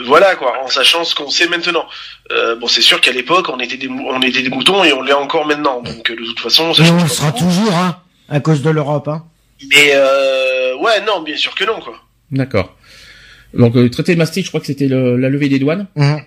voilà 0.05 0.35
quoi 0.35 0.63
en 0.63 0.67
sachant 0.67 1.03
ce 1.03 1.15
qu'on 1.15 1.29
sait 1.29 1.47
maintenant 1.47 1.85
euh, 2.31 2.55
bon 2.55 2.67
c'est 2.67 2.81
sûr 2.81 2.99
qu'à 3.01 3.11
l'époque 3.11 3.47
on 3.49 3.59
était 3.59 3.77
des 3.77 3.87
on 3.89 4.21
était 4.21 4.41
des 4.41 4.49
moutons 4.49 4.83
et 4.83 4.93
on 4.93 5.01
l'est 5.01 5.13
encore 5.13 5.45
maintenant 5.45 5.81
donc 5.81 6.09
euh, 6.09 6.15
de 6.15 6.25
toute 6.25 6.39
façon 6.39 6.73
ça 6.73 6.83
on 6.91 7.07
sera 7.07 7.31
toujours, 7.31 7.73
hein, 7.75 7.97
à 8.29 8.39
cause 8.39 8.61
de 8.61 8.69
l'Europe, 8.69 9.07
hein. 9.07 9.23
mais 9.69 9.91
euh, 9.93 10.75
ouais 10.77 11.01
non 11.05 11.21
bien 11.21 11.37
sûr 11.37 11.53
que 11.55 11.63
non 11.65 11.79
quoi 11.79 11.95
D'accord. 12.31 12.75
Donc, 13.53 13.75
le 13.75 13.87
traité 13.91 14.13
de 14.15 14.17
Maastricht, 14.17 14.45
je 14.45 14.49
crois 14.49 14.59
que 14.59 14.65
c'était 14.65 14.87
le- 14.87 15.15
la 15.15 15.29
levée 15.29 15.47
des 15.47 15.59
douanes 15.59 15.85
Mhm. 15.95 16.21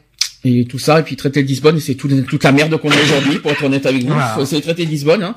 Et 0.45 0.64
tout 0.66 0.78
ça, 0.78 1.01
et 1.01 1.03
puis 1.03 1.16
traité 1.16 1.43
de 1.43 1.49
Lisbonne, 1.49 1.80
c'est 1.80 1.95
tout- 1.97 2.09
toute 2.22 2.45
la 2.45 2.53
merde 2.53 2.76
qu'on 2.76 2.91
a 2.91 2.95
aujourd'hui, 3.03 3.39
pour 3.41 3.51
être 3.51 3.64
honnête 3.64 3.84
avec 3.87 4.05
vous. 4.05 4.14
C'est 4.45 4.57
le 4.57 4.62
traité 4.62 4.84
de 4.87 4.91
Lisbonne, 4.91 5.22
hein. 5.24 5.34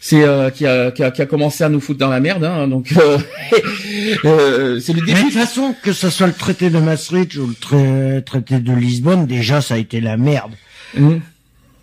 c'est 0.00 0.22
euh, 0.24 0.50
qui, 0.50 0.66
a, 0.66 0.90
qui, 0.90 1.02
a, 1.04 1.10
qui 1.12 1.22
a 1.22 1.26
commencé 1.26 1.62
à 1.62 1.68
nous 1.68 1.78
foutre 1.80 1.98
dans 2.00 2.08
la 2.08 2.18
merde, 2.20 2.42
hein. 2.44 2.66
donc 2.66 2.92
euh, 2.96 3.18
euh, 4.24 4.80
c'est 4.80 4.92
le 4.92 5.00
Mais 5.02 5.12
de 5.12 5.16
début. 5.16 5.22
toute 5.30 5.34
façon, 5.34 5.74
que 5.82 5.92
ce 5.92 6.10
soit 6.10 6.26
le 6.26 6.32
traité 6.32 6.70
de 6.70 6.78
Maastricht 6.78 7.36
ou 7.36 7.46
le 7.46 7.52
tra- 7.54 8.22
traité 8.24 8.58
de 8.58 8.72
Lisbonne, 8.72 9.26
déjà, 9.26 9.60
ça 9.60 9.74
a 9.74 9.78
été 9.78 10.00
la 10.00 10.16
merde. 10.16 10.52
Hum. 10.98 11.20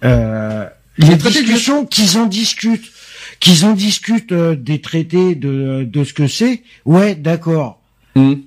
Euh, 0.04 0.66
Les 0.98 1.16
de- 1.16 1.30
discussions 1.30 1.86
qu'ils 1.86 2.18
en 2.18 2.26
discutent, 2.26 2.92
qu'ils 3.40 3.66
en 3.66 3.74
discutent 3.74 4.32
euh, 4.32 4.56
des 4.56 4.82
traités 4.82 5.36
de, 5.36 5.84
de 5.84 6.04
ce 6.04 6.14
que 6.14 6.28
c'est, 6.28 6.62
ouais, 6.86 7.16
d'accord. 7.16 7.82
Hum. 8.16 8.42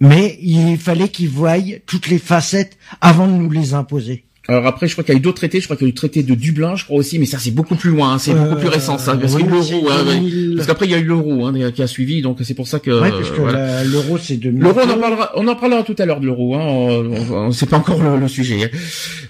Mais 0.00 0.38
il 0.42 0.76
fallait 0.78 1.08
qu'ils 1.08 1.28
voient 1.28 1.56
toutes 1.86 2.08
les 2.08 2.18
facettes 2.18 2.76
avant 3.00 3.26
de 3.28 3.32
nous 3.32 3.50
les 3.50 3.74
imposer. 3.74 4.24
Alors 4.46 4.66
après, 4.66 4.86
je 4.88 4.92
crois 4.92 5.04
qu'il 5.04 5.14
y 5.14 5.16
a 5.16 5.18
eu 5.18 5.22
d'autres 5.22 5.38
traités. 5.38 5.58
Je 5.60 5.64
crois 5.64 5.74
qu'il 5.76 5.86
y 5.86 5.88
a 5.88 5.88
eu 5.88 5.92
le 5.92 5.96
traité 5.96 6.22
de 6.22 6.34
Dublin, 6.34 6.76
je 6.76 6.84
crois 6.84 6.98
aussi, 6.98 7.18
mais 7.18 7.24
ça 7.24 7.38
c'est 7.38 7.50
beaucoup 7.52 7.76
plus 7.76 7.88
loin. 7.88 8.12
hein, 8.12 8.18
c'est 8.18 8.34
beaucoup 8.34 8.56
plus 8.56 8.68
récent, 8.68 8.98
ça. 8.98 9.16
Parce 9.16 9.32
Euh, 9.32 9.36
oui, 9.38 9.44
que 9.46 9.62
c'est 9.62 9.72
l'euro, 9.72 9.88
hein, 9.90 10.04
ouais. 10.06 10.16
2000. 10.20 10.54
parce 10.56 10.66
qu'après 10.66 10.84
il 10.84 10.90
y 10.90 10.94
a 10.94 10.98
eu 10.98 11.04
l'euro 11.04 11.46
hein, 11.46 11.70
qui 11.70 11.82
a 11.82 11.86
suivi, 11.86 12.20
donc 12.20 12.36
c'est 12.42 12.52
pour 12.52 12.68
ça 12.68 12.78
que. 12.78 12.90
ouais, 12.90 13.08
parce 13.10 13.30
que 13.30 13.40
voilà. 13.40 13.84
l'euro, 13.84 14.18
c'est 14.18 14.36
2000. 14.36 14.62
L'euro, 14.62 14.80
on 14.84 14.90
en 14.90 14.98
parlera, 14.98 15.30
on 15.36 15.48
en 15.48 15.56
parlera 15.56 15.82
tout 15.82 15.94
à 15.98 16.04
l'heure 16.04 16.20
de 16.20 16.26
l'euro. 16.26 16.54
Hein, 16.56 16.60
on, 16.60 17.32
on- 17.34 17.50
c'est 17.52 17.70
pas 17.70 17.78
encore 17.78 18.02
le, 18.02 18.18
le 18.18 18.28
sujet. 18.28 18.64
hein. 18.64 18.68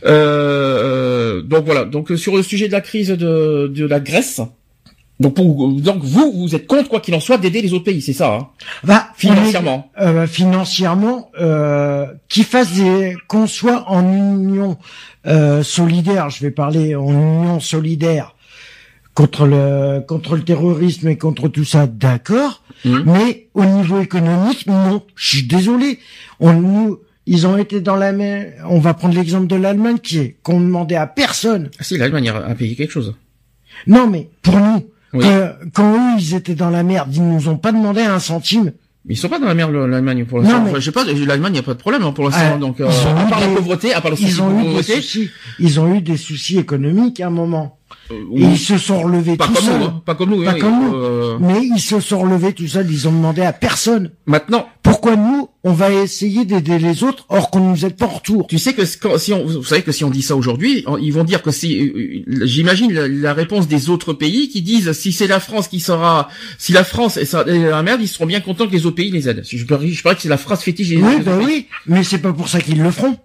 Euh, 0.06 1.38
euh, 1.38 1.42
donc 1.42 1.64
voilà. 1.64 1.84
Donc 1.84 2.10
euh, 2.10 2.16
sur 2.16 2.34
le 2.36 2.42
sujet 2.42 2.66
de 2.66 2.72
la 2.72 2.80
crise 2.80 3.10
de, 3.10 3.68
de 3.72 3.86
la 3.86 4.00
Grèce. 4.00 4.40
Donc, 5.24 5.34
pour, 5.34 5.68
donc 5.72 6.02
vous, 6.02 6.32
vous 6.32 6.54
êtes 6.54 6.66
contre 6.66 6.88
quoi 6.90 7.00
qu'il 7.00 7.14
en 7.14 7.20
soit 7.20 7.38
d'aider 7.38 7.62
les 7.62 7.72
autres 7.72 7.84
pays, 7.84 8.02
c'est 8.02 8.12
ça, 8.12 8.34
hein, 8.34 8.48
Bah, 8.84 9.08
financièrement. 9.16 9.90
est- 9.96 10.02
euh, 10.02 10.26
financièrement, 10.26 11.30
euh, 11.40 12.06
qu'ils 12.28 12.44
fassent 12.44 12.72
des, 12.74 13.16
qu'on 13.26 13.46
soit 13.46 13.84
en 13.90 14.02
union 14.12 14.76
euh, 15.26 15.62
solidaire. 15.62 16.28
Je 16.30 16.40
vais 16.42 16.50
parler 16.50 16.94
en 16.94 17.08
union 17.10 17.58
solidaire 17.60 18.34
contre 19.14 19.46
le 19.46 20.00
contre 20.06 20.36
le 20.36 20.42
terrorisme 20.42 21.08
et 21.08 21.16
contre 21.16 21.48
tout 21.48 21.64
ça, 21.64 21.86
d'accord. 21.86 22.62
Mhm. 22.84 23.04
Mais 23.06 23.46
au 23.54 23.64
niveau 23.64 24.00
économique, 24.00 24.66
non. 24.66 25.02
Je 25.16 25.26
suis 25.36 25.46
désolé. 25.46 26.00
On 26.40 26.52
nous, 26.52 26.98
ils 27.26 27.46
ont 27.46 27.56
été 27.56 27.80
dans 27.80 27.96
la 27.96 28.12
mer. 28.12 28.52
On 28.68 28.78
va 28.80 28.92
prendre 28.92 29.14
l'exemple 29.14 29.46
de 29.46 29.56
l'Allemagne 29.56 29.98
qui 30.02 30.18
est 30.18 30.36
qu'on 30.42 30.60
demandait 30.60 30.96
à 30.96 31.06
personne. 31.06 31.70
Ah 31.78 31.82
si, 31.84 31.96
l'Allemagne 31.96 32.28
a 32.28 32.54
payé 32.54 32.74
quelque 32.74 32.90
chose. 32.92 33.14
Non, 33.86 34.06
mais 34.06 34.28
pour 34.42 34.56
nous, 34.58 34.84
Oui. 35.14 35.24
que- 35.24 35.68
quand 35.72 35.94
eux 35.94 36.18
ils 36.18 36.34
étaient 36.34 36.54
dans 36.54 36.70
la 36.70 36.82
merde, 36.82 37.08
ils 37.14 37.22
nous 37.26 37.48
ont 37.48 37.56
pas 37.56 37.72
demandé 37.72 38.02
un 38.02 38.18
centime. 38.18 38.72
Ils 39.08 39.16
sont 39.18 39.28
pas 39.28 39.38
dans 39.38 39.46
la 39.46 39.54
merde 39.54 39.72
l'Allemagne 39.74 40.24
pour 40.24 40.38
l'instant. 40.40 40.62
mais- 40.62 40.70
Enfin, 40.70 40.80
je 40.80 40.84
sais 40.86 40.90
pas, 40.92 41.04
l'Allemagne 41.04 41.52
il 41.52 41.56
y 41.56 41.60
a 41.60 41.62
pas 41.62 41.74
de 41.74 41.78
problème 41.78 42.02
hein, 42.04 42.12
pour 42.12 42.24
l'instant. 42.24 42.40
Ah, 42.54 42.56
donc 42.56 42.80
euh, 42.80 42.88
ils 42.90 43.06
ont 43.08 43.16
à 43.16 43.24
part 43.24 43.40
la 43.40 43.48
pauvreté, 43.48 43.92
à 43.92 44.00
part 44.00 44.10
le 44.12 44.16
Ils 44.18 44.36
de 44.36 44.40
ont 44.40 44.50
eu 44.58 44.62
des 44.62 44.68
pauvreté, 44.68 44.94
soucis. 44.96 45.30
Ils 45.58 45.78
ont 45.80 45.94
eu 45.94 46.00
des 46.00 46.16
soucis 46.16 46.58
économiques 46.58 47.20
à 47.20 47.26
un 47.26 47.30
moment. 47.30 47.78
Euh, 48.10 48.14
Et 48.36 48.42
ils 48.42 48.58
se 48.58 48.76
sont 48.78 49.00
relevés 49.02 49.36
pas 49.36 49.46
tout 49.46 49.56
seuls. 49.56 49.82
hein, 49.82 50.02
pas 50.04 50.14
comme 50.14 50.30
nous. 50.30 50.44
Pas 50.44 50.54
comme 50.54 50.84
nous. 50.84 50.94
euh, 50.94 51.38
Mais 51.40 51.64
ils 51.64 51.80
se 51.80 52.00
sont 52.00 52.20
relevés 52.20 52.52
tout 52.52 52.66
seuls. 52.68 52.86
Ils 52.90 53.08
ont 53.08 53.12
demandé 53.12 53.42
à 53.42 53.52
personne. 53.52 54.10
maintenant, 54.26 54.66
Pourquoi 54.82 55.16
nous, 55.16 55.48
on 55.64 55.72
va 55.72 55.90
essayer 55.90 56.44
d'aider 56.44 56.78
les 56.78 57.02
autres, 57.04 57.24
or 57.30 57.50
qu'on 57.50 57.60
nous 57.60 57.86
aide 57.86 57.96
pas 57.96 58.04
en 58.04 58.08
retour? 58.10 58.46
Tu 58.46 58.58
sais 58.58 58.74
que 58.74 58.82
quand- 59.00 59.16
si 59.16 59.32
on, 59.32 59.46
vous 59.46 59.64
savez 59.64 59.80
que 59.82 59.92
si 59.92 60.04
on 60.04 60.10
dit 60.10 60.20
ça 60.22 60.36
aujourd'hui, 60.36 60.84
ils 61.00 61.12
vont 61.12 61.24
dire 61.24 61.40
que 61.42 61.50
si, 61.50 61.80
euh, 61.80 62.22
j'imagine 62.46 62.92
la, 62.92 63.08
la 63.08 63.32
réponse 63.32 63.66
des 63.68 63.88
autres 63.88 64.12
pays 64.12 64.50
qui 64.50 64.60
disent 64.60 64.92
si 64.92 65.10
c'est 65.12 65.26
la 65.26 65.40
France 65.40 65.68
qui 65.68 65.80
sera, 65.80 66.28
si 66.58 66.72
la 66.72 66.84
France 66.84 67.16
est 67.16 67.32
dans 67.34 67.44
la 67.46 67.82
merde, 67.82 68.00
ils 68.02 68.08
seront 68.08 68.26
bien 68.26 68.40
contents 68.40 68.66
que 68.66 68.72
les 68.72 68.84
autres 68.84 68.96
pays 68.96 69.10
les 69.10 69.28
aident. 69.28 69.42
Je, 69.46 69.64
parie- 69.64 69.94
je 69.94 70.02
parie 70.02 70.16
que 70.16 70.22
c'est 70.22 70.28
la 70.28 70.36
phrase 70.36 70.60
fétiche 70.60 70.90
des 70.90 70.96
Oui, 70.98 71.20
bah 71.24 71.38
oui. 71.42 71.66
Mais 71.86 72.04
c'est 72.04 72.18
pas 72.18 72.32
pour 72.34 72.48
ça 72.48 72.60
qu'ils 72.60 72.82
le 72.82 72.90
feront. 72.90 73.16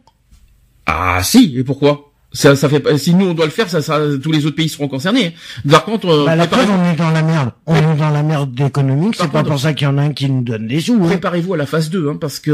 Ah 0.86 1.22
si, 1.24 1.54
et 1.58 1.64
pourquoi? 1.64 2.09
Ça, 2.32 2.56
ça 2.56 2.70
fait 2.70 2.80
pas- 2.80 2.96
si 2.98 3.16
nous 3.16 3.26
on 3.30 3.34
doit 3.34 3.46
le 3.46 3.52
faire, 3.52 3.68
ça, 3.70 3.82
ça 3.82 4.00
tous 4.22 4.32
les 4.32 4.46
autres 4.46 4.56
pays 4.56 4.70
seront 4.70 4.88
concernés. 4.88 5.34
Par 5.68 5.84
contre, 5.84 6.08
euh, 6.10 6.26
Bah, 6.28 6.36
la 6.36 6.46
preuve, 6.46 6.68
on 6.70 6.92
est 6.92 6.96
dans 6.96 7.10
la 7.10 7.24
merde. 7.24 7.50
On 7.66 7.76
est 7.76 7.96
dans 7.98 8.12
la 8.12 8.22
merde 8.22 8.60
économique. 8.62 9.16
C'est 9.20 9.32
pas 9.32 9.44
pour 9.44 9.60
ça 9.60 9.74
qu'il 9.74 9.86
y 9.86 9.90
en 9.90 9.98
a 9.98 10.04
un 10.04 10.14
qui 10.14 10.30
nous 10.30 10.44
donne 10.44 10.68
des 10.68 10.80
sous. 10.80 10.94
hein. 11.02 11.08
préparez-vous 11.08 11.56
à 11.56 11.58
la 11.58 11.66
phase 11.66 11.90
2, 11.90 12.08
hein, 12.10 12.18
parce 12.22 12.40
que 12.40 12.52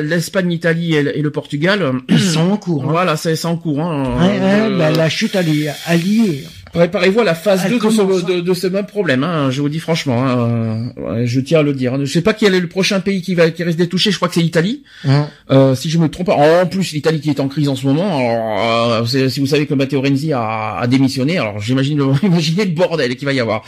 l'Espagne, 0.00 0.48
l'Italie 0.48 0.94
et, 0.94 1.02
le- 1.02 1.18
et 1.18 1.20
le 1.20 1.30
Portugal, 1.30 1.82
euh, 1.82 1.92
Ils 2.08 2.18
sont 2.18 2.50
en 2.50 2.56
cours. 2.56 2.84
hein. 2.84 2.88
voilà, 2.90 3.16
c'est 3.16 3.36
c'est 3.36 3.46
en 3.46 3.56
cours. 3.56 3.80
Hein, 3.82 4.04
Ouais, 4.18 4.26
ouais, 4.26 4.40
Euh, 4.42 4.78
bah, 4.78 4.90
la 4.90 5.08
chute 5.10 5.36
alliée. 5.36 5.70
alliée. 5.84 6.44
Préparez-vous 6.72 7.20
à 7.20 7.24
la 7.24 7.34
phase 7.34 7.62
Elle 7.64 7.78
2 7.78 7.78
de 7.78 7.90
ce, 7.90 8.26
de, 8.26 8.40
de 8.40 8.54
ce 8.54 8.66
même 8.68 8.86
problème, 8.86 9.24
hein, 9.24 9.50
je 9.50 9.60
vous 9.60 9.68
dis 9.68 9.80
franchement. 9.80 10.24
Hein, 10.24 10.92
ouais, 10.96 11.26
je 11.26 11.40
tiens 11.40 11.60
à 11.60 11.62
le 11.62 11.72
dire. 11.72 11.98
Je 11.98 12.12
sais 12.12 12.22
pas 12.22 12.32
quel 12.32 12.54
est 12.54 12.60
le 12.60 12.68
prochain 12.68 13.00
pays 13.00 13.22
qui 13.22 13.34
va 13.34 13.50
qui 13.50 13.64
risque 13.64 13.78
d'être 13.78 13.90
touché. 13.90 14.12
Je 14.12 14.16
crois 14.16 14.28
que 14.28 14.34
c'est 14.34 14.40
l'Italie. 14.40 14.84
Hein. 15.04 15.28
Euh, 15.50 15.74
si 15.74 15.90
je 15.90 15.98
me 15.98 16.08
trompe 16.08 16.26
pas. 16.26 16.34
En 16.34 16.66
plus, 16.66 16.92
l'Italie 16.92 17.20
qui 17.20 17.30
est 17.30 17.40
en 17.40 17.48
crise 17.48 17.68
en 17.68 17.74
ce 17.74 17.86
moment. 17.86 18.18
Alors, 18.18 19.02
euh, 19.02 19.28
si 19.28 19.40
vous 19.40 19.46
savez 19.46 19.66
que 19.66 19.74
Matteo 19.74 20.00
Renzi 20.00 20.32
a, 20.32 20.76
a 20.78 20.86
démissionné, 20.86 21.38
alors 21.38 21.58
j'imagine 21.60 21.98
le, 21.98 22.12
imaginez 22.22 22.64
le 22.66 22.72
bordel 22.72 23.16
qu'il 23.16 23.26
va 23.26 23.32
y 23.32 23.40
avoir. 23.40 23.64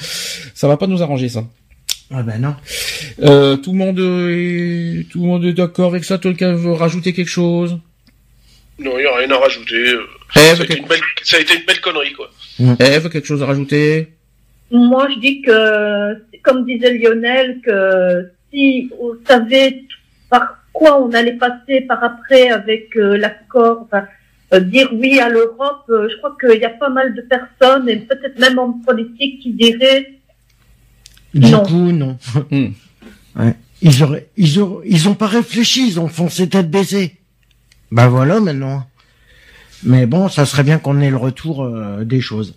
Ça 0.55 0.69
va 0.69 0.77
pas 0.77 0.87
nous 0.87 1.03
arranger 1.03 1.29
ça. 1.29 1.45
Ah 2.15 2.23
ben 2.23 2.41
non. 2.41 2.55
Euh, 3.23 3.57
tout 3.57 3.73
le 3.73 3.79
monde 3.79 3.99
est 3.99 5.09
tout 5.11 5.23
le 5.23 5.27
monde 5.27 5.45
est 5.45 5.55
d'accord 5.55 5.89
avec 5.89 6.05
ça. 6.05 6.19
Quelqu'un 6.19 6.53
veut 6.53 6.73
rajouter 6.73 7.13
quelque 7.13 7.31
chose? 7.31 7.79
Non, 8.79 8.93
il 8.99 9.03
n'y 9.03 9.07
a 9.07 9.17
rien 9.17 9.31
à 9.31 9.39
rajouter. 9.39 9.77
Eve, 9.77 10.01
Ça 10.35 10.41
a, 10.63 10.65
été 10.65 10.79
une 10.79 10.87
belle, 10.87 11.01
ça 11.23 11.37
a 11.37 11.41
été 11.41 11.55
une 11.55 11.65
belle 11.65 11.81
connerie, 11.81 12.13
quoi. 12.13 12.31
Eve, 12.59 13.09
quelque 13.09 13.27
chose 13.27 13.43
à 13.43 13.47
rajouter? 13.47 14.13
Moi, 14.71 15.09
je 15.15 15.19
dis 15.21 15.43
que, 15.43 16.23
comme 16.43 16.65
disait 16.65 16.97
Lionel, 16.99 17.61
que 17.65 18.31
si 18.53 18.91
on 19.01 19.13
savait 19.27 19.83
par 20.31 20.59
quoi 20.73 21.03
on 21.03 21.13
allait 21.13 21.35
passer 21.37 21.83
par 21.83 22.03
après 22.03 22.49
avec 22.49 22.97
euh, 22.97 23.17
l'accord, 23.19 23.83
enfin, 23.83 24.05
euh, 24.55 24.61
dire 24.61 24.89
oui 24.93 25.19
à 25.21 25.29
l'Europe, 25.29 25.85
euh, 25.91 26.09
je 26.11 26.17
crois 26.17 26.37
qu'il 26.41 26.59
y 26.61 26.65
a 26.65 26.71
pas 26.71 26.89
mal 26.89 27.15
de 27.15 27.23
personnes, 27.23 27.89
et 27.89 27.97
peut-être 27.97 28.39
même 28.39 28.59
en 28.59 28.73
politique, 28.73 29.41
qui 29.41 29.53
diraient 29.53 30.13
Du 31.35 31.51
Non. 31.51 31.63
coup, 31.65 31.93
non. 31.93 32.17
Ouais. 32.51 33.55
Ils 33.83 34.03
auraient, 34.05 34.29
ils 34.37 34.61
auraient, 34.61 34.87
ils 34.89 35.09
ont 35.09 35.15
pas 35.15 35.27
réfléchi, 35.27 35.89
ils 35.89 35.99
ont 36.01 36.09
foncé 36.09 36.49
tête 36.49 36.71
baissée. 36.71 37.17
Bah 37.91 38.09
voilà 38.09 38.41
maintenant. 38.41 38.87
Mais 39.85 40.07
bon, 40.07 40.29
ça 40.29 40.47
serait 40.47 40.63
bien 40.63 40.79
qu'on 40.79 41.01
ait 41.01 41.11
le 41.11 41.17
retour 41.17 41.65
euh, 41.65 42.05
des 42.05 42.21
choses. 42.21 42.55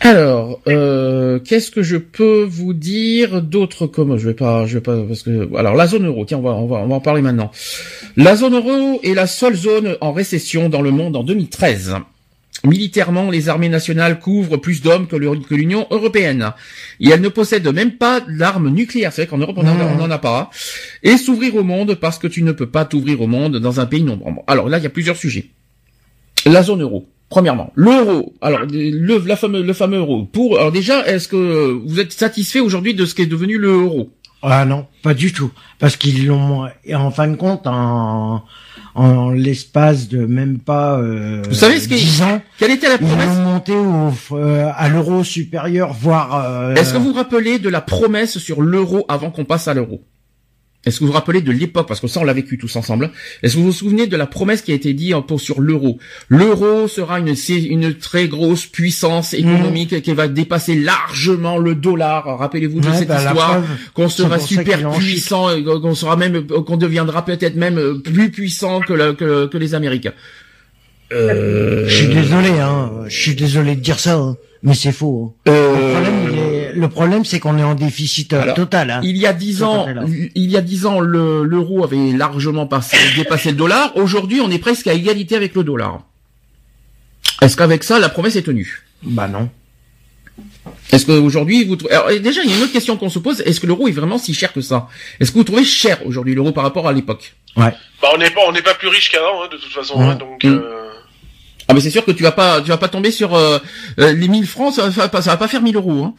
Alors, 0.00 0.60
euh, 0.68 1.40
qu'est-ce 1.40 1.72
que 1.72 1.82
je 1.82 1.96
peux 1.96 2.44
vous 2.44 2.72
dire 2.72 3.42
d'autre 3.42 3.86
comme 3.88 4.16
je 4.16 4.28
vais 4.28 4.34
pas, 4.34 4.64
je 4.64 4.74
vais 4.74 4.80
pas 4.80 4.96
parce 5.02 5.24
que 5.24 5.56
alors 5.56 5.74
la 5.74 5.88
zone 5.88 6.06
euro, 6.06 6.24
tiens, 6.24 6.38
on 6.38 6.42
va 6.42 6.50
on 6.52 6.66
va 6.68 6.76
on 6.78 6.86
va 6.86 6.94
en 6.94 7.00
parler 7.00 7.20
maintenant. 7.20 7.50
La 8.16 8.36
zone 8.36 8.54
euro 8.54 9.00
est 9.02 9.14
la 9.14 9.26
seule 9.26 9.56
zone 9.56 9.96
en 10.00 10.12
récession 10.12 10.68
dans 10.68 10.82
le 10.82 10.92
monde 10.92 11.16
en 11.16 11.24
2013. 11.24 11.96
Militairement, 12.64 13.30
les 13.30 13.48
armées 13.48 13.68
nationales 13.68 14.18
couvrent 14.20 14.56
plus 14.56 14.82
d'hommes 14.82 15.06
que 15.06 15.16
l'Union 15.54 15.86
européenne. 15.90 16.52
Et 17.00 17.08
elles 17.10 17.20
ne 17.20 17.28
possèdent 17.28 17.72
même 17.72 17.92
pas 17.92 18.20
d'armes 18.20 18.68
nucléaires. 18.70 19.12
C'est 19.12 19.22
vrai 19.22 19.28
qu'en 19.30 19.38
Europe, 19.38 19.56
on 19.58 19.62
n'en 19.62 19.78
a- 19.78 19.84
on 19.84 19.96
n'en 19.96 20.10
a 20.10 20.18
pas. 20.18 20.50
Et 21.04 21.16
s'ouvrir 21.18 21.54
au 21.56 21.62
monde 21.62 21.94
parce 21.94 22.18
que 22.18 22.26
tu 22.26 22.42
ne 22.42 22.50
peux 22.52 22.66
pas 22.68 22.84
t'ouvrir 22.84 23.20
au 23.20 23.28
monde 23.28 23.58
dans 23.58 23.78
un 23.80 23.86
pays 23.86 24.02
non. 24.02 24.20
Alors 24.48 24.68
là, 24.68 24.78
il 24.78 24.82
y 24.84 24.86
a 24.88 24.90
plusieurs 24.90 25.16
sujets. 25.16 25.50
La 26.48 26.62
zone 26.62 26.82
euro. 26.82 27.06
Premièrement, 27.28 27.70
l'euro. 27.74 28.32
Alors 28.40 28.60
le, 28.70 29.18
la 29.26 29.36
fameux, 29.36 29.62
le 29.62 29.72
fameux 29.74 29.98
euro. 29.98 30.24
Pour 30.24 30.58
alors 30.58 30.72
déjà, 30.72 31.06
est-ce 31.06 31.28
que 31.28 31.78
vous 31.86 32.00
êtes 32.00 32.12
satisfait 32.12 32.60
aujourd'hui 32.60 32.94
de 32.94 33.04
ce 33.04 33.14
qui 33.14 33.22
est 33.22 33.26
devenu 33.26 33.58
le 33.58 33.68
euro? 33.68 34.10
Ah 34.40 34.64
non, 34.64 34.86
pas 35.02 35.14
du 35.14 35.32
tout. 35.32 35.50
Parce 35.78 35.96
qu'ils 35.96 36.26
l'ont, 36.26 36.66
et 36.84 36.94
en 36.94 37.10
fin 37.10 37.26
de 37.28 37.34
compte, 37.36 37.66
en, 37.66 38.44
en 38.94 39.30
l'espace 39.30 40.08
de 40.08 40.24
même 40.26 40.58
pas 40.58 40.98
euh, 41.00 41.42
Vous 41.48 41.54
savez 41.54 41.80
ce 41.80 41.88
qui- 41.88 41.96
10 41.96 42.22
ans, 42.22 42.40
Quelle 42.56 42.70
était 42.70 42.88
la 42.88 42.94
ils 42.94 43.06
promesse 43.06 43.36
l'ont 43.36 43.42
monté 43.44 43.72
au, 43.74 44.12
euh, 44.36 44.70
à 44.74 44.88
l'euro 44.88 45.24
supérieur, 45.24 45.92
voire... 45.92 46.44
euh, 46.46 46.74
Est-ce 46.76 46.92
que 46.94 46.98
vous 46.98 47.08
vous 47.08 47.12
rappelez 47.14 47.58
de 47.58 47.68
la 47.68 47.80
promesse 47.80 48.38
sur 48.38 48.62
l'euro 48.62 49.04
avant 49.08 49.30
qu'on 49.30 49.44
passe 49.44 49.66
à 49.68 49.74
l'euro? 49.74 50.02
Est-ce 50.88 50.98
que 50.98 51.04
vous 51.04 51.08
vous 51.08 51.12
rappelez 51.16 51.40
de 51.42 51.52
l'époque 51.52 51.86
Parce 51.86 52.00
que 52.00 52.06
ça, 52.08 52.20
on 52.20 52.24
l'a 52.24 52.32
vécu 52.32 52.58
tous 52.58 52.74
ensemble. 52.76 53.10
Est-ce 53.42 53.54
que 53.54 53.58
vous 53.60 53.66
vous 53.66 53.72
souvenez 53.72 54.06
de 54.06 54.16
la 54.16 54.26
promesse 54.26 54.62
qui 54.62 54.72
a 54.72 54.74
été 54.74 54.92
dite 54.94 55.14
pour 55.26 55.40
sur 55.40 55.60
l'euro? 55.60 55.98
L'euro 56.28 56.88
sera 56.88 57.18
une, 57.20 57.34
une 57.70 57.94
très 57.94 58.26
grosse 58.28 58.66
puissance 58.66 59.34
économique 59.34 60.02
qui 60.02 60.12
va 60.14 60.26
dépasser 60.28 60.74
largement 60.74 61.58
le 61.58 61.74
dollar. 61.74 62.38
Rappelez-vous 62.38 62.80
de 62.80 62.90
cette 62.92 63.08
bah, 63.08 63.18
histoire. 63.24 63.62
qu'on 63.94 64.08
sera 64.08 64.38
super 64.38 64.90
puissant, 64.92 65.54
et 65.54 65.62
qu'on 65.62 65.94
sera 65.94 66.16
même, 66.16 66.36
euh, 66.36 66.62
qu'on 66.62 66.76
deviendra 66.76 67.24
peut-être 67.24 67.56
même 67.56 67.78
euh, 67.78 67.94
plus 68.02 68.30
puissant 68.30 68.80
que, 68.80 68.92
la- 68.94 69.12
que, 69.12 69.46
que 69.46 69.58
les 69.58 69.74
Américains. 69.74 70.12
Euh, 71.12 71.86
Je 71.88 71.94
suis 71.94 72.08
désolé, 72.08 72.50
hein. 72.60 72.90
Je 73.08 73.18
suis 73.18 73.34
désolé 73.34 73.74
de 73.76 73.80
dire 73.80 73.98
ça, 73.98 74.16
hein, 74.16 74.36
mais 74.62 74.74
c'est 74.74 74.92
faux. 74.92 75.34
hein. 75.46 75.50
euh, 75.50 75.74
Le 75.74 75.92
problème, 75.94 76.37
le 76.78 76.88
problème, 76.88 77.24
c'est 77.24 77.40
qu'on 77.40 77.58
est 77.58 77.62
en 77.62 77.74
déficit 77.74 78.32
euh, 78.32 78.42
Alors, 78.42 78.54
total. 78.54 78.90
Hein. 78.90 79.00
Il 79.02 79.16
y 79.16 79.26
a 79.26 79.32
dix 79.32 79.62
ans, 79.62 79.86
il 80.34 80.50
y 80.50 80.56
a 80.56 80.60
dix 80.60 80.86
ans, 80.86 81.00
le- 81.00 81.42
l'euro 81.44 81.84
avait 81.84 82.12
largement 82.12 82.66
passé, 82.66 82.96
dépassé 83.16 83.50
le 83.50 83.56
dollar. 83.56 83.96
Aujourd'hui, 83.96 84.40
on 84.40 84.50
est 84.50 84.58
presque 84.58 84.86
à 84.86 84.92
égalité 84.94 85.36
avec 85.36 85.54
le 85.54 85.64
dollar. 85.64 86.00
Est-ce 87.42 87.56
qu'avec 87.56 87.84
ça, 87.84 87.98
la 87.98 88.08
promesse 88.08 88.36
est 88.36 88.42
tenue? 88.42 88.82
Bah 89.02 89.28
non. 89.28 89.48
Est-ce 90.92 91.06
qu'aujourd'hui, 91.06 91.64
vous 91.64 91.76
trouvez... 91.76 91.94
Alors, 91.94 92.08
déjà, 92.20 92.42
il 92.42 92.50
y 92.50 92.52
a 92.52 92.56
une 92.56 92.62
autre 92.62 92.72
question 92.72 92.96
qu'on 92.96 93.10
se 93.10 93.18
pose. 93.18 93.40
Est-ce 93.42 93.60
que 93.60 93.66
l'euro 93.66 93.88
est 93.88 93.92
vraiment 93.92 94.18
si 94.18 94.34
cher 94.34 94.52
que 94.52 94.60
ça? 94.60 94.88
Est-ce 95.20 95.30
que 95.32 95.38
vous 95.38 95.44
trouvez 95.44 95.64
cher 95.64 95.98
aujourd'hui 96.06 96.34
l'euro 96.34 96.52
par 96.52 96.64
rapport 96.64 96.86
à 96.88 96.92
l'époque? 96.92 97.34
Ouais. 97.56 97.72
Bah, 98.02 98.08
on 98.14 98.18
n'est 98.18 98.30
pas, 98.30 98.40
on 98.46 98.52
n'est 98.52 98.62
pas 98.62 98.74
plus 98.74 98.88
riche 98.88 99.10
qu'avant, 99.10 99.42
hein, 99.42 99.48
de 99.50 99.56
toute 99.56 99.72
façon, 99.72 99.98
Ouais. 99.98 100.06
hein, 100.06 100.14
donc, 100.16 100.44
Mm. 100.44 100.48
euh, 100.48 100.84
Ah 101.70 101.74
mais 101.74 101.80
c'est 101.82 101.90
sûr 101.90 102.04
que 102.04 102.12
tu 102.12 102.22
vas 102.22 102.32
pas, 102.32 102.62
tu 102.62 102.68
vas 102.68 102.78
pas 102.78 102.88
tomber 102.88 103.10
sur 103.10 103.34
euh, 103.34 103.58
euh, 104.00 104.12
les 104.14 104.28
1000 104.28 104.46
francs, 104.46 104.72
ça 104.74 104.88
va, 104.88 105.08
pas, 105.08 105.20
ça 105.20 105.32
va 105.32 105.36
pas 105.36 105.48
faire 105.48 105.60
1000 105.60 105.76
euros. 105.76 106.02
Hein. 106.04 106.14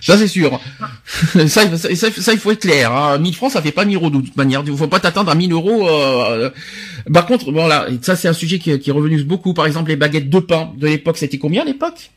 Ça 0.00 0.16
c'est 0.18 0.28
sûr. 0.28 0.60
ça, 1.48 1.64
il- 1.64 1.78
ça, 1.78 1.94
ça, 1.94 2.08
ça, 2.12 2.32
il 2.32 2.38
faut 2.38 2.50
être 2.50 2.60
clair. 2.62 2.92
Hein. 2.92 3.18
1000 3.18 3.34
francs, 3.34 3.52
ça 3.52 3.62
fait 3.62 3.72
pas 3.72 3.84
1000 3.84 3.96
euros 3.96 4.10
de 4.10 4.20
toute 4.20 4.36
manière. 4.36 4.62
Il 4.66 4.76
faut 4.76 4.86
pas 4.88 5.00
t'attendre 5.00 5.30
à 5.30 5.34
1000 5.34 5.52
euros. 5.52 5.88
euh, 5.88 6.46
euh. 6.46 6.50
Par 7.12 7.26
contre, 7.26 7.52
voilà, 7.52 7.86
ça 8.02 8.16
c'est 8.16 8.28
un 8.28 8.32
sujet 8.32 8.58
qui, 8.58 8.78
qui 8.78 8.90
est 8.90 8.92
revenu 8.92 9.22
beaucoup. 9.24 9.54
Par 9.54 9.66
exemple, 9.66 9.90
les 9.90 9.96
baguettes 9.96 10.30
de 10.30 10.38
pain 10.40 10.70
de 10.76 10.86
l'époque, 10.86 11.18
c'était 11.18 11.38
combien 11.38 11.62
à 11.62 11.64
l'époque? 11.64 12.10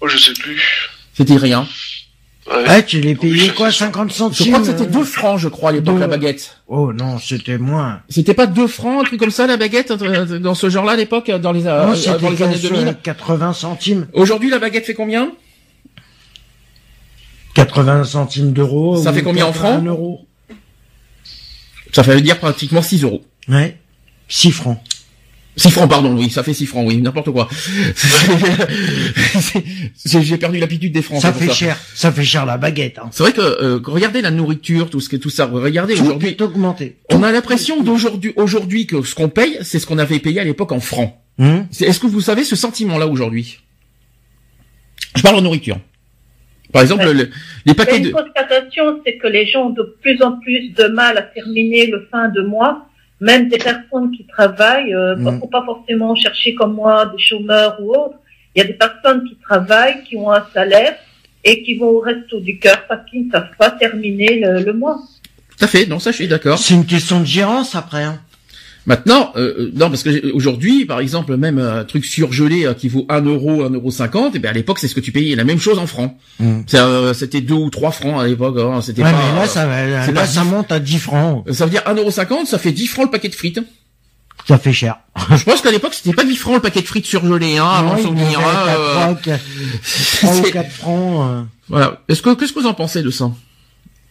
Oh, 0.00 0.08
je 0.08 0.18
sais 0.18 0.32
plus. 0.32 0.88
C'était 1.14 1.36
rien. 1.36 1.66
Ouais. 2.50 2.68
Ouais, 2.68 2.84
tu 2.84 3.00
les 3.00 3.14
payais 3.14 3.50
quoi, 3.50 3.70
je- 3.70 3.76
50 3.78 4.10
Je 4.10 4.16
centimes 4.16 4.46
crois 4.52 4.60
que 4.60 4.66
c'était 4.66 4.82
euh 4.82 4.86
2 4.98 5.04
francs, 5.04 5.38
je 5.38 5.46
crois, 5.46 5.70
à 5.70 5.72
l'époque 5.72 6.00
la 6.00 6.08
baguette. 6.08 6.56
Oh 6.66 6.92
non, 6.92 7.18
c'était 7.20 7.56
moins. 7.56 8.00
C'était 8.08 8.34
pas 8.34 8.46
2 8.46 8.66
francs, 8.66 9.02
un 9.02 9.04
truc 9.04 9.20
comme 9.20 9.30
ça, 9.30 9.46
la 9.46 9.56
baguette, 9.56 9.92
euh, 9.92 10.40
dans 10.40 10.56
ce 10.56 10.68
genre-là 10.68 10.92
à 10.92 10.96
l'époque, 10.96 11.30
dans 11.30 11.52
les, 11.52 11.68
euh, 11.68 11.86
dans 11.86 11.94
c'était 11.94 12.18
les 12.30 12.42
années 12.42 12.54
15, 12.58 12.62
2000. 12.62 12.96
80 13.00 13.52
centimes. 13.52 14.08
Aujourd'hui, 14.12 14.50
la 14.50 14.58
baguette 14.58 14.84
fait 14.86 14.94
combien? 14.94 15.30
80 17.54 18.04
centimes 18.04 18.52
d'euros. 18.52 19.02
Ça 19.02 19.12
fait 19.12 19.22
combien 19.22 19.46
en 19.46 19.52
80 19.52 19.68
francs 19.70 19.86
euros. 19.86 20.26
Ça 21.92 22.02
fait 22.02 22.20
dire 22.22 22.38
pratiquement 22.38 22.82
6 22.82 23.02
euros. 23.04 23.22
Ouais. 23.48 23.76
6 24.28 24.50
francs. 24.52 24.78
6 25.56 25.70
francs, 25.70 25.90
pardon, 25.90 26.16
oui, 26.16 26.30
ça 26.30 26.42
fait 26.42 26.54
6 26.54 26.64
francs, 26.64 26.86
oui, 26.88 26.96
n'importe 26.96 27.30
quoi. 27.30 27.46
J'ai 30.06 30.38
perdu 30.38 30.58
l'aptitude 30.58 30.92
des 30.92 31.02
francs. 31.02 31.20
ça 31.20 31.32
fait 31.32 31.52
cher. 31.52 31.78
Ça 31.94 32.10
fait 32.10 32.24
cher 32.24 32.46
la 32.46 32.56
baguette. 32.56 32.98
Hein. 32.98 33.10
C'est 33.12 33.22
vrai 33.22 33.32
que 33.34 33.40
euh, 33.42 33.78
regardez 33.84 34.22
la 34.22 34.30
nourriture, 34.30 34.88
tout 34.88 35.00
ce 35.00 35.10
que 35.10 35.16
tout 35.16 35.28
ça, 35.28 35.44
regardez 35.46 35.94
Tout 35.94 36.04
aujourd'hui, 36.04 36.30
est 36.30 36.40
augmenté. 36.40 36.96
on 37.10 37.22
a 37.22 37.30
l'impression 37.32 37.82
d'aujourd'hui 37.82 38.32
aujourd'hui 38.36 38.86
que 38.86 39.02
ce 39.02 39.14
qu'on 39.14 39.28
paye, 39.28 39.58
c'est 39.62 39.78
ce 39.78 39.86
qu'on 39.86 39.98
avait 39.98 40.18
payé 40.20 40.40
à 40.40 40.44
l'époque 40.44 40.72
en 40.72 40.80
francs. 40.80 41.14
C'est- 41.70 41.84
Est-ce 41.86 42.00
que 42.00 42.06
vous 42.06 42.20
savez 42.22 42.44
ce 42.44 42.56
sentiment-là 42.56 43.06
aujourd'hui? 43.06 43.58
Je 45.16 45.22
parle 45.22 45.36
en 45.36 45.42
nourriture. 45.42 45.78
Par 46.72 46.82
exemple, 46.82 47.04
le- 47.04 47.12
les 47.12 47.28
Mais 47.66 47.74
paquets 47.74 47.98
une 47.98 48.04
de 48.04 48.10
constatation, 48.10 49.00
c'est 49.04 49.16
que 49.18 49.26
les 49.26 49.46
gens 49.46 49.66
ont 49.66 49.70
de 49.70 49.96
plus 50.00 50.22
en 50.22 50.32
plus 50.40 50.70
de 50.70 50.84
mal 50.88 51.18
à 51.18 51.22
terminer 51.22 51.86
le 51.86 52.08
fin 52.10 52.28
de 52.28 52.40
mois. 52.42 52.86
Même 53.20 53.48
des 53.48 53.58
personnes 53.58 54.10
qui 54.16 54.26
travaillent, 54.26 54.92
euh, 54.94 55.14
Mm. 55.16 55.38
faut 55.40 55.46
pas 55.46 55.64
forcément 55.64 56.14
chercher 56.16 56.54
comme 56.54 56.74
moi 56.74 57.12
des 57.16 57.22
chômeurs 57.22 57.76
ou 57.80 57.90
autres. 57.94 58.16
Il 58.54 58.58
y 58.58 58.62
a 58.62 58.66
des 58.66 58.72
personnes 58.74 59.24
qui 59.28 59.36
travaillent, 59.36 60.02
qui 60.04 60.16
ont 60.16 60.30
un 60.32 60.44
salaire 60.52 60.94
et 61.44 61.62
qui 61.62 61.76
vont 61.76 61.86
au 61.88 62.00
resto 62.00 62.40
du 62.40 62.58
cœur 62.58 62.84
parce 62.88 63.08
qu'ils 63.08 63.26
ne 63.26 63.30
savent 63.30 63.54
pas 63.58 63.70
terminer 63.70 64.40
le, 64.40 64.64
le 64.64 64.72
mois. 64.72 64.98
tout 65.56 65.64
à 65.64 65.68
fait, 65.68 65.86
non 65.86 65.98
ça 66.00 66.10
je 66.10 66.16
suis 66.16 66.28
d'accord. 66.28 66.58
C'est 66.58 66.74
une 66.74 66.86
question 66.86 67.20
de 67.20 67.26
gérance 67.26 67.74
après. 67.76 68.02
Hein. 68.02 68.18
Maintenant, 68.84 69.32
euh, 69.36 69.40
euh, 69.58 69.70
non, 69.74 69.88
parce 69.90 70.02
que 70.02 70.10
j'ai- 70.10 70.32
aujourd'hui, 70.32 70.84
par 70.86 70.98
exemple, 70.98 71.36
même 71.36 71.58
un 71.58 71.84
truc 71.84 72.04
surgelé 72.04 72.66
euh, 72.66 72.74
qui 72.74 72.88
vaut 72.88 73.06
1 73.08 73.20
euro, 73.22 73.62
1 73.62 73.70
euro 73.70 73.90
50, 73.92 74.34
et 74.34 74.40
ben 74.40 74.48
à 74.48 74.52
l'époque, 74.52 74.80
c'est 74.80 74.88
ce 74.88 74.94
que 74.96 75.00
tu 75.00 75.12
payais, 75.12 75.36
la 75.36 75.44
même 75.44 75.60
chose 75.60 75.78
en 75.78 75.86
francs. 75.86 76.16
Mm. 76.40 76.60
Euh, 76.74 77.14
C'était 77.14 77.40
2 77.40 77.54
ou 77.54 77.70
3 77.70 77.92
francs 77.92 78.20
à 78.20 78.26
l'époque, 78.26 78.56
hein, 78.58 78.80
c'était 78.82 79.04
Ouais, 79.04 79.12
pas... 79.12 79.18
mais 79.34 79.40
là, 79.40 79.46
ça, 79.46 79.66
va- 79.66 79.86
là, 79.86 80.08
pas 80.12 80.26
ça 80.26 80.42
monte 80.44 80.72
à 80.72 80.80
10 80.80 80.98
francs. 80.98 81.44
Ça 81.52 81.64
veut 81.66 81.70
dire 81.70 81.82
1 81.86 81.94
euro 81.94 82.10
50, 82.10 82.46
ça 82.48 82.58
fait 82.58 82.72
10 82.72 82.88
francs 82.88 83.04
le 83.06 83.10
paquet 83.12 83.28
de 83.28 83.34
frites. 83.36 83.60
Ça 84.48 84.58
fait 84.58 84.72
cher. 84.72 84.96
Je 85.36 85.44
pense 85.44 85.60
qu'à 85.60 85.70
l'époque, 85.70 85.94
c'était 85.94 86.12
pas 86.16 86.24
10 86.24 86.34
francs 86.34 86.54
le 86.54 86.60
paquet 86.60 86.80
de 86.82 86.86
frites 86.86 87.06
surgelé, 87.06 87.58
hein, 87.58 87.64
avant 87.64 87.96
il 87.96 88.02
souvenir. 88.02 88.24
devait 88.24 88.32
être 88.32 88.48
hein, 88.48 88.66
à 88.66 88.76
euh, 88.76 88.94
3, 89.12 89.14
4, 89.22 89.44
3 90.22 90.30
ou 90.34 90.44
c'est- 90.44 90.50
4 90.50 90.70
francs. 90.72 91.28
euh. 91.30 91.42
Voilà. 91.68 92.00
Est-ce 92.08 92.20
que, 92.22 92.34
qu'est-ce 92.34 92.52
que 92.52 92.58
vous 92.58 92.66
en 92.66 92.74
pensez 92.74 93.02
de 93.02 93.10
ça? 93.10 93.30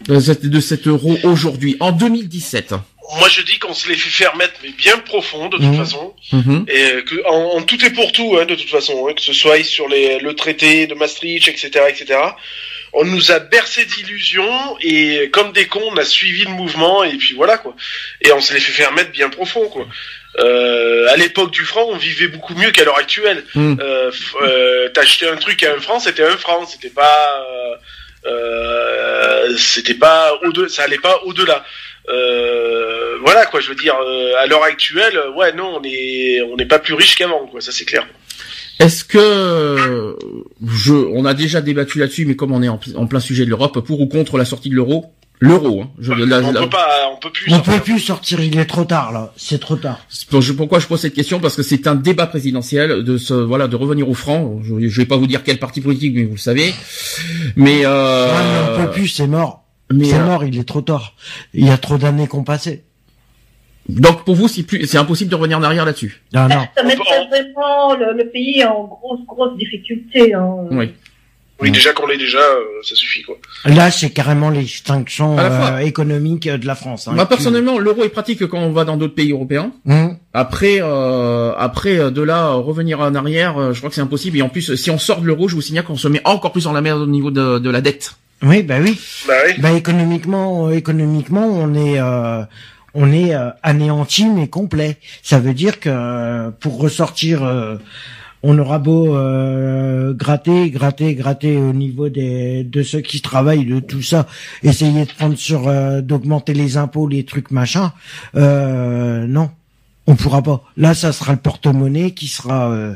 De 0.07 0.19
cette, 0.19 0.45
de 0.45 0.59
cet 0.61 0.87
euro 0.87 1.15
aujourd'hui, 1.25 1.75
en 1.79 1.91
2017. 1.91 2.73
Moi 3.17 3.27
je 3.29 3.41
dis 3.41 3.59
qu'on 3.59 3.73
se 3.73 3.87
les 3.89 3.95
fait 3.95 4.09
faire 4.09 4.35
mettre 4.35 4.53
mais 4.63 4.69
bien 4.69 4.97
profond 4.99 5.49
de 5.49 5.57
toute 5.57 5.65
Mhm. 5.65 5.77
façon 5.77 6.13
Mhm. 6.33 6.65
et 6.67 7.03
que 7.03 7.15
en, 7.27 7.57
en 7.57 7.61
tout 7.63 7.83
et 7.85 7.89
pour 7.89 8.11
tout 8.11 8.37
hein, 8.39 8.45
de 8.45 8.55
toute 8.55 8.69
façon 8.69 9.07
hein, 9.07 9.13
que 9.13 9.21
ce 9.21 9.33
soit 9.33 9.63
sur 9.63 9.87
les, 9.89 10.19
le 10.19 10.33
traité 10.35 10.87
de 10.87 10.93
Maastricht 10.95 11.47
etc 11.47 11.85
etc 11.89 12.19
on 12.93 13.05
nous 13.05 13.31
a 13.31 13.39
bercé 13.39 13.85
d'illusions 13.85 14.77
et 14.81 15.29
comme 15.31 15.51
des 15.53 15.67
cons 15.67 15.89
on 15.91 15.97
a 15.97 16.05
suivi 16.05 16.43
le 16.43 16.51
mouvement 16.51 17.03
et 17.03 17.13
puis 17.17 17.33
voilà 17.33 17.57
quoi 17.57 17.75
et 18.21 18.31
on 18.33 18.41
se 18.41 18.53
les 18.53 18.59
fait 18.59 18.71
faire 18.73 18.91
mettre 18.93 19.11
bien 19.11 19.29
profond 19.29 19.67
quoi 19.69 19.87
euh, 20.39 21.07
à 21.09 21.17
l'époque 21.17 21.51
du 21.51 21.65
franc 21.65 21.85
on 21.89 21.97
vivait 21.97 22.27
beaucoup 22.27 22.55
mieux 22.55 22.71
qu'à 22.71 22.83
l'heure 22.85 22.97
actuelle 22.97 23.43
Mhm. 23.55 23.77
euh, 23.81 24.11
euh, 24.43 24.89
t'achetais 24.89 25.27
un 25.27 25.35
truc 25.37 25.63
à 25.63 25.73
un 25.73 25.79
franc 25.81 25.99
c'était 25.99 26.23
un 26.23 26.37
franc 26.37 26.65
c'était 26.65 26.89
pas 27.03 27.43
euh, 27.49 27.75
euh, 28.31 29.57
c'était 29.57 29.93
pas 29.95 30.33
au 30.43 30.51
de 30.51 30.67
ça 30.67 30.83
allait 30.83 30.99
pas 30.99 31.21
au 31.23 31.33
delà 31.33 31.65
euh, 32.09 33.17
voilà 33.23 33.45
quoi 33.45 33.59
je 33.59 33.69
veux 33.69 33.75
dire 33.75 33.93
euh, 34.05 34.31
à 34.41 34.47
l'heure 34.47 34.63
actuelle 34.63 35.19
ouais 35.37 35.53
non 35.53 35.79
on 35.79 35.81
est 35.83 36.41
on 36.51 36.55
n'est 36.55 36.65
pas 36.65 36.79
plus 36.79 36.93
riche 36.93 37.15
qu'avant 37.15 37.47
quoi 37.47 37.61
ça 37.61 37.71
c'est 37.71 37.85
clair 37.85 38.05
Est-ce 38.79 39.03
que 39.03 39.17
euh, 39.19 40.13
je, 40.67 40.93
on 40.93 41.25
a 41.25 41.33
déjà 41.35 41.61
débattu 41.61 41.99
là-dessus, 41.99 42.25
mais 42.25 42.35
comme 42.35 42.51
on 42.51 42.63
est 42.63 42.69
en, 42.69 42.79
en 42.95 43.05
plein 43.05 43.19
sujet 43.19 43.45
de 43.45 43.49
l'Europe, 43.49 43.79
pour 43.85 44.01
ou 44.01 44.07
contre 44.07 44.37
la 44.39 44.45
sortie 44.45 44.69
de 44.71 44.75
l'euro, 44.75 45.05
l'euro, 45.39 45.83
hein, 45.83 45.89
je, 45.99 46.11
la- 46.13 46.39
on 46.39 46.51
la- 46.51 46.61
peut 46.61 46.69
pas 46.69 46.87
on 47.13 47.17
peut 47.19 47.29
plus 47.31 47.45
On 47.51 47.55
sortir. 47.57 47.73
peut 47.75 47.79
plus 47.81 47.99
sortir, 47.99 48.39
il 48.41 48.57
est 48.57 48.65
trop 48.65 48.83
tard 48.85 49.11
là. 49.11 49.33
C'est 49.37 49.59
trop 49.59 49.75
tard. 49.75 49.99
Pourquoi 50.57 50.79
je 50.79 50.87
pose 50.87 50.99
cette 50.99 51.13
question 51.13 51.39
Parce 51.39 51.55
que 51.55 51.61
c'est 51.61 51.85
un 51.85 51.93
débat 51.95 52.25
présidentiel 52.25 53.03
de 53.03 53.17
ce 53.19 53.35
voilà 53.35 53.67
de 53.67 53.75
revenir 53.75 54.09
au 54.09 54.15
franc. 54.15 54.59
Je, 54.63 54.87
je 54.87 54.97
vais 55.01 55.05
pas 55.07 55.17
vous 55.17 55.27
dire 55.27 55.43
quel 55.43 55.59
parti 55.59 55.79
politique, 55.81 56.13
mais 56.15 56.23
vous 56.23 56.33
le 56.33 56.37
savez. 56.39 56.73
Mais 57.55 57.85
euh, 57.85 58.31
Ah, 58.31 58.43
mais 58.43 58.83
on 58.83 58.85
peut 58.87 58.91
plus, 58.93 59.07
c'est 59.09 59.27
mort. 59.27 59.60
Mais, 59.93 60.05
C'est 60.05 60.15
euh, 60.19 60.25
mort, 60.25 60.43
il 60.43 60.57
est 60.59 60.63
trop 60.67 60.81
tard. 60.81 61.13
Il 61.53 61.65
y 61.65 61.69
a 61.71 61.77
trop 61.77 61.97
d'années 61.97 62.27
qu'on 62.27 62.43
passé. 62.43 62.83
donc 63.89 64.23
pour 64.25 64.35
vous, 64.35 64.47
c'est 64.47 64.63
plus, 64.63 64.85
c'est 64.87 64.97
impossible 64.97 65.29
de 65.31 65.35
revenir 65.35 65.57
en 65.57 65.63
arrière 65.63 65.85
là-dessus. 65.85 66.21
Ah 66.33 66.47
non. 66.47 66.67
Ça 66.75 66.83
mettrait 66.83 67.27
vraiment 67.29 67.95
le, 67.95 68.13
le 68.17 68.29
pays 68.29 68.63
en 68.63 68.85
grosse, 68.85 69.25
grosse 69.27 69.57
difficulté. 69.57 70.33
Hein. 70.33 70.45
Oui. 70.71 70.91
oui 71.61 71.71
déjà 71.71 71.91
qu'on 71.93 72.07
l'est 72.07 72.17
déjà 72.17 72.39
euh, 72.39 72.63
ça 72.83 72.95
suffit 72.95 73.23
quoi 73.23 73.35
Là, 73.65 73.91
c'est 73.91 74.09
carrément 74.11 74.49
l'extinction 74.49 75.37
euh, 75.37 75.77
économique 75.79 76.47
de 76.49 76.65
la 76.65 76.75
France. 76.75 77.07
hein. 77.07 77.13
Moi 77.13 77.27
personnellement, 77.27 77.77
l'euro 77.79 78.03
est 78.03 78.09
pratique 78.09 78.45
quand 78.47 78.59
on 78.59 78.71
va 78.71 78.83
dans 78.85 78.97
d'autres 78.97 79.13
pays 79.15 79.31
européens. 79.31 79.71
Hum. 79.87 80.17
Après, 80.33 80.77
euh, 80.81 81.53
après 81.57 81.97
euh, 81.99 82.09
de 82.11 82.21
là 82.21 82.47
euh, 82.47 82.53
revenir 82.55 82.99
en 83.01 83.13
arrière, 83.15 83.57
euh, 83.57 83.73
je 83.73 83.77
crois 83.79 83.89
que 83.89 83.95
c'est 83.95 84.01
impossible. 84.01 84.37
Et 84.37 84.41
en 84.41 84.49
plus, 84.49 84.75
si 84.75 84.89
on 84.89 84.97
sort 84.97 85.21
de 85.21 85.27
l'euro, 85.27 85.47
je 85.49 85.55
vous 85.55 85.61
signale 85.61 85.83
qu'on 85.85 85.97
se 85.97 86.07
met 86.07 86.21
encore 86.25 86.51
plus 86.53 86.67
en 86.67 86.71
la 86.73 86.81
merde 86.81 87.01
au 87.01 87.07
niveau 87.07 87.31
de, 87.31 87.59
de 87.59 87.69
la 87.69 87.81
dette. 87.81 88.15
Oui, 88.43 88.63
bah 88.63 88.75
oui. 88.81 88.99
bah 89.27 89.33
oui 89.45 89.53
Bah 89.59 89.71
économiquement, 89.71 90.67
euh, 90.67 90.71
économiquement, 90.71 91.47
on 91.47 91.73
est, 91.75 91.99
euh, 91.99 92.43
on 92.93 93.11
est 93.11 93.33
euh, 93.35 93.49
anéanti 93.61 94.25
mais 94.29 94.47
complet. 94.47 94.97
Ça 95.21 95.39
veut 95.39 95.53
dire 95.53 95.79
que 95.79 95.89
euh, 95.89 96.49
pour 96.51 96.79
ressortir, 96.79 97.43
euh, 97.43 97.77
on 98.43 98.57
aura 98.57 98.79
beau 98.79 99.15
euh, 99.15 100.13
gratter, 100.13 100.71
gratter, 100.71 101.13
gratter 101.13 101.57
au 101.57 101.73
niveau 101.73 102.09
des 102.09 102.63
de 102.63 102.81
ceux 102.81 103.01
qui 103.01 103.21
travaillent 103.21 103.65
de 103.65 103.79
tout 103.79 104.01
ça, 104.01 104.25
essayer 104.63 105.05
de 105.05 105.11
prendre 105.11 105.37
sur, 105.37 105.67
euh, 105.67 106.01
d'augmenter 106.01 106.55
les 106.55 106.77
impôts, 106.77 107.07
les 107.07 107.23
trucs 107.23 107.51
machin. 107.51 107.93
Euh, 108.35 109.27
non, 109.27 109.51
on 110.07 110.15
pourra 110.15 110.41
pas. 110.41 110.63
Là, 110.77 110.95
ça 110.95 111.11
sera 111.13 111.31
le 111.33 111.37
porte-monnaie 111.39 112.11
qui 112.11 112.27
sera. 112.27 112.71
euh, 112.71 112.95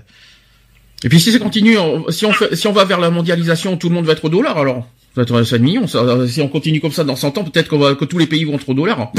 Et 1.03 1.09
puis 1.09 1.19
si 1.19 1.31
ça 1.31 1.37
continue, 1.37 1.77
on- 1.77 2.09
si 2.09 2.25
on 2.25 2.33
fait, 2.33 2.55
si 2.55 2.65
on 2.67 2.71
va 2.73 2.83
vers 2.85 2.99
la 2.99 3.11
mondialisation, 3.11 3.77
tout 3.77 3.89
le 3.89 3.93
monde 3.95 4.05
va 4.05 4.13
être 4.13 4.25
au 4.25 4.29
dollar 4.29 4.57
alors. 4.57 4.87
Ça 5.15 5.23
va 5.23 5.39
être 5.39 5.43
5 5.43 5.61
millions. 5.61 5.87
Ça, 5.87 6.27
si 6.27 6.41
on 6.41 6.49
continue 6.49 6.81
comme 6.81 6.91
ça 6.91 7.05
dans 7.05 7.15
100 7.15 7.37
ans, 7.37 7.43
peut-être 7.45 7.69
que 7.95 8.05
tous 8.05 8.17
les 8.17 8.27
pays 8.27 8.43
vont 8.43 8.55
être 8.55 8.67
au 8.67 8.73
dollar. 8.73 9.11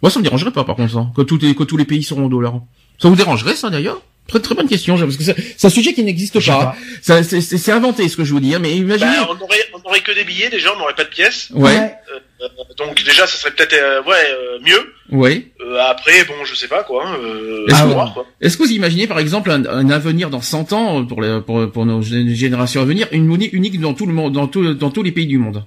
Moi, 0.00 0.10
ça 0.10 0.20
me 0.20 0.24
dérangerait 0.24 0.52
pas 0.52 0.64
par 0.64 0.76
contre 0.76 0.92
ça, 0.92 1.06
que 1.16 1.22
tous 1.22 1.38
les, 1.38 1.54
que 1.54 1.64
tous 1.64 1.76
les 1.76 1.84
pays 1.84 2.02
seront 2.02 2.26
au 2.26 2.28
dollar. 2.28 2.54
Ça 2.98 3.08
vous 3.08 3.16
dérangerait 3.16 3.56
ça 3.56 3.68
d'ailleurs? 3.68 4.00
Très 4.28 4.40
très 4.40 4.54
bonne 4.54 4.68
question, 4.68 4.96
parce 4.96 5.16
que 5.16 5.24
c'est 5.24 5.36
c'est 5.58 5.66
un 5.66 5.70
sujet 5.70 5.92
qui 5.94 6.02
n'existe 6.04 6.34
pas. 6.46 6.58
pas. 6.58 6.76
Ça, 7.02 7.22
c'est, 7.22 7.40
c'est 7.40 7.58
c'est 7.58 7.72
inventé 7.72 8.08
ce 8.08 8.16
que 8.16 8.24
je 8.24 8.32
vous 8.32 8.40
dis, 8.40 8.54
hein, 8.54 8.60
mais 8.60 8.72
imaginez. 8.76 9.10
bah, 9.10 9.28
on 9.30 9.42
aurait 9.44 9.64
on 9.74 9.88
aurait 9.88 10.00
que 10.00 10.12
des 10.12 10.24
billets 10.24 10.48
déjà 10.48 10.72
on 10.74 10.78
n'aurait 10.78 10.94
pas 10.94 11.04
de 11.04 11.08
pièces 11.10 11.48
ouais, 11.52 11.92
Euh, 12.40 12.46
donc 12.78 13.02
déjà 13.04 13.26
ça 13.26 13.36
serait 13.36 13.50
peut-être 13.50 13.74
euh, 13.74 14.02
ouais 14.04 14.14
euh, 14.30 14.58
mieux 14.64 14.94
ouais. 15.10 15.48
Euh, 15.60 15.78
après 15.82 16.24
bon 16.24 16.34
je 16.44 16.54
sais 16.54 16.68
pas 16.68 16.82
quoi 16.84 17.06
hein, 17.06 17.16
euh, 17.22 17.66
Est-ce 17.68 17.76
faut 17.82 17.88
que- 17.88 17.92
voir, 17.92 18.14
quoi. 18.14 18.26
Est-ce 18.40 18.56
que 18.56 18.62
vous 18.62 18.70
imaginez 18.72 19.06
par 19.06 19.18
exemple 19.18 19.50
un, 19.50 19.64
un 19.66 19.90
avenir 19.90 20.30
dans 20.30 20.40
100 20.40 20.72
ans 20.72 21.04
pour, 21.04 21.20
les, 21.20 21.40
pour, 21.40 21.70
pour 21.70 21.84
nos 21.84 22.00
gé- 22.00 22.32
générations 22.34 22.80
à 22.80 22.84
venir, 22.84 23.08
une 23.12 23.26
monnaie 23.26 23.50
unique 23.52 23.78
dans 23.80 23.92
tout 23.94 24.06
le 24.06 24.12
monde, 24.14 24.32
dans, 24.32 24.46
tout, 24.46 24.72
dans 24.74 24.90
tous 24.90 25.02
les 25.02 25.12
pays 25.12 25.26
du 25.26 25.38
monde? 25.38 25.64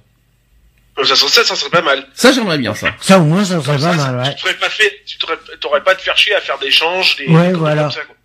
Euh, 0.98 1.04
ça 1.04 1.14
serait 1.14 1.28
ça, 1.30 1.44
ça 1.44 1.54
serait 1.56 1.70
pas 1.70 1.82
mal 1.82 2.06
Ça, 2.14 2.32
j'aimerais 2.32 2.58
bien 2.58 2.74
ça. 2.74 2.88
Ça 3.00 3.18
au 3.20 3.24
moins, 3.24 3.44
ça 3.44 3.60
serait 3.62 3.76
pas 3.76 3.96
ça, 3.96 4.12
mal. 4.12 4.22
tu 4.24 4.28
Ouais. 4.30 4.36
t'aurais 4.40 4.54
pas 4.54 4.70
fait 4.70 4.92
tu 5.06 5.18
t'aurais 5.18 5.36
t'aurais 5.60 5.84
pas 5.84 5.92
à 5.92 5.94
te 5.94 6.02
faire 6.02 6.16
chier 6.16 6.34
à 6.34 6.40
faire 6.40 6.58
des 6.58 6.70
changes 6.70 7.16
des 7.16 7.26
Ouais, 7.28 7.52
voilà. 7.52 7.82
comme 7.82 7.90
ça, 7.92 8.00
quoi. 8.00 8.15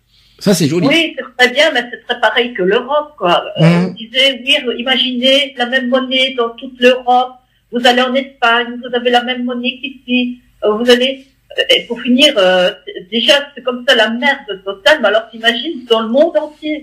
Ça, 0.44 0.52
c'est 0.58 0.66
joli. 0.72 0.86
Oui, 0.88 1.14
c'est 1.16 1.28
très 1.38 1.48
bien, 1.56 1.66
mais 1.72 1.82
c'est 1.90 2.02
très 2.06 2.18
pareil 2.20 2.48
que 2.52 2.64
l'Europe, 2.72 3.10
quoi. 3.20 3.34
Euh, 3.58 3.62
Mhm. 3.64 3.86
On 3.86 3.92
disait, 4.02 4.28
oui, 4.44 4.54
imaginez 4.84 5.54
la 5.56 5.66
même 5.66 5.88
monnaie 5.94 6.34
dans 6.40 6.50
toute 6.60 6.76
l'Europe. 6.84 7.34
Vous 7.72 7.82
allez 7.86 8.02
en 8.02 8.14
Espagne, 8.14 8.70
vous 8.82 8.92
avez 8.98 9.10
la 9.18 9.22
même 9.22 9.44
monnaie 9.44 9.74
qu'ici. 9.80 10.18
Euh, 10.64 10.72
Vous 10.78 10.88
allez, 10.94 11.12
euh, 11.58 11.74
et 11.74 11.80
pour 11.86 11.98
finir, 12.06 12.30
euh, 12.36 12.70
déjà, 13.10 13.34
c'est 13.54 13.62
comme 13.66 13.84
ça 13.88 13.94
la 13.94 14.10
merde 14.10 14.50
totale, 14.64 14.98
mais 15.00 15.08
alors 15.12 15.26
t'imagines 15.30 15.84
dans 15.92 16.02
le 16.06 16.08
monde 16.16 16.36
entier. 16.36 16.76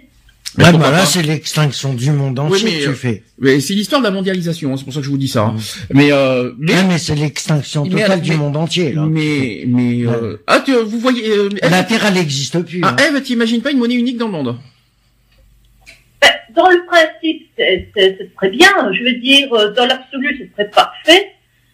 Mais 0.57 0.63
Ouais, 0.65 0.73
bah 0.73 0.89
là, 0.91 1.05
c'est 1.05 1.21
l'extinction 1.21 1.93
du 1.93 2.09
monde 2.11 2.39
entier 2.39 2.65
mais, 2.65 2.77
que 2.79 2.83
tu 2.85 2.89
euh, 2.89 2.93
fais. 2.93 3.23
Mais 3.39 3.59
c'est 3.59 3.73
l'histoire 3.75 4.01
de 4.01 4.07
la 4.07 4.11
mondialisation, 4.11 4.73
hein, 4.73 4.77
c'est 4.77 4.83
pour 4.83 4.93
ça 4.93 4.99
que 4.99 5.05
je 5.05 5.11
vous 5.11 5.17
dis 5.17 5.27
ça. 5.27 5.43
hein. 5.43 5.53
Mhm. 5.55 5.61
Mais, 5.91 6.11
euh, 6.11 6.51
mais, 6.57 6.73
Ouais, 6.73 6.83
mais 6.87 6.97
c'est 6.97 7.13
l'extinction 7.15 7.85
totale 7.85 8.19
du 8.21 8.31
mais- 8.31 8.37
monde 8.37 8.57
entier, 8.57 8.91
là. 8.93 9.05
mais, 9.05 9.63
mais, 9.67 10.01
euh, 10.07 10.37
ah, 10.47 10.59
tu, 10.65 10.73
vous 10.73 10.99
voyez, 10.99 11.29
euh, 11.29 11.49
La 11.61 11.83
Terre, 11.83 12.03
elle 12.07 12.15
n'existe 12.15 12.59
plus. 12.63 12.81
ah, 12.83 12.95
hein. 12.99 13.03
Eve, 13.15 13.21
t'imagines 13.21 13.61
pas 13.61 13.69
une 13.71 13.77
monnaie 13.77 13.93
unique 13.95 14.17
dans 14.17 14.25
le 14.25 14.31
monde? 14.31 14.57
Ben, 16.21 16.29
dans 16.55 16.69
le 16.69 16.83
principe, 16.87 17.47
c'est 17.57 17.89
c'est- 17.95 18.15
c'est 18.19 18.35
très 18.35 18.49
bien. 18.49 18.67
Je 18.91 19.03
veux 19.03 19.19
dire, 19.19 19.53
euh, 19.53 19.71
dans 19.73 19.85
l'absolu, 19.85 20.35
ce 20.39 20.51
serait 20.51 20.69
parfait. 20.71 21.27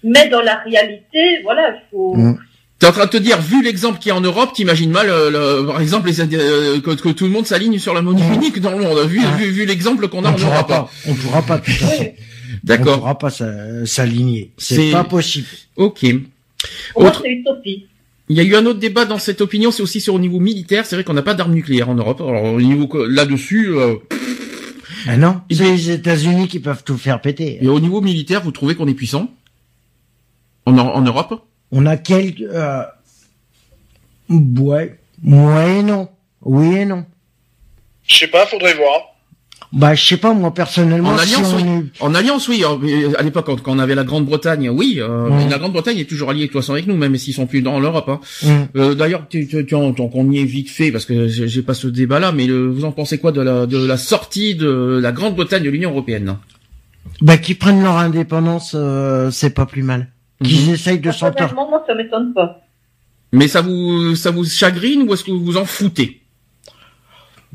Mais 0.03 0.27
dans 0.29 0.41
la 0.41 0.57
réalité, 0.57 1.41
voilà, 1.43 1.69
il 1.75 1.81
faut... 1.91 2.13
Mhm. 2.15 2.37
T'es 2.77 2.87
en 2.87 2.91
train 2.91 3.05
de 3.05 3.09
te 3.09 3.17
dire, 3.17 3.39
vu 3.41 3.63
l'exemple 3.63 3.99
qu'il 3.99 4.09
y 4.09 4.11
a 4.11 4.15
en 4.17 4.21
Europe, 4.21 4.51
t'imagines 4.53 4.91
mal, 4.91 5.09
euh, 5.09 5.29
le- 5.61 5.65
par 5.67 5.79
exemple, 5.79 6.09
les, 6.09 6.19
euh, 6.19 6.81
que, 6.81 6.91
que 6.91 7.09
tout 7.09 7.23
le 7.23 7.31
monde 7.31 7.45
s'aligne 7.47 7.79
sur 7.79 7.93
la 7.93 8.01
monnaie 8.01 8.27
unique 8.35 8.59
dans 8.59 8.71
le 8.77 8.83
monde, 8.83 8.99
vu, 9.07 9.21
vu, 9.37 9.49
vu 9.49 9.65
l'exemple 9.65 10.09
qu'on 10.09 10.25
a 10.25 10.29
on 10.29 10.33
en 10.33 10.35
pourra 10.35 10.55
Europe. 10.55 10.67
pas. 10.67 10.91
On 11.07 11.13
pourra 11.13 11.41
pas, 11.41 11.59
tout 11.59 11.71
à 11.71 11.87
fait. 11.87 12.15
On 12.17 12.57
D'accord. 12.67 12.97
pourra 12.99 13.17
pas 13.17 13.29
s'a- 13.29 13.85
s'aligner. 13.85 14.51
C'est- 14.57 14.91
pas 14.91 15.05
possible. 15.05 15.47
Ok. 15.77 16.05
Autre- 16.95 17.21
c'est 17.23 17.31
utopie. 17.31 17.85
Il 18.27 18.35
y 18.35 18.39
a 18.39 18.43
eu 18.43 18.55
un 18.55 18.65
autre 18.65 18.79
débat 18.79 19.05
dans 19.05 19.19
cette 19.19 19.39
opinion, 19.39 19.71
c'est 19.71 19.83
aussi 19.83 20.01
sur 20.01 20.13
au 20.15 20.19
niveau 20.19 20.39
militaire. 20.39 20.85
C'est 20.85 20.95
vrai 20.95 21.03
qu'on 21.05 21.13
n'a 21.13 21.21
pas 21.21 21.33
d'armes 21.35 21.53
nucléaires 21.53 21.89
en 21.89 21.95
Europe. 21.95 22.19
Alors 22.21 22.43
au 22.55 22.59
niveau 22.61 22.89
là-dessus, 23.07 23.69
euh, 23.69 23.95
Ah 25.07 25.15
non, 25.15 25.41
c'est 25.51 25.63
les 25.63 25.91
États-Unis 25.91 26.47
qui 26.47 26.59
peuvent 26.59 26.83
tout 26.83 26.97
faire 26.97 27.21
péter. 27.21 27.59
et 27.61 27.67
au 27.69 27.79
niveau 27.79 28.01
militaire, 28.01 28.41
vous 28.41 28.51
trouvez 28.51 28.73
qu'on 28.75 28.87
est 28.87 28.95
puissant? 28.95 29.31
En, 30.65 30.75
en 30.77 31.01
Europe? 31.01 31.41
On 31.71 31.85
a 31.85 31.97
quelques... 31.97 32.41
Euh... 32.41 32.83
Ouais. 34.29 34.97
Ouais 35.23 35.79
et 35.79 35.83
non. 35.83 36.09
Oui 36.41 36.75
et 36.75 36.85
non. 36.85 37.05
je 38.07 38.15
sais 38.17 38.27
pas 38.27 38.45
faudrait 38.45 38.73
voir 38.75 39.15
Bah, 39.73 39.93
je 39.95 40.03
sais 40.05 40.17
pas, 40.17 40.33
moi, 40.33 40.53
personnellement, 40.53 41.09
En 41.09 41.17
si 41.17 41.33
alliance, 41.35 41.53
on 41.53 41.57
oui. 41.57 41.85
est... 41.95 42.01
En 42.03 42.13
alliance, 42.15 42.47
oui. 42.47 42.63
euh, 42.63 43.11
À 43.17 43.23
l'époque, 43.23 43.45
quand, 43.63 43.73
on 43.75 43.79
avait 43.79 43.95
la 43.95 44.03
Grande-Bretagne, 44.03 44.69
oui. 44.69 44.97
euh, 44.99 45.29
mais 45.31 45.49
la 45.49 45.57
Grande-Bretagne 45.57 45.97
est 45.97 46.09
toujours 46.09 46.29
alliée 46.29 46.41
de 46.47 46.51
toute 46.51 46.61
façon 46.61 46.73
avec 46.73 46.87
nous, 46.87 46.95
même 46.95 47.17
s'ils 47.17 47.33
sont 47.33 47.45
plus 47.47 47.61
dans 47.61 47.79
l'Europe. 47.79 48.07
Hein. 48.09 48.19
Hum. 48.45 48.67
Euh, 48.75 48.93
D'ailleurs, 48.95 49.27
tu, 49.29 49.47
tu, 49.47 49.65
tu, 49.65 49.75
tant 49.75 49.91
qu'on 50.07 50.31
y 50.31 50.39
est 50.39 50.45
vite 50.45 50.69
fait, 50.69 50.91
parce 50.91 51.05
que 51.05 51.27
j'ai 51.27 51.47
j'ai 51.47 51.61
pas 51.61 51.73
ce 51.73 51.87
débat-là, 51.87 52.31
mais 52.31 52.45
le- 52.47 52.67
vous 52.69 52.85
en 52.85 52.91
pensez 52.91 53.17
quoi 53.17 53.31
de 53.31 53.41
la, 53.41 53.65
de 53.65 53.85
la 53.85 53.97
sortie 53.97 54.55
de 54.55 54.99
la 55.01 55.11
Grande-Bretagne 55.11 55.63
de 55.63 55.69
l'Union 55.69 55.91
européenne? 55.91 56.37
Bah, 57.21 57.37
qu'ils 57.37 57.57
prennent 57.57 57.81
leur 57.83 57.97
indépendance, 57.97 58.73
euh, 58.75 59.29
c'est 59.31 59.51
pas 59.51 59.65
plus 59.65 59.83
mal. 59.83 60.07
Qu'ils 60.43 60.69
essayent 60.69 60.99
de 60.99 61.11
s'en 61.11 61.31
Personnellement, 61.31 61.69
moi, 61.69 61.83
ça 61.87 61.95
m'étonne 61.95 62.33
pas. 62.33 62.61
Mais 63.31 63.47
ça 63.47 63.61
vous, 63.61 64.15
ça 64.15 64.31
vous 64.31 64.45
chagrine 64.45 65.03
ou 65.03 65.13
est-ce 65.13 65.23
que 65.23 65.31
vous 65.31 65.43
vous 65.43 65.57
en 65.57 65.65
foutez? 65.65 66.21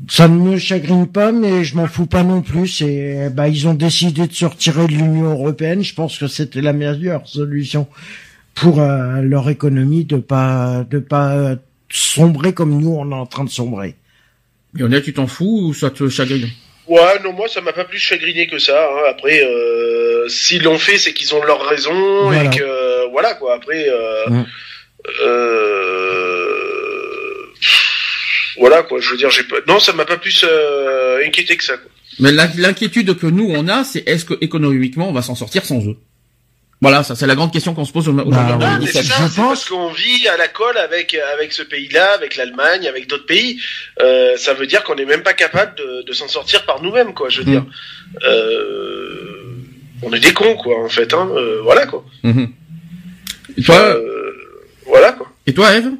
Ça 0.09 0.27
ne 0.27 0.35
me 0.35 0.57
chagrine 0.57 1.07
pas, 1.07 1.31
mais 1.31 1.63
je 1.63 1.75
m'en 1.75 1.87
fous 1.87 2.07
pas 2.07 2.23
non 2.23 2.41
plus. 2.41 2.67
C'est, 2.67 3.29
bah, 3.29 3.47
ils 3.47 3.67
ont 3.67 3.73
décidé 3.73 4.27
de 4.27 4.33
se 4.33 4.45
retirer 4.45 4.87
de 4.87 4.93
l'Union 4.93 5.31
européenne. 5.31 5.83
Je 5.83 5.93
pense 5.93 6.17
que 6.17 6.27
c'était 6.27 6.61
la 6.61 6.73
meilleure 6.73 7.27
solution 7.27 7.87
pour 8.55 8.81
euh, 8.81 9.21
leur 9.21 9.49
économie 9.49 10.05
de 10.05 10.17
pas, 10.17 10.85
de 10.89 10.99
pas 10.99 11.35
euh, 11.35 11.55
sombrer 11.89 12.53
comme 12.53 12.79
nous 12.79 12.91
on 12.91 13.11
est 13.11 13.15
en 13.15 13.25
train 13.25 13.43
de 13.43 13.49
sombrer. 13.49 13.95
Et 14.77 14.83
honnête, 14.83 15.03
tu 15.03 15.13
t'en 15.13 15.27
fous 15.27 15.67
ou 15.67 15.73
ça 15.73 15.89
te 15.89 16.07
chagrine? 16.09 16.47
Ouais, 16.87 17.19
non, 17.23 17.31
moi, 17.33 17.47
ça 17.47 17.61
m'a 17.61 17.73
pas 17.73 17.85
plus 17.85 17.99
chagriné 17.99 18.47
que 18.47 18.57
ça. 18.59 18.89
hein. 18.91 19.03
Après, 19.09 19.43
euh, 19.45 20.27
s'ils 20.27 20.63
l'ont 20.63 20.77
fait, 20.79 20.97
c'est 20.97 21.13
qu'ils 21.13 21.33
ont 21.35 21.43
leur 21.43 21.61
raison 21.65 22.23
Voilà. 22.23 22.43
et 22.45 22.49
que 22.57 23.09
voilà 23.11 23.33
quoi. 23.35 23.55
Après, 23.55 23.87
euh, 23.87 24.27
Mm. 24.29 24.45
euh, 26.61 27.45
voilà 28.57 28.83
quoi. 28.83 28.99
Je 28.99 29.09
veux 29.11 29.17
dire, 29.17 29.29
j'ai 29.29 29.43
pas. 29.43 29.57
Non, 29.67 29.79
ça 29.79 29.93
m'a 29.93 30.05
pas 30.05 30.17
plus 30.17 30.45
euh, 30.47 31.25
inquiété 31.25 31.55
que 31.57 31.63
ça. 31.63 31.77
Quoi. 31.77 31.89
Mais 32.19 32.31
l'in- 32.31 32.51
l'inquiétude 32.57 33.17
que 33.17 33.27
nous 33.27 33.49
on 33.49 33.67
a, 33.67 33.83
c'est 33.83 34.07
est-ce 34.07 34.25
que 34.25 34.33
économiquement 34.41 35.09
on 35.09 35.13
va 35.13 35.21
s'en 35.21 35.35
sortir 35.35 35.65
sans 35.65 35.85
eux? 35.87 35.97
Voilà, 36.81 37.03
ça 37.03 37.15
c'est 37.15 37.27
la 37.27 37.35
grande 37.35 37.53
question 37.53 37.75
qu'on 37.75 37.85
se 37.85 37.91
pose 37.91 38.07
au- 38.09 38.11
aujourd'hui 38.11 38.31
Bah, 38.31 38.55
en 38.55 38.59
ouais. 38.59 38.65
Ah, 38.67 38.79
mais 38.79 38.85
2017. 38.85 39.03
c'est 39.03 39.07
ça, 39.09 39.15
Je 39.27 39.35
pense- 39.35 39.35
parce 39.35 39.69
qu'on 39.69 39.89
vit 39.91 40.27
à 40.27 40.35
la 40.37 40.47
colle 40.47 40.77
avec 40.79 41.15
avec 41.35 41.53
ce 41.53 41.61
pays-là, 41.61 42.13
avec 42.15 42.35
l'Allemagne, 42.37 42.87
avec 42.87 43.07
d'autres 43.07 43.27
pays. 43.27 43.59
Euh, 44.01 44.35
ça 44.37 44.53
veut 44.55 44.65
dire 44.65 44.83
qu'on 44.83 44.95
n'est 44.95 45.05
même 45.05 45.21
pas 45.21 45.33
capable 45.33 45.75
de, 45.77 46.01
de 46.07 46.13
s'en 46.13 46.27
sortir 46.27 46.65
par 46.65 46.81
nous-mêmes, 46.81 47.13
quoi. 47.13 47.29
Je 47.29 47.41
veux 47.41 47.45
Mm. 47.47 47.51
dire, 47.51 47.65
euh, 48.27 49.55
on 50.01 50.11
est 50.13 50.19
des 50.19 50.33
cons, 50.33 50.55
quoi, 50.55 50.83
en 50.83 50.89
fait. 50.89 51.13
Hein. 51.13 51.29
Euh, 51.35 51.59
voilà, 51.63 51.85
quoi. 51.85 52.03
Mhm. 52.23 52.49
Et 53.57 53.61
toi, 53.61 53.75
Euh, 53.75 54.31
voilà, 54.87 55.11
quoi. 55.11 55.27
et 55.45 55.53
toi, 55.53 55.75
Eve? 55.75 55.91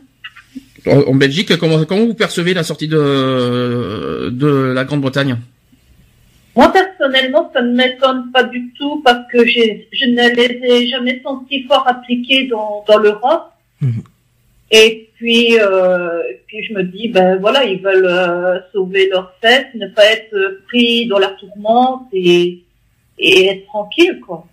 En, 0.88 0.98
en 1.02 1.14
Belgique, 1.16 1.56
comment, 1.60 1.84
comment 1.86 2.06
vous 2.08 2.16
percevez 2.16 2.56
la 2.56 2.64
sortie 2.64 2.88
de 2.88 4.30
de 4.32 4.48
la 4.74 4.84
Grande-Bretagne? 4.84 5.38
Moi, 6.56 6.72
personnellement, 6.72 7.50
ça 7.54 7.62
ne 7.62 7.74
m'étonne 7.74 8.32
pas 8.32 8.44
du 8.44 8.74
tout 8.78 9.02
parce 9.04 9.26
que 9.32 9.46
j'ai, 9.46 9.88
je 9.94 10.06
ne 10.06 10.36
les 10.36 10.60
ai 10.70 10.88
jamais 10.90 11.22
sentis 11.24 11.64
fort 11.64 11.88
appliqués 11.88 12.48
dans, 12.48 12.84
dans 12.88 12.98
l'Europe. 12.98 13.52
Mhm. 13.80 14.04
Et 14.72 15.10
puis, 15.16 15.60
euh, 15.60 16.22
puis 16.48 16.64
je 16.64 16.74
me 16.74 16.84
dis, 16.84 17.10
ben 17.10 17.38
voilà, 17.38 17.64
ils 17.66 17.82
veulent 17.82 18.06
euh, 18.06 18.60
sauver 18.72 19.10
leurs 19.10 19.34
fesses, 19.42 19.68
ne 19.76 19.88
pas 19.88 20.06
être 20.06 20.62
pris 20.68 21.08
dans 21.08 21.20
la 21.20 21.30
tourmente 21.30 22.08
et, 22.14 22.64
et 23.20 23.46
être 23.48 23.66
tranquille, 23.68 24.20
quoi. 24.26 24.48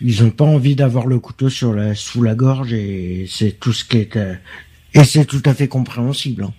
Ils 0.00 0.24
ont 0.24 0.30
pas 0.30 0.44
envie 0.44 0.74
d'avoir 0.74 1.06
le 1.06 1.18
couteau 1.18 1.48
sur 1.48 1.72
la, 1.72 1.94
sous 1.94 2.22
la 2.22 2.34
gorge 2.34 2.72
et 2.72 3.26
c'est 3.28 3.52
tout 3.60 3.72
ce 3.72 3.84
qui 3.84 3.98
est, 3.98 4.16
euh, 4.16 4.34
et 4.92 5.04
c'est 5.04 5.24
tout 5.24 5.42
à 5.46 5.54
fait 5.54 5.68
compréhensible. 5.68 6.44
hein. 6.44 6.52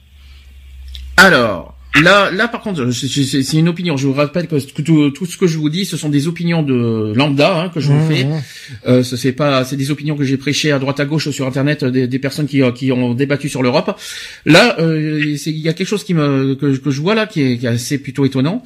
Alors, 1.18 1.75
là, 2.02 2.32
là 2.32 2.48
par 2.48 2.62
contre, 2.62 2.92
c'est- 2.92 3.54
une 3.54 3.70
opinion. 3.70 3.96
Je 3.98 4.08
vous 4.08 4.14
rappelle 4.14 4.48
que 4.48 4.58
tout, 4.82 5.10
tout 5.12 5.26
ce 5.26 5.38
que 5.38 5.48
je 5.48 5.58
vous 5.58 5.70
dis, 5.70 5.86
ce 5.86 5.98
sont 5.98 6.10
des 6.10 6.28
opinions 6.28 6.62
de 6.64 7.14
lambda 7.16 7.62
hein, 7.62 7.70
que 7.70 7.80
je 7.80 7.92
vous 7.92 8.00
Mmh, 8.06 8.08
fais. 8.12 8.24
mmh. 8.26 8.42
Euh, 8.88 9.04
ce 9.04 9.16
c'est 9.16 9.32
pas, 9.32 9.64
c'est 9.64 9.76
des 9.78 9.92
opinions 9.92 10.16
que 10.18 10.24
j'ai 10.24 10.38
prêchées 10.38 10.72
à 10.72 10.80
droite 10.80 11.00
à 11.00 11.06
gauche 11.06 11.30
sur 11.30 11.48
internet, 11.48 11.84
euh, 11.84 11.92
des, 11.92 12.08
des 12.08 12.20
personnes 12.20 12.48
qui, 12.48 12.62
euh, 12.62 12.72
qui 12.72 12.92
ont 12.92 13.14
débattu 13.14 13.48
sur 13.50 13.64
l'Europe. 13.64 13.98
Là, 14.46 14.76
euh, 14.80 15.22
il 15.46 15.58
y 15.58 15.70
a 15.70 15.74
quelque 15.74 15.88
chose 15.88 16.04
qui 16.04 16.14
me 16.14 16.56
que, 16.56 16.76
que 16.78 16.92
je 16.92 17.02
vois 17.02 17.16
là 17.16 17.28
qui 17.28 17.42
est, 17.42 17.58
qui 17.58 17.66
est 17.66 17.70
assez 17.70 17.98
plutôt 17.98 18.26
étonnant. 18.26 18.64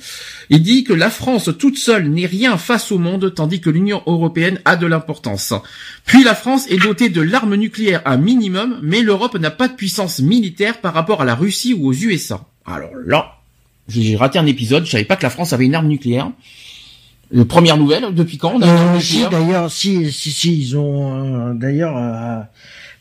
Il 0.49 0.61
dit 0.63 0.83
que 0.83 0.93
la 0.93 1.09
France 1.09 1.49
toute 1.59 1.77
seule 1.77 2.09
n'est 2.09 2.25
rien 2.25 2.57
face 2.57 2.91
au 2.91 2.97
monde, 2.97 3.33
tandis 3.35 3.61
que 3.61 3.69
l'Union 3.69 4.01
européenne 4.07 4.59
a 4.65 4.75
de 4.75 4.87
l'importance. 4.87 5.53
Puis 6.05 6.23
la 6.23 6.33
France 6.35 6.65
est 6.69 6.81
dotée 6.81 7.09
de 7.09 7.21
l'arme 7.21 7.55
nucléaire 7.55 8.01
un 8.05 8.17
minimum, 8.17 8.79
mais 8.81 9.01
l'Europe 9.01 9.37
n'a 9.37 9.51
pas 9.51 9.67
de 9.67 9.73
puissance 9.75 10.19
militaire 10.19 10.79
par 10.81 10.93
rapport 10.93 11.21
à 11.21 11.25
la 11.25 11.35
Russie 11.35 11.73
ou 11.73 11.87
aux 11.89 11.93
USA. 11.93 12.48
Alors 12.65 12.91
là, 13.05 13.35
j'ai 13.87 14.15
raté 14.15 14.39
un 14.39 14.45
épisode, 14.45 14.85
je 14.85 14.91
savais 14.91 15.05
pas 15.05 15.15
que 15.15 15.23
la 15.23 15.29
France 15.29 15.53
avait 15.53 15.65
une 15.65 15.75
arme 15.75 15.87
nucléaire. 15.87 16.31
Euh, 17.35 17.45
première 17.45 17.77
nouvelle, 17.77 18.13
depuis 18.13 18.37
quand 18.37 18.53
on 18.55 18.61
a 18.61 18.65
une 18.65 18.71
arme 18.71 18.95
Euh, 18.97 18.99
si 18.99 19.25
d'ailleurs, 19.29 19.71
si 19.71 20.11
si 20.11 20.31
si 20.31 20.59
ils 20.59 20.77
ont 20.77 21.49
euh, 21.49 21.53
d'ailleurs 21.53 22.45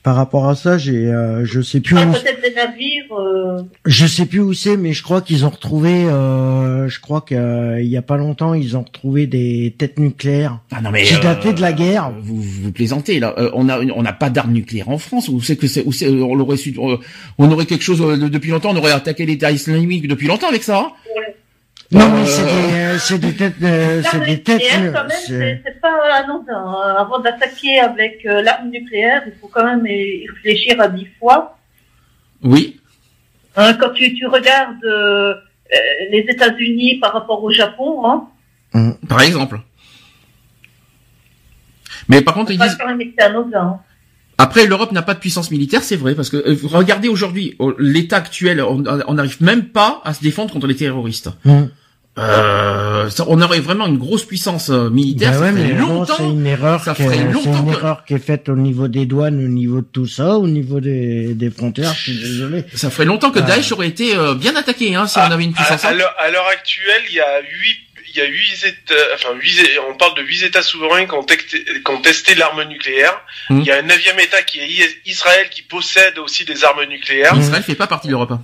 par 0.03 0.15
rapport 0.17 0.49
à 0.49 0.55
ça, 0.55 0.79
j'ai 0.79 1.07
euh, 1.07 1.45
je 1.45 1.61
sais 1.61 1.81
plus 1.81 1.97
Ah, 1.99 2.07
où, 2.07 2.13
peut-être 2.13 2.41
des 2.41 2.55
navires. 2.55 3.13
euh, 3.13 3.63
je 3.85 4.07
sais 4.07 4.27
plus 4.27 4.41
où 4.41 4.55
c'est, 4.55 4.77
mais 4.77 4.93
je 4.93 5.03
crois 5.03 5.21
qu'ils 5.21 5.45
ont 5.45 5.51
retrouvé, 5.51 6.05
euh, 6.07 6.89
je 6.89 7.01
crois 7.01 7.21
qu'il 7.21 7.37
y 7.87 7.97
a 7.97 8.03
pas 8.03 8.17
longtemps, 8.17 8.55
ils 8.55 8.77
ont 8.77 8.83
retrouvé 8.85 9.27
des 9.27 9.75
têtes 9.77 9.99
nucléaires 9.99 10.61
Ah 10.71 10.81
non 10.81 10.91
mais 10.91 11.03
qui 11.03 11.15
euh, 11.15 11.21
dataient 11.21 11.53
de 11.53 11.61
la 11.61 11.73
guerre. 11.73 12.13
Vous, 12.23 12.41
vous 12.41 12.73
plaisantez 12.73 13.19
là. 13.21 13.35
Euh, 13.39 13.51
on 13.55 13.69
a 13.69 13.81
on 13.81 14.03
n'a 14.03 14.13
pas 14.13 14.31
d'armes 14.31 14.53
nucléaires 14.53 14.89
en 14.89 14.99
France. 14.99 15.29
Où 15.29 15.41
c'est 15.43 15.57
que 15.57 15.67
c'est 15.67 15.85
où 15.85 15.93
c'est 15.93 16.09
on 16.09 16.35
l'aurait 16.35 16.57
su 16.57 16.75
euh, 16.79 16.97
on 17.39 17.51
aurait 17.51 17.67
quelque 17.67 17.85
chose 17.85 18.01
euh, 18.01 18.17
de- 18.17 18.29
depuis 18.29 18.51
longtemps. 18.51 18.71
On 18.73 18.77
aurait 18.77 18.93
attaqué 18.93 19.27
l'État 19.27 19.51
islamique 19.51 20.07
depuis 20.09 20.29
longtemps 20.29 20.49
avec 20.49 20.63
ça. 20.63 20.79
hein. 20.79 20.93
Non, 21.91 22.01
Euh, 22.05 22.09
mais 22.21 22.27
c'est 22.27 22.45
des, 22.45 22.75
euh, 22.75 22.99
c'est 22.99 23.19
des 23.19 23.35
têtes, 23.35 23.55
euh, 23.63 24.03
c'est 24.03 24.13
L'arme 24.19 24.27
des 24.27 24.43
têtes. 24.43 24.61
nucléaire, 24.61 24.93
quand 24.93 25.09
même, 25.09 25.11
c'est- 25.27 25.81
pas 25.81 26.15
anodin. 26.17 26.53
hein. 26.55 26.97
Avant 26.99 27.19
d'attaquer 27.21 27.79
avec 27.81 28.27
euh, 28.27 28.43
l'arme 28.43 28.69
nucléaire, 28.71 29.23
il 29.27 29.33
faut 29.41 29.49
quand 29.49 29.65
même 29.65 29.87
y 29.87 30.27
réfléchir 30.29 30.79
à 30.81 30.89
dix 30.89 31.09
fois. 31.19 31.57
Oui. 32.43 32.79
Hein, 33.57 33.73
quand 33.75 33.91
tu, 33.91 34.13
tu 34.15 34.27
regardes 34.27 34.85
euh, 34.85 35.33
euh, 35.35 35.77
les 36.11 36.27
États-Unis 36.29 36.99
par 37.01 37.13
rapport 37.15 37.43
au 37.43 37.51
Japon, 37.53 38.05
hein, 38.07 38.29
Par 39.09 39.23
exemple. 39.23 39.59
Mais 42.09 42.21
par 42.23 42.35
contre 42.35 42.53
ils 42.53 42.59
ça 42.59 42.65
a 42.65 42.69
disent 42.69 42.77
quand 42.77 42.87
même 42.87 43.01
été 43.01 43.21
anodin. 43.23 43.81
Hein. 44.39 44.45
après 44.45 44.67
l'Europe 44.67 44.93
n'a 44.93 45.03
pas 45.03 45.15
de 45.15 45.19
puissance 45.21 45.51
militaire, 45.51 45.83
c'est 45.83 45.97
vrai 45.97 46.15
parce 46.15 46.31
que 46.31 46.37
euh, 46.37 46.57
regardez 46.65 47.09
aujourd'hui 47.09 47.57
l'état 47.79 48.17
actuel, 48.19 48.63
on 48.63 49.15
n'arrive 49.15 49.37
même 49.43 49.65
pas 49.67 50.01
à 50.05 50.15
se 50.15 50.21
défendre 50.23 50.53
contre 50.53 50.67
les 50.67 50.77
terroristes. 50.77 51.31
Hum. 51.45 51.69
Euh, 52.21 53.09
ça, 53.11 53.25
on 53.29 53.41
aurait 53.41 53.61
vraiment 53.61 53.87
une 53.87 53.97
grosse 53.97 54.25
puissance 54.25 54.71
euh, 54.71 54.91
militaire. 54.91 55.31
Bah 55.31 55.37
ça 55.39 55.43
ouais, 55.45 55.51
ferait 55.53 55.73
mais 55.73 55.79
longtemps. 55.79 56.15
c'est 56.17 56.25
une 56.25 56.47
erreur, 56.49 56.83
ça 56.83 56.93
qui- 56.95 57.05
ferait 57.05 57.17
c'est 57.19 57.33
longtemps 57.33 57.61
une 57.65 57.73
que- 57.73 57.79
erreur 57.79 58.05
qui 58.05 58.15
est 58.15 58.19
faite 58.19 58.49
au 58.49 58.57
niveau 58.57 58.89
des 58.89 59.07
douanes, 59.07 59.37
au 59.45 59.49
niveau 59.49 59.83
de 59.83 59.87
tout 59.93 60.09
ça, 60.09 60.37
au 60.37 60.49
niveau 60.49 60.81
des, 60.81 61.35
des 61.35 61.49
frontières. 61.51 61.93
Je 61.95 62.11
suis 62.11 62.19
désolé. 62.21 62.65
Ça 62.75 62.91
ferait 62.91 63.05
longtemps 63.05 63.31
que 63.31 63.39
Ah. 63.39 63.43
Daesh 63.43 63.71
aurait 63.71 63.87
été 63.87 64.17
euh, 64.17 64.35
bien 64.35 64.57
attaqué 64.57 64.97
hein, 64.97 65.07
si 65.07 65.17
on 65.19 65.31
avait 65.31 65.45
une 65.45 65.53
puissance. 65.53 65.85
à 65.85 65.95
l'heure- 65.95 66.15
à 66.19 66.29
l'heure 66.33 66.49
actuelle, 66.53 67.03
il 67.09 67.15
y 67.15 67.21
a 67.21 67.41
huit, 67.41 67.79
il 68.11 68.17
y 68.17 68.21
a 68.21 68.25
huit 68.27 68.65
États, 68.65 68.95
enfin 69.15 69.33
huit, 69.35 69.59
on 69.89 69.95
parle 69.95 70.15
de 70.17 70.23
huit 70.23 70.43
États 70.43 70.63
souverains 70.63 71.07
qui 71.07 71.13
ont, 71.15 71.23
texté- 71.25 71.65
qui 71.65 71.91
ont 71.91 72.01
testé 72.01 72.35
l'arme 72.35 72.63
nucléaire. 72.65 73.21
Mhm. 73.51 73.61
Il 73.61 73.67
y 73.67 73.71
a 73.71 73.77
un 73.77 73.83
neuvième 73.83 74.19
État 74.21 74.43
qui 74.43 74.61
est 74.61 74.99
Israël 75.07 75.49
qui 75.51 75.63
possède 75.63 76.19
aussi 76.19 76.45
des 76.45 76.65
armes 76.65 76.85
nucléaires. 76.85 77.35
Israël 77.37 77.63
fait 77.63 77.75
pas 77.75 77.87
partie 77.87 78.07
de 78.09 78.13
l'Europe. 78.13 78.31
hein. 78.33 78.43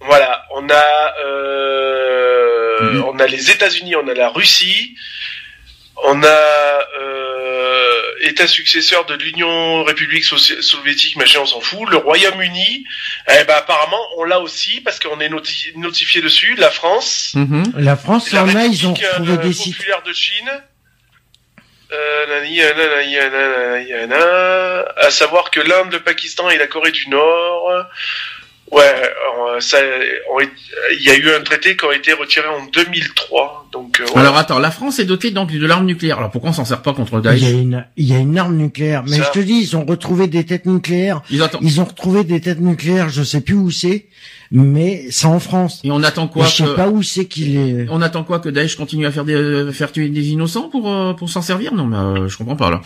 Voilà, 0.00 0.44
on 0.54 0.68
a, 0.68 1.14
euh, 1.24 2.92
Mhm. 2.92 3.04
on 3.04 3.18
a 3.18 3.26
les 3.26 3.50
États-Unis, 3.50 3.96
on 3.96 4.06
a 4.08 4.14
la 4.14 4.28
Russie, 4.28 4.94
on 6.02 6.22
a 6.22 6.26
euh, 6.26 8.02
État 8.20 8.46
successeur 8.46 9.04
de 9.06 9.14
l'Union 9.14 9.84
République 9.84 10.24
soviétique, 10.24 11.16
machin, 11.16 11.40
on 11.42 11.46
s'en 11.46 11.60
fout. 11.60 11.88
Le 11.90 11.98
Royaume-Uni, 11.98 12.84
eh 13.28 13.44
ben 13.44 13.54
apparemment 13.56 14.00
on 14.18 14.24
l'a 14.24 14.40
aussi 14.40 14.80
parce 14.80 14.98
qu'on 14.98 15.20
est 15.20 15.28
noti- 15.28 15.72
notifié 15.76 16.20
dessus. 16.20 16.54
La 16.56 16.70
France, 16.70 17.32
Mhm. 17.34 17.72
La 17.78 17.96
France, 17.96 18.32
la 18.32 18.44
en 18.44 18.54
a, 18.54 18.64
ils 18.66 18.86
ont 18.86 18.94
retrouvé 18.94 19.32
euh, 19.34 19.36
des 19.36 19.52
sites. 19.52 19.76
populaire 19.76 20.02
de 20.02 20.12
Chine. 20.12 20.50
Euh, 21.92 22.26
à 24.96 25.10
savoir 25.10 25.50
que 25.50 25.60
l'Inde, 25.60 25.92
le 25.92 26.00
Pakistan 26.00 26.48
et 26.50 26.58
la 26.58 26.66
Corée 26.66 26.90
du 26.92 27.08
Nord, 27.08 27.86
ouais, 28.74 28.94
euh, 29.56 30.46
il 30.98 31.06
y 31.06 31.10
a 31.10 31.16
eu 31.16 31.30
un 31.30 31.42
traité 31.42 31.76
qui 31.76 31.86
a 31.86 31.94
été 31.94 32.12
retiré 32.12 32.46
en 32.48 32.66
2003. 32.66 33.68
Donc, 33.72 34.00
euh. 34.00 34.18
Alors 34.18 34.36
attends, 34.36 34.58
la 34.58 34.70
France 34.70 34.98
est 34.98 35.04
dotée 35.04 35.30
donc 35.30 35.52
de 35.52 35.66
l'arme 35.66 35.86
nucléaire. 35.86 36.18
Alors 36.18 36.30
pourquoi 36.30 36.50
on 36.50 36.54
s'en 36.54 36.64
sert 36.64 36.82
pas 36.82 36.92
contre 36.92 37.20
Il 37.24 37.24
y, 37.24 37.28
a 37.28 37.32
Daesh 37.32 37.50
une, 37.50 37.86
il 37.96 38.06
y 38.06 38.14
a 38.14 38.18
une 38.18 38.38
arme 38.38 38.56
nucléaire. 38.56 39.04
Mais 39.06 39.16
Ça. 39.18 39.24
je 39.24 39.40
te 39.40 39.44
dis, 39.44 39.54
ils 39.54 39.76
ont 39.76 39.84
retrouvé 39.84 40.26
des 40.26 40.44
têtes 40.44 40.66
nucléaires. 40.66 41.22
Ils 41.30 41.42
attendent. 41.42 41.62
Ils 41.62 41.80
ont 41.80 41.84
retrouvé 41.84 42.24
des 42.24 42.40
têtes 42.40 42.60
nucléaires, 42.60 43.08
je 43.08 43.22
sais 43.22 43.40
plus 43.40 43.54
où 43.54 43.70
c'est, 43.70 44.06
mais 44.56 45.06
c'est 45.10 45.26
en 45.26 45.40
France. 45.40 45.80
Et 45.82 45.90
on 45.90 46.02
attend 46.04 46.28
quoi 46.28 46.46
je 46.46 46.62
sais 46.64 46.74
pas 46.76 46.86
où 46.88 47.02
c'est 47.02 47.26
qu'il 47.26 47.56
est. 47.58 47.86
On 47.90 48.00
attend 48.00 48.22
quoi 48.22 48.38
que 48.38 48.48
Daesh 48.48 48.76
continue 48.76 49.04
à 49.04 49.10
faire 49.10 49.24
des 49.24 49.34
euh, 49.34 49.72
faire 49.72 49.90
tuer 49.90 50.08
des 50.08 50.28
innocents 50.28 50.68
pour 50.68 50.90
euh, 50.90 51.12
pour 51.12 51.28
s'en 51.28 51.42
servir? 51.42 51.74
Non 51.74 51.84
mais 51.86 51.96
euh, 51.96 52.28
je 52.28 52.36
comprends 52.38 52.54
pas 52.56 52.70
là. 52.70 52.80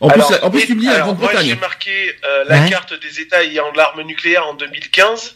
En 0.00 0.08
Alors, 0.08 0.28
plus, 0.28 0.36
en 0.42 0.50
plus 0.50 0.66
tu 0.66 0.74
me 0.76 0.80
dis 0.80 0.86
la 0.86 0.94
alors, 0.94 1.06
Moi, 1.08 1.14
Grande-Bretagne. 1.16 1.46
j'ai 1.48 1.56
marqué 1.56 1.90
euh, 2.24 2.44
la 2.48 2.60
Ouais. 2.62 2.70
carte 2.70 2.94
des 3.00 3.20
États 3.20 3.42
ayant 3.42 3.70
l'arme 3.76 4.02
nucléaire 4.02 4.46
en 4.46 4.54
2015. 4.54 5.34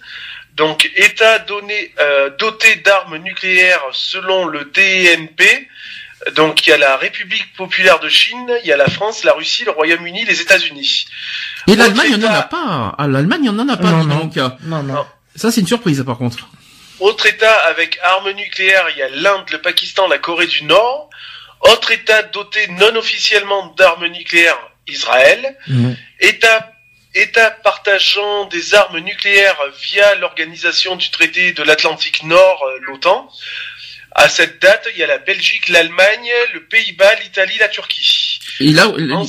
Donc, 0.56 0.90
États 0.96 1.40
donné, 1.40 1.92
euh, 2.00 2.30
dotés 2.38 2.76
d'armes 2.76 3.18
nucléaires 3.18 3.82
selon 3.92 4.46
le 4.46 4.70
DNP. 4.72 5.68
Donc, 6.34 6.66
il 6.66 6.70
y 6.70 6.72
a 6.72 6.78
la 6.78 6.96
République 6.96 7.52
populaire 7.56 8.00
de 8.00 8.08
Chine, 8.08 8.50
il 8.64 8.68
y 8.68 8.72
a 8.72 8.76
la 8.76 8.88
France, 8.88 9.22
la 9.22 9.32
Russie, 9.34 9.64
le 9.66 9.72
Royaume-Uni, 9.72 10.24
les 10.24 10.40
États-Unis. 10.40 11.06
Et 11.68 11.76
l'Allemagne, 11.76 12.12
on 12.14 12.24
en 12.24 12.28
a 12.28 12.38
État- 12.38 12.42
pas. 12.50 12.94
Ah, 12.96 13.06
l'Allemagne, 13.06 13.50
on 13.52 13.58
en 13.58 13.68
a 13.68 13.76
pas. 13.76 13.90
Non, 13.90 14.04
non. 14.04 14.18
donc. 14.24 14.36
Non, 14.64 14.82
non. 14.82 15.04
Ça, 15.36 15.52
c'est 15.52 15.60
une 15.60 15.66
surprise 15.66 16.02
par 16.06 16.18
contre. 16.18 16.48
Autre 16.98 17.26
État 17.26 17.52
avec 17.66 17.98
armes 18.02 18.30
nucléaires, 18.32 18.86
il 18.90 18.98
y 18.98 19.02
a 19.02 19.08
l'Inde, 19.10 19.44
le 19.52 19.60
Pakistan, 19.60 20.08
la 20.08 20.18
Corée 20.18 20.46
du 20.46 20.64
Nord. 20.64 21.10
Autre 21.60 21.90
État 21.90 22.22
doté 22.22 22.68
non 22.68 22.94
officiellement 22.96 23.74
d'armes 23.76 24.06
nucléaires, 24.06 24.58
Israël. 24.86 25.56
Mhm. 25.68 25.96
État, 26.20 26.72
État 27.14 27.50
partageant 27.50 28.46
des 28.46 28.74
armes 28.74 28.98
nucléaires 29.00 29.58
via 29.82 30.14
l'organisation 30.16 30.96
du 30.96 31.10
traité 31.10 31.52
de 31.52 31.62
l'Atlantique 31.62 32.22
Nord, 32.24 32.62
euh, 32.66 32.78
l'OTAN. 32.82 33.30
À 34.14 34.28
cette 34.30 34.62
date, 34.62 34.88
il 34.94 34.98
y 34.98 35.02
a 35.02 35.06
la 35.06 35.18
Belgique, 35.18 35.68
l'Allemagne, 35.68 36.30
le 36.54 36.64
Pays-Bas, 36.64 37.14
l'Italie, 37.16 37.58
la 37.58 37.68
Turquie. 37.68 38.38
Et 38.60 38.72
là, 38.72 38.88
En- 38.88 39.26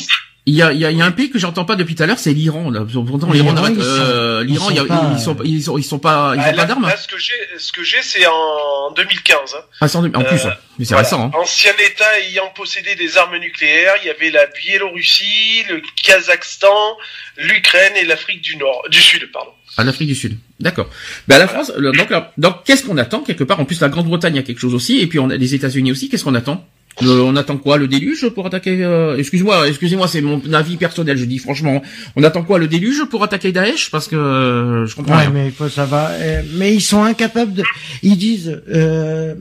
il 0.47 0.55
y 0.55 0.61
a, 0.63 0.71
il 0.71 0.79
y 0.79 0.85
a, 0.85 0.91
il 0.91 0.97
y 0.97 1.01
a 1.01 1.05
un 1.05 1.11
pays 1.11 1.29
que 1.29 1.37
j'entends 1.37 1.65
pas 1.65 1.75
depuis 1.75 1.93
tout 1.93 2.01
à 2.01 2.05
l'heure, 2.05 2.17
c'est 2.17 2.33
l'Iran. 2.33 2.71
là. 2.71 2.79
Pourtant, 2.91 3.29
l'Iran, 3.31 3.53
ils 3.67 3.75
sont- 3.75 3.81
euh, 3.81 4.45
ils 4.47 4.55
pas- 4.87 5.11
ils 5.13 5.19
sont, 5.19 5.37
ils 5.43 5.61
sont, 5.61 5.77
ils 5.77 5.83
sont 5.83 5.99
pas, 5.99 6.33
ils 6.35 6.41
Ah, 6.41 6.49
ont 6.49 6.51
là, 6.51 6.57
pas 6.57 6.65
d'armes. 6.65 6.87
là, 6.87 6.95
ce 6.97 7.07
que 7.07 7.17
j'ai, 7.19 7.33
ce 7.59 7.71
que 7.71 7.83
j'ai, 7.83 8.01
c'est 8.01 8.25
en 8.25 8.91
2015. 8.95 9.53
hein. 9.55 9.61
Ah, 9.81 9.87
c'est 9.87 9.97
en, 9.97 10.05
en 10.05 10.23
plus, 10.23 10.45
Euh, 10.45 10.49
mais 10.79 10.85
c'est 10.85 10.93
Voilà. 10.93 11.03
récent. 11.03 11.21
Hein. 11.25 11.31
Ancien 11.37 11.73
État 11.85 12.19
ayant 12.29 12.49
possédé 12.55 12.95
des 12.95 13.17
armes 13.17 13.37
nucléaires, 13.37 13.93
il 14.01 14.07
y 14.07 14.09
avait 14.09 14.31
la 14.31 14.45
Biélorussie, 14.47 15.63
le 15.69 15.81
Kazakhstan, 16.01 16.97
l'Ukraine 17.37 17.93
et 17.99 18.05
l'Afrique 18.05 18.41
du 18.41 18.55
Nord, 18.57 18.83
du 18.89 19.01
Sud, 19.01 19.29
pardon. 19.31 19.51
À 19.75 19.83
l'Afrique 19.83 20.07
du 20.07 20.15
Sud. 20.15 20.37
D'accord. 20.59 20.89
Ben 21.27 21.37
la 21.37 21.47
France. 21.47 21.71
Donc, 21.75 22.09
là, 22.09 22.31
donc 22.37 22.63
qu'est-ce 22.63 22.83
qu'on 22.83 22.97
attend 22.97 23.19
quelque 23.21 23.43
part? 23.43 23.59
En 23.59 23.65
plus, 23.65 23.79
la 23.81 23.89
Grande-Bretagne 23.89 24.39
a 24.39 24.43
quelque 24.43 24.59
chose 24.59 24.73
aussi, 24.73 24.99
et 25.01 25.07
puis 25.07 25.19
on 25.19 25.29
a 25.29 25.35
les 25.35 25.53
États-Unis 25.53 25.91
aussi. 25.91 26.09
Qu'est-ce 26.09 26.23
qu'on 26.23 26.33
attend? 26.35 26.65
Le- 27.01 27.21
on 27.21 27.35
attend 27.35 27.57
quoi 27.57 27.77
Le 27.77 27.87
déluge 27.87 28.27
pour 28.29 28.45
attaquer 28.47 28.83
euh, 28.83 29.17
Excuse-moi, 29.17 29.67
excusez-moi, 29.67 30.07
c'est 30.07 30.21
mon 30.21 30.41
avis 30.53 30.77
personnel. 30.77 31.17
Je 31.17 31.25
dis 31.25 31.37
franchement, 31.37 31.81
on 32.15 32.23
attend 32.23 32.43
quoi 32.43 32.57
Le 32.59 32.67
déluge 32.67 33.03
pour 33.05 33.23
attaquer 33.23 33.51
Daesh? 33.51 33.91
Parce 33.91 34.07
que 34.07 34.15
euh, 34.15 34.85
je 34.87 34.95
comprends 34.95 35.15
Ouais, 35.15 35.21
rien. 35.23 35.29
mais 35.31 35.51
quoi, 35.51 35.69
ça 35.69 35.85
va. 35.85 36.09
euh, 36.11 36.41
mais 36.55 36.73
ils 36.73 36.81
sont 36.81 37.03
incapables 37.03 37.53
de. 37.53 37.63
Ils 38.03 38.17
disent. 38.17 38.61
Euh, 38.69 39.35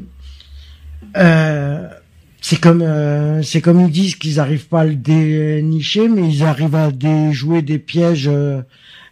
euh, 1.16 1.86
c'est 2.40 2.60
comme 2.60 2.82
euh, 2.82 3.42
c'est 3.42 3.60
comme 3.60 3.80
ils 3.80 3.90
disent 3.90 4.14
qu'ils 4.16 4.38
arrivent 4.38 4.68
pas 4.68 4.82
à 4.82 4.84
le 4.84 4.94
dénicher, 4.94 6.08
mais 6.08 6.28
ils 6.32 6.42
arrivent 6.44 6.74
à 6.76 6.90
déjouer 6.92 7.62
des 7.62 7.78
pièges 7.78 8.28
euh, 8.30 8.60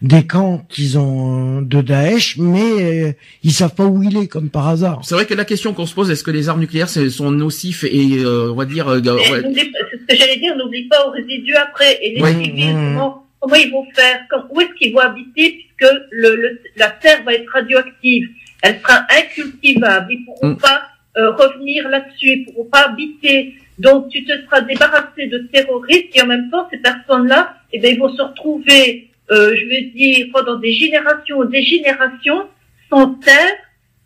des 0.05 0.27
camps 0.27 0.65
qu'ils 0.69 0.99
ont 0.99 1.59
euh, 1.59 1.63
de 1.63 1.81
Daesh, 1.81 2.37
mais 2.37 3.07
euh, 3.09 3.13
ils 3.43 3.53
savent 3.53 3.75
pas 3.75 3.87
où 3.87 4.03
il 4.03 4.17
est, 4.19 4.29
comme 4.29 4.51
par 4.51 4.69
hasard. 4.69 5.01
C'est 5.03 5.15
vrai 5.15 5.25
que 5.25 5.35
la 5.35 5.45
question 5.47 5.73
qu'on 5.73 5.87
se 5.87 5.95
pose, 5.95 6.11
est-ce 6.11 6.23
que 6.23 6.31
les 6.31 6.49
armes 6.51 6.61
nucléaires 6.61 6.89
c'est- 6.91 7.09
sont 7.09 7.31
nocifs 7.31 7.85
et 7.85 8.19
euh, 8.19 8.53
on 8.53 8.55
va 8.55 8.67
dire 8.67 8.87
euh, 8.89 9.01
ouais, 9.01 9.41
ce 9.41 10.07
que 10.07 10.15
j'allais 10.17 10.37
dire, 10.37 10.55
n'oublie 10.57 10.89
pas 10.89 11.07
aux 11.09 11.11
résidus 11.11 11.57
après. 11.57 11.99
Et 12.03 12.15
les 12.17 12.21
Ouais. 12.23 12.35
civils, 12.35 12.75
Mmh. 12.75 12.93
comment, 12.95 13.27
comment 13.41 13.55
ils 13.57 13.71
vont 13.71 13.87
faire 13.95 14.21
Quand- 14.31 14.45
Où 14.51 14.61
est-ce 14.61 14.75
qu'ils 14.79 14.93
vont 14.93 15.01
habiter 15.01 15.59
puisque 15.77 15.93
le, 16.11 16.37
le- 16.37 16.61
la 16.77 16.91
terre 16.91 17.23
va 17.25 17.33
être 17.35 17.51
radioactive 17.51 18.29
Elle 18.63 18.81
sera 18.81 19.07
incultivable. 19.19 20.07
Ils 20.13 20.25
pourront 20.27 20.51
Mm. 20.53 20.57
pas 20.59 20.83
euh, 21.17 21.31
revenir 21.33 21.89
là-dessus. 21.89 22.31
Ils 22.33 22.45
pourront 22.47 22.65
pas 22.71 22.89
habiter. 22.91 23.55
Donc 23.79 24.09
tu 24.11 24.25
te 24.25 24.33
seras 24.45 24.61
débarrassé 24.63 25.27
de 25.29 25.39
terroristes 25.53 26.09
et 26.15 26.21
en 26.23 26.27
même 26.27 26.51
temps 26.51 26.67
ces 26.71 26.79
personnes-là, 26.79 27.55
eh 27.73 27.79
ben, 27.79 27.93
ils 27.95 27.99
vont 27.99 28.15
se 28.15 28.23
retrouver, 28.23 29.09
euh, 29.31 29.55
je 29.57 29.67
vais 29.69 29.83
dire, 29.95 30.27
pendant 30.33 30.57
des 30.59 30.73
générations, 30.73 31.45
des 31.45 31.63
générations 31.63 32.49
sans 32.91 33.15
terre 33.15 33.53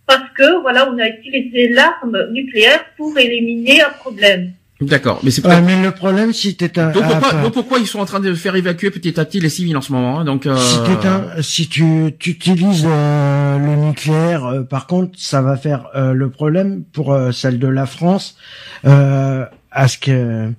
parce 0.07 0.31
que 0.37 0.61
voilà, 0.63 0.91
on 0.91 0.99
a 0.99 1.09
utilisé 1.09 1.69
l'arme 1.69 2.17
nucléaire 2.33 2.85
pour 2.97 3.17
éliminer 3.19 3.83
un 3.83 3.91
problème. 3.91 4.53
d'accord, 4.81 5.21
mais 5.23 5.31
c'est 5.31 5.45
Ouais, 5.45 5.55
pas. 5.57 5.61
mais 5.61 5.83
le 5.83 5.91
problème, 5.91 6.33
si 6.33 6.57
t'es 6.57 6.79
un, 6.79 6.93
Donc 6.93 7.03
pourquoi, 7.03 7.17
enfin, 7.19 7.43
donc 7.43 7.53
pourquoi 7.53 7.79
ils 7.79 7.87
sont 7.87 7.99
en 7.99 8.07
train 8.07 8.21
de 8.21 8.33
faire 8.33 8.57
évacuer 8.57 8.91
petit 8.91 9.21
à 9.21 9.25
petit 9.27 9.39
les 9.41 9.51
civils 9.51 9.77
en 9.77 9.81
ce 9.83 9.93
moment 9.93 10.21
hein 10.21 10.25
Donc 10.25 10.47
euh, 10.47 10.57
Si, 10.57 10.77
t'es 10.85 11.07
un- 11.07 11.43
si 11.43 11.69
tu, 11.69 12.15
tu 12.19 12.31
utilises 12.31 12.87
euh, 12.89 13.59
le 13.59 13.75
nucléaire, 13.77 14.47
euh, 14.47 14.63
par 14.63 14.87
contre, 14.87 15.19
ça 15.19 15.43
va 15.43 15.57
faire 15.57 15.89
euh, 15.95 16.13
le 16.15 16.31
problème 16.31 16.85
pour 16.93 17.13
euh, 17.13 17.33
celle 17.33 17.59
de 17.59 17.69
la 17.69 17.85
France, 17.87 18.39
euh, 18.87 19.45
à 19.71 19.89
ce 19.89 19.99
que 19.99 20.51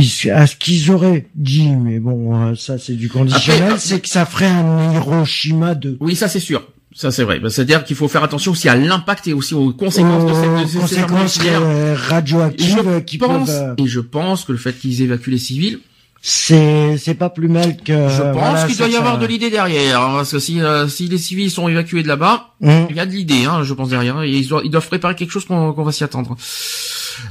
ils- 0.00 0.30
à 0.30 0.46
ce 0.46 0.56
qu'ils 0.56 0.90
auraient 0.90 1.26
dit, 1.34 1.68
mais 1.70 1.98
bon, 1.98 2.34
euh, 2.50 2.54
ça 2.54 2.78
c'est 2.78 2.94
du 2.94 3.08
conditionnel, 3.08 3.74
c'est 3.78 4.00
que 4.00 4.08
ça 4.08 4.24
ferait 4.26 4.46
un 4.46 4.94
Hiroshima 4.94 5.74
2. 5.74 5.96
oui, 6.00 6.16
ça 6.16 6.28
c'est 6.28 6.40
sûr. 6.40 6.62
Ça 6.94 7.10
c'est 7.10 7.24
vrai. 7.24 7.40
Bah, 7.40 7.48
C'est-à-dire 7.48 7.84
qu'il 7.84 7.96
faut 7.96 8.06
faire 8.08 8.22
attention 8.22 8.52
aussi 8.52 8.68
à 8.68 8.74
l'impact 8.74 9.26
et 9.26 9.32
aussi 9.32 9.54
aux 9.54 9.72
conséquences 9.72 10.26
de 10.30 10.34
cette, 10.34 10.52
de 10.52 10.66
ces- 10.66 10.72
ces 10.72 10.78
conséquences 11.00 11.36
nucléaires. 11.38 11.60
euh, 11.62 11.96
radioactives 11.96 12.82
euh, 12.86 13.00
qui 13.00 13.16
pense, 13.18 13.48
peuvent. 13.48 13.74
et 13.78 13.86
je 13.86 14.00
pense 14.00 14.44
que 14.44 14.52
le 14.52 14.58
fait 14.58 14.74
qu'ils 14.78 15.00
évacuent 15.00 15.30
les 15.30 15.38
civils, 15.38 15.80
c'est 16.20 16.96
c'est 16.98 17.14
pas 17.14 17.30
plus 17.30 17.48
mal 17.48 17.76
que. 17.78 17.92
je 17.94 18.22
pense 18.22 18.34
voilà, 18.36 18.66
qu'il 18.66 18.76
doit 18.76 18.88
y 18.88 18.92
ça- 18.92 18.98
avoir 18.98 19.18
de 19.18 19.26
l'idée 19.26 19.48
derrière, 19.50 20.00
hein, 20.02 20.12
parce 20.16 20.32
que 20.32 20.38
si, 20.38 20.60
euh, 20.60 20.86
si 20.86 21.08
les 21.08 21.16
civils 21.18 21.50
sont 21.50 21.66
évacués 21.66 22.02
de 22.02 22.08
là-bas, 22.08 22.50
Hum. 22.62 22.86
il 22.90 22.96
y 22.96 23.00
a 23.00 23.06
de 23.06 23.10
l'idée, 23.12 23.44
hein, 23.46 23.62
je 23.64 23.72
pense 23.74 23.88
derrière. 23.88 24.22
Et 24.22 24.30
ils, 24.30 24.46
doivent, 24.46 24.62
ils 24.64 24.70
doivent 24.70 24.86
préparer 24.86 25.14
quelque 25.14 25.32
chose 25.32 25.46
qu'on 25.46 25.72
qu'on 25.72 25.82
va 25.84 25.92
s'y 25.92 26.04
attendre. 26.04 26.36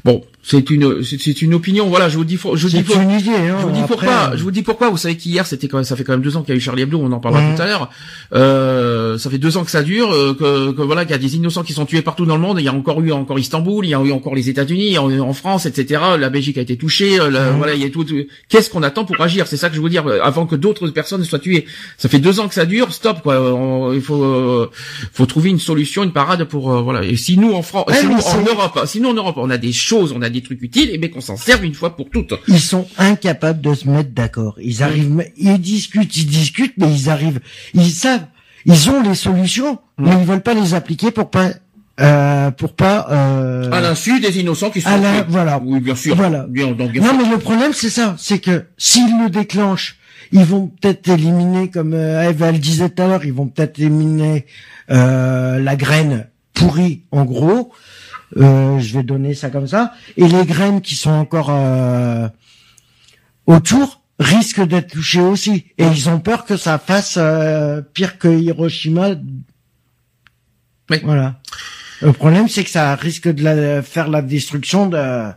Bon, 0.03 0.22
c'est 0.43 0.69
une, 0.69 1.03
c'est 1.03 1.41
une 1.41 1.53
opinion. 1.53 1.87
Voilà, 1.87 2.09
je 2.09 2.17
vous 2.17 2.25
dis, 2.25 2.35
je 2.37 2.47
vous 2.67 2.69
dis, 2.69 2.77
une 2.77 3.11
idée. 3.11 3.29
Hein, 3.29 3.57
je 3.59 3.65
vous 3.65 3.71
dis 3.71 3.79
après, 3.81 3.87
pourquoi. 3.95 4.31
Je 4.35 4.43
vous 4.43 4.51
dis 4.51 4.61
pourquoi. 4.63 4.89
Vous 4.89 4.97
savez 4.97 5.15
qu'hier, 5.15 5.45
c'était 5.45 5.67
quand 5.67 5.77
même, 5.77 5.83
ça 5.85 5.95
fait 5.95 6.03
quand 6.03 6.13
même 6.13 6.21
deux 6.21 6.35
ans 6.37 6.41
qu'il 6.41 6.49
y 6.53 6.53
a 6.53 6.57
eu 6.57 6.61
Charlie 6.61 6.81
Hebdo. 6.83 6.99
On 7.01 7.11
en 7.11 7.19
parlera 7.19 7.41
Mhm. 7.43 7.55
tout 7.55 7.61
à 7.61 7.65
l'heure. 7.67 7.89
Euh, 8.33 9.17
ça 9.17 9.29
fait 9.29 9.37
deux 9.37 9.57
ans 9.57 9.63
que 9.63 9.71
ça 9.71 9.83
dure. 9.83 10.11
euh, 10.11 10.33
que, 10.33 10.71
que 10.71 10.81
voilà, 10.81 11.03
qu'il 11.05 11.11
y 11.11 11.15
a 11.15 11.17
des 11.19 11.35
innocents 11.35 11.63
qui 11.63 11.73
sont 11.73 11.85
tués 11.85 12.01
partout 12.01 12.25
dans 12.25 12.35
le 12.35 12.41
monde. 12.41 12.57
Il 12.59 12.65
y 12.65 12.67
a 12.67 12.73
encore 12.73 13.01
eu 13.01 13.11
encore 13.11 13.37
Istanbul. 13.39 13.85
Il 13.85 13.89
y 13.89 13.93
a 13.93 14.01
eu 14.01 14.11
encore 14.11 14.35
les 14.35 14.49
États-Unis, 14.49 14.97
en, 14.97 15.11
en 15.19 15.33
France, 15.33 15.65
etc. 15.65 16.01
La 16.19 16.29
Belgique 16.29 16.57
a 16.57 16.61
été 16.61 16.77
touchée. 16.77 17.19
euh, 17.19 17.29
la- 17.29 17.51
Mhm. 17.51 17.57
Voilà, 17.57 17.73
il 17.75 17.81
y 17.81 17.85
a 17.85 17.89
tout. 17.89 18.03
tout- 18.03 18.15
Qu'est-ce 18.49 18.69
qu'on 18.69 18.83
attend 18.83 19.05
pour 19.05 19.19
agir? 19.21 19.47
C'est 19.47 19.57
ça 19.57 19.69
que 19.69 19.75
je 19.75 19.81
veux 19.81 19.89
dire. 19.89 20.07
euh, 20.07 20.19
Avant 20.23 20.45
que 20.45 20.55
d'autres 20.55 20.87
personnes 20.89 21.23
soient 21.23 21.39
tuées. 21.39 21.65
Ça 21.97 22.09
fait 22.09 22.19
deux 22.19 22.39
ans 22.39 22.47
que 22.47 22.53
ça 22.53 22.65
dure. 22.65 22.91
Stop 22.93 23.21
quoi. 23.21 23.39
On- 23.41 23.93
il 23.93 24.01
faut, 24.01 24.23
euh, 24.23 24.69
faut 25.13 25.25
trouver 25.25 25.49
une 25.49 25.59
solution, 25.59 26.03
une 26.03 26.11
parade 26.13 26.45
pour 26.45 26.71
euh, 26.71 26.81
voilà. 26.81 27.03
Et 27.03 27.15
si 27.15 27.37
nous 27.37 27.53
en 27.53 27.61
France, 27.61 27.85
Ouais, 27.87 27.95
si 27.99 28.05
nous, 28.07 28.13
en 28.19 28.41
Europe, 28.43 28.79
si 28.85 29.01
nous 29.01 29.09
en 29.09 29.13
Europe, 29.13 29.35
on 29.37 29.49
a 29.49 29.57
des 29.57 29.71
choses, 29.71 30.13
on 30.15 30.21
a 30.21 30.29
des 30.32 30.41
trucs 30.41 30.61
utiles, 30.61 30.89
et 30.91 30.97
bien 30.97 31.09
qu'on 31.09 31.21
s'en 31.21 31.38
serve 31.38 31.63
une 31.65 31.73
fois 31.73 31.95
pour 31.95 32.09
toutes. 32.09 32.34
Ils 32.47 32.59
sont 32.59 32.88
incapables 32.97 33.61
de 33.61 33.73
se 33.73 33.88
mettre 33.88 34.11
d'accord. 34.11 34.55
Ils 34.61 34.82
arrivent, 34.84 35.25
ils 35.38 35.59
discutent, 35.59 36.15
ils 36.17 36.25
discutent, 36.27 36.73
mais 36.77 36.91
ils 36.91 37.09
arrivent, 37.09 37.39
ils 37.73 37.91
savent, 37.91 38.25
ils 38.65 38.89
ont 38.89 39.01
les 39.01 39.15
solutions, 39.15 39.79
Mm. 39.97 40.05
mais 40.05 40.11
ils 40.21 40.25
veulent 40.25 40.41
pas 40.41 40.53
les 40.55 40.73
appliquer 40.73 41.11
pour 41.11 41.29
pas, 41.29 41.49
euh, 41.99 42.49
pour 42.51 42.75
pas, 42.75 43.07
euh, 43.11 43.69
À 43.71 43.82
l'insu 43.82 44.19
des 44.19 44.39
innocents 44.39 44.69
qui 44.71 44.82
sont 44.82 44.89
à 44.89 44.97
la- 44.97 45.23
voilà. 45.23 45.61
Oui, 45.63 45.79
bien 45.79 45.95
sûr. 45.95 46.15
Voilà. 46.15 46.45
Bien, 46.47 46.71
donc, 46.71 46.91
bien 46.91 47.01
Non, 47.01 47.09
sûr. 47.09 47.17
mais 47.19 47.29
le 47.29 47.38
problème 47.38 47.73
c'est 47.73 47.89
ça, 47.91 48.15
c'est 48.17 48.39
que 48.39 48.65
s'ils 48.77 49.21
le 49.23 49.29
déclenchent, 49.29 49.97
ils 50.32 50.45
vont 50.45 50.67
peut-être 50.67 51.09
éliminer, 51.09 51.69
comme 51.69 51.93
euh, 51.93 52.29
Eve 52.29 52.41
elle 52.41 52.59
disait 52.59 52.89
tout 52.89 53.03
à 53.03 53.07
l'heure, 53.07 53.25
ils 53.25 53.34
vont 53.34 53.47
peut-être 53.47 53.79
éliminer 53.79 54.45
euh, 54.89 55.59
la 55.59 55.75
graine 55.75 56.27
pourrie, 56.53 57.03
en 57.11 57.25
gros. 57.25 57.71
Euh, 58.38 58.79
je 58.79 58.97
vais 58.97 59.03
donner 59.03 59.34
ça 59.34 59.49
comme 59.49 59.67
ça. 59.67 59.93
Et 60.17 60.27
les 60.27 60.45
graines 60.45 60.82
qui 60.82 60.95
sont 60.95 61.11
encore 61.11 61.49
euh, 61.49 62.27
autour 63.45 64.01
risquent 64.19 64.65
d'être 64.65 64.91
touchées 64.91 65.21
aussi. 65.21 65.65
Et 65.77 65.86
ils 65.86 66.09
ont 66.09 66.19
peur 66.19 66.45
que 66.45 66.57
ça 66.57 66.79
fasse 66.79 67.15
euh, 67.17 67.82
pire 67.93 68.17
que 68.17 68.27
Hiroshima. 68.27 69.09
Oui. 70.89 70.97
Voilà. 71.03 71.39
Le 72.01 72.13
problème, 72.13 72.47
c'est 72.47 72.63
que 72.63 72.69
ça 72.69 72.95
risque 72.95 73.27
de 73.27 73.43
la, 73.43 73.82
faire 73.82 74.07
la 74.09 74.21
destruction 74.21 74.88
de 74.88 75.32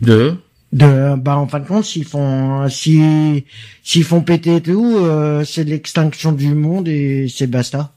De? 0.00 0.36
de 0.72 1.16
bah 1.16 1.36
en 1.36 1.46
fin 1.46 1.60
de 1.60 1.66
compte 1.66 1.84
s'ils 1.84 2.06
font 2.06 2.66
si 2.68 3.44
s'ils 3.82 4.04
font 4.04 4.22
péter 4.22 4.56
et 4.56 4.62
tout 4.62 4.96
euh, 4.96 5.44
c'est 5.44 5.64
l'extinction 5.64 6.32
du 6.32 6.54
monde 6.54 6.88
et 6.88 7.28
c'est 7.28 7.46
basta 7.46 7.92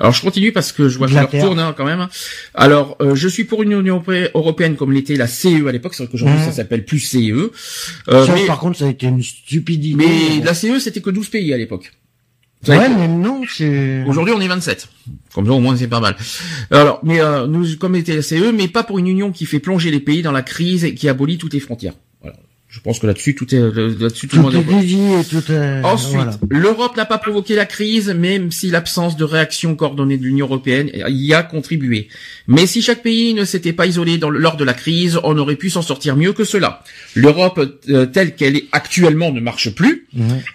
Alors 0.00 0.12
je 0.12 0.22
continue 0.22 0.52
parce 0.52 0.72
que 0.72 0.88
je 0.88 0.96
vois 0.98 1.08
que 1.08 1.14
la 1.14 1.22
l'heure 1.22 1.30
Terre. 1.30 1.44
tourne 1.44 1.58
hein, 1.58 1.74
quand 1.76 1.84
même. 1.84 2.06
Alors 2.54 2.96
euh, 3.00 3.14
je 3.14 3.26
suis 3.28 3.44
pour 3.44 3.62
une 3.62 3.72
Union 3.72 3.96
europé- 3.96 4.30
européenne 4.34 4.76
comme 4.76 4.92
l'était 4.92 5.16
la 5.16 5.26
CE 5.26 5.66
à 5.68 5.72
l'époque. 5.72 5.94
C'est 5.94 6.04
vrai 6.04 6.10
qu'aujourd'hui 6.12 6.38
Mhm. 6.38 6.44
ça 6.44 6.52
s'appelle 6.52 6.84
plus 6.84 7.00
CE. 7.00 7.50
Euh, 8.08 8.26
ça 8.26 8.34
mais 8.34 8.46
par 8.46 8.58
contre 8.60 8.78
ça 8.78 8.86
a 8.86 8.88
été 8.88 9.06
une 9.06 9.22
stupidité 9.22 9.96
mais 9.96 10.44
la 10.44 10.54
CE 10.54 10.78
c'était 10.78 11.00
que 11.00 11.10
12 11.10 11.28
pays 11.28 11.52
à 11.52 11.56
l'époque. 11.56 11.92
Ouais 12.66 12.88
mais 12.88 13.06
non 13.08 13.42
c'est 13.48 14.04
Aujourd'hui, 14.06 14.34
on 14.36 14.40
est 14.40 14.48
27. 14.48 14.88
Comme 15.32 15.46
ça, 15.46 15.52
au 15.52 15.60
moins, 15.60 15.76
c'est 15.76 15.86
pas 15.86 16.00
mal. 16.00 16.16
Alors, 16.72 16.98
mais 17.04 17.20
euh, 17.20 17.46
nous, 17.46 17.76
comme 17.76 17.94
était 17.94 18.16
la 18.16 18.22
CE, 18.22 18.50
mais 18.52 18.66
pas 18.66 18.82
pour 18.82 18.98
une 18.98 19.06
union 19.06 19.30
qui 19.30 19.46
fait 19.46 19.60
plonger 19.60 19.92
les 19.92 20.00
pays 20.00 20.22
dans 20.22 20.32
la 20.32 20.42
crise 20.42 20.84
et 20.84 20.92
qui 20.94 21.08
abolit 21.08 21.38
toutes 21.38 21.52
les 21.54 21.60
frontières. 21.60 21.92
Je 22.68 22.80
pense 22.80 22.98
que 22.98 23.06
là-dessus, 23.06 23.34
tout 23.34 23.54
est 23.54 23.58
là-dessus, 23.58 24.28
tout, 24.28 24.36
le 24.36 24.42
tout 24.42 24.50
monde 24.50 24.82
est 24.82 25.20
et 25.20 25.24
tout 25.24 25.50
est 25.50 25.82
Ensuite, 25.82 26.14
voilà. 26.14 26.32
l'Europe 26.50 26.98
n'a 26.98 27.06
pas 27.06 27.16
provoqué 27.16 27.54
la 27.54 27.64
crise, 27.64 28.10
même 28.10 28.52
si 28.52 28.70
l'absence 28.70 29.16
de 29.16 29.24
réaction 29.24 29.74
coordonnée 29.74 30.18
de 30.18 30.24
l'Union 30.24 30.44
européenne 30.44 30.90
y 31.08 31.32
a 31.32 31.42
contribué. 31.42 32.08
Mais 32.46 32.66
si 32.66 32.82
chaque 32.82 33.02
pays 33.02 33.32
ne 33.32 33.46
s'était 33.46 33.72
pas 33.72 33.86
isolé 33.86 34.18
dans 34.18 34.28
lors 34.28 34.58
de 34.58 34.64
la 34.64 34.74
crise, 34.74 35.18
on 35.24 35.38
aurait 35.38 35.56
pu 35.56 35.70
s'en 35.70 35.80
sortir 35.80 36.14
mieux 36.14 36.34
que 36.34 36.44
cela. 36.44 36.82
L'Europe 37.14 37.58
euh, 37.88 38.04
telle 38.04 38.34
qu'elle 38.34 38.56
est 38.56 38.66
actuellement 38.72 39.32
ne 39.32 39.40
marche 39.40 39.70
plus. 39.74 40.06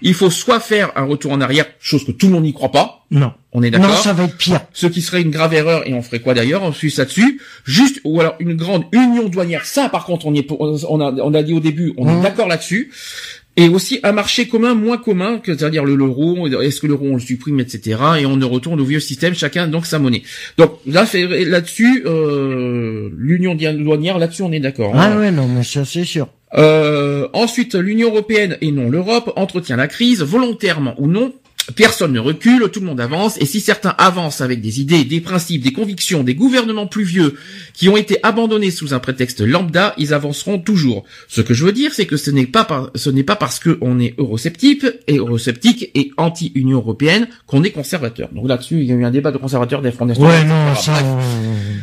Il 0.04 0.14
faut 0.14 0.30
soit 0.30 0.60
faire 0.60 0.92
un 0.96 1.06
retour 1.06 1.32
en 1.32 1.42
arrière, 1.42 1.66
chose 1.80 2.06
que 2.06 2.12
tout 2.12 2.28
le 2.28 2.34
monde 2.34 2.44
n'y 2.44 2.54
croit 2.54 2.72
pas. 2.72 3.06
non 3.10 3.34
On 3.56 3.62
est 3.62 3.70
non 3.72 3.80
d'accord. 3.80 3.98
ça 3.98 4.14
va 4.14 4.24
être 4.24 4.36
pire 4.38 4.62
Ce 4.74 4.88
qui 4.88 5.02
serait 5.02 5.22
une 5.22 5.30
grave 5.30 5.54
erreur, 5.54 5.88
et 5.88 5.94
on 5.94 6.02
ferait 6.02 6.20
quoi 6.20 6.34
d'ailleurs, 6.34 6.64
on 6.64 6.72
suit 6.74 6.90
ça 6.92 7.06
dessus, 7.06 7.40
juste, 7.66 8.02
ou 8.04 8.20
alors 8.20 8.36
une 8.40 8.56
grande 8.56 8.86
union 8.92 9.28
douanière, 9.30 9.64
ça 9.66 9.90
par 9.90 10.06
contre 10.06 10.26
on 10.26 10.34
y 10.34 10.40
est, 10.40 10.44
pour- 10.44 10.60
on 10.62 11.00
a, 11.00 11.12
on 11.22 11.34
a 11.34 11.44
dit 11.44 11.54
au 11.54 11.60
début, 11.60 11.94
on 11.98 12.10
est 12.10 12.16
Mhm. 12.16 12.22
d'accord 12.24 12.48
là-dessus, 12.48 12.92
et 13.56 13.70
aussi 13.70 14.00
un 14.02 14.12
marché 14.12 14.48
commun 14.48 14.74
moins 14.74 14.98
commun, 14.98 15.38
que 15.38 15.56
c'est-à-dire 15.56 15.86
le 15.86 15.94
l'euro, 15.96 16.48
est-ce 16.48 16.82
que 16.82 16.88
l'euro 16.88 17.06
on 17.08 17.14
le 17.14 17.20
supprime, 17.20 17.60
etc., 17.60 18.00
et 18.22 18.26
on 18.26 18.38
ne 18.38 18.46
retourne 18.46 18.82
au 18.82 18.86
vieux 18.86 19.00
système, 19.00 19.36
chacun 19.36 19.68
donc 19.68 19.86
sa 19.86 20.00
monnaie. 20.00 20.24
Donc 20.58 20.72
là, 20.88 21.06
là-dessus, 21.14 22.04
euh, 22.08 23.10
l'union 23.16 23.54
douanière, 23.56 24.18
là-dessus 24.18 24.42
on 24.42 24.52
est 24.52 24.60
d'accord. 24.60 24.96
hein. 24.96 25.12
ah 25.14 25.20
ouais 25.20 25.30
non 25.32 25.48
mais 25.48 25.64
ça 25.64 25.86
c'est 25.86 26.06
sûr 26.06 26.28
Euh, 26.56 27.28
ensuite, 27.34 27.74
l'Union 27.74 28.10
européenne 28.10 28.58
et 28.62 28.72
non 28.72 28.88
l'Europe 28.90 29.34
entretient 29.36 29.76
la 29.76 29.88
crise 29.88 30.22
volontairement 30.22 30.94
ou 31.00 31.08
non. 31.08 31.34
Personne 31.76 32.12
ne 32.12 32.20
recule, 32.20 32.70
tout 32.72 32.82
le 32.82 32.86
monde 32.86 33.00
avance, 33.00 33.38
et 33.40 33.46
si 33.46 33.62
certains 33.62 33.96
avancent 33.98 34.42
avec 34.42 34.60
des 34.62 34.82
idées, 34.82 35.06
des 35.06 35.22
principes, 35.22 35.64
des 35.64 35.72
convictions, 35.72 36.24
des 36.24 36.36
gouvernements 36.36 36.88
plus 36.88 37.04
vieux 37.06 37.36
qui 37.74 37.88
ont 37.90 37.96
été 37.98 38.18
abandonnés 38.24 38.70
sous 38.72 38.94
un 38.94 39.00
prétexte 39.00 39.40
lambda, 39.42 39.94
ils 39.98 40.14
avanceront 40.14 40.60
toujours. 40.60 41.06
Ce 41.30 41.42
que 41.42 41.54
je 41.54 41.64
veux 41.66 41.72
dire, 41.72 41.92
c'est 41.94 42.06
que 42.06 42.18
ce 42.18 42.32
n'est 42.32 42.46
pas 42.48 42.66
par- 42.66 42.90
ce 42.96 43.10
n'est 43.10 43.24
pas 43.24 43.36
parce 43.38 43.60
que 43.60 43.78
on 43.82 44.00
est 44.00 44.14
eurosceptique 44.18 44.86
et 45.08 45.16
eurosceptique 45.18 45.90
et 45.96 46.12
anti-Union 46.18 46.78
européenne 46.78 47.28
qu'on 47.48 47.64
est 47.64 47.72
conservateur. 47.72 48.30
Donc 48.34 48.48
là-dessus, 48.50 48.80
il 48.82 48.86
y 48.86 48.92
a 48.92 48.96
eu 48.96 49.06
un 49.06 49.12
débat 49.12 49.32
de 49.32 49.38
conservateurs 49.38 49.82
des 49.82 49.92
Front 49.92 50.06
National, 50.06 50.32
ouais 50.32 50.44
non 50.46 50.76
ça 50.76 50.92
Bref. 50.92 51.04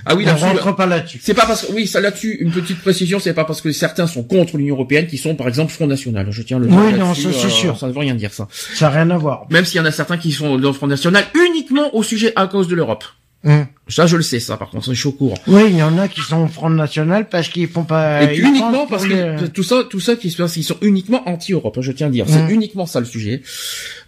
Ah 0.06 0.14
oui, 0.14 0.24
on 0.28 0.36
rentre 0.36 0.76
pas 0.76 0.86
là-dessus 0.86 1.20
c'est 1.22 1.34
pas 1.34 1.46
parce 1.46 1.66
que 1.66 1.72
oui, 1.72 1.86
ça 1.86 2.00
là-dessus, 2.00 2.36
une 2.40 2.50
petite 2.50 2.80
précision, 2.80 3.18
c'est 3.18 3.34
pas 3.34 3.44
parce 3.44 3.60
que 3.60 3.72
certains 3.72 4.06
sont 4.06 4.22
contre 4.22 4.56
l'Union 4.56 4.74
européenne 4.74 5.06
qui 5.06 5.18
sont 5.18 5.34
par 5.34 5.48
exemple 5.48 5.72
Front 5.72 5.86
National. 5.86 6.26
Je 6.30 6.42
tiens 6.42 6.58
le. 6.58 6.66
Oui, 6.66 6.92
non, 6.98 7.14
c'est 7.14 7.32
sûr. 7.50 7.78
Ça 7.78 7.86
ne 7.86 7.92
veut 7.92 7.98
rien 7.98 8.14
dire 8.14 8.32
ça. 8.32 8.48
ça 8.74 8.88
a 8.88 8.90
rien 8.90 9.10
à 9.10 9.18
voir 9.18 9.46
Même 9.50 9.64
s'il 9.70 9.78
y 9.78 9.80
en 9.80 9.86
a 9.86 9.90
certains 9.92 10.18
qui 10.18 10.32
sont 10.32 10.58
dans 10.58 10.68
le 10.68 10.74
Front 10.74 10.86
National 10.86 11.24
uniquement 11.34 11.94
au 11.94 12.02
sujet 12.02 12.32
à 12.36 12.46
cause 12.46 12.68
de 12.68 12.74
l'Europe. 12.74 13.04
Hum. 13.42 13.66
Ça, 13.88 14.06
je 14.06 14.18
le 14.18 14.22
sais, 14.22 14.38
ça. 14.38 14.58
Par 14.58 14.68
contre, 14.68 14.92
je 14.92 14.98
suis 14.98 15.08
au 15.08 15.12
courant. 15.12 15.38
Oui, 15.46 15.62
il 15.70 15.76
y 15.76 15.82
en 15.82 15.96
a 15.96 16.08
qui 16.08 16.20
sont 16.20 16.42
au 16.42 16.46
Front 16.46 16.68
National 16.68 17.26
parce 17.30 17.48
qu'ils 17.48 17.68
font 17.68 17.84
pas. 17.84 18.24
Et 18.30 18.36
uniquement 18.36 18.86
parce 18.86 19.06
que 19.06 19.40
les- 19.42 19.48
tout 19.48 19.62
ça, 19.62 19.82
tout 19.88 19.98
ça 19.98 20.14
qui 20.16 20.30
se 20.30 20.36
passe, 20.36 20.56
ils 20.58 20.62
sont 20.62 20.76
uniquement 20.82 21.26
anti-Europe. 21.26 21.74
hein, 21.78 21.80
Je 21.80 21.92
tiens 21.92 22.08
à 22.08 22.10
dire, 22.10 22.26
c'est 22.28 22.42
Mm. 22.42 22.50
uniquement 22.50 22.84
ça 22.84 23.00
le 23.00 23.06
sujet. 23.06 23.40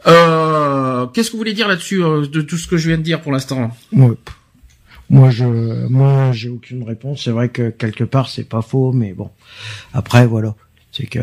Euh, 0.07 1.07
Qu'est-ce 1.07 1.29
que 1.29 1.33
vous 1.33 1.39
voulez 1.39 1.55
dire 1.55 1.67
là-dessus 1.69 2.03
euh, 2.05 2.27
de 2.27 2.43
tout 2.43 2.59
ce 2.59 2.67
que 2.69 2.77
je 2.77 2.89
viens 2.89 2.99
de 2.99 3.03
dire 3.03 3.23
pour 3.23 3.33
l'instant? 3.33 3.71
Ouais. 3.93 4.11
Moi, 5.09 5.31
je, 5.31 5.45
moi, 5.89 6.33
j'ai 6.33 6.49
aucune 6.49 6.83
réponse. 6.85 7.23
C'est 7.25 7.31
vrai 7.31 7.49
que 7.49 7.71
quelque 7.71 8.05
part, 8.05 8.29
c'est 8.29 8.45
pas 8.49 8.63
faux, 8.63 8.93
mais 8.93 9.13
bon. 9.13 9.31
Après, 9.95 10.27
voilà. 10.27 10.55
C'est 10.91 11.07
que, 11.07 11.21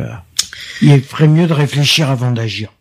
il 0.81 1.01
ferait 1.01 1.27
mieux 1.27 1.47
de 1.47 1.53
réfléchir 1.53 2.09
avant 2.09 2.31
d'agir. 2.31 2.71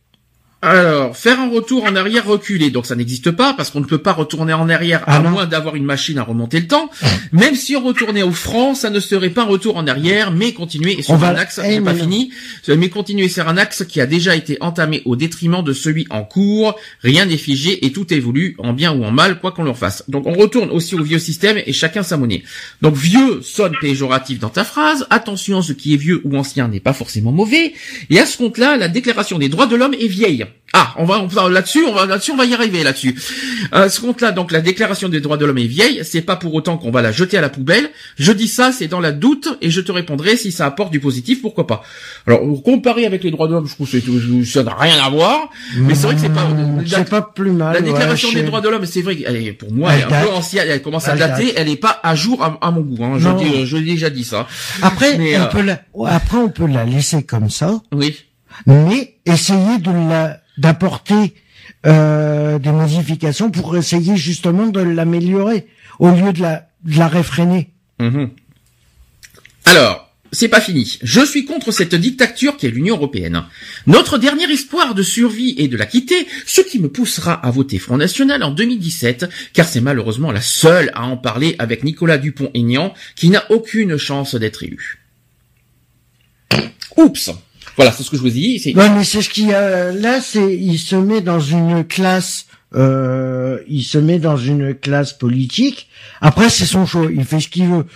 Alors, 0.60 1.16
faire 1.16 1.38
un 1.38 1.48
retour 1.50 1.84
en 1.84 1.94
arrière 1.94 2.26
reculé, 2.26 2.70
donc 2.70 2.84
ça 2.84 2.96
n'existe 2.96 3.30
pas 3.30 3.54
parce 3.54 3.70
qu'on 3.70 3.78
ne 3.78 3.84
peut 3.84 3.98
pas 4.02 4.12
retourner 4.12 4.52
en 4.54 4.68
arrière 4.68 5.04
Ah 5.06 5.18
à 5.18 5.20
non. 5.20 5.30
moins 5.30 5.46
d'avoir 5.46 5.76
une 5.76 5.84
machine 5.84 6.18
à 6.18 6.24
remonter 6.24 6.58
le 6.58 6.66
temps. 6.66 6.90
Même 7.30 7.54
si 7.54 7.76
on 7.76 7.84
retournait 7.84 8.24
au 8.24 8.32
franc, 8.32 8.74
ça 8.74 8.90
ne 8.90 8.98
serait 8.98 9.30
pas 9.30 9.42
un 9.42 9.46
retour 9.46 9.76
en 9.76 9.86
arrière, 9.86 10.32
mais 10.32 10.52
continuer 10.54 11.00
sur 11.00 11.14
On 11.14 11.16
va- 11.16 11.28
un 11.28 11.36
axe, 11.36 11.60
j'ai 11.64 11.80
pas 11.80 11.92
non. 11.92 12.00
fini, 12.00 12.32
mais 12.76 12.88
continuer 12.88 13.28
sur 13.28 13.46
un 13.46 13.56
axe 13.56 13.84
qui 13.84 14.00
a 14.00 14.06
déjà 14.06 14.34
été 14.34 14.58
entamé 14.60 15.02
au 15.04 15.14
détriment 15.14 15.62
de 15.62 15.72
celui 15.72 16.08
en 16.10 16.24
cours. 16.24 16.74
Rien 17.04 17.26
n'est 17.26 17.36
figé 17.36 17.86
et 17.86 17.92
tout 17.92 18.12
évolue 18.12 18.56
en 18.58 18.72
bien 18.72 18.92
ou 18.92 19.04
en 19.04 19.12
mal, 19.12 19.38
quoi 19.38 19.52
qu'on 19.52 19.62
leur 19.62 19.78
fasse. 19.78 20.02
Donc 20.08 20.26
on 20.26 20.32
retourne 20.34 20.70
aussi 20.70 20.96
au 20.96 21.04
vieux 21.04 21.20
système 21.20 21.62
et 21.64 21.72
chacun 21.72 22.02
sa 22.02 22.16
monnaie. 22.16 22.42
Donc 22.82 22.96
vieux 22.96 23.42
sonne 23.42 23.74
péjoratif 23.80 24.40
dans 24.40 24.48
ta 24.50 24.64
phrase. 24.64 25.06
Attention, 25.10 25.62
ce 25.62 25.72
qui 25.72 25.94
est 25.94 25.98
vieux 25.98 26.20
ou 26.24 26.36
ancien 26.36 26.66
n'est 26.66 26.80
pas 26.80 26.94
forcément 26.94 27.30
mauvais. 27.30 27.74
Et 28.10 28.18
à 28.18 28.26
ce 28.26 28.36
compte-là, 28.38 28.76
la 28.76 28.88
déclaration 28.88 29.38
des 29.38 29.48
droits 29.48 29.68
de 29.68 29.76
l'homme 29.76 29.94
est 29.94 30.08
vieille. 30.08 30.46
Ah, 30.74 30.92
on 30.98 31.06
va, 31.06 31.18
on 31.20 31.26
va 31.26 31.48
là-dessus, 31.48 31.82
on 31.88 31.94
va 31.94 32.04
là-dessus, 32.04 32.30
on 32.30 32.36
va 32.36 32.44
y 32.44 32.52
arriver 32.52 32.84
là-dessus. 32.84 33.18
À 33.72 33.88
ce 33.88 34.02
compte-là, 34.02 34.32
donc 34.32 34.52
la 34.52 34.60
déclaration 34.60 35.08
des 35.08 35.20
droits 35.20 35.38
de 35.38 35.46
l'homme 35.46 35.56
est 35.56 35.66
vieille. 35.66 36.02
C'est 36.04 36.20
pas 36.20 36.36
pour 36.36 36.52
autant 36.52 36.76
qu'on 36.76 36.90
va 36.90 37.00
la 37.00 37.10
jeter 37.10 37.38
à 37.38 37.40
la 37.40 37.48
poubelle. 37.48 37.88
Je 38.18 38.32
dis 38.32 38.48
ça, 38.48 38.70
c'est 38.70 38.86
dans 38.86 39.00
la 39.00 39.12
doute, 39.12 39.48
et 39.62 39.70
je 39.70 39.80
te 39.80 39.90
répondrai 39.90 40.36
si 40.36 40.52
ça 40.52 40.66
apporte 40.66 40.92
du 40.92 41.00
positif, 41.00 41.40
pourquoi 41.40 41.66
pas. 41.66 41.82
Alors 42.26 42.40
comparé 42.62 43.06
avec 43.06 43.24
les 43.24 43.30
droits 43.30 43.48
de 43.48 43.54
l'homme, 43.54 43.66
je 43.66 43.74
trouve 43.74 43.90
que 43.90 44.44
ça 44.44 44.62
n'a 44.62 44.74
rien 44.74 45.02
à 45.02 45.08
voir. 45.08 45.48
Mais 45.78 45.94
c'est 45.94 46.02
vrai 46.06 46.14
que 46.16 46.20
c'est 46.20 46.28
pas. 46.28 46.44
Mmh, 46.44 46.84
la- 46.90 47.04
pas 47.04 47.22
plus 47.22 47.50
mal. 47.50 47.72
la 47.72 47.80
déclaration 47.80 48.30
des 48.30 48.42
droits 48.42 48.60
de 48.60 48.68
l'homme, 48.68 48.84
c'est 48.84 49.00
vrai 49.00 49.14
est, 49.22 49.52
pour 49.54 49.72
moi, 49.72 49.92
elle 49.94 50.00
est 50.00 50.02
Elle 50.02 50.14
un 50.14 50.20
peu 50.20 50.26
date. 50.28 50.36
ancienne, 50.36 50.66
elle 50.68 50.82
commence 50.82 51.08
à 51.08 51.12
Elle 51.14 51.18
dater, 51.18 51.44
date. 51.46 51.54
elle 51.56 51.68
est 51.70 51.76
pas 51.76 51.98
à 52.02 52.14
jour 52.14 52.42
à, 52.44 52.58
à 52.60 52.70
mon 52.70 52.82
goût, 52.82 53.02
hein. 53.04 53.14
Je, 53.18 53.28
dis, 53.42 53.62
euh, 53.62 53.64
je 53.64 53.76
l'ai 53.78 53.92
déjà 53.94 54.10
dit 54.10 54.24
ça. 54.24 54.46
Après, 54.82 55.16
Mais, 55.16 55.38
on 55.38 55.42
euh, 55.42 55.46
peut 55.46 55.62
la, 55.62 55.80
après, 56.08 56.36
on 56.36 56.50
peut 56.50 56.66
la 56.66 56.84
laisser 56.84 57.22
comme 57.22 57.48
ça, 57.48 57.80
Oui. 57.92 58.14
Mais 58.66 59.16
essayer 59.26 59.78
de 59.78 59.92
d'apporter, 60.58 61.34
euh, 61.86 62.58
des 62.58 62.72
modifications 62.72 63.50
pour 63.50 63.76
essayer 63.76 64.16
justement 64.16 64.66
de 64.66 64.80
l'améliorer 64.80 65.66
au 66.00 66.10
lieu 66.10 66.32
de 66.32 66.42
la, 66.42 66.68
de 66.84 66.98
la 66.98 67.06
réfréner. 67.06 67.70
Mhm. 68.00 68.30
Alors, 69.64 70.08
c'est 70.32 70.48
pas 70.48 70.60
fini. 70.60 70.98
Je 71.02 71.24
suis 71.24 71.44
contre 71.44 71.72
cette 71.72 71.94
dictature 71.94 72.56
qui 72.56 72.66
est 72.66 72.70
l'Union 72.70 72.96
européenne. 72.96 73.44
Notre 73.86 74.18
dernier 74.18 74.50
espoir 74.50 74.94
de 74.94 75.02
survie 75.02 75.54
est 75.58 75.68
de 75.68 75.76
la 75.76 75.86
quitter, 75.86 76.26
ce 76.46 76.60
qui 76.60 76.78
me 76.78 76.88
poussera 76.88 77.32
à 77.32 77.50
voter 77.50 77.78
Front 77.78 77.96
National 77.96 78.42
en 78.42 78.50
2017, 78.50 79.26
car 79.54 79.66
c'est 79.66 79.80
malheureusement 79.80 80.30
la 80.30 80.40
seule 80.40 80.90
à 80.94 81.04
en 81.04 81.16
parler 81.16 81.56
avec 81.58 81.82
Nicolas 81.82 82.18
Dupont-Aignan, 82.18 82.92
qui 83.16 83.30
n'a 83.30 83.50
aucune 83.50 83.96
chance 83.96 84.34
d'être 84.34 84.62
élu. 84.64 84.98
Oups 86.96 87.30
Voilà, 87.78 87.92
c'est 87.92 88.02
ce 88.02 88.10
que 88.10 88.16
je 88.16 88.22
vous 88.22 88.28
dis. 88.28 88.58
C'est... 88.58 88.74
Ouais, 88.76 88.90
mais 88.90 89.04
c'est 89.04 89.22
ce 89.22 89.30
qui 89.30 89.54
a, 89.54 89.92
là, 89.92 90.20
c'est, 90.20 90.56
il 90.56 90.78
se 90.78 90.96
met 90.96 91.20
dans 91.20 91.38
une 91.38 91.84
classe, 91.84 92.46
euh, 92.74 93.60
il 93.68 93.84
se 93.84 93.98
met 93.98 94.18
dans 94.18 94.36
une 94.36 94.74
classe 94.74 95.12
politique. 95.12 95.88
Après, 96.20 96.50
c'est 96.50 96.66
son 96.66 96.86
choix. 96.86 97.06
Il 97.08 97.24
fait 97.24 97.38
ce 97.38 97.48
qu'il 97.48 97.68
veut. 97.68 97.86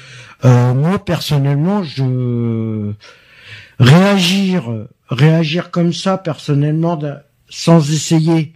Euh, 0.44 0.72
moi, 0.72 1.04
personnellement, 1.04 1.82
je, 1.82 2.92
réagir, 3.80 4.86
réagir 5.08 5.72
comme 5.72 5.92
ça, 5.92 6.16
personnellement, 6.16 6.96
sans 7.48 7.92
essayer, 7.92 8.52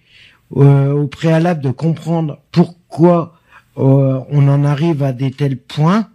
euh, 0.57 0.93
au 0.93 1.09
préalable 1.09 1.61
de 1.61 1.71
comprendre 1.71 2.39
pourquoi, 2.53 3.35
euh, 3.79 4.21
on 4.31 4.49
en 4.49 4.65
arrive 4.65 5.03
à 5.03 5.13
des 5.13 5.33
tels 5.33 5.59
points. 5.59 6.09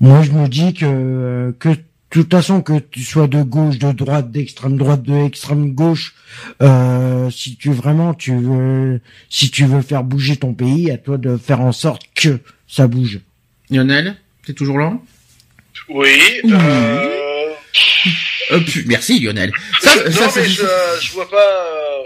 Moi, 0.00 0.22
je 0.22 0.30
me 0.30 0.46
dis 0.46 0.72
que, 0.72 1.52
que 1.58 1.70
de 2.12 2.22
toute 2.22 2.30
façon, 2.32 2.60
que 2.60 2.78
tu 2.78 3.02
sois 3.02 3.26
de 3.28 3.42
gauche, 3.42 3.78
de 3.78 3.92
droite, 3.92 4.30
d'extrême 4.32 4.76
droite, 4.76 5.02
de 5.02 5.14
extrême 5.26 5.72
gauche, 5.72 6.14
euh, 6.60 7.30
si 7.30 7.56
tu 7.56 7.70
vraiment 7.72 8.14
tu 8.14 8.36
veux, 8.36 9.00
si 9.28 9.50
tu 9.50 9.64
veux 9.64 9.80
faire 9.82 10.02
bouger 10.02 10.36
ton 10.36 10.52
pays, 10.52 10.90
à 10.90 10.98
toi 10.98 11.18
de 11.18 11.36
faire 11.36 11.60
en 11.60 11.72
sorte 11.72 12.02
que 12.14 12.40
ça 12.66 12.86
bouge. 12.88 13.20
Lionel, 13.70 14.16
t'es 14.44 14.52
toujours 14.54 14.78
là? 14.78 14.92
Oui. 15.88 16.08
Oui. 16.44 16.52
Euh... 16.52 17.48
euh, 18.52 18.60
pu- 18.60 18.84
Merci 18.86 19.20
Lionel. 19.20 19.52
Ça, 19.80 19.90
non, 20.04 20.10
ça, 20.30 20.40
mais 20.40 20.48
je, 20.48 20.62
je 21.02 21.12
vois 21.12 21.28
pas. 21.30 22.02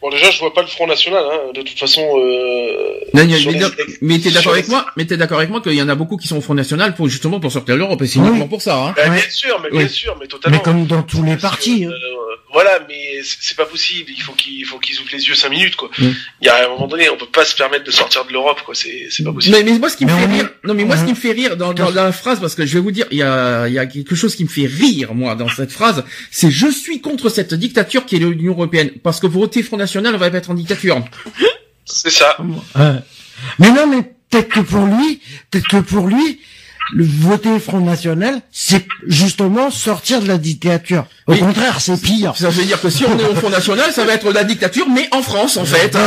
Bon, 0.00 0.10
déjà, 0.10 0.30
je 0.30 0.38
vois 0.38 0.54
pas 0.54 0.62
le 0.62 0.68
Front 0.68 0.86
National. 0.86 1.24
Hein. 1.30 1.52
De 1.54 1.62
toute 1.62 1.78
façon. 1.78 2.02
Euh... 2.02 3.00
Non, 3.14 3.24
mais, 3.26 3.38
les- 3.38 3.66
mais 4.00 4.18
t'es 4.18 4.30
d'accord 4.30 4.52
avec 4.52 4.68
moi 4.68 4.86
Mais 4.96 5.06
t'es 5.06 5.16
d'accord 5.16 5.38
avec 5.38 5.50
moi 5.50 5.60
qu'il 5.60 5.72
y 5.72 5.82
en 5.82 5.88
a 5.88 5.94
beaucoup 5.94 6.16
qui 6.16 6.28
sont 6.28 6.36
au 6.36 6.40
Front 6.40 6.54
National 6.54 6.94
pour 6.94 7.08
justement 7.08 7.40
pour 7.40 7.50
sortir 7.50 7.74
de 7.74 7.80
l'Europe 7.80 8.00
et 8.02 8.06
c'est 8.06 8.18
Oui. 8.18 8.28
uniquement 8.28 8.48
pour 8.48 8.62
ça. 8.62 8.76
Hein 8.76 8.94
Bah, 8.96 9.08
Ouais. 9.08 9.16
Bien 9.16 9.30
sûr, 9.30 9.60
mais 9.62 9.68
Oui. 9.72 9.78
bien 9.78 9.88
sûr, 9.88 10.16
mais 10.20 10.26
totalement. 10.26 10.56
Mais 10.58 10.62
comme 10.62 10.86
dans 10.86 11.02
tous 11.02 11.22
les 11.24 11.36
partis. 11.36 11.84
hein. 11.86 11.90
euh, 11.90 12.34
voilà, 12.52 12.80
mais 12.88 13.20
c'est 13.24 13.56
pas 13.56 13.66
possible. 13.66 14.10
Il 14.16 14.22
faut 14.22 14.32
qu'ils 14.32 14.64
faut 14.64 14.78
qu'ils 14.78 14.98
ouvrent 15.00 15.10
les 15.12 15.26
yeux 15.26 15.34
cinq 15.34 15.50
minutes, 15.50 15.76
quoi. 15.76 15.90
Mm. 15.98 16.04
Il 16.42 16.46
y 16.46 16.48
a 16.48 16.66
un 16.66 16.68
moment 16.70 16.86
donné, 16.86 17.10
on 17.10 17.16
peut 17.16 17.26
pas 17.26 17.44
se 17.44 17.54
permettre 17.56 17.84
de 17.84 17.90
sortir 17.90 18.24
de 18.24 18.32
l'Europe, 18.32 18.60
quoi. 18.64 18.74
C'est 18.74 19.08
c'est 19.10 19.22
pas 19.24 19.32
possible. 19.32 19.56
Mais, 19.56 19.62
mais 19.64 19.78
moi, 19.78 19.90
ce 19.90 19.96
qui 19.96 20.06
me 20.06 20.12
Mais 20.12 20.20
fait 20.20 20.32
rire, 20.32 20.48
non, 20.64 20.74
mais 20.74 20.84
moi, 20.84 20.96
ce 20.96 21.04
qui 21.04 21.10
me 21.10 21.16
fait 21.16 21.32
rire 21.32 21.56
dans, 21.56 21.72
dans 21.74 21.90
la 21.90 22.10
phrase, 22.12 22.40
parce 22.40 22.54
que 22.54 22.64
je 22.64 22.74
vais 22.74 22.80
vous 22.80 22.90
dire, 22.92 23.06
il 23.10 23.18
y 23.18 23.22
a, 23.22 23.66
il 23.68 23.74
y 23.74 23.78
a 23.78 23.86
quelque 23.86 24.14
chose 24.14 24.34
qui 24.36 24.44
me 24.44 24.48
fait 24.48 24.66
rire, 24.66 25.14
moi, 25.14 25.34
dans 25.34 25.48
cette 25.48 25.72
phrase, 25.72 26.04
c'est 26.30 26.50
je 26.50 26.68
suis 26.70 27.00
contre 27.00 27.28
cette 27.28 27.52
dictature 27.54 28.06
qui 28.06 28.16
est 28.16 28.18
l'Union 28.20 28.52
Européenne. 28.52 28.92
Parce 29.02 29.20
que 29.20 29.26
voter 29.26 29.62
Front 29.62 29.76
National, 29.76 29.87
on 29.96 30.18
va 30.18 30.30
pas 30.30 30.38
être 30.38 30.50
en 30.50 30.54
dictature. 30.54 31.02
C'est 31.84 32.10
ça. 32.10 32.36
Ouais. 32.40 32.96
Mais 33.58 33.70
non, 33.70 33.86
mais 33.86 34.02
peut-être 34.30 34.48
que 34.48 34.60
pour 34.60 34.84
lui, 34.84 35.20
peut-être 35.50 35.68
que 35.68 35.76
pour 35.78 36.06
lui, 36.06 36.40
le 36.94 37.04
voter 37.04 37.58
Front 37.58 37.80
National, 37.80 38.40
c'est 38.50 38.86
justement 39.06 39.70
sortir 39.70 40.20
de 40.22 40.28
la 40.28 40.38
dictature. 40.38 41.04
Au 41.26 41.32
Oui. 41.32 41.38
contraire, 41.40 41.78
c'est 41.80 42.00
pire. 42.00 42.34
Ça 42.36 42.48
veut 42.48 42.64
dire 42.64 42.80
que 42.80 42.88
si 42.88 43.04
on 43.04 43.18
est 43.18 43.24
au 43.24 43.34
Front 43.34 43.50
National, 43.50 43.92
ça 43.92 44.04
va 44.04 44.14
être 44.14 44.32
la 44.32 44.44
dictature, 44.44 44.86
mais 44.88 45.06
en 45.12 45.20
France, 45.22 45.58
en 45.58 45.64
fait. 45.66 45.94
hein. 45.94 46.00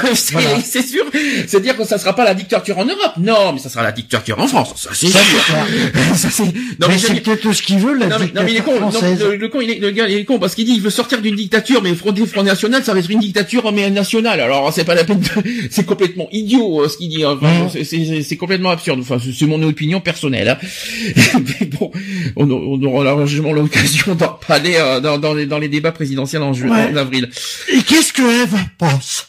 Voilà. 0.00 0.14
c'est 0.16 0.32
Voilà. 0.32 0.60
sûr. 0.60 1.04
C'est-à-dire 1.46 1.76
que 1.76 1.84
ça 1.84 1.98
sera 1.98 2.14
pas 2.14 2.24
la 2.24 2.34
dictature 2.34 2.76
en 2.78 2.84
Europe. 2.84 3.12
Non, 3.18 3.52
mais 3.52 3.60
ça 3.60 3.68
sera 3.68 3.84
la 3.84 3.92
dictature 3.92 4.38
en 4.40 4.48
France. 4.48 4.72
Ça, 4.76 4.90
c'est 4.92 5.06
sûr. 5.06 5.20
ça, 6.16 6.28
c'est, 6.30 6.44
non, 6.44 6.88
mais 6.88 6.98
c'est 6.98 7.14
peut-être 7.20 7.52
ce 7.52 7.62
qu'il 7.62 7.78
veut, 7.78 7.94
la 7.96 8.06
non 8.08 8.16
mais, 8.18 8.26
non, 8.34 8.42
mais 8.44 8.50
il 8.52 8.56
est 8.56 8.62
con, 8.62 8.80
non, 8.80 8.90
le, 8.90 9.36
le 9.36 9.48
con, 9.48 9.60
il 9.60 9.70
est, 9.70 9.78
le 9.78 9.90
gars, 9.92 10.08
il 10.08 10.16
est 10.16 10.24
con 10.24 10.38
parce 10.40 10.54
qu'il 10.56 10.64
dit 10.64 10.72
il 10.74 10.80
veut 10.82 10.90
sortir 10.90 11.20
d'une 11.20 11.36
dictature, 11.36 11.80
mais 11.82 11.94
Front, 11.94 12.14
Front 12.26 12.42
National, 12.42 12.82
ça 12.82 12.92
va 12.92 12.98
être 12.98 13.10
une 13.10 13.20
dictature 13.20 13.70
mais 13.72 13.88
nationale. 13.90 14.40
Alors 14.40 14.72
c'est 14.72 14.84
pas 14.84 14.94
la 14.96 15.04
peine, 15.04 15.20
de- 15.20 15.28
c'est 15.70 15.84
complètement 15.86 16.28
idiot 16.32 16.82
euh, 16.82 16.88
ce 16.88 16.96
qu'il 16.96 17.08
dit. 17.10 17.24
Enfin, 17.24 17.46
Mhm. 17.72 17.84
c'est- 18.24 18.36
complètement 18.36 18.70
absurde. 18.70 18.98
Enfin, 19.00 19.18
c'est 19.24 19.32
c'est 19.32 19.46
mon 19.46 19.62
opinion 19.62 20.00
personnelle. 20.00 20.23
Hein. 20.32 20.58
mais 21.60 21.66
bon, 21.66 21.90
on, 22.36 22.50
on 22.50 22.82
aura 22.82 23.04
largement 23.04 23.52
l'occasion 23.52 24.14
d'en 24.14 24.28
parler 24.46 24.74
euh, 24.76 25.00
dans, 25.00 25.18
dans, 25.18 25.34
les, 25.34 25.46
dans 25.46 25.58
les 25.58 25.68
débats 25.68 25.92
présidentiels 25.92 26.42
en, 26.42 26.52
ju- 26.52 26.68
Ouais. 26.70 26.90
en 26.92 26.96
avril. 26.96 27.28
Et 27.72 27.82
qu'est-ce 27.82 28.12
que 28.12 28.22
Eve 28.44 28.56
pense? 28.78 29.28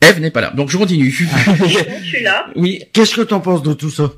Eve 0.00 0.20
n'est 0.20 0.30
pas 0.30 0.40
là, 0.40 0.50
donc 0.54 0.70
je 0.70 0.76
continue. 0.78 1.10
Je 1.10 2.04
suis 2.04 2.22
là. 2.22 2.46
oui, 2.56 2.82
Qu'est-ce 2.92 3.14
que 3.16 3.22
t'en 3.22 3.40
penses 3.40 3.62
de 3.62 3.72
tout 3.72 3.90
ça? 3.90 4.12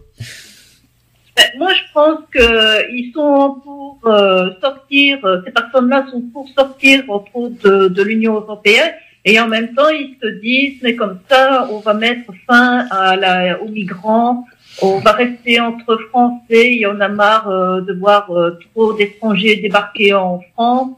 Ben, 1.36 1.44
Moi, 1.58 1.72
je 1.72 1.92
pense 1.94 2.18
que 2.30 2.92
ils 2.92 3.12
sont 3.14 3.60
pour 3.64 3.98
euh, 4.06 4.50
sortir. 4.60 5.24
euh, 5.24 5.40
Ces 5.46 5.52
personnes-là 5.52 6.06
sont 6.10 6.22
pour 6.32 6.46
sortir 6.56 7.04
entre 7.08 7.34
autres 7.34 7.62
de, 7.68 7.88
de 7.88 8.02
l'Union 8.02 8.34
européenne, 8.34 8.92
et 9.24 9.38
en 9.38 9.48
même 9.48 9.74
temps, 9.74 9.88
ils 9.88 10.16
se 10.22 10.28
disent 10.40 10.78
mais 10.82 10.96
comme 10.96 11.18
ça, 11.28 11.68
on 11.70 11.80
va 11.80 11.94
mettre 11.94 12.32
fin 12.46 12.86
à 12.90 13.16
la, 13.16 13.60
aux 13.60 13.68
migrants. 13.68 14.46
On 14.82 14.98
va 15.00 15.12
rester 15.12 15.60
entre 15.60 15.98
Français. 16.08 16.76
Y 16.76 16.86
en 16.86 17.00
a 17.00 17.08
marre 17.08 17.48
euh, 17.48 17.80
de 17.82 17.92
voir 17.92 18.30
euh, 18.30 18.58
trop 18.72 18.94
d'étrangers 18.94 19.56
débarquer 19.56 20.14
en 20.14 20.40
France. 20.52 20.96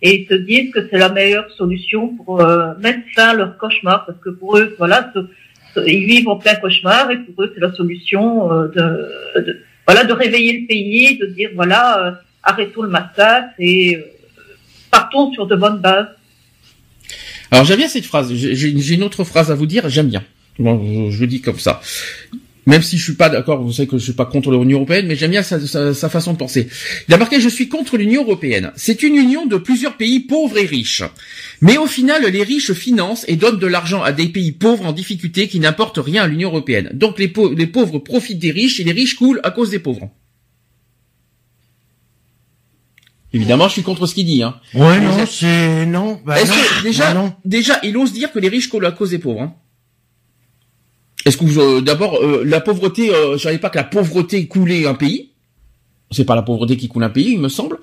Et 0.00 0.20
ils 0.20 0.28
se 0.28 0.34
disent 0.34 0.72
que 0.72 0.88
c'est 0.88 0.98
la 0.98 1.08
meilleure 1.08 1.50
solution 1.50 2.16
pour 2.16 2.40
euh, 2.40 2.72
mettre 2.78 3.00
fin 3.14 3.30
à 3.30 3.34
leur 3.34 3.58
cauchemar, 3.58 4.06
parce 4.06 4.18
que 4.20 4.30
pour 4.30 4.56
eux, 4.56 4.74
voilà, 4.78 5.12
ils 5.84 6.06
vivent 6.06 6.28
en 6.28 6.36
plein 6.36 6.54
cauchemar, 6.54 7.10
et 7.10 7.16
pour 7.16 7.42
eux, 7.42 7.52
c'est 7.52 7.60
la 7.60 7.72
solution 7.72 8.48
de, 8.48 9.40
de 9.40 9.60
voilà, 9.84 10.04
de 10.04 10.12
réveiller 10.12 10.60
le 10.60 10.66
pays, 10.68 11.18
de 11.18 11.26
dire 11.26 11.50
voilà, 11.56 12.20
arrêtons 12.44 12.82
le 12.82 12.88
massacre 12.88 13.50
et 13.58 13.98
partons 14.92 15.32
sur 15.32 15.48
de 15.48 15.56
bonnes 15.56 15.78
bases. 15.78 16.17
Alors 17.50 17.64
j'aime 17.64 17.78
bien 17.78 17.88
cette 17.88 18.04
phrase. 18.04 18.32
J'ai 18.32 18.94
une 18.94 19.02
autre 19.02 19.24
phrase 19.24 19.50
à 19.50 19.54
vous 19.54 19.66
dire. 19.66 19.88
J'aime 19.88 20.08
bien. 20.08 20.24
Je, 20.58 21.20
le 21.20 21.26
dis 21.26 21.40
comme 21.40 21.58
ça. 21.58 21.80
Même 22.66 22.82
si 22.82 22.98
je 22.98 23.04
suis 23.04 23.14
pas 23.14 23.30
d'accord, 23.30 23.62
vous 23.62 23.72
savez 23.72 23.88
que 23.88 23.96
je 23.96 24.04
suis 24.04 24.12
pas 24.12 24.26
contre 24.26 24.50
l'Union 24.50 24.78
européenne, 24.78 25.06
mais 25.06 25.16
j'aime 25.16 25.30
bien 25.30 25.42
sa, 25.42 26.08
façon 26.10 26.34
de 26.34 26.38
penser. 26.38 26.68
Il 27.08 27.14
a 27.14 27.16
marqué 27.16 27.40
je 27.40 27.48
suis 27.48 27.68
contre 27.68 27.96
l'Union 27.96 28.24
européenne. 28.24 28.72
C'est 28.76 29.02
une 29.02 29.14
union 29.14 29.46
de 29.46 29.56
plusieurs 29.56 29.96
pays 29.96 30.20
pauvres 30.20 30.58
et 30.58 30.66
riches. 30.66 31.02
Mais 31.62 31.78
au 31.78 31.86
final, 31.86 32.26
les 32.26 32.42
riches 32.42 32.74
financent 32.74 33.24
et 33.26 33.36
donnent 33.36 33.58
de 33.58 33.66
l'argent 33.66 34.02
à 34.02 34.12
des 34.12 34.28
pays 34.28 34.52
pauvres 34.52 34.84
en 34.84 34.92
difficulté 34.92 35.48
qui 35.48 35.60
n'apportent 35.60 35.98
rien 35.98 36.24
à 36.24 36.26
l'Union 36.26 36.50
européenne. 36.50 36.90
Donc 36.92 37.18
les 37.18 37.28
pauvres 37.28 37.98
profitent 38.00 38.40
des 38.40 38.50
riches 38.50 38.80
et 38.80 38.84
les 38.84 38.92
riches 38.92 39.16
coulent 39.16 39.40
à 39.44 39.50
cause 39.50 39.70
des 39.70 39.78
pauvres. 39.78 40.10
Évidemment, 43.38 43.68
je 43.68 43.72
suis 43.74 43.82
contre 43.82 44.06
ce 44.06 44.14
qu'il 44.14 44.26
dit. 44.26 44.42
Hein. 44.42 44.56
Ouais, 44.74 44.98
non, 45.00 45.24
c'est 45.26 45.86
non. 45.86 46.20
Bah, 46.26 46.40
Est-ce 46.40 46.50
non. 46.50 46.56
que 46.56 46.82
déjà, 46.82 47.04
Bah, 47.06 47.14
non. 47.14 47.32
déjà, 47.44 47.78
il 47.84 47.96
ose 47.96 48.12
dire 48.12 48.32
que 48.32 48.38
les 48.40 48.48
riches 48.48 48.68
coulent 48.68 48.84
à 48.86 48.90
cause 48.92 49.10
des 49.10 49.18
pauvres. 49.18 49.42
Hein. 49.42 49.54
Est-ce 51.24 51.36
que 51.36 51.44
vous, 51.44 51.60
euh, 51.60 51.80
d'abord, 51.80 52.16
euh, 52.22 52.42
la 52.44 52.60
pauvreté, 52.60 53.14
euh, 53.14 53.36
je 53.36 53.42
savais 53.42 53.58
pas 53.58 53.70
que 53.70 53.76
la 53.78 53.84
pauvreté 53.84 54.46
coulait 54.48 54.86
un 54.86 54.94
pays. 54.94 55.32
C'est 56.10 56.24
pas 56.24 56.34
la 56.34 56.42
pauvreté 56.42 56.76
qui 56.76 56.88
coule 56.88 57.04
un 57.04 57.10
pays, 57.10 57.32
il 57.34 57.38
me 57.40 57.48
semble. 57.48 57.78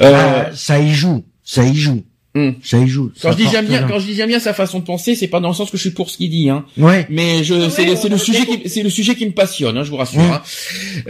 Euh, 0.00 0.46
Ah, 0.50 0.50
ça 0.54 0.80
y 0.80 0.90
joue, 0.90 1.24
ça 1.44 1.64
y 1.64 1.74
joue, 1.76 2.02
hum. 2.34 2.54
ça 2.62 2.78
y 2.78 2.88
joue. 2.88 3.10
Quand 3.20 3.30
Ça 3.30 3.32
je 3.32 3.36
dis 3.44 3.48
j'aime 3.50 3.66
bien, 3.66 3.82
quand 3.88 3.98
je 3.98 4.06
dis 4.06 4.14
j'aime 4.14 4.28
bien 4.28 4.40
sa 4.40 4.54
façon 4.54 4.78
de 4.80 4.84
penser, 4.84 5.14
c'est 5.14 5.28
pas 5.28 5.40
dans 5.40 5.48
le 5.48 5.54
sens 5.54 5.70
que 5.70 5.76
je 5.76 5.82
suis 5.82 5.90
pour 5.90 6.10
ce 6.10 6.16
qu'il 6.16 6.30
dit, 6.30 6.48
hein. 6.50 6.64
Ouais. 6.78 7.06
Mais 7.10 7.44
je, 7.44 7.68
c'est, 7.68 7.82
Ouais, 7.88 8.08
le 8.08 8.18
sujet 8.18 8.46
qui, 8.46 8.68
c'est 8.68 8.82
le 8.82 8.90
sujet 8.90 9.14
qui 9.14 9.26
me 9.26 9.32
passionne, 9.32 9.76
hein, 9.76 9.84
je 9.84 9.90
vous 9.90 9.96
rassure. 9.96 10.20
Hein. 10.20 10.42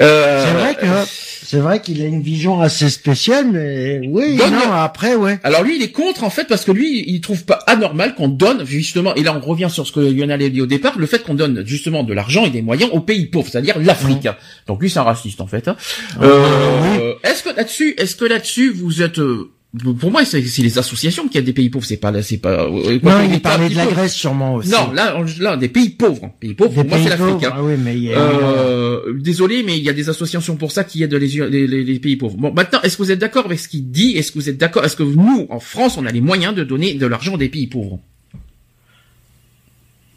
Euh, 0.00 0.44
C'est 0.46 0.52
vrai 0.54 0.74
que 0.74 1.08
c'est 1.44 1.58
vrai 1.58 1.82
qu'il 1.82 2.00
a 2.00 2.06
une 2.06 2.22
vision 2.22 2.60
assez 2.62 2.88
spéciale, 2.88 3.46
mais 3.52 4.00
oui, 4.08 4.36
Donne- 4.36 4.52
non, 4.52 4.72
après, 4.72 5.16
ouais. 5.16 5.38
Alors 5.44 5.62
lui, 5.62 5.76
il 5.76 5.82
est 5.82 5.90
contre 5.92 6.24
en 6.24 6.30
fait 6.30 6.46
parce 6.48 6.64
que 6.64 6.72
lui, 6.72 7.04
il 7.06 7.20
trouve 7.20 7.44
pas 7.44 7.58
anormal 7.66 8.14
qu'on 8.14 8.28
donne 8.28 8.64
justement. 8.64 9.14
Et 9.16 9.22
là, 9.22 9.36
on 9.36 9.46
revient 9.46 9.68
sur 9.70 9.86
ce 9.86 9.92
que 9.92 10.00
Lionel 10.00 10.42
a 10.42 10.48
dit 10.48 10.60
au 10.62 10.66
départ, 10.66 10.98
le 10.98 11.06
fait 11.06 11.22
qu'on 11.22 11.34
donne 11.34 11.62
justement 11.66 12.04
de 12.04 12.14
l'argent 12.14 12.46
et 12.46 12.50
des 12.50 12.62
moyens 12.62 12.90
aux 12.92 13.00
pays 13.00 13.26
pauvres, 13.26 13.48
c'est-à-dire 13.50 13.78
l'Afrique. 13.78 14.28
Donc 14.66 14.80
lui, 14.80 14.88
c'est 14.88 15.00
un 15.00 15.02
raciste 15.02 15.40
en 15.42 15.46
fait. 15.46 15.68
hein. 15.68 15.76
Euh, 16.22 17.14
Est-ce 17.22 17.42
que 17.42 17.50
là-dessus, 17.54 17.94
est-ce 17.98 18.16
que 18.16 18.24
là-dessus, 18.24 18.70
vous 18.70 19.02
êtes 19.02 19.18
euh, 19.18 19.50
pour 19.98 20.10
moi, 20.10 20.22
c'est 20.26 20.42
c'est 20.42 20.60
les 20.62 20.76
associations 20.78 21.28
qui 21.28 21.38
aident 21.38 21.46
des 21.46 21.54
pays 21.54 21.70
pauvres, 21.70 21.86
c'est 21.86 21.96
pas, 21.96 22.20
c'est 22.22 22.36
pas. 22.36 22.64
euh, 22.64 22.98
quoi 23.00 23.22
Non, 23.22 23.30
il 23.32 23.40
parlait 23.40 23.70
de 23.70 23.74
la. 23.74 23.86
Grèce 23.86 24.14
sûrement 24.14 24.56
aussi. 24.56 24.70
Non, 24.70 24.92
là, 24.92 25.16
on- 25.18 25.24
là, 25.42 25.56
des 25.56 25.68
pays 25.68 25.88
pauvres, 25.88 26.30
pays 26.40 26.52
pauvres. 26.52 26.70
Des 26.70 26.76
Pour 26.76 26.84
moi, 26.84 26.98
c'est 26.98 27.04
pays 27.04 27.08
l'Afrique. 27.10 27.28
pauvres, 27.40 27.46
hein. 27.46 27.52
Ah 27.56 27.62
oui, 27.62 27.74
mais 27.78 27.94
il 27.96 28.02
y 28.04 28.12
a- 28.12 28.18
Euh, 28.18 29.14
désolé, 29.18 29.62
mais 29.62 29.78
il 29.78 29.82
y 29.82 29.88
a 29.88 29.94
des 29.94 30.10
associations 30.10 30.56
pour 30.56 30.72
ça 30.72 30.84
qui 30.84 31.02
aident 31.02 31.14
les, 31.14 31.26
les, 31.48 31.66
les- 31.66 31.84
les 31.84 31.98
pays 32.00 32.16
pauvres. 32.16 32.36
Bon, 32.36 32.52
maintenant, 32.52 32.80
est-ce 32.82 32.98
que 32.98 33.02
vous 33.02 33.10
êtes 33.12 33.18
d'accord 33.18 33.46
avec 33.46 33.58
ce 33.58 33.66
qu'il 33.68 33.90
dit? 33.90 34.12
Est-ce 34.18 34.30
que 34.32 34.38
vous 34.38 34.50
êtes 34.50 34.58
d'accord? 34.58 34.84
Est-ce 34.84 34.96
que 34.96 35.02
nous, 35.04 35.46
en 35.48 35.58
France, 35.60 35.96
on 35.96 36.04
a 36.04 36.12
les 36.12 36.20
moyens 36.20 36.54
de 36.54 36.64
donner 36.64 36.92
de 36.94 37.06
l'argent 37.06 37.38
des 37.38 37.48
pays 37.48 37.66
pauvres? 37.66 37.98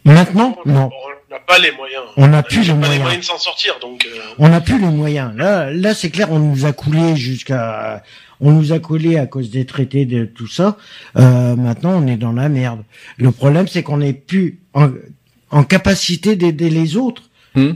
Maintenant, 0.03 0.55
On 0.65 0.71
non. 0.71 0.89
on 1.29 1.33
n'a 1.33 1.39
pas 1.39 1.57
les 1.59 1.71
moyens. 1.71 2.03
On 2.17 2.27
n'a 2.27 2.43
plus 2.43 2.57
n'a 2.57 2.63
les 2.63 2.67
pas 2.67 2.73
les 2.73 2.79
moyens. 2.83 3.01
moyens 3.03 3.21
de 3.21 3.25
s'en 3.25 3.37
sortir, 3.39 3.77
donc. 3.81 4.05
euh, 4.05 4.19
On 4.37 4.49
n'a 4.49 4.61
plus 4.61 4.79
les 4.79 4.85
moyens. 4.87 5.33
Là, 5.35 5.71
là, 5.71 5.93
c'est 5.95 6.09
clair, 6.11 6.31
on 6.31 6.39
nous 6.39 6.65
a 6.65 6.73
coulé 6.73 7.15
jusqu'à, 7.15 8.03
on 8.39 8.51
nous 8.53 8.73
a 8.73 8.79
collé 8.79 9.17
à 9.17 9.25
cause 9.27 9.49
des 9.51 9.65
traités 9.65 10.05
de 10.05 10.25
tout 10.25 10.47
ça. 10.47 10.77
Euh, 11.17 11.55
maintenant, 11.55 12.01
on 12.01 12.07
est 12.07 12.17
dans 12.17 12.33
la 12.33 12.49
merde. 12.49 12.83
Le 13.17 13.31
problème, 13.31 13.67
c'est 13.67 13.83
qu'on 13.83 13.97
n'est 13.97 14.13
plus 14.13 14.59
en, 14.73 14.89
en 15.51 15.63
capacité 15.63 16.35
d'aider 16.35 16.69
les 16.69 16.97
autres. 16.97 17.29
Hum 17.55 17.75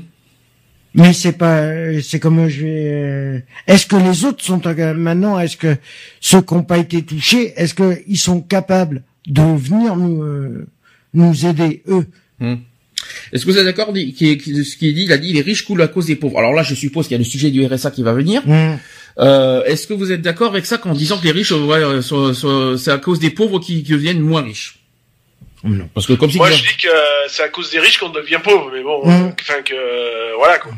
Mais 0.95 1.13
c'est 1.13 1.37
pas, 1.37 1.69
c'est 2.01 2.19
comme 2.19 2.47
je 2.49 2.61
vais. 2.65 2.91
euh, 2.93 3.39
Est-ce 3.67 3.85
que 3.85 3.95
les 3.95 4.25
autres 4.25 4.43
sont 4.43 4.67
en- 4.67 4.93
maintenant 4.95 5.39
Est-ce 5.39 5.55
que 5.55 5.77
ceux 6.19 6.41
qui 6.41 6.53
n'ont 6.55 6.63
pas 6.63 6.79
été 6.79 7.03
touchés, 7.03 7.53
est-ce 7.55 7.73
qu'ils 7.75 8.17
sont 8.17 8.41
capables 8.41 9.03
de 9.27 9.41
venir 9.41 9.95
nous 9.95 10.23
euh, 10.23 10.67
nous 11.13 11.45
aider 11.45 11.83
eux? 11.87 12.07
Est-ce 13.31 13.45
que 13.45 13.51
vous 13.51 13.57
êtes 13.57 13.65
d'accord 13.65 13.93
dit- 13.93 14.13
qui, 14.13 14.37
qui- 14.37 14.63
ce 14.65 14.75
qu'il 14.77 14.93
dit 14.95 15.03
Il 15.03 15.11
a 15.13 15.17
dit 15.17 15.33
les 15.33 15.41
riches 15.41 15.63
coulent 15.65 15.81
à 15.81 15.87
cause 15.87 16.05
des 16.07 16.15
pauvres. 16.15 16.39
Alors 16.39 16.53
là, 16.53 16.63
je 16.63 16.73
suppose 16.75 17.07
qu'il 17.07 17.13
y 17.13 17.15
a 17.15 17.19
le 17.19 17.23
sujet 17.23 17.49
du 17.51 17.65
RSA 17.65 17.91
qui 17.91 18.03
va 18.03 18.13
venir. 18.13 18.41
Hum. 18.47 18.77
Euh, 19.19 19.63
Est-ce 19.65 19.85
que 19.87 19.93
vous 19.93 20.11
êtes 20.11 20.21
d'accord 20.21 20.51
avec 20.51 20.65
ça 20.65 20.77
qu'en 20.77 20.93
disant 20.93 21.17
que 21.17 21.25
les 21.25 21.31
riches, 21.31 21.51
ouais, 21.51 21.77
euh, 21.83 22.01
sont- 22.01 22.33
sont- 22.33 22.77
c'est 22.77 22.91
à 22.91 22.97
cause 22.97 23.19
des 23.19 23.29
pauvres 23.31 23.59
qui, 23.59 23.83
qui 23.83 23.91
deviennent 23.91 24.21
moins 24.21 24.41
riches? 24.43 24.75
Non. 25.63 25.89
Parce 25.93 26.07
que 26.07 26.13
comme 26.13 26.31
si 26.31 26.37
Moi, 26.37 26.49
je 26.51 26.61
dis 26.61 26.77
que 26.81 26.87
euh, 26.87 27.27
c'est 27.27 27.43
à 27.43 27.49
cause 27.49 27.69
des 27.69 27.79
riches 27.79 27.97
qu'on 27.97 28.09
devient 28.09 28.39
pauvre, 28.41 28.71
mais 28.73 28.81
bon, 28.81 29.05
Mm. 29.05 29.09
euh, 29.09 29.29
enfin 29.41 29.61
que 29.61 29.73
euh, 29.73 30.35
voilà 30.37 30.57
quoi. 30.57 30.71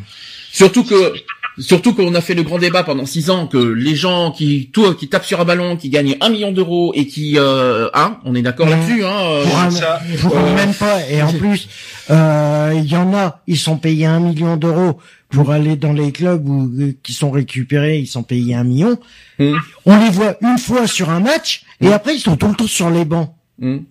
Surtout 0.52 0.84
que 0.84 1.14
surtout 1.62 1.94
qu'on 1.94 2.14
a 2.16 2.22
fait 2.22 2.34
le 2.34 2.44
grand 2.44 2.58
débat 2.60 2.84
pendant 2.84 3.06
six 3.06 3.30
ans 3.30 3.48
que 3.48 3.58
les 3.58 3.96
gens 3.96 4.32
qui 4.32 4.70
tout 4.74 4.94
qui 4.96 5.08
tapent 5.08 5.26
sur 5.26 5.40
un 5.40 5.46
ballon, 5.46 5.78
qui 5.78 5.90
gagnent 5.90 6.18
un 6.20 6.30
million 6.30 6.52
d'euros 6.52 6.92
et 6.96 7.08
qui 7.08 7.38
euh, 7.38 7.90
hein, 7.94 8.20
on 8.26 8.36
est 8.36 8.42
d'accord 8.42 8.68
là-dessus 8.68 9.04
hein. 9.06 9.16
euh, 9.24 9.44
Pour 9.46 9.58
un- 9.60 9.72
ça. 9.72 10.02
pour 10.22 10.36
Euh, 10.38 10.56
même 10.56 10.74
pas. 10.74 11.00
Et 11.10 11.22
en 11.22 11.32
plus, 11.32 11.70
euh, 12.10 12.74
il 12.76 12.86
y 12.92 12.96
en 12.98 13.14
a, 13.14 13.42
ils 13.48 13.58
sont 13.58 13.78
payés 13.78 14.06
un 14.06 14.20
million 14.20 14.58
d'euros 14.58 15.00
pour 15.30 15.52
aller 15.52 15.76
dans 15.78 15.94
les 15.94 16.12
clubs 16.12 16.48
où, 16.48 16.70
euh, 16.82 16.94
qui 17.04 17.14
sont 17.14 17.32
récupérés, 17.32 18.00
ils 18.00 18.08
sont 18.08 18.24
payés 18.24 18.56
un 18.56 18.64
million. 18.66 18.98
Mhm. 19.40 19.58
On 19.86 19.98
les 20.04 20.10
voit 20.10 20.36
une 20.42 20.58
fois 20.58 20.88
sur 20.88 21.10
un 21.10 21.20
match 21.22 21.64
et 21.80 21.92
après 21.94 22.16
ils 22.16 22.20
sont 22.20 22.36
tout 22.36 22.48
le 22.50 22.56
temps 22.56 22.68
sur 22.68 22.90
les 22.90 23.06
bancs. 23.06 23.30
hum. 23.62 23.84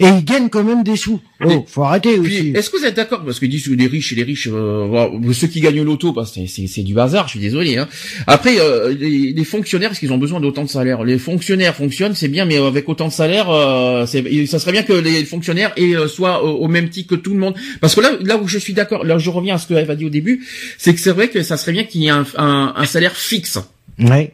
Et 0.00 0.06
ils 0.06 0.24
gagnent 0.24 0.48
quand 0.48 0.62
même 0.62 0.84
des 0.84 0.96
sous. 0.96 1.20
Oh, 1.44 1.64
faut 1.66 1.82
arrêter 1.82 2.16
Puis, 2.18 2.38
aussi. 2.38 2.52
est-ce 2.54 2.70
que 2.70 2.76
vous 2.78 2.84
êtes 2.84 2.94
d'accord 2.94 3.24
parce 3.24 3.40
qu'ils 3.40 3.48
disent 3.48 3.66
que 3.66 3.74
les 3.74 3.88
riches 3.88 4.12
et 4.12 4.16
les 4.16 4.22
riches, 4.22 4.48
euh, 4.50 5.32
ceux 5.32 5.48
qui 5.48 5.60
gagnent 5.60 5.82
l'auto, 5.82 6.12
bah, 6.12 6.24
c'est, 6.24 6.82
du 6.82 6.98
hasard. 6.98 7.26
Je 7.26 7.32
suis 7.32 7.40
désolé. 7.40 7.78
Hein. 7.78 7.88
Après, 8.28 8.60
euh, 8.60 8.94
les, 8.94 9.32
les 9.32 9.44
fonctionnaires, 9.44 9.90
est-ce 9.90 10.00
qu'ils 10.00 10.12
ont 10.12 10.18
besoin 10.18 10.38
d'autant 10.38 10.62
de 10.62 10.68
salaire 10.68 11.02
Les 11.02 11.18
fonctionnaires 11.18 11.74
fonctionnent, 11.74 12.14
c'est 12.14 12.28
bien, 12.28 12.44
mais 12.44 12.58
avec 12.58 12.88
autant 12.88 13.08
de 13.08 13.12
salaire, 13.12 13.50
euh, 13.50 14.06
ça 14.06 14.58
serait 14.58 14.72
bien 14.72 14.84
que 14.84 14.92
les 14.92 15.24
fonctionnaires 15.24 15.72
aient, 15.76 15.96
euh, 15.96 16.06
soient 16.06 16.44
au, 16.44 16.68
même 16.68 16.90
titre 16.90 17.16
que 17.16 17.20
tout 17.20 17.32
le 17.32 17.40
monde. 17.40 17.54
Parce 17.80 17.96
que 17.96 18.00
là, 18.00 18.12
là 18.20 18.36
où 18.36 18.46
je 18.46 18.58
suis 18.58 18.74
d'accord, 18.74 19.04
là 19.04 19.18
je 19.18 19.30
reviens 19.30 19.56
à 19.56 19.58
ce 19.58 19.66
que 19.66 19.74
Eve 19.74 19.90
a 19.90 19.96
dit 19.96 20.04
au 20.04 20.10
début, 20.10 20.46
c'est 20.78 20.94
que 20.94 21.00
c'est 21.00 21.12
vrai 21.12 21.28
que 21.28 21.42
ça 21.42 21.56
serait 21.56 21.72
bien 21.72 21.84
qu'il 21.84 22.02
y 22.02 22.06
ait 22.06 22.10
un, 22.10 22.24
un, 22.36 22.74
un 22.76 22.84
salaire 22.86 23.16
fixe. 23.16 23.58
Ouais. 23.98 24.32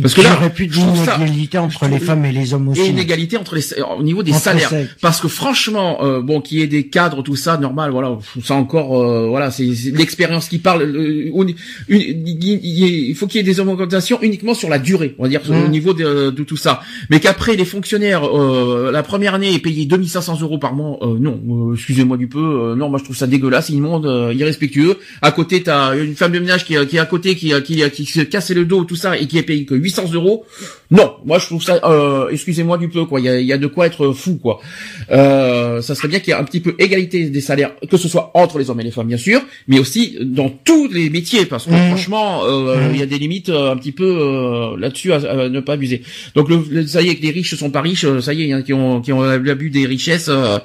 Parce 0.00 0.14
que 0.14 0.20
là, 0.22 0.34
aurait 0.36 0.52
plus 0.52 0.68
je 0.70 0.80
trouve 0.80 1.04
ça- 1.04 1.16
d'inégalité 1.16 1.58
entre 1.58 1.86
les 1.86 1.98
femmes 1.98 2.24
et 2.24 2.32
les 2.32 2.54
hommes 2.54 2.68
aussi. 2.68 2.80
et 2.82 2.88
une 2.88 2.98
égalité 2.98 3.36
entre 3.36 3.54
les 3.54 3.62
au 3.98 4.02
niveau 4.02 4.22
des 4.22 4.32
Entre 4.32 4.40
salaires. 4.42 4.70
parce 5.00 5.20
que 5.20 5.28
franchement 5.28 6.02
euh, 6.04 6.20
bon 6.20 6.40
qu'il 6.40 6.58
y 6.58 6.62
ait 6.62 6.66
des 6.66 6.86
cadres 6.88 7.22
tout 7.22 7.36
ça 7.36 7.56
normal 7.58 7.90
voilà 7.90 8.18
ça 8.44 8.54
encore 8.54 9.00
euh, 9.02 9.28
voilà 9.28 9.50
c'est 9.50 9.64
l'expérience 9.92 10.48
qui 10.48 10.58
parle 10.58 10.82
euh, 10.82 11.30
on- 11.34 11.46
une- 11.46 11.54
il 11.88 13.14
faut 13.16 13.26
qu'il 13.26 13.38
y 13.38 13.40
ait 13.40 13.44
des 13.46 13.60
augmentations 13.60 14.18
uniquement 14.22 14.54
sur 14.54 14.68
la 14.68 14.78
durée 14.78 15.14
on 15.18 15.24
va 15.24 15.28
dire 15.28 15.40
au 15.48 15.68
niveau 15.68 15.92
de, 15.94 16.30
de 16.30 16.42
tout 16.44 16.56
ça. 16.56 16.80
Mais 17.10 17.20
qu'après 17.20 17.56
les 17.56 17.64
fonctionnaires 17.64 18.24
euh, 18.24 18.90
la 18.92 19.02
première 19.02 19.34
année 19.34 19.54
est 19.54 19.58
payé 19.58 19.86
2500 19.86 20.38
euros 20.40 20.58
par 20.58 20.74
mois 20.74 20.98
euh, 21.02 21.18
non 21.18 21.40
euh, 21.70 21.74
excusez-moi 21.74 22.16
du 22.16 22.28
peu 22.28 22.38
euh, 22.72 22.74
non 22.76 22.88
moi 22.88 22.98
je 22.98 23.04
trouve 23.04 23.16
ça 23.16 23.26
dégueulasse 23.26 23.68
immonde 23.70 24.06
euh, 24.06 24.32
irrespectueux. 24.34 24.98
À 25.20 25.32
côté 25.32 25.62
t'as 25.62 25.96
une 25.96 26.14
femme 26.14 26.32
de 26.32 26.38
ménage 26.38 26.64
qui, 26.64 26.74
est- 26.74 26.86
qui 26.86 26.96
est 26.96 27.00
à 27.00 27.06
côté 27.06 27.34
qui 27.36 27.52
qui 27.64 27.82
qui 27.90 28.06
se 28.06 28.20
cassait 28.20 28.54
le 28.54 28.64
dos 28.64 28.84
tout 28.84 28.96
ça 28.96 29.16
et 29.18 29.26
qui 29.26 29.38
est 29.38 29.42
que 29.60 29.74
800 29.74 30.12
euros 30.14 30.44
non 30.90 31.14
moi 31.24 31.38
je 31.38 31.46
trouve 31.46 31.62
ça 31.62 31.80
euh, 31.84 32.28
excusez-moi 32.30 32.76
du 32.78 32.88
peu 32.88 33.04
quoi 33.04 33.20
il 33.20 33.26
y 33.26 33.28
a, 33.28 33.40
y 33.40 33.52
a 33.52 33.58
de 33.58 33.66
quoi 33.66 33.86
être 33.86 34.12
fou 34.12 34.36
quoi 34.36 34.60
euh, 35.10 35.80
ça 35.82 35.94
serait 35.94 36.08
bien 36.08 36.20
qu'il 36.20 36.32
y 36.32 36.36
ait 36.36 36.40
un 36.40 36.44
petit 36.44 36.60
peu 36.60 36.74
égalité 36.78 37.28
des 37.30 37.40
salaires 37.40 37.72
que 37.90 37.96
ce 37.96 38.08
soit 38.08 38.30
entre 38.34 38.58
les 38.58 38.70
hommes 38.70 38.80
et 38.80 38.84
les 38.84 38.90
femmes 38.90 39.06
bien 39.08 39.16
sûr 39.16 39.40
mais 39.68 39.78
aussi 39.78 40.16
dans 40.20 40.48
tous 40.50 40.88
les 40.88 41.10
métiers 41.10 41.46
parce 41.46 41.66
que 41.66 41.70
Mhm. 41.72 41.86
franchement 41.88 42.44
euh, 42.44 42.88
Mhm. 42.88 42.94
il 42.94 43.00
y 43.00 43.02
a 43.02 43.06
des 43.06 43.18
limites 43.18 43.48
euh, 43.48 43.72
un 43.72 43.76
petit 43.76 43.92
peu 43.92 44.04
euh, 44.04 44.76
là-dessus 44.78 45.12
à, 45.12 45.16
à 45.16 45.48
ne 45.48 45.60
pas 45.60 45.74
abuser 45.74 46.02
donc 46.34 46.48
le, 46.48 46.62
le- 46.70 46.86
ça 46.86 47.02
y 47.02 47.08
est 47.08 47.16
que 47.16 47.22
les 47.22 47.30
riches 47.30 47.54
sont 47.54 47.70
pas 47.70 47.80
riches 47.80 48.04
euh, 48.04 48.20
ça 48.20 48.32
y 48.34 48.50
est 48.50 48.52
a 48.52 48.62
qui 48.62 48.72
ont 48.72 49.00
qui 49.00 49.12
ont 49.12 49.22
l'abus 49.22 49.70
des 49.70 49.86
richesses 49.86 50.28
euh, 50.28 50.58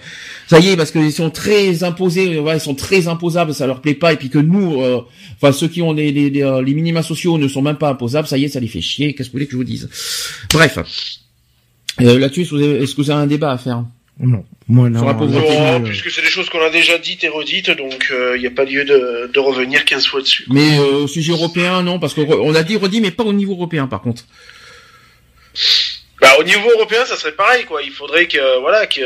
ça 0.47 0.59
y 0.59 0.69
est 0.69 0.77
parce 0.77 0.91
qu'ils 0.91 1.11
sont 1.11 1.29
très 1.29 1.83
imposés 1.83 2.39
ouais, 2.39 2.57
ils 2.57 2.61
sont 2.61 2.73
très 2.75 3.07
imposables 3.07 3.53
ça 3.53 3.67
leur 3.67 3.81
plaît 3.81 3.93
pas 3.93 4.13
et 4.13 4.15
puis 4.15 4.29
que 4.29 4.39
nous 4.39 4.81
euh, 4.81 5.01
enfin 5.35 5.51
ceux 5.51 5.67
qui 5.67 5.81
ont 5.81 5.93
les 5.93 6.11
les, 6.11 6.29
les, 6.29 6.41
euh, 6.43 6.61
les 6.61 6.73
minima 6.73 7.03
sociaux 7.03 7.37
ne 7.37 7.47
sont 7.47 7.61
même 7.61 7.77
pas 7.77 7.89
imposables 7.89 8.27
ça 8.27 8.37
y 8.37 8.45
est 8.45 8.49
ça 8.49 8.59
les 8.59 8.67
fait 8.67 8.81
chier 8.81 9.13
qu'est-ce 9.13 9.29
que 9.29 9.33
vous 9.33 9.37
voulez 9.37 9.45
que 9.45 9.51
je 9.51 9.57
vous 9.57 9.63
dise? 9.63 9.89
Bref 10.53 10.77
euh, 12.01 12.19
là-dessus 12.19 12.41
est-ce 12.41 12.49
que 12.51 12.55
vous 12.55 12.63
avez- 12.63 12.83
est-ce 12.83 12.95
que 12.95 13.01
vous 13.01 13.11
avez 13.11 13.21
un 13.21 13.27
débat 13.27 13.51
à 13.51 13.57
faire? 13.57 13.83
Non. 14.19 14.43
Moi, 14.67 14.89
non. 14.89 14.97
Sur 14.99 15.07
la 15.07 15.13
pauvreté. 15.13 15.45
là-dessus, 15.45 15.59
Non, 15.61 15.75
euh, 15.75 15.79
puisque 15.87 16.09
c'est 16.09 16.21
des 16.23 16.27
choses 16.27 16.49
qu'on 16.49 16.61
a 16.61 16.71
déjà 16.71 16.97
dites 16.97 17.23
et 17.23 17.27
redites, 17.27 17.69
donc 17.71 18.11
il 18.35 18.39
n'y 18.41 18.47
a 18.47 18.51
pas 18.51 18.65
lieu 18.65 18.83
de, 18.83 19.29
de 19.31 19.39
revenir 19.39 19.85
15 19.85 20.07
fois 20.07 20.21
dessus. 20.21 20.45
mais 20.49 20.79
euh, 20.79 21.03
au 21.03 21.07
sujet 21.07 21.33
européen 21.33 21.83
non 21.83 21.99
parce 21.99 22.13
que 22.15 22.21
re- 22.21 22.39
on 22.41 22.55
a 22.55 22.63
dit 22.63 22.77
redit 22.77 22.99
mais 22.99 23.11
pas 23.11 23.23
au 23.23 23.33
niveau 23.33 23.53
européen 23.53 23.85
par 23.87 24.01
contre 24.01 24.23
Bah, 26.21 26.29
au 26.39 26.43
niveau 26.43 26.69
européen, 26.75 27.05
ça 27.05 27.15
serait 27.15 27.33
pareil, 27.35 27.65
quoi. 27.65 27.81
Il 27.83 27.91
faudrait 27.91 28.27
que, 28.27 28.59
voilà, 28.59 28.87
que 28.87 29.01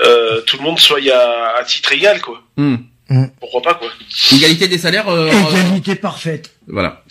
euh, 0.00 0.40
tout 0.42 0.56
le 0.58 0.62
monde 0.62 0.78
soit 0.78 1.00
à, 1.12 1.58
à 1.60 1.64
titre 1.64 1.92
égal, 1.92 2.20
quoi. 2.20 2.42
Hmm. 2.56 2.76
Pourquoi 3.40 3.62
pas, 3.62 3.74
quoi. 3.74 3.88
égalité 4.32 4.68
des 4.68 4.76
salaires 4.78 5.08
euh, 5.08 5.30
Égalité 5.50 5.94
parfaite. 5.94 6.52
voilà 6.66 7.02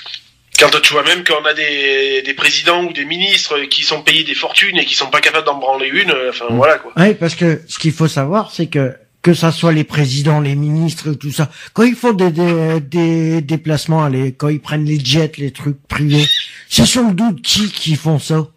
Quand 0.60 0.70
tu 0.82 0.94
vois 0.94 1.04
même 1.04 1.24
qu'on 1.24 1.44
a 1.44 1.54
des, 1.56 2.22
des 2.22 2.34
présidents 2.36 2.84
ou 2.86 2.94
des 2.94 3.04
ministres 3.06 3.60
qui 3.62 3.82
sont 3.84 4.04
payés 4.04 4.24
des 4.24 4.36
fortunes 4.36 4.78
et 4.78 4.86
qui 4.86 4.94
sont 4.94 5.08
pas 5.10 5.22
capables 5.22 5.46
d'en 5.48 5.58
branler 5.58 5.88
une, 5.88 6.12
euh, 6.12 6.30
enfin, 6.30 6.46
Mm. 6.52 6.56
voilà, 6.56 6.78
quoi. 6.78 6.92
Oui, 6.98 7.16
parce 7.16 7.34
que 7.36 7.62
ce 7.68 7.80
qu'il 7.80 7.94
faut 7.94 8.08
savoir, 8.08 8.52
c'est 8.52 8.68
que 8.68 8.96
que 9.24 9.34
ça 9.34 9.52
soit 9.52 9.74
les 9.74 9.84
présidents, 9.84 10.40
les 10.40 10.56
ministres, 10.56 11.12
tout 11.14 11.32
ça, 11.32 11.50
quand 11.74 11.84
ils 11.84 11.96
font 11.96 12.14
des, 12.14 12.32
des, 12.32 12.80
des 12.80 13.42
déplacements, 13.42 14.04
allez, 14.04 14.32
quand 14.34 14.48
ils 14.48 14.62
prennent 14.62 14.86
les 14.86 15.00
jets, 15.04 15.32
les 15.38 15.52
trucs 15.52 15.82
privés, 15.88 16.26
c'est 16.70 16.86
sur 16.86 17.02
le 17.04 17.14
dos 17.14 17.32
de 17.32 17.42
qui 17.42 17.70
qui 17.72 17.96
font 17.96 18.20
ça 18.20 18.48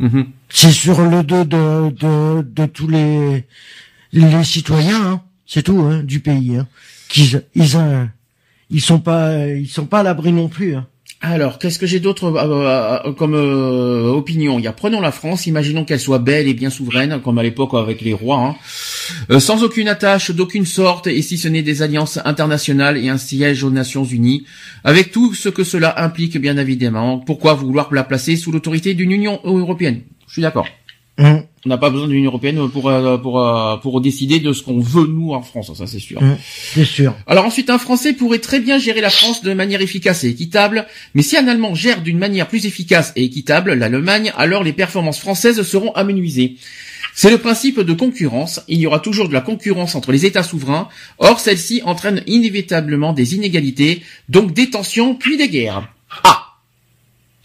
Mhm. 0.00 0.26
C'est 0.50 0.72
sur 0.72 1.00
le 1.00 1.22
dos 1.22 1.44
de, 1.44 2.66
tous 2.66 2.88
les, 2.88 3.44
citoyens, 4.44 5.02
hein. 5.02 5.22
c'est 5.46 5.62
tout, 5.62 5.80
hein, 5.80 6.02
du 6.02 6.20
pays. 6.20 6.56
Hein. 6.56 6.66
qu'ils 7.08 7.42
ils, 7.54 7.76
ils 8.70 8.80
sont 8.80 9.00
pas 9.00 9.36
sont 9.68 9.86
pas 9.86 10.00
à 10.00 10.02
l'abri 10.02 10.32
non 10.32 10.48
plus. 10.48 10.74
Hein. 10.74 10.86
Alors, 11.22 11.58
qu'est-ce 11.58 11.78
que 11.78 11.86
j'ai 11.86 12.00
d'autre 12.00 12.24
euh, 12.24 13.04
euh, 13.04 13.12
comme 13.12 13.34
euh, 13.34 14.10
opinion? 14.10 14.58
Il 14.58 14.64
y 14.64 14.68
a 14.68 14.72
prenons 14.72 15.02
la 15.02 15.12
France, 15.12 15.46
imaginons 15.46 15.84
qu'elle 15.84 16.00
soit 16.00 16.18
belle 16.18 16.48
et 16.48 16.54
bien 16.54 16.70
souveraine, 16.70 17.20
comme 17.22 17.38
à 17.38 17.42
l'époque 17.42 17.74
avec 17.74 18.00
les 18.00 18.14
rois, 18.14 18.56
sans 19.38 19.62
aucune 19.62 19.88
attache 19.88 20.30
d'aucune 20.30 20.64
sorte, 20.64 21.08
et 21.08 21.20
si 21.20 21.36
ce 21.36 21.48
n'est 21.48 21.62
des 21.62 21.82
alliances 21.82 22.18
internationales 22.24 22.96
et 22.96 23.10
un 23.10 23.18
siège 23.18 23.64
aux 23.64 23.70
Nations 23.70 24.04
Unies, 24.04 24.46
avec 24.82 25.10
tout 25.10 25.34
ce 25.34 25.50
que 25.50 25.62
cela 25.62 26.02
implique, 26.02 26.38
bien 26.40 26.56
évidemment. 26.56 27.18
Pourquoi 27.18 27.52
vouloir 27.52 27.92
la 27.92 28.04
placer 28.04 28.36
sous 28.36 28.50
l'autorité 28.50 28.94
d'une 28.94 29.12
Union 29.12 29.40
européenne? 29.44 30.00
Je 30.30 30.34
suis 30.34 30.42
d'accord. 30.42 30.66
Hum, 31.18 31.42
On 31.66 31.68
n'a 31.68 31.76
pas 31.76 31.90
besoin 31.90 32.06
d'une 32.06 32.18
Union 32.18 32.30
européenne 32.30 32.70
pour 32.70 32.88
euh, 32.88 33.18
pour 33.18 33.44
euh, 33.44 33.76
pour 33.78 34.00
décider 34.00 34.38
de 34.38 34.52
ce 34.52 34.62
qu'on 34.62 34.78
veut 34.78 35.06
nous 35.06 35.32
en 35.32 35.42
France, 35.42 35.70
ça 35.76 35.86
c'est 35.88 35.98
sûr. 35.98 36.22
hum, 36.22 36.36
c'est 36.72 36.84
sûr. 36.84 37.14
Alors 37.26 37.44
ensuite, 37.44 37.68
un 37.68 37.78
Français 37.78 38.12
pourrait 38.12 38.38
très 38.38 38.60
bien 38.60 38.78
gérer 38.78 39.00
la 39.00 39.10
France 39.10 39.42
de 39.42 39.52
manière 39.52 39.82
efficace 39.82 40.22
et 40.22 40.28
équitable, 40.28 40.86
mais 41.14 41.22
si 41.22 41.36
un 41.36 41.48
Allemand 41.48 41.74
gère 41.74 42.00
d'une 42.00 42.16
manière 42.16 42.46
plus 42.46 42.64
efficace 42.64 43.12
et 43.16 43.24
équitable 43.24 43.74
l'Allemagne, 43.74 44.32
alors 44.36 44.62
les 44.62 44.72
performances 44.72 45.18
françaises 45.18 45.60
seront 45.62 45.92
amenuisées. 45.92 46.56
C'est 47.12 47.30
le 47.30 47.38
principe 47.38 47.80
de 47.80 47.92
concurrence, 47.92 48.60
il 48.68 48.78
y 48.78 48.86
aura 48.86 49.00
toujours 49.00 49.28
de 49.28 49.34
la 49.34 49.40
concurrence 49.40 49.96
entre 49.96 50.12
les 50.12 50.24
États 50.26 50.44
souverains, 50.44 50.88
or 51.18 51.40
celle-ci 51.40 51.82
entraîne 51.84 52.22
inévitablement 52.28 53.12
des 53.12 53.34
inégalités, 53.34 54.02
donc 54.28 54.54
des 54.54 54.70
tensions 54.70 55.16
puis 55.16 55.36
des 55.36 55.48
guerres. 55.48 55.88
Ah 56.22 56.54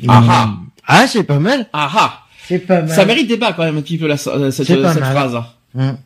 Ah 0.07 0.23
ah. 0.29 0.43
Hum. 0.43 0.69
Ah, 0.87 1.07
c'est 1.07 1.23
pas 1.23 1.39
mal. 1.39 1.67
Ah 1.73 1.91
ah 1.95 2.24
C'est 2.47 2.59
pas 2.59 2.81
mal. 2.81 2.89
Ça 2.95 3.05
mérite 3.05 3.27
débat 3.27 3.53
quand 3.53 3.63
même 3.63 3.77
un 3.77 3.81
petit 3.81 3.97
peu 3.97 4.07
la, 4.07 4.17
cette, 4.17 4.51
cette 4.51 4.79
mal. 4.79 4.97
phrase. 4.97 5.37
Hum. 5.75 5.97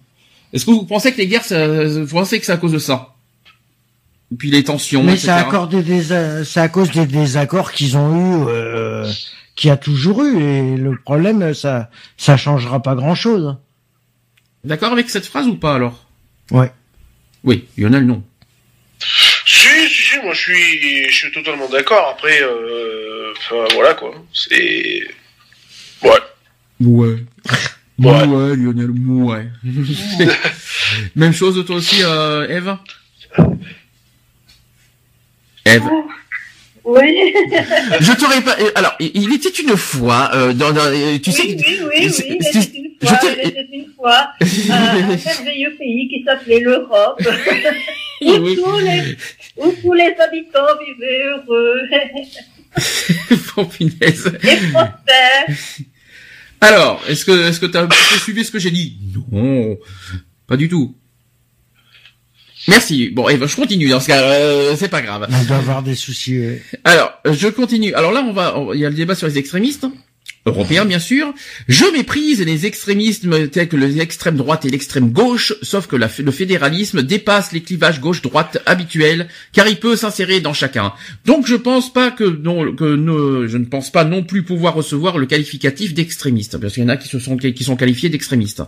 Est-ce 0.53 0.65
que 0.65 0.71
vous 0.71 0.85
pensez 0.85 1.11
que 1.11 1.17
les 1.17 1.27
guerres, 1.27 1.43
ça- 1.45 1.85
vous 1.85 2.07
pensez 2.07 2.39
que 2.39 2.45
c'est 2.45 2.51
à 2.51 2.57
cause 2.57 2.71
de 2.71 2.79
ça? 2.79 3.13
Et 4.31 4.35
puis 4.35 4.51
les 4.51 4.63
tensions, 4.63 5.03
Mais 5.03 5.13
etc. 5.13 5.25
c'est 5.27 5.31
à, 5.31 5.43
cause 5.43 5.69
des 5.69 5.81
désa- 5.83 6.43
c'est 6.43 6.59
à 6.59 6.69
cause 6.69 6.91
des 6.91 7.05
désaccords 7.05 7.71
qu'ils 7.71 7.97
ont 7.97 8.15
eu, 8.15 8.45
euh, 8.47 9.11
qu'il 9.55 9.67
y 9.69 9.71
a 9.71 9.77
toujours 9.77 10.23
eu. 10.23 10.41
Et 10.41 10.77
le 10.77 10.95
problème, 10.97 11.53
ça, 11.53 11.89
ça 12.17 12.37
changera 12.37 12.81
pas 12.81 12.95
grand 12.95 13.15
chose. 13.15 13.55
D'accord 14.63 14.91
avec 14.91 15.09
cette 15.09 15.25
phrase 15.25 15.47
ou 15.47 15.55
pas 15.55 15.75
alors? 15.75 16.05
Ouais. 16.51 16.71
Oui, 17.43 17.65
Lionel 17.77 18.05
non. 18.05 18.23
Si, 18.99 19.67
si, 19.87 20.01
si, 20.03 20.19
moi 20.23 20.33
je 20.33 20.39
suis, 20.41 21.09
je 21.09 21.15
suis 21.15 21.31
totalement 21.31 21.69
d'accord. 21.69 22.09
Après, 22.11 22.41
euh, 22.41 23.31
enfin 23.37 23.65
voilà 23.73 23.93
quoi. 23.93 24.13
C'est. 24.33 25.01
Ouais. 26.03 26.09
Ouais. 26.81 27.15
Ouais. 27.99 28.23
Ouais, 28.25 28.55
Lionel, 28.55 28.91
ouais. 28.91 29.47
Même 31.15 31.33
chose 31.33 31.63
toi 31.65 31.75
aussi, 31.75 31.97
euh, 32.03 32.47
Eve 32.47 32.77
Eve. 35.65 35.83
Oui, 36.85 37.33
Je 37.99 38.13
t'aurais 38.17 38.41
pas. 38.41 38.55
euh, 38.59 38.71
Alors, 38.73 38.95
il 38.99 39.31
était 39.33 39.49
une 39.49 39.75
fois 39.77 40.31
euh, 40.33 40.53
dans, 40.53 40.71
dans- 40.71 40.81
euh, 40.85 41.19
tu 41.19 41.31
sais. 41.31 41.43
oui, 41.43 41.55
oui, 41.59 41.79
oui, 41.81 41.87
oui, 42.07 42.23
il 42.29 42.35
était 42.35 42.77
une 42.79 43.07
fois, 43.07 43.19
était 43.43 43.67
une 43.73 43.85
fois 43.95 44.29
euh, 44.41 44.45
un 44.71 45.07
merveilleux 45.25 45.75
pays 45.77 46.07
qui 46.07 46.23
s'appelait 46.25 46.61
l'Europe, 46.61 47.21
où, 48.21 48.31
Oui. 48.31 48.55
tous 48.55 48.79
les, 48.79 49.17
où 49.57 49.71
tous 49.81 49.93
les 49.93 50.15
habitants 50.19 50.65
vivaient 50.87 51.23
heureux 51.25 51.81
Bon, 53.55 53.65
punaise. 53.65 54.31
et 54.43 54.57
prospères. 54.71 55.57
Alors, 56.61 57.01
est-ce 57.07 57.25
que 57.25 57.47
est-ce 57.47 57.59
que 57.59 57.65
t'as 57.65 57.83
un 57.83 57.87
petit 57.87 58.13
peu 58.13 58.19
suivi 58.19 58.43
ce 58.43 58.51
que 58.51 58.59
j'ai 58.59 58.71
dit? 58.71 58.97
Non, 59.31 59.77
pas 60.47 60.57
du 60.57 60.67
tout. 60.69 60.95
Merci. 62.67 63.09
Bon, 63.09 63.27
Eve, 63.29 63.47
je 63.47 63.55
continue 63.55 63.89
dans 63.89 63.99
ce 63.99 64.07
cas. 64.07 64.21
euh, 64.21 64.75
c'est 64.77 64.89
pas 64.89 65.01
grave. 65.01 65.27
On 65.31 65.43
doit 65.45 65.57
avoir 65.57 65.81
des 65.81 65.95
soucis. 65.95 66.37
ouais. 66.39 66.61
Alors, 66.83 67.13
je 67.25 67.47
continue. 67.47 67.93
Alors 67.93 68.11
là, 68.11 68.23
on 68.27 68.33
va, 68.33 68.53
il 68.73 68.79
y 68.79 68.85
a 68.85 68.89
le 68.89 68.95
débat 68.95 69.15
sur 69.15 69.27
les 69.27 69.37
extrémistes 69.37 69.85
européens, 70.45 70.85
bien 70.85 70.99
sûr. 70.99 71.33
Je 71.67 71.85
méprise 71.91 72.41
les 72.43 72.65
extrémismes 72.65 73.47
tels 73.49 73.67
que 73.67 73.75
l'extrême 73.77 74.35
droite 74.37 74.65
et 74.65 74.69
l'extrême 74.69 75.11
gauche, 75.11 75.53
sauf 75.61 75.87
que 75.87 75.95
le 75.95 76.31
fédéralisme 76.31 77.03
dépasse 77.03 77.51
les 77.51 77.61
clivages 77.61 77.99
gauche-droite 78.01 78.61
habituels, 78.65 79.27
car 79.53 79.67
il 79.67 79.77
peut 79.77 79.95
s'insérer 79.95 80.39
dans 80.39 80.53
chacun. 80.53 80.93
Donc, 81.25 81.45
je 81.47 81.55
pense 81.55 81.91
pas 81.93 82.11
que 82.11 82.23
non, 82.23 82.73
que 82.75 82.95
ne- 82.95 83.47
je 83.47 83.57
ne 83.57 83.65
pense 83.65 83.91
pas 83.91 84.03
non 84.05 84.23
plus 84.23 84.43
pouvoir 84.43 84.73
recevoir 84.73 85.17
le 85.17 85.25
qualificatif 85.25 85.93
d'extrémiste, 85.93 86.57
parce 86.57 86.73
qu'il 86.73 86.83
y 86.83 86.85
en 86.85 86.89
a 86.89 86.97
qui 86.97 87.07
se 87.07 87.19
sont 87.19 87.37
qui 87.37 87.63
sont 87.63 87.75
qualifiés 87.75 88.09
d'extrémistes. 88.09 88.63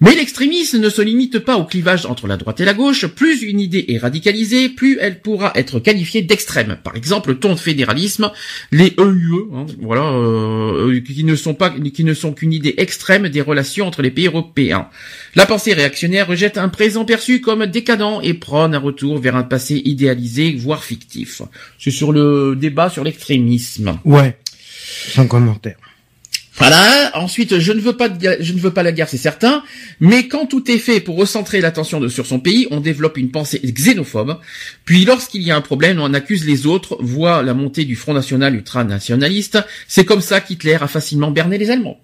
Mais 0.00 0.14
l'extrémisme 0.14 0.78
ne 0.78 0.88
se 0.88 1.02
limite 1.02 1.38
pas 1.38 1.56
au 1.56 1.64
clivage 1.64 2.06
entre 2.06 2.26
la 2.26 2.36
droite 2.36 2.60
et 2.60 2.64
la 2.64 2.74
gauche. 2.74 3.06
Plus 3.06 3.42
une 3.42 3.60
idée 3.60 3.84
est 3.88 3.98
radicalisée, 3.98 4.68
plus 4.68 4.98
elle 5.00 5.20
pourra 5.20 5.52
être 5.54 5.80
qualifiée 5.80 6.22
d'extrême. 6.22 6.78
Par 6.82 6.96
exemple, 6.96 7.30
le 7.30 7.38
ton 7.38 7.54
de 7.54 7.58
fédéralisme, 7.58 8.30
les 8.72 8.94
EUE, 8.98 9.48
hein, 9.54 9.66
voilà, 9.80 10.12
euh, 10.12 11.00
qui 11.00 11.24
ne 11.24 11.36
sont 11.36 11.54
pas, 11.54 11.70
qui 11.70 12.04
ne 12.04 12.14
sont 12.14 12.32
qu'une 12.32 12.52
idée 12.52 12.74
extrême 12.78 13.28
des 13.28 13.40
relations 13.40 13.86
entre 13.86 14.02
les 14.02 14.10
pays 14.10 14.26
européens. 14.26 14.88
La 15.34 15.46
pensée 15.46 15.72
réactionnaire 15.72 16.26
rejette 16.26 16.58
un 16.58 16.68
présent 16.68 17.04
perçu 17.04 17.40
comme 17.40 17.66
décadent 17.66 18.20
et 18.22 18.34
prône 18.34 18.74
un 18.74 18.78
retour 18.78 19.18
vers 19.18 19.36
un 19.36 19.44
passé 19.44 19.80
idéalisé, 19.84 20.54
voire 20.58 20.84
fictif. 20.84 21.42
C'est 21.78 21.90
sur 21.90 22.12
le 22.12 22.56
débat 22.56 22.90
sur 22.90 23.04
l'extrémisme. 23.04 23.98
Ouais. 24.04 24.36
Sans 25.08 25.26
commentaire. 25.26 25.76
Voilà. 26.56 27.10
Ensuite, 27.14 27.58
je 27.58 27.72
ne 27.72 27.80
veux 27.80 27.96
pas, 27.96 28.08
de 28.08 28.36
je 28.40 28.52
ne 28.52 28.58
veux 28.60 28.70
pas 28.72 28.82
la 28.84 28.92
guerre, 28.92 29.08
c'est 29.08 29.16
certain. 29.16 29.62
Mais 30.00 30.28
quand 30.28 30.46
tout 30.46 30.70
est 30.70 30.78
fait 30.78 31.00
pour 31.00 31.16
recentrer 31.16 31.60
l'attention 31.60 32.00
de- 32.00 32.08
sur 32.08 32.26
son 32.26 32.38
pays, 32.38 32.68
on 32.70 32.80
développe 32.80 33.16
une 33.18 33.30
pensée 33.30 33.60
xénophobe. 33.64 34.38
Puis, 34.84 35.04
lorsqu'il 35.04 35.42
y 35.42 35.50
a 35.50 35.56
un 35.56 35.60
problème, 35.60 35.98
on 36.00 36.14
accuse 36.14 36.44
les 36.46 36.66
autres, 36.66 36.96
voit 37.00 37.42
la 37.42 37.54
montée 37.54 37.84
du 37.84 37.96
Front 37.96 38.14
National 38.14 38.54
ultranationaliste. 38.54 39.58
C'est 39.88 40.04
comme 40.04 40.20
ça 40.20 40.40
qu'Hitler 40.40 40.74
a 40.80 40.86
facilement 40.86 41.30
berné 41.32 41.58
les 41.58 41.70
Allemands. 41.70 41.98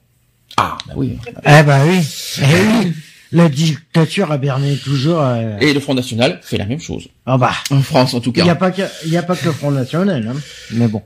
Ah, 0.57 0.77
bah 0.87 0.95
oui. 0.97 1.17
Eh 1.47 1.63
bah 1.63 1.83
oui. 1.87 2.01
Eh 2.39 2.43
oui. 2.87 2.93
La 3.33 3.49
dictature 3.49 4.33
a 4.33 4.39
berné 4.39 4.77
toujours. 4.77 5.21
euh, 5.21 5.57
Et 5.61 5.73
le 5.73 5.79
Front 5.79 5.95
National 5.95 6.41
fait 6.43 6.59
la 6.59 6.67
même 6.67 6.81
chose. 6.81 7.07
Ah 7.25 7.39
bah. 7.39 7.53
En 7.71 7.81
France, 7.81 8.15
en 8.15 8.21
tout 8.21 8.31
Il 8.31 8.39
cas. 8.39 8.43
n'y 8.43 8.51
a 8.51 8.57
pas 8.57 8.73
que, 8.73 8.83
il 9.07 9.13
y 9.13 9.17
a 9.17 9.23
pas 9.23 9.37
que 9.37 9.45
le 9.47 9.53
Front 9.53 9.71
National, 9.71 10.27
hein. 10.29 10.41
Mais 10.73 10.89
bon. 10.89 11.03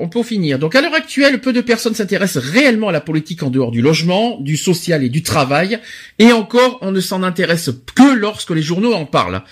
On 0.00 0.08
peut 0.08 0.22
finir. 0.22 0.58
Donc, 0.58 0.74
à 0.74 0.80
l'heure 0.80 0.94
actuelle, 0.94 1.40
peu 1.40 1.52
de 1.52 1.60
personnes 1.60 1.94
s'intéressent 1.94 2.42
réellement 2.42 2.88
à 2.88 2.92
la 2.92 3.00
politique 3.00 3.42
en 3.42 3.50
dehors 3.50 3.70
du 3.70 3.82
logement, 3.82 4.38
du 4.40 4.56
social 4.56 5.02
et 5.02 5.08
du 5.08 5.22
travail. 5.22 5.78
Et 6.18 6.32
encore, 6.32 6.78
on 6.82 6.90
ne 6.90 7.00
s'en 7.00 7.22
intéresse 7.22 7.70
que 7.94 8.14
lorsque 8.14 8.50
les 8.50 8.62
journaux 8.62 8.92
en 8.94 9.06
parlent. 9.06 9.42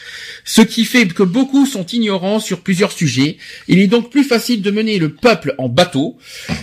Ce 0.44 0.62
qui 0.62 0.84
fait 0.84 1.06
que 1.06 1.22
beaucoup 1.22 1.66
sont 1.66 1.86
ignorants 1.86 2.40
sur 2.40 2.60
plusieurs 2.60 2.92
sujets. 2.92 3.38
Il 3.68 3.78
est 3.78 3.86
donc 3.86 4.10
plus 4.10 4.24
facile 4.24 4.62
de 4.62 4.70
mener 4.70 4.98
le 4.98 5.10
peuple 5.10 5.54
en 5.58 5.68
bateau. 5.68 6.16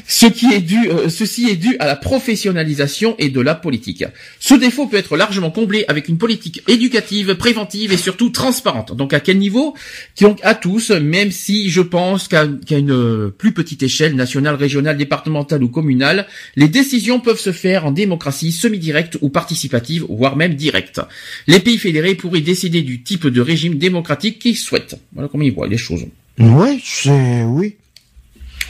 Ce 0.07 0.25
qui 0.25 0.53
est 0.53 0.61
dû, 0.61 0.89
euh, 0.89 1.09
ceci 1.09 1.49
est 1.49 1.55
dû 1.55 1.75
à 1.79 1.87
la 1.87 1.95
professionnalisation 1.95 3.15
et 3.17 3.29
de 3.29 3.41
la 3.41 3.55
politique. 3.55 4.05
Ce 4.39 4.53
défaut 4.53 4.87
peut 4.87 4.97
être 4.97 5.17
largement 5.17 5.51
comblé 5.51 5.85
avec 5.87 6.07
une 6.07 6.17
politique 6.17 6.63
éducative, 6.67 7.35
préventive 7.35 7.91
et 7.91 7.97
surtout 7.97 8.29
transparente. 8.29 8.95
Donc, 8.95 9.13
à 9.13 9.19
quel 9.19 9.37
niveau? 9.37 9.75
Donc, 10.21 10.39
à 10.43 10.55
tous, 10.55 10.91
même 10.91 11.31
si 11.31 11.69
je 11.69 11.81
pense 11.81 12.27
qu'à 12.27 12.47
qu'à 12.47 12.77
une 12.77 12.91
plus 13.37 13.53
petite 13.53 13.83
échelle, 13.83 14.15
nationale, 14.15 14.55
régionale, 14.55 14.97
départementale 14.97 15.63
ou 15.63 15.69
communale, 15.69 16.27
les 16.55 16.67
décisions 16.67 17.19
peuvent 17.19 17.39
se 17.39 17.51
faire 17.51 17.85
en 17.85 17.91
démocratie 17.91 18.51
semi-directe 18.51 19.17
ou 19.21 19.29
participative, 19.29 20.05
voire 20.09 20.35
même 20.35 20.55
directe. 20.55 21.01
Les 21.47 21.59
pays 21.59 21.77
fédérés 21.77 22.15
pourraient 22.15 22.41
décider 22.41 22.81
du 22.81 23.03
type 23.03 23.27
de 23.27 23.41
régime 23.41 23.77
démocratique 23.77 24.39
qu'ils 24.39 24.57
souhaitent. 24.57 24.95
Voilà 25.13 25.29
comment 25.29 25.43
ils 25.43 25.53
voient 25.53 25.67
les 25.67 25.77
choses. 25.77 26.05
Ouais, 26.39 26.79
c'est, 26.83 27.43
oui. 27.43 27.75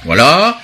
Voilà. 0.06 0.60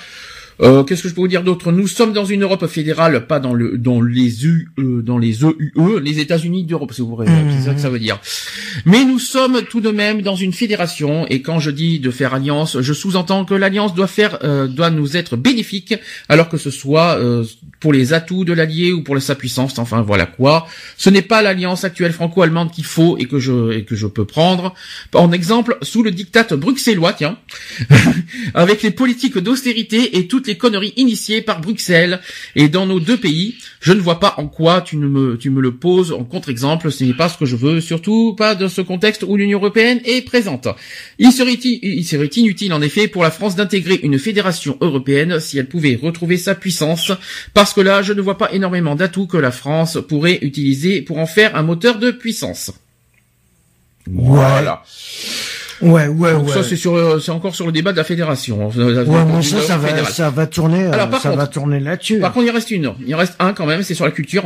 Euh, 0.62 0.84
Qu'est-ce 0.84 1.04
que 1.04 1.10
je 1.10 1.14
peux 1.14 1.22
vous 1.22 1.28
dire 1.28 1.44
d'autre? 1.44 1.72
Nous 1.72 1.88
sommes 1.88 2.14
dans 2.14 2.26
une 2.26 2.44
Europe 2.44 2.68
fédérale, 2.68 3.28
pas 3.28 3.40
dans 3.40 3.54
le 3.54 3.78
dans 3.78 4.02
les 4.02 4.46
EU, 4.46 4.70
euh, 4.80 5.02
dans 5.02 5.18
les 5.18 5.44
EUE, 5.44 6.00
les 6.02 6.20
États-Unis 6.20 6.64
d'Europe, 6.64 6.94
si 6.94 7.02
vous 7.02 7.16
voulez, 7.16 7.30
c'est 7.52 7.66
ça 7.66 7.74
que 7.74 7.80
ça 7.80 7.90
veut 7.90 8.00
dire. 8.00 8.20
Mais 8.86 9.06
nous 9.06 9.20
sommes 9.20 9.62
tout 9.70 9.82
de 9.82 9.90
même 9.90 10.22
dans 10.22 10.36
une 10.36 10.54
fédération, 10.54 11.26
et 11.28 11.42
quand 11.42 11.60
je 11.60 11.72
dis 11.72 12.00
de 12.00 12.12
faire 12.12 12.34
alliance, 12.34 12.80
je 12.80 12.94
sous-entends 12.94 13.46
que 13.46 13.54
l'alliance 13.54 13.94
doit 13.94 14.08
faire, 14.08 14.40
euh, 14.44 14.68
doit 14.68 14.90
nous 14.90 15.18
être 15.18 15.36
bénéfique, 15.36 15.96
alors 16.30 16.50
que 16.50 16.58
ce 16.58 16.70
soit 16.70 17.18
euh, 17.18 17.44
pour 17.80 17.94
les 17.94 18.14
atouts 18.14 18.46
de 18.46 18.54
l'allié 18.54 18.92
ou 18.94 19.04
pour 19.04 19.20
sa 19.22 19.36
puissance. 19.36 19.78
Enfin 19.80 20.02
voilà 20.02 20.26
quoi. 20.26 20.68
Ce 20.98 21.10
n'est 21.10 21.22
pas 21.22 21.42
l'alliance 21.42 21.84
actuelle 21.84 22.14
franco-allemande 22.14 22.72
qu'il 22.72 22.86
faut 22.86 23.18
et 23.18 23.26
que 23.26 23.40
je 23.40 23.74
et 23.74 23.84
que 23.84 23.96
je 23.96 24.08
peux 24.08 24.26
prendre. 24.26 24.74
En 25.14 25.32
exemple, 25.32 25.78
sous 25.82 26.04
le 26.04 26.12
diktat 26.12 26.56
bruxellois, 26.56 27.14
tiens 27.14 27.38
avec 28.54 28.84
les 28.84 28.92
politiques 28.92 29.38
d'austérité 29.38 30.18
et 30.18 30.28
toutes 30.44 30.50
les 30.50 30.58
conneries 30.58 30.92
initiées 30.98 31.42
par 31.42 31.62
Bruxelles 31.62 32.20
et 32.58 32.68
dans 32.68 32.86
nos 32.86 33.00
deux 33.00 33.16
pays, 33.16 33.56
je 33.80 33.94
ne 33.94 34.02
vois 34.02 34.20
pas 34.20 34.34
en 34.38 34.48
quoi 34.48 34.82
tu 34.82 34.98
ne 34.98 35.08
me 35.08 35.38
tu 35.38 35.50
me 35.50 35.62
le 35.62 35.74
poses 35.74 36.12
en 36.12 36.26
contre-exemple, 36.26 36.92
ce 36.92 37.06
n'est 37.06 37.14
pas 37.14 37.30
ce 37.30 37.38
que 37.38 37.46
je 37.46 37.56
veux, 37.56 37.80
surtout 37.80 38.36
pas 38.38 38.54
dans 38.54 38.68
ce 38.68 38.82
contexte 38.82 39.24
où 39.26 39.38
l'Union 39.38 39.60
européenne 39.60 40.02
est 40.04 40.22
présente. 40.22 40.68
Il 41.18 41.32
serait, 41.32 41.54
il 41.54 42.04
serait 42.04 42.28
inutile 42.28 42.74
en 42.74 42.82
effet 42.82 43.08
pour 43.08 43.24
la 43.24 43.32
France 43.32 43.56
d'intégrer 43.56 44.02
une 44.04 44.20
fédération 44.20 44.78
européenne 44.82 45.40
si 45.40 45.58
elle 45.58 45.70
pouvait 45.70 45.98
retrouver 46.02 46.36
sa 46.36 46.56
puissance, 46.56 47.14
parce 47.54 47.74
que 47.74 47.80
là 47.80 48.02
je 48.02 48.12
ne 48.12 48.22
vois 48.22 48.38
pas 48.38 48.52
énormément 48.52 48.96
d'atouts 48.96 49.28
que 49.28 49.38
la 49.38 49.52
France 49.52 49.98
pourrait 50.10 50.40
utiliser 50.42 51.02
pour 51.02 51.20
en 51.20 51.26
faire 51.26 51.56
un 51.56 51.64
moteur 51.64 52.00
de 52.00 52.12
puissance. 52.12 52.74
Voilà. 54.08 54.84
Ouais, 54.84 55.63
ouais, 55.90 56.34
Donc 56.34 56.48
ouais. 56.48 56.54
ça 56.54 56.64
c'est 56.64 56.76
sur, 56.76 56.96
euh, 56.96 57.20
c'est 57.20 57.32
encore 57.32 57.54
sur 57.56 57.66
le 57.66 57.72
débat 57.72 57.92
de 57.92 57.98
la 57.98 58.04
fédération. 58.04 58.72
euh, 58.78 59.06
Ouais, 59.06 59.26
mais 59.26 59.42
ça, 59.42 59.60
ça 59.62 59.78
va, 59.78 60.04
ça 60.06 60.30
va 60.30 60.48
tourner, 60.48 60.86
Alors, 60.86 61.08
euh, 61.08 61.10
par 61.10 61.22
ça 61.22 61.30
contre- 61.30 61.42
va 61.42 61.48
tourner 61.48 61.80
là-dessus. 61.80 62.20
Par 62.20 62.34
contre, 62.34 62.46
il 62.48 62.52
reste 62.52 62.72
une. 62.72 62.94
Il 63.06 63.16
reste 63.16 63.36
un 63.40 63.54
quand 63.54 63.66
même, 63.66 63.84
c'est 63.84 63.94
sur 63.94 64.06
la 64.06 64.12
culture. 64.12 64.44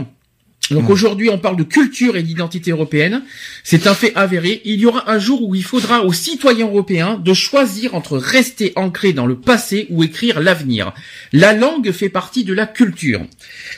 Donc 0.71 0.89
aujourd'hui, 0.89 1.29
on 1.29 1.37
parle 1.37 1.55
de 1.55 1.63
culture 1.63 2.17
et 2.17 2.23
d'identité 2.23 2.71
européenne. 2.71 3.21
C'est 3.63 3.87
un 3.87 3.93
fait 3.93 4.13
avéré. 4.15 4.61
Il 4.65 4.79
y 4.79 4.85
aura 4.85 5.09
un 5.09 5.19
jour 5.19 5.41
où 5.47 5.55
il 5.55 5.63
faudra 5.63 6.03
aux 6.03 6.13
citoyens 6.13 6.67
européens 6.67 7.21
de 7.23 7.33
choisir 7.33 7.95
entre 7.95 8.17
rester 8.17 8.73
ancrés 8.75 9.13
dans 9.13 9.25
le 9.25 9.37
passé 9.39 9.87
ou 9.89 10.03
écrire 10.03 10.41
l'avenir. 10.41 10.93
La 11.31 11.53
langue 11.53 11.91
fait 11.91 12.09
partie 12.09 12.43
de 12.43 12.53
la 12.53 12.65
culture. 12.65 13.21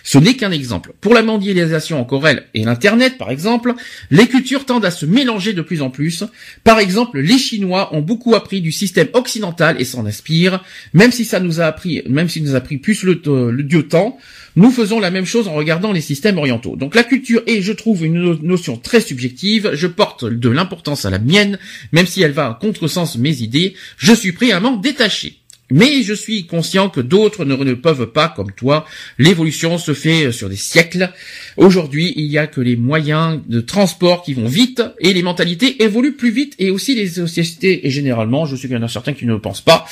Ce 0.04 0.18
n'est 0.18 0.36
qu'un 0.36 0.52
exemple. 0.52 0.94
Pour 1.00 1.14
la 1.14 1.22
mondialisation 1.22 2.00
encore 2.02 2.28
elle 2.28 2.46
et 2.54 2.64
l'Internet, 2.64 3.18
par 3.18 3.30
exemple, 3.30 3.74
les 4.10 4.28
cultures 4.28 4.66
tendent 4.66 4.86
à 4.86 4.92
se 4.92 5.06
mélanger 5.06 5.54
de 5.54 5.62
plus 5.62 5.82
en 5.82 5.90
plus. 5.90 6.24
Par 6.64 6.80
exemple, 6.80 7.20
les 7.20 7.38
Chinois 7.38 7.94
ont 7.96 8.02
beaucoup 8.02 8.36
appris 8.36 8.62
du 8.62 8.72
système 8.72 9.10
occidental 9.14 9.80
et 9.80 9.86
s'en 9.86 10.06
inspirent, 10.06 10.64
même 10.94 11.12
si 11.12 11.26
ça 11.26 11.40
nous 11.40 11.62
a 11.62 11.66
appris, 11.66 12.02
même 12.10 12.30
s'il 12.30 12.44
nous 12.44 12.56
a 12.56 12.62
pris 12.62 12.78
plus 12.78 13.04
le, 13.04 13.22
t- 13.22 13.30
le 13.30 13.64
dieu 13.64 13.84
temps, 13.84 14.18
nous 14.60 14.72
faisons 14.72 15.00
la 15.00 15.10
même 15.10 15.26
chose 15.26 15.48
en 15.48 15.54
regardant 15.54 15.92
les 15.94 16.02
systèmes 16.02 16.38
orientaux. 16.38 16.76
Donc 16.76 16.94
la 16.94 17.04
culture 17.04 17.42
est, 17.48 17.62
je 17.62 17.72
trouve, 17.72 18.06
une 18.06 18.22
no- 18.22 18.38
notion 18.42 18.78
très 18.78 19.00
subjective. 19.02 19.72
Je 19.74 19.88
porte 19.88 20.26
de 20.26 20.50
l'importance 20.50 21.06
à 21.06 21.10
la 21.10 21.18
mienne, 21.18 21.58
même 21.94 22.06
si 22.06 22.22
elle 22.22 22.34
va 22.34 22.48
à 22.48 22.54
contresens 22.60 23.18
mes 23.18 23.42
idées. 23.42 23.74
Je 23.98 24.14
suis 24.14 24.34
prêt 24.34 24.52
à 24.52 24.60
m'en 24.60 24.76
détacher. 24.76 25.39
Mais 25.72 26.04
je 26.04 26.14
suis 26.14 26.46
conscient 26.46 26.90
que 26.90 27.02
d'autres 27.02 27.46
ne, 27.46 27.56
ne 27.56 27.74
peuvent 27.74 28.08
pas, 28.08 28.30
comme 28.30 28.52
toi. 28.52 28.86
L'évolution 29.18 29.78
se 29.78 29.94
fait 29.94 30.32
sur 30.32 30.50
des 30.50 30.56
siècles. 30.56 31.12
Aujourd'hui, 31.58 32.14
il 32.16 32.26
y 32.26 32.38
a 32.38 32.48
que 32.48 32.62
les 32.62 32.76
moyens 32.76 33.40
de 33.48 33.62
transport 33.62 34.24
qui 34.24 34.34
vont 34.34 34.48
vite 34.48 34.82
et 35.00 35.14
les 35.14 35.24
mentalités 35.24 35.84
évoluent 35.84 36.16
plus 36.16 36.32
vite 36.32 36.56
et 36.60 36.72
aussi 36.72 36.96
les 36.96 37.08
sociétés. 37.08 37.86
Et 37.86 37.90
généralement, 37.90 38.46
je 38.46 38.56
sais 38.56 38.68
qu'il 38.68 38.78
y 38.78 38.80
en 38.80 38.84
a 38.84 38.88
certains 38.88 39.14
qui 39.14 39.26
ne 39.26 39.34
le 39.34 39.42
pensent 39.42 39.62
pas, 39.62 39.86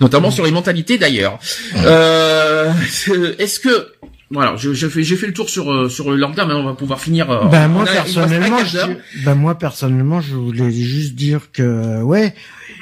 notamment 0.00 0.30
sur 0.30 0.44
les 0.44 0.52
mentalités 0.52 0.98
d'ailleurs. 0.98 1.38
Euh, 1.76 2.72
Est-ce 3.38 3.60
que 3.60 3.92
voilà, 4.30 4.56
je, 4.56 4.74
je 4.74 4.88
fais, 4.88 5.02
j'ai 5.04 5.16
fait 5.16 5.26
le 5.28 5.32
tour 5.32 5.48
sur 5.48 5.70
euh, 5.72 5.88
sur 5.88 6.10
le 6.10 6.16
lambda, 6.16 6.44
mais 6.46 6.54
on 6.54 6.64
va 6.64 6.74
pouvoir 6.74 7.00
finir. 7.00 7.30
euh, 7.30 7.44
Ben 7.46 7.68
moi 7.68 7.82
a- 7.84 7.92
personnellement, 7.92 8.58
je, 8.64 9.24
ben 9.24 9.34
moi 9.34 9.56
personnellement, 9.56 10.20
je 10.20 10.34
voulais 10.34 10.70
juste 10.72 11.14
dire 11.14 11.52
que 11.52 12.02
ouais, 12.02 12.34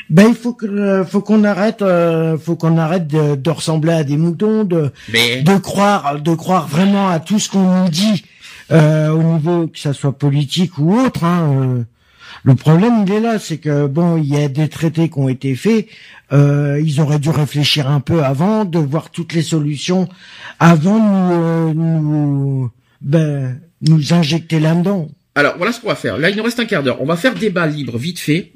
ben 0.09 0.29
il 0.29 0.35
faut 0.35 0.55
que 0.55 0.65
euh, 0.67 1.05
faut 1.05 1.21
qu'on 1.21 1.45
arrête, 1.45 1.83
euh, 1.83 2.39
faut 2.39 2.57
qu'on 2.57 2.79
arrête 2.79 3.07
de, 3.09 3.35
de 3.37 3.51
ressembler 3.51 3.93
à 3.93 4.05
des 4.05 4.17
moutons, 4.17 4.65
de 4.65 4.91
Mais 5.13 5.43
de 5.43 5.57
croire, 5.59 6.19
de 6.21 6.35
croire 6.35 6.67
vraiment 6.67 7.09
à 7.11 7.21
tout 7.21 7.39
ce 7.39 7.51
qu'on 7.51 7.83
nous 7.85 7.89
dit 7.91 8.25
euh, 8.73 9.11
au 9.11 9.23
niveau 9.23 9.67
que 9.67 9.79
ça 9.79 9.93
soit 9.93 10.17
politique 10.17 10.79
ou 10.79 10.99
autre. 10.99 11.25
Hein, 11.25 11.51
euh. 11.53 11.83
Le 12.43 12.55
problème, 12.55 13.05
il 13.07 13.13
est 13.13 13.21
là, 13.21 13.39
c'est 13.39 13.59
que 13.59 13.87
bon, 13.87 14.17
il 14.17 14.27
y 14.27 14.37
a 14.37 14.49
des 14.49 14.69
traités 14.69 15.09
qui 15.09 15.19
ont 15.19 15.29
été 15.29 15.55
faits. 15.55 15.87
euh, 16.33 16.81
ils 16.85 17.01
auraient 17.01 17.19
dû 17.19 17.31
réfléchir 17.31 17.89
un 17.89 18.01
peu 18.01 18.25
avant, 18.25 18.65
de 18.65 18.79
voir 18.79 19.11
toutes 19.11 19.33
les 19.33 19.43
solutions 19.43 20.09
avant 20.59 20.99
de 20.99 21.75
nous, 21.75 21.93
euh, 21.93 22.01
nous, 22.01 22.71
ben, 23.01 23.61
nous 23.83 24.13
injecter 24.13 24.59
là-dedans. 24.59 25.09
Alors 25.35 25.55
voilà 25.57 25.73
ce 25.73 25.81
qu'on 25.81 25.89
va 25.89 25.95
faire. 25.95 26.19
Là, 26.19 26.31
il 26.31 26.37
nous 26.37 26.43
reste 26.43 26.61
un 26.61 26.65
quart 26.65 26.83
d'heure. 26.83 27.01
On 27.01 27.07
va 27.07 27.17
faire 27.17 27.35
débat 27.35 27.67
libre 27.67 27.99
vite 27.99 28.19
fait. 28.19 28.53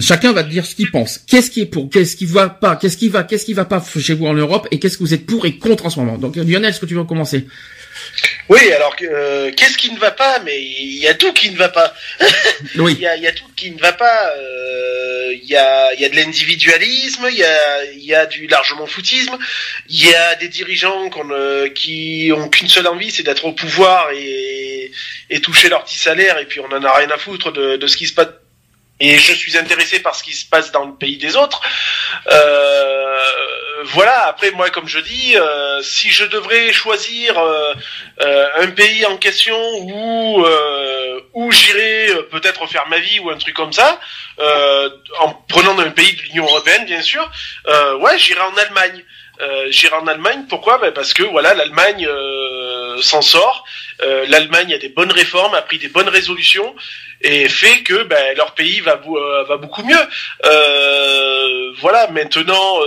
Chacun 0.00 0.32
va 0.32 0.42
dire 0.42 0.64
ce 0.64 0.74
qu'il 0.74 0.90
pense. 0.90 1.18
Qu'est-ce 1.18 1.50
qui 1.50 1.60
est 1.60 1.66
pour, 1.66 1.90
qu'est-ce 1.90 2.16
qui 2.16 2.24
va 2.24 2.48
pas, 2.48 2.76
qu'est-ce 2.76 2.96
qui 2.96 3.08
va, 3.08 3.22
qu'est-ce 3.24 3.44
qui 3.44 3.52
va 3.52 3.66
pas 3.66 3.82
chez 3.98 4.14
vous 4.14 4.26
en 4.26 4.34
Europe 4.34 4.66
et 4.70 4.78
qu'est-ce 4.78 4.96
que 4.96 5.02
vous 5.04 5.14
êtes 5.14 5.26
pour 5.26 5.44
et 5.46 5.58
contre 5.58 5.86
en 5.86 5.90
ce 5.90 6.00
moment. 6.00 6.16
Donc 6.18 6.36
Lionel, 6.36 6.70
est-ce 6.70 6.80
que 6.80 6.86
tu 6.86 6.94
veux 6.94 7.04
commencer? 7.04 7.46
Oui, 8.48 8.72
alors 8.72 8.94
euh, 9.02 9.50
qu'est-ce 9.56 9.78
qui 9.78 9.90
ne 9.92 9.98
va 9.98 10.10
pas 10.10 10.40
Mais 10.40 10.60
il 10.62 10.98
y 10.98 11.08
a 11.08 11.14
tout 11.14 11.32
qui 11.32 11.50
ne 11.50 11.56
va 11.56 11.68
pas. 11.68 11.94
Il 12.74 12.80
Oui. 12.80 12.94
y 13.00 13.06
a, 13.06 13.16
il 13.16 13.22
y 13.22 13.26
a 13.26 13.32
tout 13.32 13.48
qui 13.56 13.70
ne 13.70 13.78
va 13.80 13.92
pas. 13.92 14.32
Euh, 14.36 15.32
Il 15.34 15.48
y, 15.48 15.56
a, 15.56 15.94
il 15.94 16.00
y 16.00 16.04
a 16.04 16.08
de 16.10 16.16
l'individualisme, 16.16 17.26
il 17.30 17.38
y 17.38 17.44
a, 17.44 17.84
il 17.94 18.04
y 18.04 18.14
a 18.14 18.26
du 18.26 18.46
largement 18.46 18.86
foutisme, 18.86 19.36
il 19.88 20.06
y 20.08 20.14
a 20.14 20.34
des 20.34 20.48
dirigeants 20.48 21.08
euh, 21.30 21.68
qui 21.70 22.30
ont 22.36 22.48
qu'une 22.50 22.68
seule 22.68 22.86
envie, 22.86 23.10
c'est 23.10 23.22
d'être 23.22 23.44
au 23.46 23.52
pouvoir 23.52 24.10
et, 24.12 24.90
et 25.30 25.40
toucher 25.40 25.68
leur 25.70 25.84
petit 25.84 25.96
salaire, 25.96 26.36
et 26.38 26.44
puis 26.46 26.60
on 26.60 26.66
en 26.70 26.84
a 26.84 26.92
rien 26.94 27.10
à 27.10 27.16
foutre 27.18 27.50
de, 27.50 27.76
de 27.76 27.86
ce 27.86 27.96
qui 27.96 28.06
se 28.06 28.12
passe. 28.14 28.28
Et 29.00 29.18
je 29.18 29.32
suis 29.32 29.56
intéressé 29.56 30.00
par 30.00 30.14
ce 30.14 30.22
qui 30.22 30.32
se 30.34 30.44
passe 30.46 30.70
dans 30.70 30.84
le 30.84 30.94
pays 30.94 31.16
des 31.16 31.34
autres. 31.34 31.60
Euh, 32.30 33.18
voilà. 33.84 34.26
Après, 34.26 34.50
moi, 34.52 34.70
comme 34.70 34.88
je 34.88 34.98
dis, 34.98 35.36
euh, 35.36 35.82
si 35.82 36.10
je 36.10 36.24
devrais 36.24 36.72
choisir 36.72 37.38
euh, 37.38 37.74
euh, 38.20 38.48
un 38.58 38.68
pays 38.68 39.04
en 39.06 39.16
question 39.16 39.58
où 39.80 40.44
où 41.34 41.50
j'irais 41.50 42.08
peut-être 42.30 42.66
faire 42.66 42.86
ma 42.88 42.98
vie 42.98 43.18
ou 43.20 43.30
un 43.30 43.38
truc 43.38 43.54
comme 43.54 43.72
ça, 43.72 43.98
en 45.20 45.30
prenant 45.48 45.78
un 45.78 45.90
pays 45.90 46.14
de 46.14 46.22
l'Union 46.22 46.44
européenne, 46.44 46.84
bien 46.84 47.00
sûr, 47.02 47.30
ouais, 48.00 48.18
j'irais 48.18 48.40
en 48.42 48.56
Allemagne. 48.56 49.04
J'irai 49.70 49.96
en 49.96 50.06
Allemagne. 50.06 50.44
Pourquoi? 50.48 50.78
Ben 50.78 50.92
Parce 50.92 51.14
que 51.14 51.22
voilà, 51.22 51.54
l'Allemagne 51.54 52.06
s'en 53.00 53.22
sort. 53.22 53.64
L'Allemagne 54.28 54.74
a 54.74 54.78
des 54.78 54.90
bonnes 54.90 55.12
réformes, 55.12 55.54
a 55.54 55.62
pris 55.62 55.78
des 55.78 55.88
bonnes 55.88 56.08
résolutions 56.08 56.74
et 57.22 57.48
fait 57.48 57.82
que 57.82 58.02
ben, 58.02 58.36
leur 58.36 58.54
pays 58.54 58.80
va, 58.80 59.00
va 59.48 59.56
beaucoup 59.56 59.82
mieux. 59.84 60.04
Voilà, 61.80 62.08
maintenant, 62.08 62.80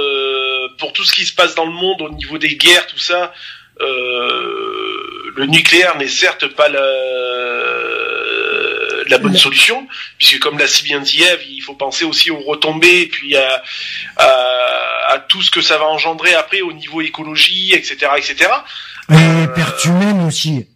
pour 0.77 0.93
tout 0.93 1.03
ce 1.03 1.13
qui 1.13 1.25
se 1.25 1.33
passe 1.33 1.55
dans 1.55 1.65
le 1.65 1.71
monde 1.71 2.01
au 2.01 2.09
niveau 2.09 2.37
des 2.37 2.55
guerres, 2.55 2.87
tout 2.87 2.99
ça, 2.99 3.33
euh, 3.81 5.33
le 5.35 5.45
nucléaire 5.47 5.97
n'est 5.97 6.07
certes 6.07 6.47
pas 6.47 6.69
la, 6.69 6.85
la 9.07 9.17
bonne 9.17 9.37
solution, 9.37 9.87
puisque 10.17 10.39
comme 10.39 10.57
l'a 10.57 10.67
si 10.67 10.83
bien 10.83 10.99
dit 10.99 11.21
Eve, 11.23 11.41
il 11.49 11.61
faut 11.61 11.75
penser 11.75 12.05
aussi 12.05 12.31
aux 12.31 12.39
retombées 12.39 13.01
et 13.01 13.07
puis 13.07 13.35
à, 13.35 13.63
à, 14.17 15.13
à 15.13 15.19
tout 15.19 15.41
ce 15.41 15.51
que 15.51 15.61
ça 15.61 15.77
va 15.77 15.85
engendrer 15.85 16.33
après 16.33 16.61
au 16.61 16.73
niveau 16.73 17.01
écologie, 17.01 17.73
etc., 17.73 18.07
etc. 18.17 18.49
Et 19.11 19.47
perte 19.53 19.85
humaine 19.85 20.25
aussi. 20.25 20.67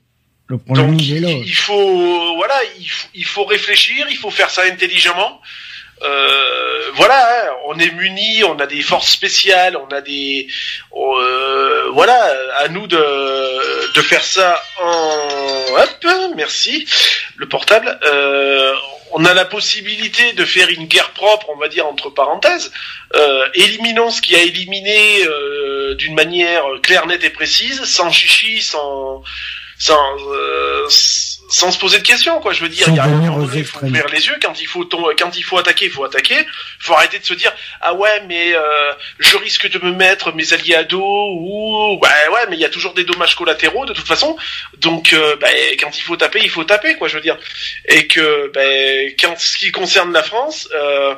Le 0.47 0.57
problème, 0.57 0.91
Donc 0.97 1.01
il 1.03 1.17
est 1.17 1.19
là. 1.19 1.29
il 1.29 1.53
faut 1.53 2.35
voilà, 2.35 2.55
il 2.79 2.89
faut, 2.89 3.07
il 3.13 3.25
faut 3.25 3.45
réfléchir, 3.45 4.07
il 4.09 4.17
faut 4.17 4.31
faire 4.31 4.49
ça 4.49 4.63
intelligemment. 4.63 5.41
Euh, 6.01 6.91
voilà, 6.95 7.17
hein, 7.17 7.55
on 7.65 7.79
est 7.79 7.91
munis, 7.91 8.43
on 8.43 8.57
a 8.59 8.65
des 8.65 8.81
forces 8.81 9.09
spéciales, 9.09 9.77
on 9.77 9.93
a 9.93 10.01
des 10.01 10.47
euh, 10.95 11.89
voilà, 11.91 12.33
à 12.57 12.67
nous 12.69 12.87
de 12.87 14.01
faire 14.01 14.23
ça 14.23 14.61
en 14.81 15.75
hop, 15.75 16.07
merci, 16.35 16.87
le 17.35 17.47
portable. 17.47 17.99
Euh, 18.03 18.73
on 19.11 19.25
a 19.25 19.33
la 19.33 19.45
possibilité 19.45 20.33
de 20.33 20.45
faire 20.45 20.69
une 20.69 20.85
guerre 20.85 21.11
propre, 21.11 21.49
on 21.49 21.57
va 21.57 21.67
dire 21.67 21.87
entre 21.87 22.09
parenthèses. 22.09 22.71
Éliminons 23.55 24.11
ce 24.11 24.21
qui 24.21 24.35
a 24.35 24.41
éliminé 24.41 25.25
d'une 25.95 26.13
manière 26.13 26.63
claire, 26.83 27.07
nette 27.07 27.23
et 27.23 27.31
précise, 27.31 27.83
sans 27.85 28.11
chichi, 28.11 28.61
sans 28.61 29.23
sans 29.79 30.17
euh, 30.33 30.85
sans 31.51 31.71
se 31.71 31.79
poser 31.79 31.97
de 31.97 32.03
questions 32.03 32.39
quoi 32.41 32.53
je 32.53 32.61
veux 32.61 32.69
dire 32.69 32.85
il 32.89 32.95
y 32.95 32.99
a 32.99 33.05
il 33.07 33.65
faut 33.65 33.79
ouvrir 33.87 34.07
les 34.09 34.25
yeux 34.27 34.35
quand 34.41 34.61
il 34.61 34.67
faut 34.67 34.83
tom- 34.85 35.13
quand 35.17 35.35
il 35.35 35.43
faut 35.43 35.57
attaquer 35.57 35.85
il 35.85 35.91
faut 35.91 36.03
attaquer. 36.03 36.35
Faut 36.81 36.93
arrêter 36.93 37.17
de 37.19 37.25
se 37.25 37.33
dire 37.33 37.51
ah 37.81 37.93
ouais 37.95 38.21
mais 38.27 38.53
euh, 38.55 38.93
je 39.19 39.35
risque 39.37 39.69
de 39.69 39.79
me 39.83 39.91
mettre 39.91 40.31
mes 40.33 40.53
alliés 40.53 40.75
à 40.75 40.83
dos 40.83 41.01
ou 41.01 41.97
bah 42.01 42.09
ouais 42.33 42.45
mais 42.49 42.55
il 42.55 42.59
y 42.59 42.65
a 42.65 42.69
toujours 42.69 42.93
des 42.93 43.03
dommages 43.03 43.35
collatéraux 43.35 43.85
de 43.85 43.93
toute 43.93 44.07
façon. 44.07 44.37
Donc 44.77 45.13
euh, 45.13 45.35
bah, 45.41 45.47
quand 45.79 45.97
il 45.97 46.01
faut 46.01 46.15
taper 46.17 46.39
il 46.43 46.49
faut 46.49 46.63
taper 46.65 46.95
quoi 46.97 47.07
je 47.07 47.15
veux 47.15 47.21
dire. 47.21 47.37
Et 47.85 48.05
que 48.07 48.51
bah, 48.53 49.11
quand 49.19 49.37
ce 49.39 49.57
qui 49.57 49.71
concerne 49.71 50.11
la 50.13 50.23
France 50.23 50.69
euh, 50.73 51.15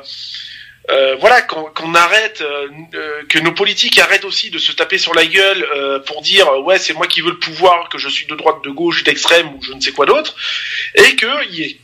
voilà, 1.22 1.40
qu'on 1.40 1.94
arrête, 1.94 2.40
euh, 2.40 2.66
euh, 2.94 3.22
que 3.28 3.38
nos 3.38 3.52
politiques 3.52 3.96
arrêtent 4.00 4.24
aussi 4.24 4.50
de 4.50 4.58
se 4.58 4.72
taper 4.72 4.98
sur 4.98 5.14
la 5.14 5.24
gueule 5.24 5.64
euh, 5.72 6.00
pour 6.00 6.20
dire 6.20 6.48
ouais 6.64 6.80
c'est 6.80 6.94
moi 6.94 7.06
qui 7.06 7.20
veux 7.20 7.30
le 7.30 7.38
pouvoir, 7.38 7.88
que 7.90 7.96
je 7.96 8.08
suis 8.08 8.26
de 8.26 8.34
droite, 8.34 8.56
de 8.64 8.70
gauche, 8.70 9.04
d'extrême 9.04 9.54
ou 9.54 9.62
je 9.62 9.72
ne 9.72 9.80
sais 9.80 9.92
quoi 9.92 10.04
d'autre, 10.04 10.34
et 10.96 11.14
que 11.14 11.46
y 11.48 11.78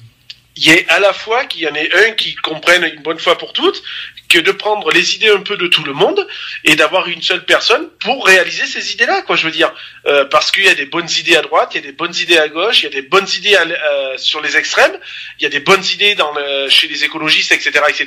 ait 0.70 0.88
à 0.88 0.98
la 0.98 1.12
fois 1.12 1.44
qu'il 1.44 1.60
y 1.60 1.68
en 1.68 1.74
ait 1.76 1.88
un 1.94 2.10
qui 2.14 2.34
comprenne 2.34 2.82
une 2.82 3.00
bonne 3.02 3.20
fois 3.20 3.38
pour 3.38 3.52
toutes 3.52 3.80
que 4.28 4.38
de 4.38 4.52
prendre 4.52 4.90
les 4.90 5.14
idées 5.14 5.30
un 5.30 5.40
peu 5.40 5.56
de 5.56 5.66
tout 5.68 5.82
le 5.84 5.92
monde 5.94 6.26
et 6.64 6.76
d'avoir 6.76 7.08
une 7.08 7.22
seule 7.22 7.44
personne 7.44 7.88
pour 8.00 8.26
réaliser 8.26 8.66
ces 8.66 8.92
idées-là, 8.92 9.22
quoi. 9.22 9.36
Je 9.36 9.44
veux 9.46 9.50
dire, 9.52 9.72
Euh, 10.06 10.24
parce 10.24 10.50
qu'il 10.52 10.64
y 10.64 10.68
a 10.68 10.74
des 10.74 10.86
bonnes 10.86 11.08
idées 11.18 11.36
à 11.36 11.42
droite, 11.42 11.70
il 11.72 11.76
y 11.76 11.84
a 11.84 11.86
des 11.86 11.92
bonnes 11.92 12.14
idées 12.14 12.38
à 12.38 12.48
gauche, 12.48 12.80
il 12.80 12.84
y 12.84 12.86
a 12.86 12.90
des 12.90 13.02
bonnes 13.02 13.26
idées 13.36 13.56
à 13.56 13.62
euh, 13.62 14.16
sur 14.16 14.40
les 14.40 14.56
extrêmes, 14.56 14.96
il 15.38 15.42
y 15.42 15.46
a 15.46 15.50
des 15.50 15.60
bonnes 15.60 15.84
idées 15.84 16.14
dans 16.14 16.32
le- 16.32 16.68
chez 16.70 16.88
les 16.88 17.04
écologistes, 17.04 17.52
etc., 17.52 17.70
etc. 17.88 18.06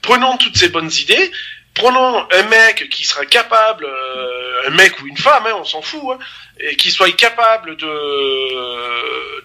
Prenons 0.00 0.36
toutes 0.38 0.56
ces 0.56 0.70
bonnes 0.70 0.90
idées, 0.90 1.30
prenons 1.74 2.26
un 2.32 2.42
mec 2.44 2.88
qui 2.90 3.04
sera 3.04 3.26
capable, 3.26 3.84
euh, 3.84 4.68
un 4.68 4.70
mec 4.70 4.98
ou 5.02 5.06
une 5.06 5.18
femme, 5.18 5.44
hein, 5.46 5.54
on 5.60 5.64
s'en 5.64 5.82
fout, 5.82 6.00
hein, 6.12 6.18
et 6.60 6.76
qui 6.76 6.90
soit 6.90 7.10
capable 7.12 7.76
de 7.76 7.94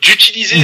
d'utiliser 0.01 0.63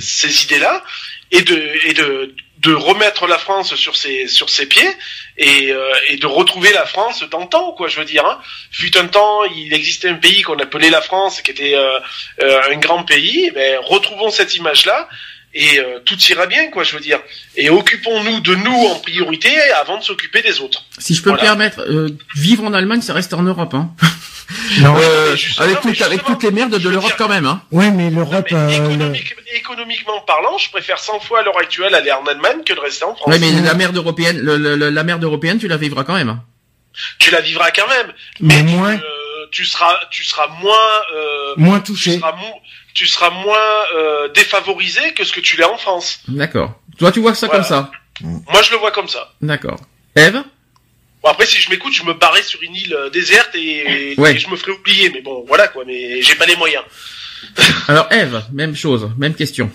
ces, 0.00 0.44
idées-là 0.44 0.82
et 1.30 1.42
de 1.42 1.58
et 1.88 1.92
de 1.94 2.34
de 2.64 2.72
remettre 2.72 3.26
la 3.26 3.38
France 3.38 3.74
sur 3.74 3.96
ses 3.96 4.26
sur 4.26 4.48
ses 4.48 4.66
pieds 4.66 4.90
et, 5.36 5.70
euh, 5.70 5.92
et 6.08 6.16
de 6.16 6.26
retrouver 6.26 6.72
la 6.72 6.86
France 6.86 7.22
d'antan 7.24 7.72
quoi 7.72 7.88
je 7.88 7.98
veux 7.98 8.06
dire 8.06 8.24
hein. 8.24 8.40
fut 8.70 8.96
un 8.96 9.06
temps 9.06 9.44
il 9.44 9.72
existait 9.74 10.08
un 10.08 10.14
pays 10.14 10.42
qu'on 10.42 10.58
appelait 10.58 10.90
la 10.90 11.02
France 11.02 11.42
qui 11.42 11.50
était 11.50 11.74
euh, 11.74 11.98
euh, 12.42 12.72
un 12.72 12.76
grand 12.76 13.04
pays 13.04 13.52
mais 13.54 13.76
retrouvons 13.76 14.30
cette 14.30 14.54
image 14.56 14.86
là 14.86 15.08
et 15.54 15.78
euh, 15.78 16.00
tout 16.04 16.18
ira 16.30 16.46
bien, 16.46 16.70
quoi, 16.70 16.82
je 16.84 16.94
veux 16.94 17.00
dire. 17.00 17.20
Et 17.56 17.70
occupons-nous 17.70 18.40
de 18.40 18.54
nous 18.56 18.86
en 18.86 18.98
priorité 19.00 19.50
avant 19.80 19.98
de 19.98 20.02
s'occuper 20.02 20.42
des 20.42 20.60
autres. 20.60 20.84
Si 20.98 21.14
je 21.14 21.22
peux 21.22 21.30
Voilà. 21.30 21.42
me 21.42 21.48
permettre, 21.48 21.80
euh, 21.88 22.08
vivre 22.34 22.64
en 22.64 22.72
Allemagne, 22.74 23.00
ça 23.02 23.12
reste 23.14 23.34
en 23.34 23.42
Europe, 23.42 23.74
hein. 23.74 23.90
Non. 24.80 24.94
Euh, 24.98 25.34
avec, 25.58 25.80
toutes- 25.80 26.02
avec 26.02 26.22
toutes 26.24 26.42
les 26.42 26.50
merdes 26.50 26.78
de 26.78 26.88
l'Europe 26.88 27.14
quand 27.16 27.28
même, 27.28 27.46
hein. 27.46 27.62
Ouais, 27.72 27.90
mais 27.90 28.10
l'Europe, 28.10 28.46
euh, 28.52 28.66
le- 28.68 28.74
économique- 28.74 29.34
économiquement 29.54 30.20
parlant, 30.26 30.58
je 30.58 30.68
préfère 30.70 30.98
100 30.98 31.18
fois 31.20 31.40
à 31.40 31.42
l'heure 31.42 31.58
actuelle 31.58 31.94
aller 31.94 32.12
en 32.12 32.24
Allemagne 32.26 32.62
que 32.64 32.74
de 32.74 32.80
rester 32.80 33.04
en 33.04 33.14
France. 33.14 33.26
Ouais, 33.26 33.38
mais 33.38 33.50
la 33.62 33.72
merde 33.74 33.96
européenne, 33.96 34.38
le- 34.38 34.58
le- 34.58 34.76
le- 34.76 34.90
la 34.90 35.02
merde 35.04 35.24
européenne, 35.24 35.58
tu 35.58 35.66
la 35.66 35.78
vivras 35.78 36.04
quand 36.04 36.14
même. 36.14 36.28
hein. 36.28 36.42
Tu 37.18 37.30
la 37.30 37.40
vivras 37.40 37.70
quand 37.70 37.88
même, 37.88 38.12
mais 38.40 38.62
mais 38.62 38.70
tu, 38.70 38.76
moins, 38.76 38.92
euh, 38.94 39.46
tu 39.50 39.64
seras, 39.64 39.98
tu 40.10 40.22
seras 40.24 40.46
moins, 40.60 40.74
euh, 41.14 41.54
moins 41.56 41.80
tu 41.80 41.92
touché. 41.92 42.18
seras, 42.18 42.32
mo- 42.36 42.60
tu 42.94 43.06
seras 43.06 43.30
moins 43.30 43.58
euh, 43.96 44.28
défavorisé 44.28 45.12
que 45.14 45.24
ce 45.24 45.32
que 45.32 45.40
tu 45.40 45.56
l'es 45.56 45.64
en 45.64 45.76
France. 45.76 46.20
D'accord. 46.28 46.80
Toi, 46.98 47.12
tu 47.12 47.20
vois 47.20 47.34
ça 47.34 47.46
Voilà. 47.48 47.60
comme 47.62 47.68
ça. 47.68 47.90
Moi, 48.22 48.62
je 48.62 48.70
le 48.70 48.76
vois 48.78 48.92
comme 48.92 49.08
ça. 49.08 49.32
D'accord. 49.42 49.80
Eve 50.16 50.42
Bon, 51.22 51.30
après, 51.30 51.46
si 51.46 51.58
je 51.60 51.70
m'écoute, 51.70 51.92
je 51.94 52.04
me 52.04 52.12
barrais 52.14 52.42
sur 52.42 52.62
une 52.62 52.74
île 52.74 52.94
euh, 52.94 53.10
déserte 53.10 53.50
et, 53.54 54.14
Ouais. 54.18 54.34
et 54.34 54.38
je 54.38 54.48
me 54.48 54.56
ferai 54.56 54.72
oublier. 54.72 55.10
Mais 55.10 55.22
bon, 55.22 55.44
voilà 55.48 55.68
quoi. 55.68 55.82
Mais 55.86 56.20
j'ai 56.22 56.34
pas 56.36 56.46
les 56.46 56.54
moyens. 56.56 56.84
Alors, 57.88 58.06
Eve, 58.12 58.42
même 58.52 58.76
chose, 58.76 59.10
même 59.18 59.34
question. 59.34 59.70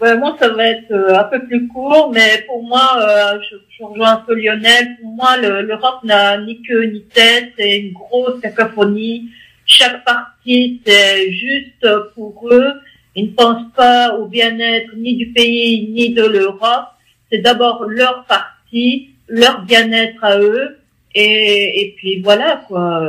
Ouais, 0.00 0.14
moi, 0.18 0.36
ça 0.38 0.50
va 0.50 0.66
être 0.68 0.90
euh, 0.92 1.18
un 1.18 1.24
peu 1.24 1.46
plus 1.46 1.66
court, 1.68 2.12
mais 2.12 2.44
pour 2.46 2.62
moi, 2.62 2.98
euh, 3.00 3.38
je, 3.50 3.56
je 3.78 3.82
rejoins 3.82 4.12
un 4.12 4.16
peu 4.16 4.34
Lionel. 4.34 4.96
Pour 5.00 5.10
moi, 5.12 5.38
le- 5.38 5.62
l'Europe 5.62 6.04
n'a 6.04 6.36
ni 6.36 6.60
queue 6.62 6.84
ni 6.84 7.02
tête, 7.04 7.52
c'est 7.58 7.78
une 7.78 7.92
grosse 7.94 8.38
cacophonie. 8.42 9.30
Chaque 9.66 10.04
parti, 10.04 10.80
c'est 10.86 11.30
juste 11.32 11.86
pour 12.14 12.48
eux. 12.50 12.72
Ils 13.14 13.26
ne 13.26 13.30
pensent 13.32 13.72
pas 13.74 14.14
au 14.16 14.26
bien-être 14.26 14.94
ni 14.96 15.16
du 15.16 15.26
pays 15.28 15.88
ni 15.90 16.10
de 16.10 16.24
l'Europe. 16.24 16.86
C'est 17.30 17.38
d'abord 17.38 17.84
leur 17.86 18.24
parti, 18.24 19.10
leur 19.28 19.62
bien-être 19.62 20.22
à 20.22 20.38
eux. 20.38 20.78
Et, 21.14 21.80
et 21.80 21.94
puis 21.96 22.20
voilà 22.20 22.62
quoi. 22.68 23.02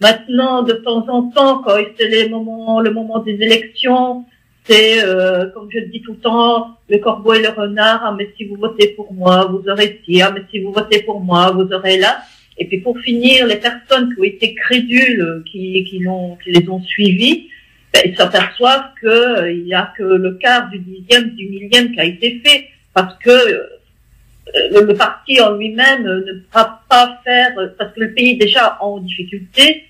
Maintenant, 0.00 0.62
de 0.62 0.72
temps 0.72 1.06
en 1.08 1.30
temps, 1.30 1.62
quand 1.62 1.76
c'est 1.96 2.08
les 2.08 2.28
moments, 2.28 2.80
le 2.80 2.90
moment 2.90 3.20
des 3.20 3.34
élections, 3.34 4.24
c'est, 4.64 5.04
euh, 5.04 5.50
comme 5.50 5.68
je 5.70 5.78
le 5.78 5.86
dis 5.86 6.00
tout 6.00 6.12
le 6.12 6.18
temps, 6.18 6.78
le 6.88 6.98
corbeau 6.98 7.34
et 7.34 7.42
le 7.42 7.50
renard. 7.50 8.00
Ah, 8.02 8.14
mais 8.16 8.30
si 8.36 8.44
vous 8.44 8.56
votez 8.56 8.88
pour 8.88 9.12
moi, 9.12 9.44
vous 9.44 9.68
aurez 9.68 10.00
ci. 10.04 10.22
Ah, 10.22 10.30
mais 10.34 10.42
si 10.50 10.60
vous 10.60 10.72
votez 10.72 11.02
pour 11.02 11.20
moi, 11.20 11.50
vous 11.50 11.70
aurez 11.72 11.98
là. 11.98 12.22
Et 12.58 12.66
puis 12.66 12.78
pour 12.78 12.98
finir, 13.00 13.46
les 13.46 13.56
personnes 13.56 14.14
qui 14.14 14.20
ont 14.20 14.24
été 14.24 14.54
crédules, 14.54 15.42
qui, 15.50 15.84
qui, 15.84 15.98
les 16.46 16.68
ont 16.68 16.82
suivis, 16.82 17.48
ben, 17.92 18.02
ils 18.04 18.16
s'aperçoivent 18.16 18.90
que 19.00 19.06
euh, 19.06 19.52
il 19.52 19.66
y 19.66 19.74
a 19.74 19.92
que 19.96 20.02
le 20.04 20.34
quart 20.34 20.68
du 20.70 20.78
dixième, 20.78 21.30
du 21.30 21.48
millième 21.48 21.92
qui 21.92 22.00
a 22.00 22.04
été 22.04 22.40
fait, 22.44 22.68
parce 22.92 23.16
que 23.18 23.30
euh, 23.30 24.82
le, 24.86 24.94
parti 24.94 25.40
en 25.40 25.52
lui-même 25.56 26.06
euh, 26.06 26.24
ne 26.26 26.40
pourra 26.40 26.82
pas 26.88 27.20
faire, 27.24 27.58
euh, 27.58 27.68
parce 27.78 27.92
que 27.94 28.00
le 28.00 28.14
pays 28.14 28.30
est 28.30 28.36
déjà 28.46 28.78
en 28.80 28.98
difficulté, 28.98 29.84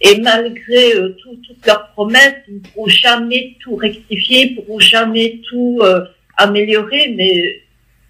et 0.00 0.20
malgré 0.20 0.94
euh, 0.96 1.16
tout- 1.22 1.38
toutes 1.46 1.64
leurs 1.66 1.88
promesses, 1.92 2.36
ils 2.48 2.54
ne 2.56 2.60
pourront 2.60 2.88
jamais 2.88 3.54
tout 3.60 3.76
rectifier, 3.76 4.46
ils 4.46 4.56
ne 4.56 4.60
pourront 4.62 4.80
jamais 4.80 5.40
tout 5.48 5.78
euh, 5.82 6.04
améliorer, 6.36 7.14
mais 7.16 7.60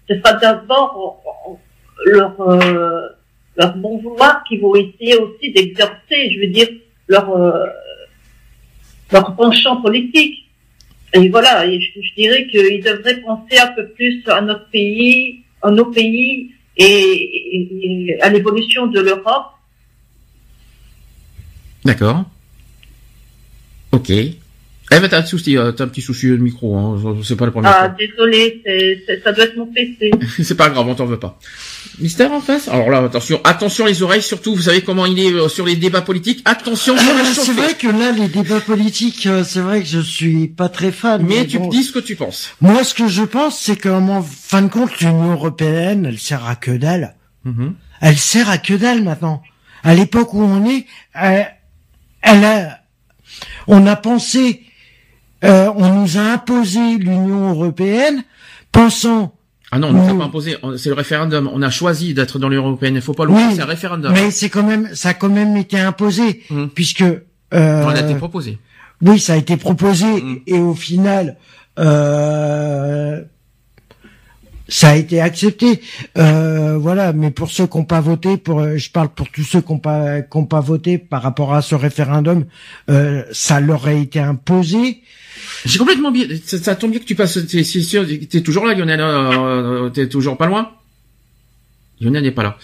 ce 0.09 0.15
sera 0.17 0.33
d'abord 0.33 1.59
leur, 2.05 2.39
euh, 2.41 3.07
leur 3.55 3.75
bon 3.77 3.97
vouloir 3.99 4.43
qu'ils 4.43 4.61
vont 4.61 4.75
essayer 4.75 5.15
aussi 5.17 5.51
d'exercer, 5.51 6.31
je 6.33 6.39
veux 6.39 6.47
dire, 6.47 6.67
leur, 7.07 7.29
euh, 7.29 7.65
leur 9.11 9.35
penchant 9.35 9.81
politique. 9.81 10.39
Et 11.13 11.29
voilà, 11.29 11.65
et 11.67 11.79
je, 11.79 12.15
dirais 12.15 12.47
qu'ils 12.47 12.83
devraient 12.83 13.21
penser 13.21 13.57
un 13.59 13.67
peu 13.67 13.87
plus 13.89 14.23
à 14.27 14.41
notre 14.41 14.67
pays, 14.69 15.41
à 15.61 15.69
nos 15.69 15.85
pays 15.85 16.51
et- 16.75 18.07
et 18.07 18.21
à 18.21 18.29
l'évolution 18.29 18.87
de 18.87 18.99
l'Europe. 18.99 19.51
D'accord. 21.85 22.23
Ok. 23.91 24.11
Eve, 24.91 25.07
t'as 25.09 25.19
un 25.19 25.25
souci, 25.25 25.57
euh, 25.57 25.71
t'as 25.71 25.85
un 25.85 25.87
petit 25.87 26.01
souci 26.01 26.27
de 26.27 26.35
micro, 26.37 26.75
hein. 26.77 27.01
C'est 27.23 27.35
pas 27.37 27.45
la 27.45 27.51
première 27.51 27.71
Ah, 27.73 27.87
désolé, 27.89 28.61
c'est, 28.65 29.21
ça 29.23 29.31
doit 29.31 29.45
être 29.45 29.55
mon 29.55 29.65
PC. 29.65 30.11
C'est 30.43 30.55
pas 30.55 30.69
grave, 30.69 30.87
on 30.87 30.93
t'en 30.93 31.05
veut 31.05 31.17
pas. 31.19 31.39
Mystère 31.99 32.31
en 32.31 32.41
face? 32.41 32.67
Alors 32.67 32.89
là, 32.89 32.99
attention, 33.03 33.39
attention 33.43 33.85
les 33.85 34.03
oreilles, 34.03 34.21
surtout, 34.21 34.53
vous 34.55 34.63
savez 34.63 34.81
comment 34.81 35.05
il 35.05 35.17
est 35.19 35.31
euh, 35.31 35.47
sur 35.47 35.65
les 35.65 35.77
débats 35.77 36.01
politiques. 36.01 36.41
Attention, 36.45 36.95
Ah, 36.97 37.23
c'est 37.33 37.53
vrai 37.53 37.75
que 37.75 37.87
là, 37.87 38.11
les 38.11 38.27
débats 38.27 38.59
politiques, 38.59 39.25
euh, 39.25 39.43
c'est 39.43 39.61
vrai 39.61 39.81
que 39.81 39.87
je 39.87 39.99
suis 39.99 40.47
pas 40.49 40.69
très 40.69 40.91
fan. 40.91 41.23
Mais 41.25 41.47
tu 41.47 41.59
bon. 41.59 41.67
me 41.67 41.71
dis 41.71 41.83
ce 41.83 41.91
que 41.93 41.99
tu 41.99 42.15
penses. 42.15 42.53
Moi, 42.61 42.83
ce 42.83 42.93
que 42.93 43.07
je 43.07 43.23
pense, 43.23 43.59
c'est 43.59 43.77
qu'en 43.77 44.21
fin 44.21 44.61
de 44.63 44.69
compte, 44.69 44.99
l'Union 44.99 45.31
européenne, 45.31 46.05
elle 46.07 46.19
sert 46.19 46.45
à 46.45 46.55
que 46.55 46.71
dalle. 46.71 47.15
Mhm. 47.45 47.73
Elle 48.01 48.17
sert 48.17 48.49
à 48.49 48.57
que 48.57 48.73
dalle 48.73 49.01
maintenant. 49.03 49.41
À 49.83 49.95
l'époque 49.95 50.33
où 50.33 50.41
on 50.41 50.65
est, 50.69 50.85
elle 51.13 52.45
a, 52.45 52.79
on 53.67 53.85
a 53.87 53.95
pensé, 53.95 54.61
euh, 55.43 55.69
on 55.75 55.93
nous 56.01 56.17
a 56.17 56.21
imposé 56.21 56.97
l'Union 56.97 57.49
européenne, 57.51 58.23
pensant, 58.71 59.33
Ah 59.75 59.79
non, 59.79 59.87
on 59.89 59.93
ne 59.93 59.99
Oui. 60.01 60.07
t'a 60.07 60.13
pas 60.13 60.23
imposé. 60.25 60.57
C'est 60.77 60.89
le 60.89 60.95
référendum. 60.95 61.49
On 61.51 61.61
a 61.63 61.71
choisi 61.71 62.13
d'être 62.13 62.37
dans 62.37 62.47
l'Union 62.47 62.67
européenne. 62.67 62.93
Il 62.95 63.01
faut 63.01 63.13
pas 63.15 63.25
l'oublier, 63.25 63.47
Oui, 63.47 63.55
c'est 63.55 63.61
un 63.63 63.65
référendum. 63.65 64.13
mais 64.13 64.29
c'est 64.29 64.49
quand 64.49 64.61
même, 64.61 64.89
ça 64.93 65.09
a 65.09 65.13
quand 65.15 65.29
même 65.29 65.57
été 65.57 65.79
imposé, 65.79 66.43
Mhm. 66.51 66.69
puisque, 66.69 67.01
euh, 67.01 67.83
On 67.83 67.89
a 67.89 67.99
été 67.99 68.13
proposé. 68.15 68.59
Oui, 69.01 69.19
ça 69.19 69.33
a 69.33 69.35
été 69.37 69.57
proposé 69.57 70.05
Mm. 70.05 70.37
et 70.47 70.59
au 70.59 70.75
final, 70.75 71.37
euh, 71.79 73.21
ça 74.73 74.89
a 74.89 74.95
été 74.95 75.21
accepté. 75.21 75.81
Euh, 76.17 76.77
voilà, 76.79 77.13
mais 77.13 77.29
pour 77.29 77.51
ceux 77.51 77.67
qui 77.67 77.77
n'ont 77.77 77.85
pas 77.85 78.01
voté, 78.01 78.37
pour, 78.37 78.59
euh, 78.59 78.77
je 78.77 78.89
parle 78.89 79.09
pour 79.09 79.29
tous 79.29 79.43
ceux 79.43 79.61
qui 79.61 79.71
n'ont 79.71 79.77
pas, 79.77 80.21
qui 80.21 80.35
ont 80.35 80.45
pas 80.45 80.61
voté 80.61 80.97
par 80.97 81.21
rapport 81.21 81.53
à 81.53 81.61
ce 81.61 81.75
référendum, 81.75 82.45
euh, 82.89 83.21
ça 83.31 83.59
leur 83.59 83.85
a 83.85 83.93
été 83.93 84.19
imposé. 84.19 85.01
J'ai 85.65 85.77
complètement 85.77 86.11
bien. 86.11 86.25
Ça, 86.43 86.57
ça 86.57 86.75
tombe 86.75 86.89
bien 86.89 86.99
que 86.99 87.05
tu 87.05 87.13
passes. 87.13 87.37
T'es 87.47 87.63
c'est 87.63 87.81
sûr, 87.81 88.03
t'es 88.07 88.41
toujours 88.41 88.65
là, 88.65 88.73
Lionel. 88.73 88.99
Euh, 88.99 89.89
t'es 89.89 90.09
toujours 90.09 90.37
pas 90.37 90.47
loin. 90.47 90.71
Lionel 92.01 92.23
n'est 92.23 92.31
pas 92.31 92.43
là. 92.43 92.57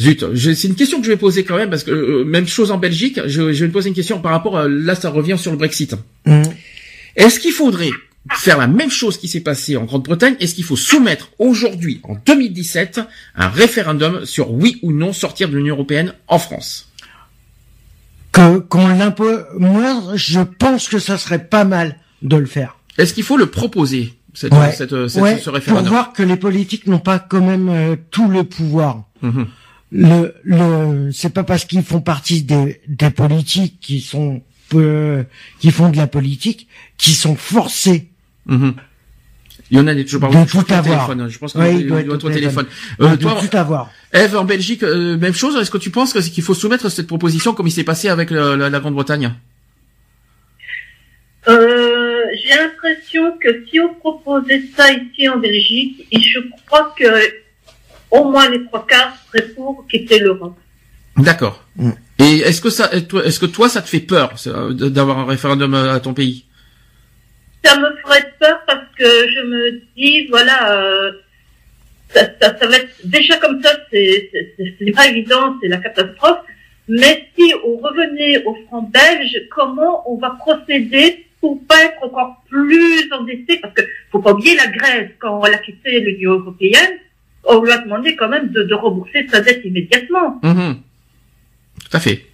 Zut. 0.00 0.34
C'est 0.34 0.66
une 0.68 0.74
question 0.74 0.98
que 0.98 1.04
je 1.04 1.10
vais 1.10 1.18
poser 1.18 1.44
quand 1.44 1.56
même 1.56 1.68
parce 1.68 1.84
que 1.84 1.90
euh, 1.90 2.24
même 2.24 2.48
chose 2.48 2.70
en 2.70 2.78
Belgique. 2.78 3.20
Je, 3.26 3.52
je 3.52 3.64
vais 3.64 3.68
te 3.68 3.72
poser 3.72 3.90
une 3.90 3.94
question 3.94 4.18
par 4.20 4.32
rapport. 4.32 4.56
À, 4.56 4.66
là, 4.66 4.94
ça 4.94 5.10
revient 5.10 5.36
sur 5.36 5.50
le 5.50 5.58
Brexit. 5.58 5.94
Mm. 6.24 6.42
Est-ce 7.16 7.38
qu'il 7.38 7.52
faudrait 7.52 7.92
faire 8.32 8.58
la 8.58 8.66
même 8.66 8.90
chose 8.90 9.16
qui 9.18 9.28
s'est 9.28 9.40
passé 9.40 9.76
en 9.76 9.84
Grande-Bretagne 9.84 10.36
Est-ce 10.40 10.54
qu'il 10.54 10.64
faut 10.64 10.76
soumettre 10.76 11.30
aujourd'hui, 11.38 12.00
en 12.04 12.16
2017, 12.26 13.00
un 13.36 13.48
référendum 13.48 14.24
sur 14.24 14.52
oui 14.52 14.78
ou 14.82 14.92
non 14.92 15.12
sortir 15.12 15.48
de 15.48 15.56
l'Union 15.56 15.74
européenne 15.74 16.14
en 16.28 16.38
France? 16.38 16.88
Que 18.32 18.58
qu'on 18.58 18.86
l'impose. 18.88 19.44
Moi, 19.58 20.02
je 20.14 20.40
pense 20.40 20.88
que 20.88 20.98
ça 20.98 21.18
serait 21.18 21.46
pas 21.48 21.64
mal 21.64 21.96
de 22.22 22.36
le 22.36 22.46
faire. 22.46 22.76
Est-ce 22.98 23.12
qu'il 23.14 23.24
faut 23.24 23.36
le 23.36 23.46
proposer 23.46 24.14
cette, 24.34 24.52
Ouais. 24.54 24.70
cette, 24.72 25.08
cette- 25.08 25.20
Ouais, 25.22 25.38
ce 25.38 25.44
pour 25.46 25.54
référendum? 25.54 25.88
voir 25.88 26.12
que 26.12 26.22
les 26.22 26.36
politiques 26.36 26.86
n'ont 26.86 27.00
pas 27.00 27.18
quand 27.18 27.40
même 27.44 27.68
euh, 27.68 27.96
tout 28.10 28.28
le 28.28 28.44
pouvoir. 28.44 29.04
Mhm. 29.22 29.46
le, 29.92 30.34
le 30.44 31.10
c'est 31.12 31.30
pas 31.34 31.42
parce 31.42 31.64
qu'ils 31.64 31.82
font 31.82 32.00
partie 32.00 32.42
des, 32.42 32.80
des 32.86 33.10
politiques 33.10 33.80
qui 33.80 34.00
sont 34.00 34.40
euh, 34.74 35.24
qui 35.58 35.72
font 35.72 35.88
de 35.90 35.96
la 35.96 36.06
politique 36.06 36.68
qui 36.96 37.10
sont 37.12 37.34
forcés 37.34 38.09
Mhm. 38.50 38.74
Lionel 39.72 39.98
est 40.00 40.04
toujours 40.04 40.20
pas 40.20 40.28
De 40.28 40.32
loin. 40.34 40.44
Je 40.46 40.52
pense 40.52 40.60
tout 40.62 40.66
qu'il 40.66 40.74
est 40.74 40.78
au 40.78 40.80
avoir. 40.80 41.06
téléphone. 41.06 41.28
Je 41.30 41.38
pense 41.38 41.52
qu'il 41.52 41.62
il 41.62 41.86
doit 41.86 42.02
doit 42.02 42.16
être 42.16 42.24
au 42.24 42.30
téléphone. 42.30 42.66
de 42.98 43.04
Euh, 43.04 43.16
toi, 43.16 43.38
tout 43.40 43.56
avoir. 43.56 43.90
Eve, 44.12 44.36
en 44.36 44.44
Belgique, 44.44 44.82
euh, 44.82 45.16
même 45.16 45.32
chose. 45.34 45.56
Est-ce 45.56 45.70
que 45.70 45.78
tu 45.78 45.90
penses 45.90 46.12
qu'il 46.12 46.42
faut 46.42 46.54
soumettre 46.54 46.88
cette 46.90 47.06
proposition 47.06 47.54
comme 47.54 47.68
il 47.68 47.70
s'est 47.70 47.84
passé 47.84 48.08
avec 48.08 48.30
le- 48.30 48.56
la, 48.56 48.68
la 48.68 48.80
Grande-Bretagne? 48.80 49.32
Euh, 51.48 52.22
j'ai 52.42 52.54
l'impression 52.56 53.36
que 53.42 53.64
si 53.70 53.80
on 53.80 53.94
proposait 53.94 54.62
ça 54.76 54.92
ici 54.92 55.28
en 55.28 55.38
Belgique, 55.38 56.06
et 56.12 56.20
je 56.20 56.38
crois 56.66 56.94
que 56.98 57.04
au 58.10 58.30
moins 58.30 58.48
les 58.50 58.64
trois 58.66 58.86
quarts 58.86 59.14
seraient 59.32 59.48
pour 59.50 59.86
quitter 59.88 60.18
l'Europe. 60.18 60.58
D'accord. 61.16 61.64
Mm. 61.76 61.90
Et 62.18 62.38
est-ce 62.40 62.60
que 62.60 62.70
ça, 62.70 62.90
est-ce 62.92 63.40
que 63.40 63.46
toi, 63.46 63.68
ça 63.68 63.80
te 63.82 63.88
fait 63.88 64.00
peur 64.00 64.34
d'avoir 64.70 65.18
un 65.20 65.24
référendum 65.26 65.74
euh, 65.74 65.94
à 65.94 66.00
ton 66.00 66.12
pays? 66.12 66.44
Ça 67.64 67.78
me 67.78 67.94
ferait 67.96 68.32
peur 68.40 68.60
parce 68.66 68.86
que 68.96 69.04
je 69.04 69.40
me 69.46 69.80
dis, 69.96 70.26
voilà, 70.28 70.72
euh, 70.72 71.12
ça, 72.08 72.22
ça, 72.40 72.56
ça 72.58 72.66
va 72.66 72.76
être 72.76 72.90
déjà 73.04 73.36
comme 73.36 73.62
ça, 73.62 73.70
c'est 73.90 74.30
c'est- 74.32 74.54
c'est- 74.56 74.74
c'est 74.78 74.90
pas 74.92 75.06
évident, 75.08 75.56
c'est 75.60 75.68
la 75.68 75.76
catastrophe. 75.78 76.38
Mais 76.88 77.28
si 77.38 77.52
on 77.64 77.76
revenait 77.76 78.42
au 78.44 78.54
franc 78.66 78.82
belge, 78.82 79.42
comment 79.54 80.02
on 80.10 80.16
va 80.18 80.30
procéder 80.30 81.26
pour 81.40 81.62
pas 81.66 81.84
être 81.84 82.02
encore 82.02 82.42
plus 82.48 83.12
endetté? 83.12 83.58
Parce 83.58 83.74
que 83.74 83.82
faut 84.10 84.18
pas 84.20 84.32
oublier 84.32 84.56
la 84.56 84.66
Grèce, 84.66 85.10
quand 85.20 85.44
elle 85.44 85.54
a 85.54 85.58
quitté 85.58 86.00
l'Union 86.00 86.32
européenne, 86.40 86.94
on 87.44 87.62
lui 87.62 87.70
a 87.70 87.78
demandé 87.78 88.16
quand 88.16 88.28
même 88.28 88.48
de, 88.48 88.62
de 88.64 88.74
rembourser 88.74 89.26
sa 89.30 89.40
dette 89.40 89.64
immédiatement. 89.64 90.40
Mhm. 90.42 90.78
Tout 91.88 91.96
à 91.96 92.00
fait. 92.00 92.26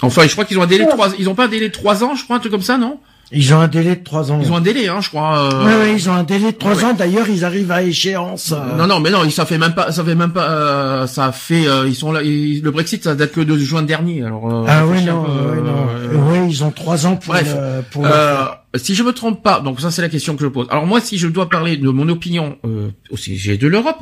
Enfin, 0.00 0.26
je 0.26 0.32
crois 0.32 0.44
qu'ils 0.44 0.58
ont 0.58 0.62
un 0.62 0.66
délai 0.66 0.84
de 0.84 0.90
trois, 0.90 1.08
ils 1.18 1.28
ont 1.28 1.34
pas 1.34 1.44
un 1.44 1.48
délai 1.48 1.68
de 1.68 1.72
trois 1.74 2.02
ans, 2.04 2.14
je 2.14 2.24
crois, 2.24 2.36
un 2.36 2.40
truc 2.40 2.52
comme 2.52 2.62
ça, 2.62 2.78
non? 2.78 3.00
Ils 3.30 3.52
ont 3.52 3.60
un 3.60 3.68
délai 3.68 3.94
de 3.96 4.02
trois 4.02 4.32
ans. 4.32 4.40
Ils 4.42 4.50
ont 4.50 4.56
un 4.56 4.62
délai, 4.62 4.88
hein, 4.88 5.00
je 5.02 5.10
crois. 5.10 5.52
euh, 5.52 5.66
Ouais, 5.66 5.74
ouais, 5.90 5.94
ils 5.96 6.08
ont 6.08 6.14
un 6.14 6.22
délai 6.22 6.52
de 6.52 6.56
trois 6.56 6.74
Ouais. 6.74 6.84
ans. 6.84 6.94
D'ailleurs, 6.94 7.28
ils 7.28 7.44
arrivent 7.44 7.70
à 7.70 7.82
échéance. 7.82 8.52
euh, 8.56 8.76
Non, 8.78 8.86
non, 8.86 9.00
mais 9.00 9.10
non, 9.10 9.28
ça 9.28 9.44
fait 9.44 9.58
même 9.58 9.74
pas, 9.74 9.92
ça 9.92 10.02
fait 10.02 10.14
même 10.14 10.32
pas, 10.32 10.48
euh, 10.50 11.06
ça 11.06 11.30
fait, 11.32 11.66
euh, 11.68 11.86
ils 11.86 11.94
sont 11.94 12.10
là, 12.10 12.22
ils- 12.22 12.62
le 12.62 12.70
Brexit, 12.70 13.04
ça 13.04 13.14
date 13.14 13.32
que 13.32 13.42
de 13.42 13.56
juin 13.58 13.82
dernier, 13.82 14.22
alors. 14.24 14.50
euh, 14.50 14.64
Ah 14.66 14.86
oui, 14.86 15.04
non, 15.04 15.22
ouais, 15.24 15.60
non. 15.60 16.30
Ouais, 16.30 16.48
ils 16.48 16.64
ont 16.64 16.70
trois 16.70 17.06
ans 17.06 17.16
pour 17.16 17.34
Bref, 17.34 17.54
le, 17.54 17.82
pour 17.90 18.02
le 18.04 18.10
Euh, 18.10 18.44
si 18.76 18.94
je 18.94 19.02
me 19.02 19.12
trompe 19.12 19.42
pas, 19.42 19.60
donc 19.60 19.78
ça 19.80 19.90
c'est 19.90 20.00
la 20.02 20.08
question 20.08 20.34
que 20.34 20.42
je 20.42 20.48
pose. 20.48 20.66
Alors 20.70 20.86
moi, 20.86 21.00
si 21.02 21.18
je 21.18 21.28
dois 21.28 21.50
parler 21.50 21.76
de 21.76 21.88
mon 21.90 22.08
opinion 22.08 22.56
euh, 22.64 22.88
au 23.10 23.18
sujet 23.18 23.58
de 23.58 23.66
l'Europe, 23.68 23.98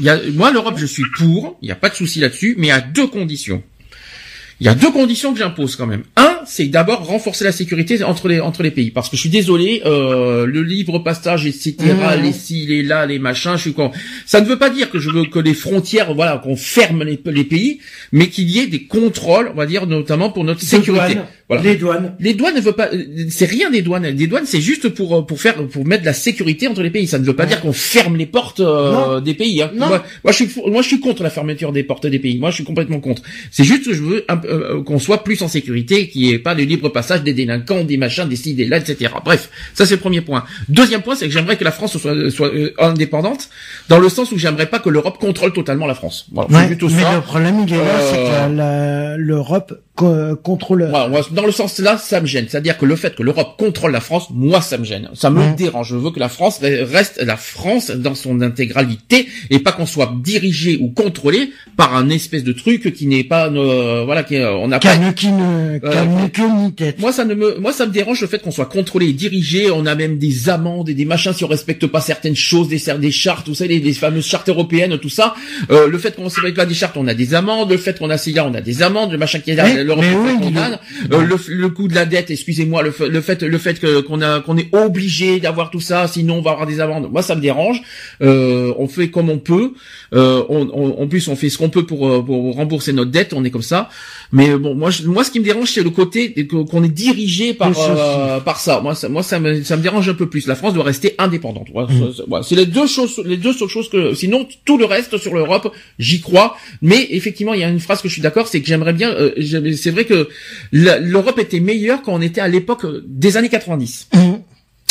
il 0.00 0.04
y 0.04 0.10
a, 0.10 0.18
moi 0.34 0.50
l'Europe, 0.50 0.74
je 0.76 0.84
suis 0.86 1.04
pour, 1.16 1.56
il 1.62 1.66
n'y 1.66 1.72
a 1.72 1.76
pas 1.76 1.88
de 1.88 1.94
souci 1.94 2.20
là-dessus, 2.20 2.56
mais 2.58 2.70
à 2.70 2.80
deux 2.82 3.06
conditions. 3.06 3.62
Il 4.60 4.66
y 4.66 4.70
a 4.70 4.74
deux 4.74 4.90
conditions 4.90 5.32
que 5.32 5.38
j'impose 5.38 5.76
quand 5.76 5.86
même. 5.86 6.02
Un, 6.16 6.35
c'est 6.46 6.66
d'abord 6.66 7.06
renforcer 7.06 7.44
la 7.44 7.52
sécurité 7.52 8.02
entre 8.02 8.28
les 8.28 8.40
entre 8.40 8.62
les 8.62 8.70
pays, 8.70 8.90
parce 8.90 9.08
que 9.08 9.16
je 9.16 9.20
suis 9.20 9.30
désolé, 9.30 9.82
euh, 9.84 10.46
le 10.46 10.62
libre 10.62 10.98
passage, 11.00 11.46
etc., 11.46 11.74
Mmh. 11.96 12.22
les 12.22 12.32
ci, 12.32 12.66
les 12.66 12.82
là, 12.82 13.06
les 13.06 13.18
machins, 13.18 13.56
je 13.56 13.62
suis 13.62 13.72
con. 13.72 13.90
Ça 14.26 14.40
ne 14.40 14.46
veut 14.46 14.58
pas 14.58 14.70
dire 14.70 14.90
que 14.90 14.98
je 14.98 15.10
veux 15.10 15.26
que 15.26 15.38
les 15.38 15.54
frontières, 15.54 16.14
voilà, 16.14 16.38
qu'on 16.38 16.56
ferme 16.56 17.02
les, 17.02 17.20
les 17.26 17.44
pays, 17.44 17.80
mais 18.12 18.28
qu'il 18.28 18.50
y 18.50 18.60
ait 18.60 18.66
des 18.66 18.84
contrôles, 18.84 19.50
on 19.52 19.56
va 19.56 19.66
dire 19.66 19.86
notamment 19.86 20.30
pour 20.30 20.44
notre 20.44 20.62
sécurité. 20.62 21.14
douanes. 21.14 21.26
Voilà. 21.48 21.62
Les 21.62 21.76
douanes. 21.76 22.16
Les 22.18 22.34
douanes 22.34 22.56
ne 22.56 22.60
veut 22.60 22.72
pas, 22.72 22.88
euh, 22.92 23.26
c'est 23.30 23.46
rien 23.46 23.70
des 23.70 23.82
douanes. 23.82 24.06
Les 24.06 24.26
douanes, 24.26 24.46
c'est 24.46 24.60
juste 24.60 24.88
pour 24.88 25.16
euh, 25.16 25.22
pour 25.22 25.40
faire 25.40 25.54
pour 25.68 25.86
mettre 25.86 26.02
de 26.02 26.06
la 26.06 26.12
sécurité 26.12 26.66
entre 26.66 26.82
les 26.82 26.90
pays. 26.90 27.06
Ça 27.06 27.18
ne 27.20 27.24
veut 27.24 27.36
pas 27.36 27.46
dire 27.46 27.60
qu'on 27.60 27.72
ferme 27.72 28.16
les 28.16 28.26
portes 28.26 28.60
euh, 28.60 29.20
des 29.20 29.34
pays. 29.34 29.62
Hein. 29.62 29.70
Non. 29.74 29.86
Moi, 29.86 30.04
moi, 30.24 30.32
je 30.32 30.44
suis 30.44 30.48
moi 30.68 30.82
je 30.82 30.88
suis 30.88 31.00
contre 31.00 31.22
la 31.22 31.30
fermeture 31.30 31.72
des 31.72 31.84
portes 31.84 32.06
des 32.06 32.18
pays. 32.18 32.38
Moi, 32.38 32.50
je 32.50 32.56
suis 32.56 32.64
complètement 32.64 32.98
contre. 33.00 33.22
C'est 33.52 33.64
juste 33.64 33.84
que 33.84 33.94
je 33.94 34.02
veux 34.02 34.24
peu, 34.42 34.48
euh, 34.48 34.82
qu'on 34.82 34.98
soit 34.98 35.22
plus 35.22 35.40
en 35.42 35.48
sécurité, 35.48 36.08
qu'il 36.08 36.22
n'y 36.22 36.35
ait 36.36 36.40
pas 36.40 36.54
de 36.54 36.62
libre 36.62 36.88
passage 36.88 37.22
des 37.22 37.34
délinquants, 37.34 37.84
des 37.84 37.96
machins, 37.96 38.28
des 38.28 38.36
ci, 38.36 38.54
des 38.54 38.66
là, 38.66 38.78
etc. 38.78 39.12
Bref, 39.24 39.50
ça 39.74 39.84
c'est 39.86 39.94
le 39.94 40.00
premier 40.00 40.20
point. 40.20 40.44
Deuxième 40.68 41.02
point, 41.02 41.14
c'est 41.16 41.26
que 41.26 41.32
j'aimerais 41.32 41.56
que 41.56 41.64
la 41.64 41.72
France 41.72 41.96
soit 41.98 42.30
soit 42.30 42.52
euh, 42.54 42.72
indépendante, 42.78 43.48
dans 43.88 43.98
le 43.98 44.08
sens 44.08 44.32
où 44.32 44.38
j'aimerais 44.38 44.66
pas 44.66 44.78
que 44.78 44.88
l'Europe 44.88 45.18
contrôle 45.18 45.52
totalement 45.52 45.86
la 45.86 45.94
France. 45.94 46.26
Voilà, 46.32 46.50
Ouais, 46.56 46.66
plutôt 46.66 46.88
mais 46.88 47.02
ça. 47.02 47.14
le 47.16 47.20
problème, 47.20 47.64
il 47.66 47.74
est 47.74 47.78
là, 47.78 48.00
c'est 48.10 48.16
que 48.16 48.60
Euh, 48.60 49.16
l'Europe 49.18 49.80
co- 49.94 50.36
contrôle. 50.42 50.88
Moi, 50.90 51.20
dans 51.32 51.46
le 51.46 51.52
sens 51.52 51.78
là, 51.78 51.96
ça 51.98 52.20
me 52.20 52.26
gêne. 52.26 52.46
C'est-à-dire 52.48 52.76
que 52.78 52.84
le 52.86 52.96
fait 52.96 53.14
que 53.14 53.22
l'Europe 53.22 53.56
contrôle 53.58 53.92
la 53.92 54.00
France, 54.00 54.28
moi, 54.30 54.60
ça 54.60 54.78
me 54.78 54.84
gêne. 54.84 55.08
Ça 55.14 55.30
me 55.30 55.42
Mm. 55.42 55.56
dérange. 55.56 55.88
Je 55.90 55.96
veux 55.96 56.10
que 56.10 56.20
la 56.20 56.28
France 56.28 56.60
re- 56.62 56.84
reste 56.84 57.20
la 57.24 57.36
France 57.36 57.90
dans 57.90 58.14
son 58.14 58.40
intégralité 58.42 59.26
et 59.50 59.58
pas 59.58 59.72
qu'on 59.72 59.86
soit 59.86 60.12
dirigé 60.22 60.78
ou 60.80 60.88
contrôlé 60.90 61.52
par 61.76 61.94
un 61.96 62.08
espèce 62.08 62.44
de 62.44 62.52
truc 62.52 62.92
qui 62.94 63.06
n'est 63.06 63.24
pas, 63.24 63.48
euh, 63.48 64.02
voilà, 64.04 64.22
qui, 64.22 64.34
est- 64.36 64.44
on 64.46 64.68
n'a 64.68 64.78
pas. 64.78 64.96
Qui 65.12 65.28
ne, 65.32 65.78
ni 66.26 66.30
queue 66.32 66.48
ni 66.48 66.72
tête. 66.72 66.98
Moi, 66.98 67.12
ça 67.12 67.24
ne 67.24 67.34
me, 67.34 67.58
moi, 67.58 67.72
ça 67.72 67.86
me 67.86 67.92
dérange 67.92 68.20
le 68.20 68.26
fait 68.26 68.40
qu'on 68.40 68.50
soit 68.50 68.66
contrôlé 68.66 69.06
et 69.08 69.12
dirigé. 69.12 69.70
On 69.70 69.86
a 69.86 69.94
même 69.94 70.18
des 70.18 70.48
amendes 70.48 70.88
et 70.88 70.94
des 70.94 71.04
machins 71.04 71.32
si 71.32 71.44
on 71.44 71.48
respecte 71.48 71.86
pas 71.86 72.00
certaines 72.00 72.36
choses, 72.36 72.68
des, 72.68 72.80
des 72.98 73.10
chartes, 73.10 73.46
tout 73.46 73.54
ça, 73.54 73.66
les, 73.66 73.78
les 73.78 73.92
fameuses 73.92 74.26
chartes 74.26 74.48
européennes, 74.48 74.98
tout 74.98 75.08
ça. 75.08 75.34
Euh, 75.70 75.88
le 75.88 75.98
fait 75.98 76.14
qu'on 76.16 76.24
ne 76.24 76.28
respecte 76.28 76.56
pas 76.56 76.66
des 76.66 76.74
chartes, 76.74 76.96
on 76.96 77.06
a 77.08 77.14
des 77.14 77.34
amendes. 77.34 77.70
Le 77.70 77.76
fait 77.78 77.98
qu'on 77.98 78.10
a 78.10 78.18
CIA, 78.18 78.46
on 78.46 78.54
a 78.54 78.60
des 78.60 78.82
amendes. 78.82 79.12
Le 79.12 79.18
machin 79.18 79.38
qui 79.40 79.50
est 79.50 79.54
là, 79.54 79.64
Mais- 79.64 79.84
l'Europe 79.84 80.04
mais 80.04 80.14
oui, 80.14 80.38
condamne. 80.40 80.78
Euh, 81.12 81.22
le, 81.22 81.36
le 81.48 81.68
coût 81.70 81.88
de 81.88 81.94
la 81.94 82.04
dette, 82.06 82.30
excusez-moi, 82.30 82.82
le, 82.82 82.92
le 83.08 83.20
fait, 83.20 83.42
le 83.42 83.58
fait 83.58 83.78
que 83.80 84.00
qu'on 84.00 84.20
a, 84.22 84.40
qu'on 84.40 84.56
est 84.56 84.74
obligé 84.74 85.40
d'avoir 85.40 85.70
tout 85.70 85.80
ça, 85.80 86.06
sinon 86.08 86.36
on 86.38 86.42
va 86.42 86.52
avoir 86.52 86.66
des 86.66 86.80
amendes. 86.80 87.10
Moi, 87.10 87.22
ça 87.22 87.34
me 87.34 87.40
dérange. 87.40 87.82
Euh, 88.22 88.72
on 88.78 88.88
fait 88.88 89.08
comme 89.10 89.30
on 89.30 89.38
peut. 89.38 89.72
Euh, 90.14 90.42
on, 90.48 90.68
on- 90.72 91.02
en 91.02 91.06
plus, 91.08 91.28
on 91.28 91.36
fait 91.36 91.48
ce 91.50 91.58
qu'on 91.58 91.68
peut 91.70 91.84
pour, 91.86 92.08
euh, 92.08 92.22
pour 92.24 92.54
rembourser 92.54 92.92
notre 92.92 93.10
dette. 93.10 93.32
On 93.34 93.44
est 93.44 93.50
comme 93.50 93.62
ça. 93.62 93.88
Mais 94.32 94.56
bon, 94.56 94.74
moi, 94.74 94.90
je- 94.90 95.04
moi, 95.04 95.24
ce 95.24 95.30
qui 95.30 95.40
me 95.40 95.44
dérange, 95.44 95.70
c'est 95.70 95.82
le 95.82 95.90
côté 95.90 96.05
qu'on 96.46 96.82
est 96.84 96.88
dirigé 96.88 97.54
par 97.54 97.72
euh, 97.78 98.40
par 98.40 98.58
ça. 98.60 98.80
Moi, 98.80 98.94
ça, 98.94 99.08
moi, 99.08 99.22
ça 99.22 99.38
me, 99.40 99.62
ça 99.62 99.76
me 99.76 99.82
dérange 99.82 100.08
un 100.08 100.14
peu 100.14 100.28
plus. 100.28 100.46
La 100.46 100.54
France 100.54 100.74
doit 100.74 100.84
rester 100.84 101.14
indépendante. 101.18 101.68
Voilà, 101.72 101.88
Mm. 101.92 102.12
voilà. 102.28 102.42
C'est 102.44 102.54
les 102.56 102.66
deux 102.66 102.86
choses, 102.86 103.20
les 103.24 103.36
deux 103.36 103.52
seules 103.52 103.68
choses 103.68 103.88
que. 103.88 104.14
Sinon, 104.14 104.46
tout 104.64 104.78
le 104.78 104.84
reste 104.84 105.18
sur 105.18 105.34
l'Europe, 105.34 105.72
j'y 105.98 106.20
crois. 106.20 106.56
Mais 106.82 107.06
effectivement, 107.10 107.54
il 107.54 107.60
y 107.60 107.64
a 107.64 107.68
une 107.68 107.80
phrase 107.80 108.02
que 108.02 108.08
je 108.08 108.12
suis 108.14 108.22
d'accord, 108.22 108.48
c'est 108.48 108.60
que 108.60 108.66
j'aimerais 108.66 108.92
bien. 108.92 109.10
euh, 109.10 109.32
c'est 109.76 109.90
vrai 109.90 110.04
que 110.04 110.28
l'Europe 110.72 111.38
était 111.38 111.60
meilleure 111.60 112.02
quand 112.02 112.14
on 112.14 112.20
était 112.20 112.40
à 112.40 112.48
l'époque 112.48 112.86
des 113.06 113.36
années 113.36 113.48
90. 113.48 114.08
Mmh. 114.14 114.18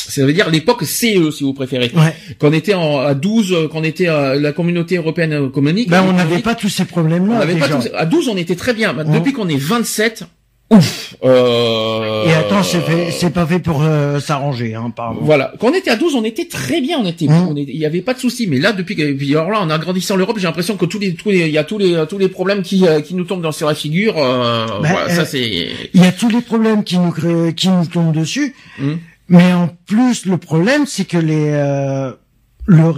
Ça 0.07 0.23
veut 0.23 0.33
dire 0.33 0.51
l'époque 0.51 0.83
CE, 0.83 1.31
si 1.31 1.43
vous 1.43 1.53
préférez. 1.53 1.91
Ouais. 1.95 2.13
Quand 2.37 2.49
on 2.49 2.53
était 2.53 2.75
en, 2.75 2.99
à 2.99 3.15
12, 3.15 3.53
euh, 3.53 3.67
quand 3.67 3.79
on 3.79 3.83
était 3.83 4.05
à 4.07 4.35
la 4.35 4.51
communauté 4.51 4.97
européenne 4.97 5.49
communique. 5.49 5.89
Ben, 5.89 6.01
on 6.03 6.07
n'avait 6.13 6.21
économique, 6.37 6.45
pas 6.45 6.53
tous 6.53 6.69
ces 6.69 6.83
on 6.83 6.85
problèmes-là. 6.85 7.39
pas 7.59 7.67
tous- 7.67 7.89
à 7.95 8.05
12, 8.05 8.27
on 8.29 8.37
était 8.37 8.55
très 8.55 8.75
bien. 8.75 8.93
Mmh. 8.93 9.11
Depuis 9.13 9.33
qu'on 9.33 9.47
est 9.49 9.57
27, 9.57 10.23
ouf. 10.71 11.15
Euh, 11.23 12.25
Et 12.25 12.33
attends, 12.33 12.63
c'est 12.63 12.81
fait- 12.81 13.11
c'est 13.11 13.29
pas 13.29 13.45
fait 13.45 13.59
pour 13.59 13.81
euh, 13.83 14.19
s'arranger, 14.19 14.73
hein, 14.75 14.91
pardon. 14.95 15.19
Voilà. 15.21 15.53
Quand 15.59 15.67
on 15.69 15.73
était 15.73 15.91
à 15.91 15.95
12, 15.95 16.15
on 16.15 16.23
était 16.23 16.47
très 16.47 16.81
bien, 16.81 16.99
on 16.99 17.05
était, 17.05 17.27
Mmh. 17.27 17.47
on 17.49 17.55
était- 17.55 17.71
il 17.73 17.79
y 17.79 17.85
avait 17.85 18.01
pas 18.01 18.13
de 18.13 18.19
souci. 18.19 18.47
Mais 18.47 18.59
là, 18.59 18.73
depuis, 18.73 18.95
que- 18.95 19.13
puis 19.13 19.31
alors 19.35 19.49
là, 19.51 19.61
en 19.61 19.69
agrandissant 19.69 20.15
l'Europe, 20.15 20.37
j'ai 20.39 20.47
l'impression 20.47 20.75
que 20.77 20.85
tous 20.85 20.99
les, 20.99 21.13
tous 21.13 21.29
les, 21.29 21.41
il 21.47 21.51
y 21.53 21.57
a 21.57 21.63
tous 21.63 21.77
les, 21.77 22.03
tous 22.09 22.17
les 22.17 22.29
problèmes 22.29 22.61
qui, 22.63 22.87
euh, 22.87 23.01
qui 23.01 23.15
nous 23.15 23.23
tombent 23.25 23.41
dans 23.43 23.51
sur 23.51 23.67
la 23.67 23.75
figure. 23.75 24.15
Euh, 24.17 24.65
Ben, 24.81 24.89
voilà, 24.89 25.05
euh, 25.11 25.15
ça 25.15 25.25
c'est. 25.25 25.67
Il 25.93 26.01
y 26.01 26.05
a 26.05 26.11
tous 26.11 26.29
les 26.29 26.41
problèmes 26.41 26.83
qui 26.83 26.97
nous 26.97 27.11
créent- 27.11 27.53
qui 27.53 27.69
nous 27.69 27.85
tombent 27.85 28.15
dessus. 28.15 28.55
Mmh. 28.79 28.93
Mais 29.29 29.53
en 29.53 29.69
plus, 29.87 30.25
le 30.25 30.37
problème, 30.37 30.85
c'est 30.87 31.05
que 31.05 31.17
les 31.17 31.49
euh, 31.53 32.11
le, 32.67 32.91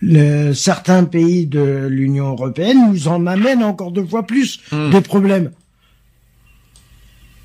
le- 0.00 0.52
certains 0.54 1.04
pays 1.04 1.46
de 1.46 1.86
l'Union 1.88 2.28
européenne 2.30 2.78
nous 2.92 3.08
en 3.08 3.26
amènent 3.26 3.62
encore 3.64 3.90
deux 3.92 4.04
fois 4.04 4.24
plus 4.24 4.60
Mmh. 4.72 4.90
de 4.90 4.98
problèmes. 5.00 5.50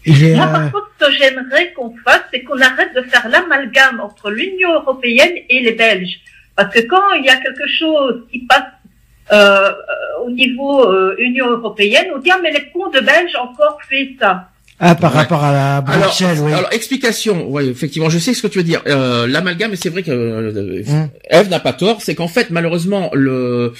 Moi, 0.05 0.47
par 0.47 0.71
contre, 0.71 0.91
ce 0.99 1.05
que 1.05 1.11
j'aimerais 1.13 1.73
qu'on 1.73 1.95
fasse, 2.03 2.23
c'est 2.31 2.43
qu'on 2.43 2.59
arrête 2.59 2.93
de 2.95 3.01
faire 3.03 3.27
l'amalgame 3.29 3.99
entre 3.99 4.31
l'Union 4.31 4.73
européenne 4.73 5.33
et 5.49 5.59
les 5.59 5.73
Belges. 5.73 6.19
Parce 6.55 6.73
que 6.73 6.81
quand 6.81 7.13
il 7.13 7.25
y 7.25 7.29
a 7.29 7.37
quelque 7.37 7.67
chose 7.67 8.27
qui 8.31 8.39
passe 8.39 8.63
euh, 9.31 9.35
euh, 9.35 10.25
au 10.25 10.31
niveau 10.31 10.83
euh, 10.83 11.15
Union 11.19 11.49
européenne, 11.49 12.07
on 12.13 12.19
dit 12.19 12.31
ah 12.31 12.39
mais 12.41 12.51
les 12.51 12.69
cons 12.71 12.89
de 12.89 12.99
Belges 12.99 13.35
encore 13.35 13.79
fait 13.87 14.15
ça. 14.19 14.50
Ah, 14.81 14.95
par 14.95 15.11
Ouais. 15.13 15.17
rapport 15.19 15.43
à 15.43 15.51
la 15.53 15.77
Alors, 15.77 15.99
Bruxelles, 16.07 16.39
oui. 16.41 16.51
alors, 16.51 16.71
explication. 16.73 17.45
Oui, 17.49 17.67
effectivement, 17.69 18.09
je 18.09 18.17
sais 18.19 18.33
ce 18.33 18.41
que 18.41 18.47
tu 18.47 18.57
veux 18.57 18.63
dire. 18.63 18.81
Euh, 18.87 19.27
L'amalgame, 19.27 19.75
c'est 19.75 19.89
vrai 19.89 20.03
que 20.03 20.11
euh, 20.11 20.81
Mmh. 20.81 21.09
Eve 21.29 21.49
n'a 21.49 21.59
pas 21.59 21.73
tort. 21.73 21.99
C'est 22.01 22.15
qu'en 22.15 22.27
fait, 22.27 22.49
malheureusement, 22.49 23.09
le 23.13 23.73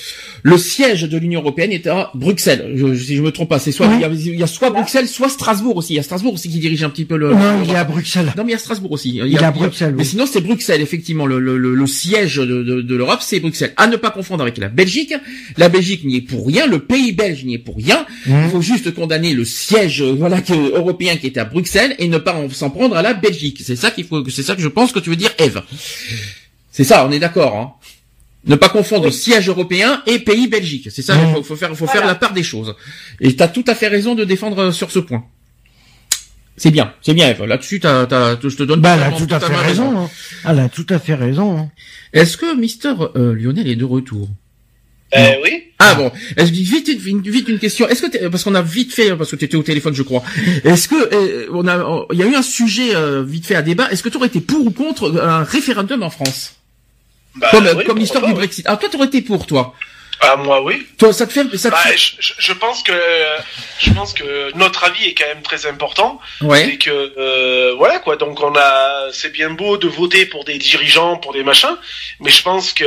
le 0.44 0.58
siège 0.58 1.04
de 1.04 1.18
l'Union 1.18 1.42
européenne 1.42 1.72
est 1.72 1.88
à 1.88 2.12
Bruxelles. 2.14 2.72
Je, 2.76 2.94
si 2.96 3.16
je 3.16 3.22
me 3.22 3.32
trompe 3.32 3.50
pas, 3.50 3.60
c'est 3.60 3.72
soit 3.72 3.88
il, 3.94 4.00
y 4.02 4.04
a, 4.06 4.10
il 4.10 4.40
y 4.40 4.44
a 4.44 4.48
soit 4.48 4.70
Bruxelles, 4.70 5.08
soit 5.08 5.30
Strasbourg 5.30 5.78
aussi. 5.78 5.94
Il 5.94 5.98
y 5.98 6.00
a 6.00 6.04
Strasbourg 6.04 6.34
aussi 6.34 6.50
qui 6.50 6.60
dirige 6.60 6.84
un 6.84 6.90
petit 6.90 7.06
peu 7.06 7.18
le. 7.18 7.34
non, 7.34 7.62
il 7.64 7.72
est 7.72 7.76
à 7.76 7.84
Bruxelles. 7.84 8.32
Non, 8.38 8.44
mais 8.44 8.50
il 8.50 8.54
y 8.54 8.56
a 8.56 8.60
Strasbourg 8.60 8.92
aussi. 8.92 9.20
Il 9.26 9.34
est 9.36 9.44
à 9.44 9.52
Bruxelles, 9.52 9.94
Mais 9.96 10.04
oui. 10.04 10.10
sinon, 10.10 10.26
c'est 10.26 10.42
Bruxelles, 10.42 10.82
effectivement. 10.82 11.26
Le, 11.26 11.40
le, 11.40 11.58
le, 11.58 11.74
le 11.76 11.88
siège 11.88 12.36
de, 12.38 12.46
de, 12.64 12.82
de 12.82 12.96
l'Europe, 12.96 13.20
c'est 13.22 13.40
Bruxelles. 13.40 13.74
À 13.78 13.88
ne 13.88 13.96
pas 13.96 14.12
confondre 14.12 14.42
avec 14.44 14.58
la 14.58 14.70
Belgique. 14.70 15.14
La 15.58 15.70
Belgique 15.70 16.04
n'y 16.04 16.18
est 16.18 16.22
pour 16.22 16.46
rien. 16.48 16.68
Le 16.68 16.80
pays 16.80 17.12
belge 17.12 17.44
n'y 17.46 17.56
est 17.56 17.60
pour 17.60 17.76
rien. 17.78 18.06
Mmh. 18.28 18.32
Il 18.46 18.50
faut 18.52 18.62
juste 18.62 18.94
condamner 18.94 19.34
le 19.34 19.46
siège, 19.46 20.02
euh, 20.02 20.14
voilà, 20.18 20.42
que, 20.42 20.54
européen 20.92 21.18
qui 21.18 21.28
était 21.28 21.40
à 21.40 21.46
Bruxelles 21.46 21.96
et 22.00 22.08
ne 22.08 22.18
pas 22.18 22.34
en- 22.36 22.50
s'en 22.50 22.70
prendre 22.70 22.96
à 22.96 23.02
la 23.02 23.14
Belgique. 23.14 23.62
C'est 23.66 23.76
ça 23.76 23.92
qu'il 23.92 24.06
faut, 24.06 24.28
c'est 24.30 24.44
ça 24.44 24.56
que 24.56 24.62
je 24.62 24.68
pense 24.68 24.92
que 24.92 25.00
tu 25.00 25.10
veux 25.10 25.16
dire, 25.16 25.32
Eve. 25.40 25.62
C'est 26.72 26.84
ça, 26.84 27.06
on 27.06 27.12
est 27.12 27.20
d'accord, 27.20 27.56
hein. 27.58 27.74
Ne 28.46 28.56
pas 28.56 28.70
confondre 28.70 29.12
siège 29.12 29.50
européen 29.50 30.02
et 30.08 30.18
pays 30.20 30.48
Belgique. 30.48 30.88
C'est 30.92 31.04
ça, 31.04 31.16
il 31.16 31.28
Mmh. 31.28 31.34
faut, 31.36 31.44
faut 31.44 31.56
faire, 31.56 31.70
faut 31.70 31.86
Voilà. 31.86 31.92
faire 32.00 32.08
la 32.08 32.16
part 32.16 32.34
des 32.34 32.42
choses. 32.44 32.76
Et 33.20 33.36
t'as 33.36 33.48
tout 33.48 33.64
à 33.68 33.76
fait 33.76 33.88
raison 33.88 34.16
de 34.16 34.24
défendre 34.24 34.58
euh, 34.60 34.72
sur 34.72 34.90
ce 34.90 34.98
point. 35.00 35.24
C'est 36.58 36.72
bien, 36.72 36.94
c'est 37.02 37.14
bien, 37.14 37.30
Eve. 37.30 37.44
Là-dessus, 37.46 37.80
t'as, 37.80 38.06
t'as, 38.08 38.38
je 38.42 38.56
te 38.56 38.64
donne 38.64 38.82
Bah, 38.82 38.96
elle 38.96 39.04
a 39.04 39.12
totalement- 39.12 39.18
tout 39.28 39.34
à 39.36 39.40
fait 39.40 39.46
totalement 39.48 39.68
raison. 39.68 40.00
hein. 40.00 40.10
Elle 40.48 40.60
a 40.60 40.70
tout 40.70 40.86
à 40.90 41.00
fait 41.00 41.14
raison. 41.16 41.58
hein. 41.60 41.70
Est-ce 42.14 42.36
que 42.38 42.56
Mister 42.60 42.94
euh, 43.16 43.34
Lionel 43.34 43.68
est 43.68 43.76
de 43.76 43.86
retour? 43.86 44.28
Euh, 45.16 45.34
oui. 45.44 45.64
Ah 45.84 45.96
bon, 45.96 46.12
vite 46.38 46.88
une, 47.06 47.22
vite 47.22 47.48
une 47.50 47.60
question. 47.60 47.88
Est-ce 47.88 48.02
que 48.04 48.08
t'es- 48.08 48.30
parce 48.30 48.44
qu'on 48.44 48.56
a 48.56 48.62
vite 48.62 48.94
fait 48.94 49.16
parce 49.16 49.32
que 49.32 49.36
tu 49.36 49.46
étais 49.46 49.58
au 49.58 49.64
téléphone 49.64 49.94
je 49.96 50.04
crois. 50.04 50.24
Est-ce 50.64 50.88
que 50.88 50.96
euh, 51.14 51.48
on 51.52 51.68
a 51.68 52.06
il 52.14 52.20
y 52.20 52.24
a 52.24 52.28
eu 52.28 52.36
un 52.36 52.42
sujet 52.42 52.96
euh, 52.96 53.24
vite 53.24 53.46
fait 53.46 53.56
à 53.56 53.62
débat. 53.62 53.90
Est-ce 53.92 54.04
que 54.04 54.10
tu 54.10 54.18
aurais 54.18 54.28
été 54.28 54.42
pour 54.42 54.66
ou 54.66 54.72
contre 54.72 55.20
un 55.22 55.44
référendum 55.44 56.04
en 56.04 56.10
France? 56.10 56.54
Bah, 57.36 57.48
Comme 57.52 57.66
oui, 57.78 57.84
comme 57.86 57.98
l'histoire 57.98 58.26
du. 58.26 58.34
Brexit. 58.34 58.66
Ah 58.68 58.78
toi 58.78 58.90
tu 58.90 58.98
aurais 58.98 59.08
été 59.08 59.22
pour 59.22 59.46
toi? 59.48 59.74
Ah, 60.24 60.36
moi, 60.36 60.62
oui. 60.62 60.86
Toi 61.00 61.14
ça 61.14 61.26
te 61.26 61.34
fait 61.34 61.58
ça 61.58 61.70
te 61.70 61.76
Bah, 61.76 61.82
fait- 61.82 61.98
je, 62.20 62.54
pense 62.54 62.84
que 62.84 62.94
je 63.80 63.92
pense 63.92 64.14
que 64.14 64.56
notre 64.56 64.84
avis 64.84 65.06
est 65.08 65.14
quand 65.16 65.28
même 65.28 65.42
très 65.42 65.66
important. 65.66 66.20
Ouais. 66.42 66.64
C'est 66.66 66.78
que 66.78 67.14
euh, 67.18 67.74
voilà 67.78 67.98
quoi. 68.00 68.18
Donc 68.18 68.40
on 68.42 68.56
a, 68.56 69.08
c'est 69.12 69.32
bien 69.32 69.50
beau 69.50 69.78
de 69.78 69.88
voter 69.88 70.26
pour 70.28 70.44
des 70.46 70.60
dirigeants, 70.60 71.18
pour 71.18 71.34
des 71.34 71.44
machins, 71.44 71.76
mais 72.20 72.30
je 72.30 72.44
pense 72.44 72.72
que 72.74 72.86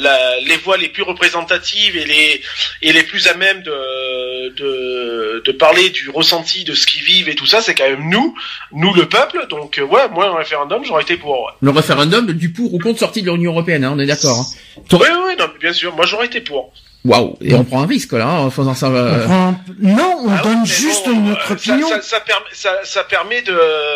la, 0.00 0.40
les 0.40 0.56
voix 0.58 0.76
les 0.76 0.88
plus 0.88 1.02
représentatives 1.02 1.96
et 1.96 2.04
les 2.04 2.40
et 2.82 2.92
les 2.92 3.02
plus 3.02 3.26
à 3.26 3.34
même 3.34 3.62
de 3.62 4.50
de, 4.50 5.42
de 5.44 5.52
parler 5.52 5.90
du 5.90 6.10
ressenti 6.10 6.64
de 6.64 6.74
ce 6.74 6.86
qu'ils 6.86 7.02
vivent 7.02 7.28
et 7.28 7.34
tout 7.34 7.46
ça, 7.46 7.60
c'est 7.60 7.74
quand 7.74 7.88
même 7.88 8.08
nous, 8.08 8.34
nous 8.72 8.94
le 8.94 9.08
peuple. 9.08 9.46
Donc 9.48 9.78
euh, 9.78 9.82
ouais, 9.82 10.08
moi 10.10 10.26
un 10.28 10.36
référendum, 10.36 10.84
j'aurais 10.84 11.02
été 11.02 11.16
pour. 11.16 11.30
Ouais. 11.40 11.52
Le 11.60 11.70
référendum 11.70 12.26
du 12.32 12.52
pour 12.52 12.72
ou 12.72 12.78
contre 12.78 12.98
sortie 13.00 13.22
de 13.22 13.30
l'Union 13.30 13.52
européenne, 13.52 13.84
hein, 13.84 13.92
on 13.94 13.98
est 13.98 14.06
d'accord. 14.06 14.38
Hein. 14.40 14.82
Oui, 14.92 14.98
oui, 15.00 15.34
non, 15.38 15.46
mais 15.52 15.58
bien 15.60 15.72
sûr, 15.72 15.94
moi 15.94 16.06
j'aurais 16.06 16.19
été 16.22 16.40
pour. 16.40 16.72
Waouh 17.02 17.38
Et 17.40 17.54
on 17.54 17.64
prend 17.64 17.82
un 17.82 17.86
risque 17.86 18.12
là 18.12 18.26
hein, 18.26 18.38
en 18.40 18.50
faisant 18.50 18.74
ça. 18.74 18.90
On 18.90 18.94
euh, 18.94 19.24
prend 19.24 19.58
Non, 19.78 20.16
on 20.22 20.28
Ah 20.28 20.42
donne 20.42 20.66
juste 20.66 21.06
bon, 21.06 21.16
notre 21.20 21.46
ça- 21.46 21.52
opinion. 21.54 21.88
Ça, 21.88 22.02
ça, 22.02 22.20
permet, 22.20 22.44
ça, 22.52 22.72
ça 22.84 23.04
permet 23.04 23.40
de, 23.40 23.54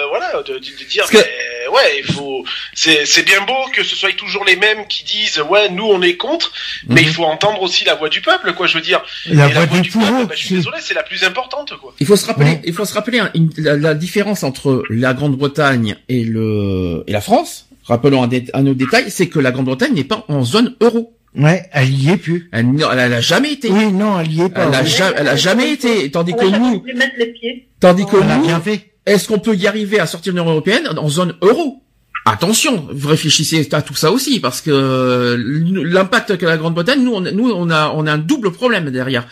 voilà, 0.09 0.43
de, 0.43 0.55
de- 0.55 0.59
de 0.59 0.89
dire, 0.89 1.05
que- 1.11 1.19
mais, 1.19 1.69
ouais, 1.71 1.99
il 1.99 2.05
faut, 2.15 2.43
c'est, 2.75 3.05
bien 3.27 3.43
beau 3.47 3.53
que 3.75 3.83
ce 3.85 3.95
soit 3.95 4.17
toujours 4.17 4.47
les 4.47 4.57
mêmes 4.57 4.87
qui 4.89 5.05
disent, 5.05 5.39
ouais, 5.51 5.69
nous 5.69 5.85
on 5.85 6.01
est 6.01 6.17
contre, 6.17 6.51
mais 6.89 7.03
Mhm. 7.03 7.07
il 7.07 7.13
faut 7.13 7.25
entendre 7.25 7.61
aussi 7.61 7.85
la 7.85 7.95
voix 7.95 8.09
du 8.09 8.23
peuple, 8.23 8.55
quoi. 8.55 8.67
Je 8.67 8.75
veux 8.79 8.81
dire, 8.83 9.03
La 9.27 9.49
voix 9.49 9.67
du 9.67 9.83
du 9.83 9.91
pouvoir. 9.91 10.11
peuple, 10.11 10.27
bah, 10.29 10.35
je 10.35 10.47
suis 10.47 10.55
désolé, 10.55 10.79
c'est 10.81 10.95
la 10.95 11.03
plus 11.03 11.25
importante, 11.25 11.75
quoi. 11.77 11.93
Il 12.01 12.07
faut 12.07 12.17
se 12.17 12.25
rappeler, 12.27 12.53
Ouais. 12.53 12.61
il 12.65 12.73
faut 12.73 12.87
se 12.87 12.95
rappeler 12.95 13.19
hein, 13.19 13.31
une- 13.35 13.51
la, 13.59 13.77
la 13.77 13.93
différence 13.93 14.43
entre 14.45 14.83
la 14.89 15.13
Grande-Bretagne 15.13 15.97
et 16.09 16.25
le 16.25 17.05
et 17.07 17.13
la 17.13 17.21
France. 17.21 17.67
Rappelons 17.87 18.23
un, 18.23 18.29
dé- 18.29 18.47
un 18.55 18.63
autre 18.67 18.79
détail, 18.79 19.11
c'est 19.11 19.29
que 19.29 19.39
la 19.39 19.51
Grande-Bretagne 19.51 19.93
n'est 19.93 20.05
pas 20.05 20.25
en 20.29 20.43
zone 20.43 20.75
euro. 20.81 21.13
Ouais, 21.37 21.69
elle 21.73 21.91
y 21.93 22.11
est 22.11 22.17
plus. 22.17 22.49
Elle, 22.53 22.67
n- 22.67 22.85
elle, 22.93 22.99
elle 22.99 23.13
a 23.15 23.21
jamais 23.21 23.53
été. 23.55 23.69
Oui, 23.71 23.93
non, 23.93 24.21
elle 24.21 24.33
y 24.33 24.41
est 24.43 24.49
pas. 24.49 24.67
Elle 24.69 24.75
a, 24.75 24.85
ja- 24.85 25.13
elle 25.17 25.29
a 25.29 25.35
jamais 25.37 25.73
été. 25.73 26.11
Tandis 26.11 26.33
On 26.33 26.37
que 26.37 26.55
a 26.55 26.59
nous, 26.59 26.81
pu 26.81 26.95
mettre 26.95 27.15
les 27.19 27.27
pieds. 27.33 27.69
tandis 27.81 28.07
que 28.07 28.17
nous, 28.17 28.45
bien 28.47 28.61
fait. 28.61 28.93
est-ce 29.05 29.27
qu'on 29.29 29.41
peut 29.41 29.55
y 29.57 29.67
arriver 29.67 29.99
à 29.99 30.07
sortir 30.07 30.33
de 30.33 30.39
l'Union 30.39 30.51
européenne 30.53 30.89
en 30.97 31.09
zone 31.09 31.35
euro? 31.43 31.83
Attention, 32.27 32.89
vous 32.91 33.09
réfléchissez 33.09 33.69
à 33.73 33.83
tout 33.83 33.95
ça 33.95 34.11
aussi, 34.13 34.41
parce 34.41 34.61
que 34.63 34.71
euh, 34.71 35.37
l'impact 35.85 36.37
que 36.39 36.47
la 36.47 36.57
Grande-Bretagne, 36.57 37.03
nous, 37.03 37.13
on, 37.15 37.25
a- 37.27 37.33
nous, 37.33 37.51
on 37.51 37.69
a, 37.69 37.91
on 37.95 38.07
a 38.07 38.13
un 38.13 38.19
double 38.19 38.53
problème 38.53 38.91
derrière. 38.91 39.27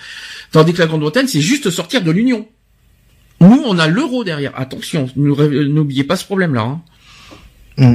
Tandis 0.50 0.72
que 0.74 0.80
la 0.80 0.86
Grande-Bretagne, 0.86 1.26
c'est 1.28 1.40
juste 1.40 1.70
sortir 1.70 2.02
de 2.02 2.10
l'Union. 2.10 2.46
Nous, 3.40 3.62
on 3.64 3.78
a 3.78 3.86
l'euro 3.88 4.24
derrière. 4.24 4.52
Attention, 4.56 5.08
n'oubliez 5.16 6.04
pas 6.04 6.16
ce 6.16 6.24
problème-là. 6.24 6.60
hein. 6.62 6.80
Hmm. 7.78 7.94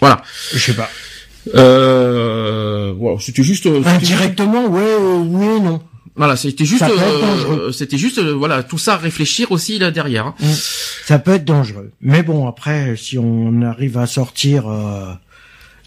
Voilà. 0.00 0.22
Je 0.52 0.58
sais 0.58 0.74
pas. 0.74 0.88
Euh, 1.54 2.92
voilà, 2.98 3.18
c'était 3.20 3.42
juste. 3.42 3.66
euh, 3.66 3.76
juste- 3.82 3.88
Indirectement, 3.88 4.66
ouais, 4.66 4.80
euh, 4.82 5.18
oui 5.24 5.46
et 5.56 5.60
non. 5.60 5.80
Voilà, 6.18 6.34
c'était 6.36 6.64
juste, 6.64 6.80
euh, 6.82 7.20
dangereux. 7.20 7.72
c'était 7.72 7.98
juste, 7.98 8.16
euh, 8.18 8.32
voilà, 8.32 8.62
tout 8.62 8.78
ça 8.78 8.94
à 8.94 8.96
réfléchir 8.96 9.52
aussi 9.52 9.78
là 9.78 9.90
derrière. 9.90 10.28
hein. 10.28 10.34
Ça 11.06 11.18
peut 11.18 11.34
être 11.34 11.44
dangereux. 11.44 11.90
Mais 12.00 12.22
bon, 12.22 12.46
après, 12.48 12.94
si 12.96 13.18
on 13.18 13.60
arrive 13.62 13.98
à 13.98 14.06
sortir 14.06 14.66
euh, 14.66 15.12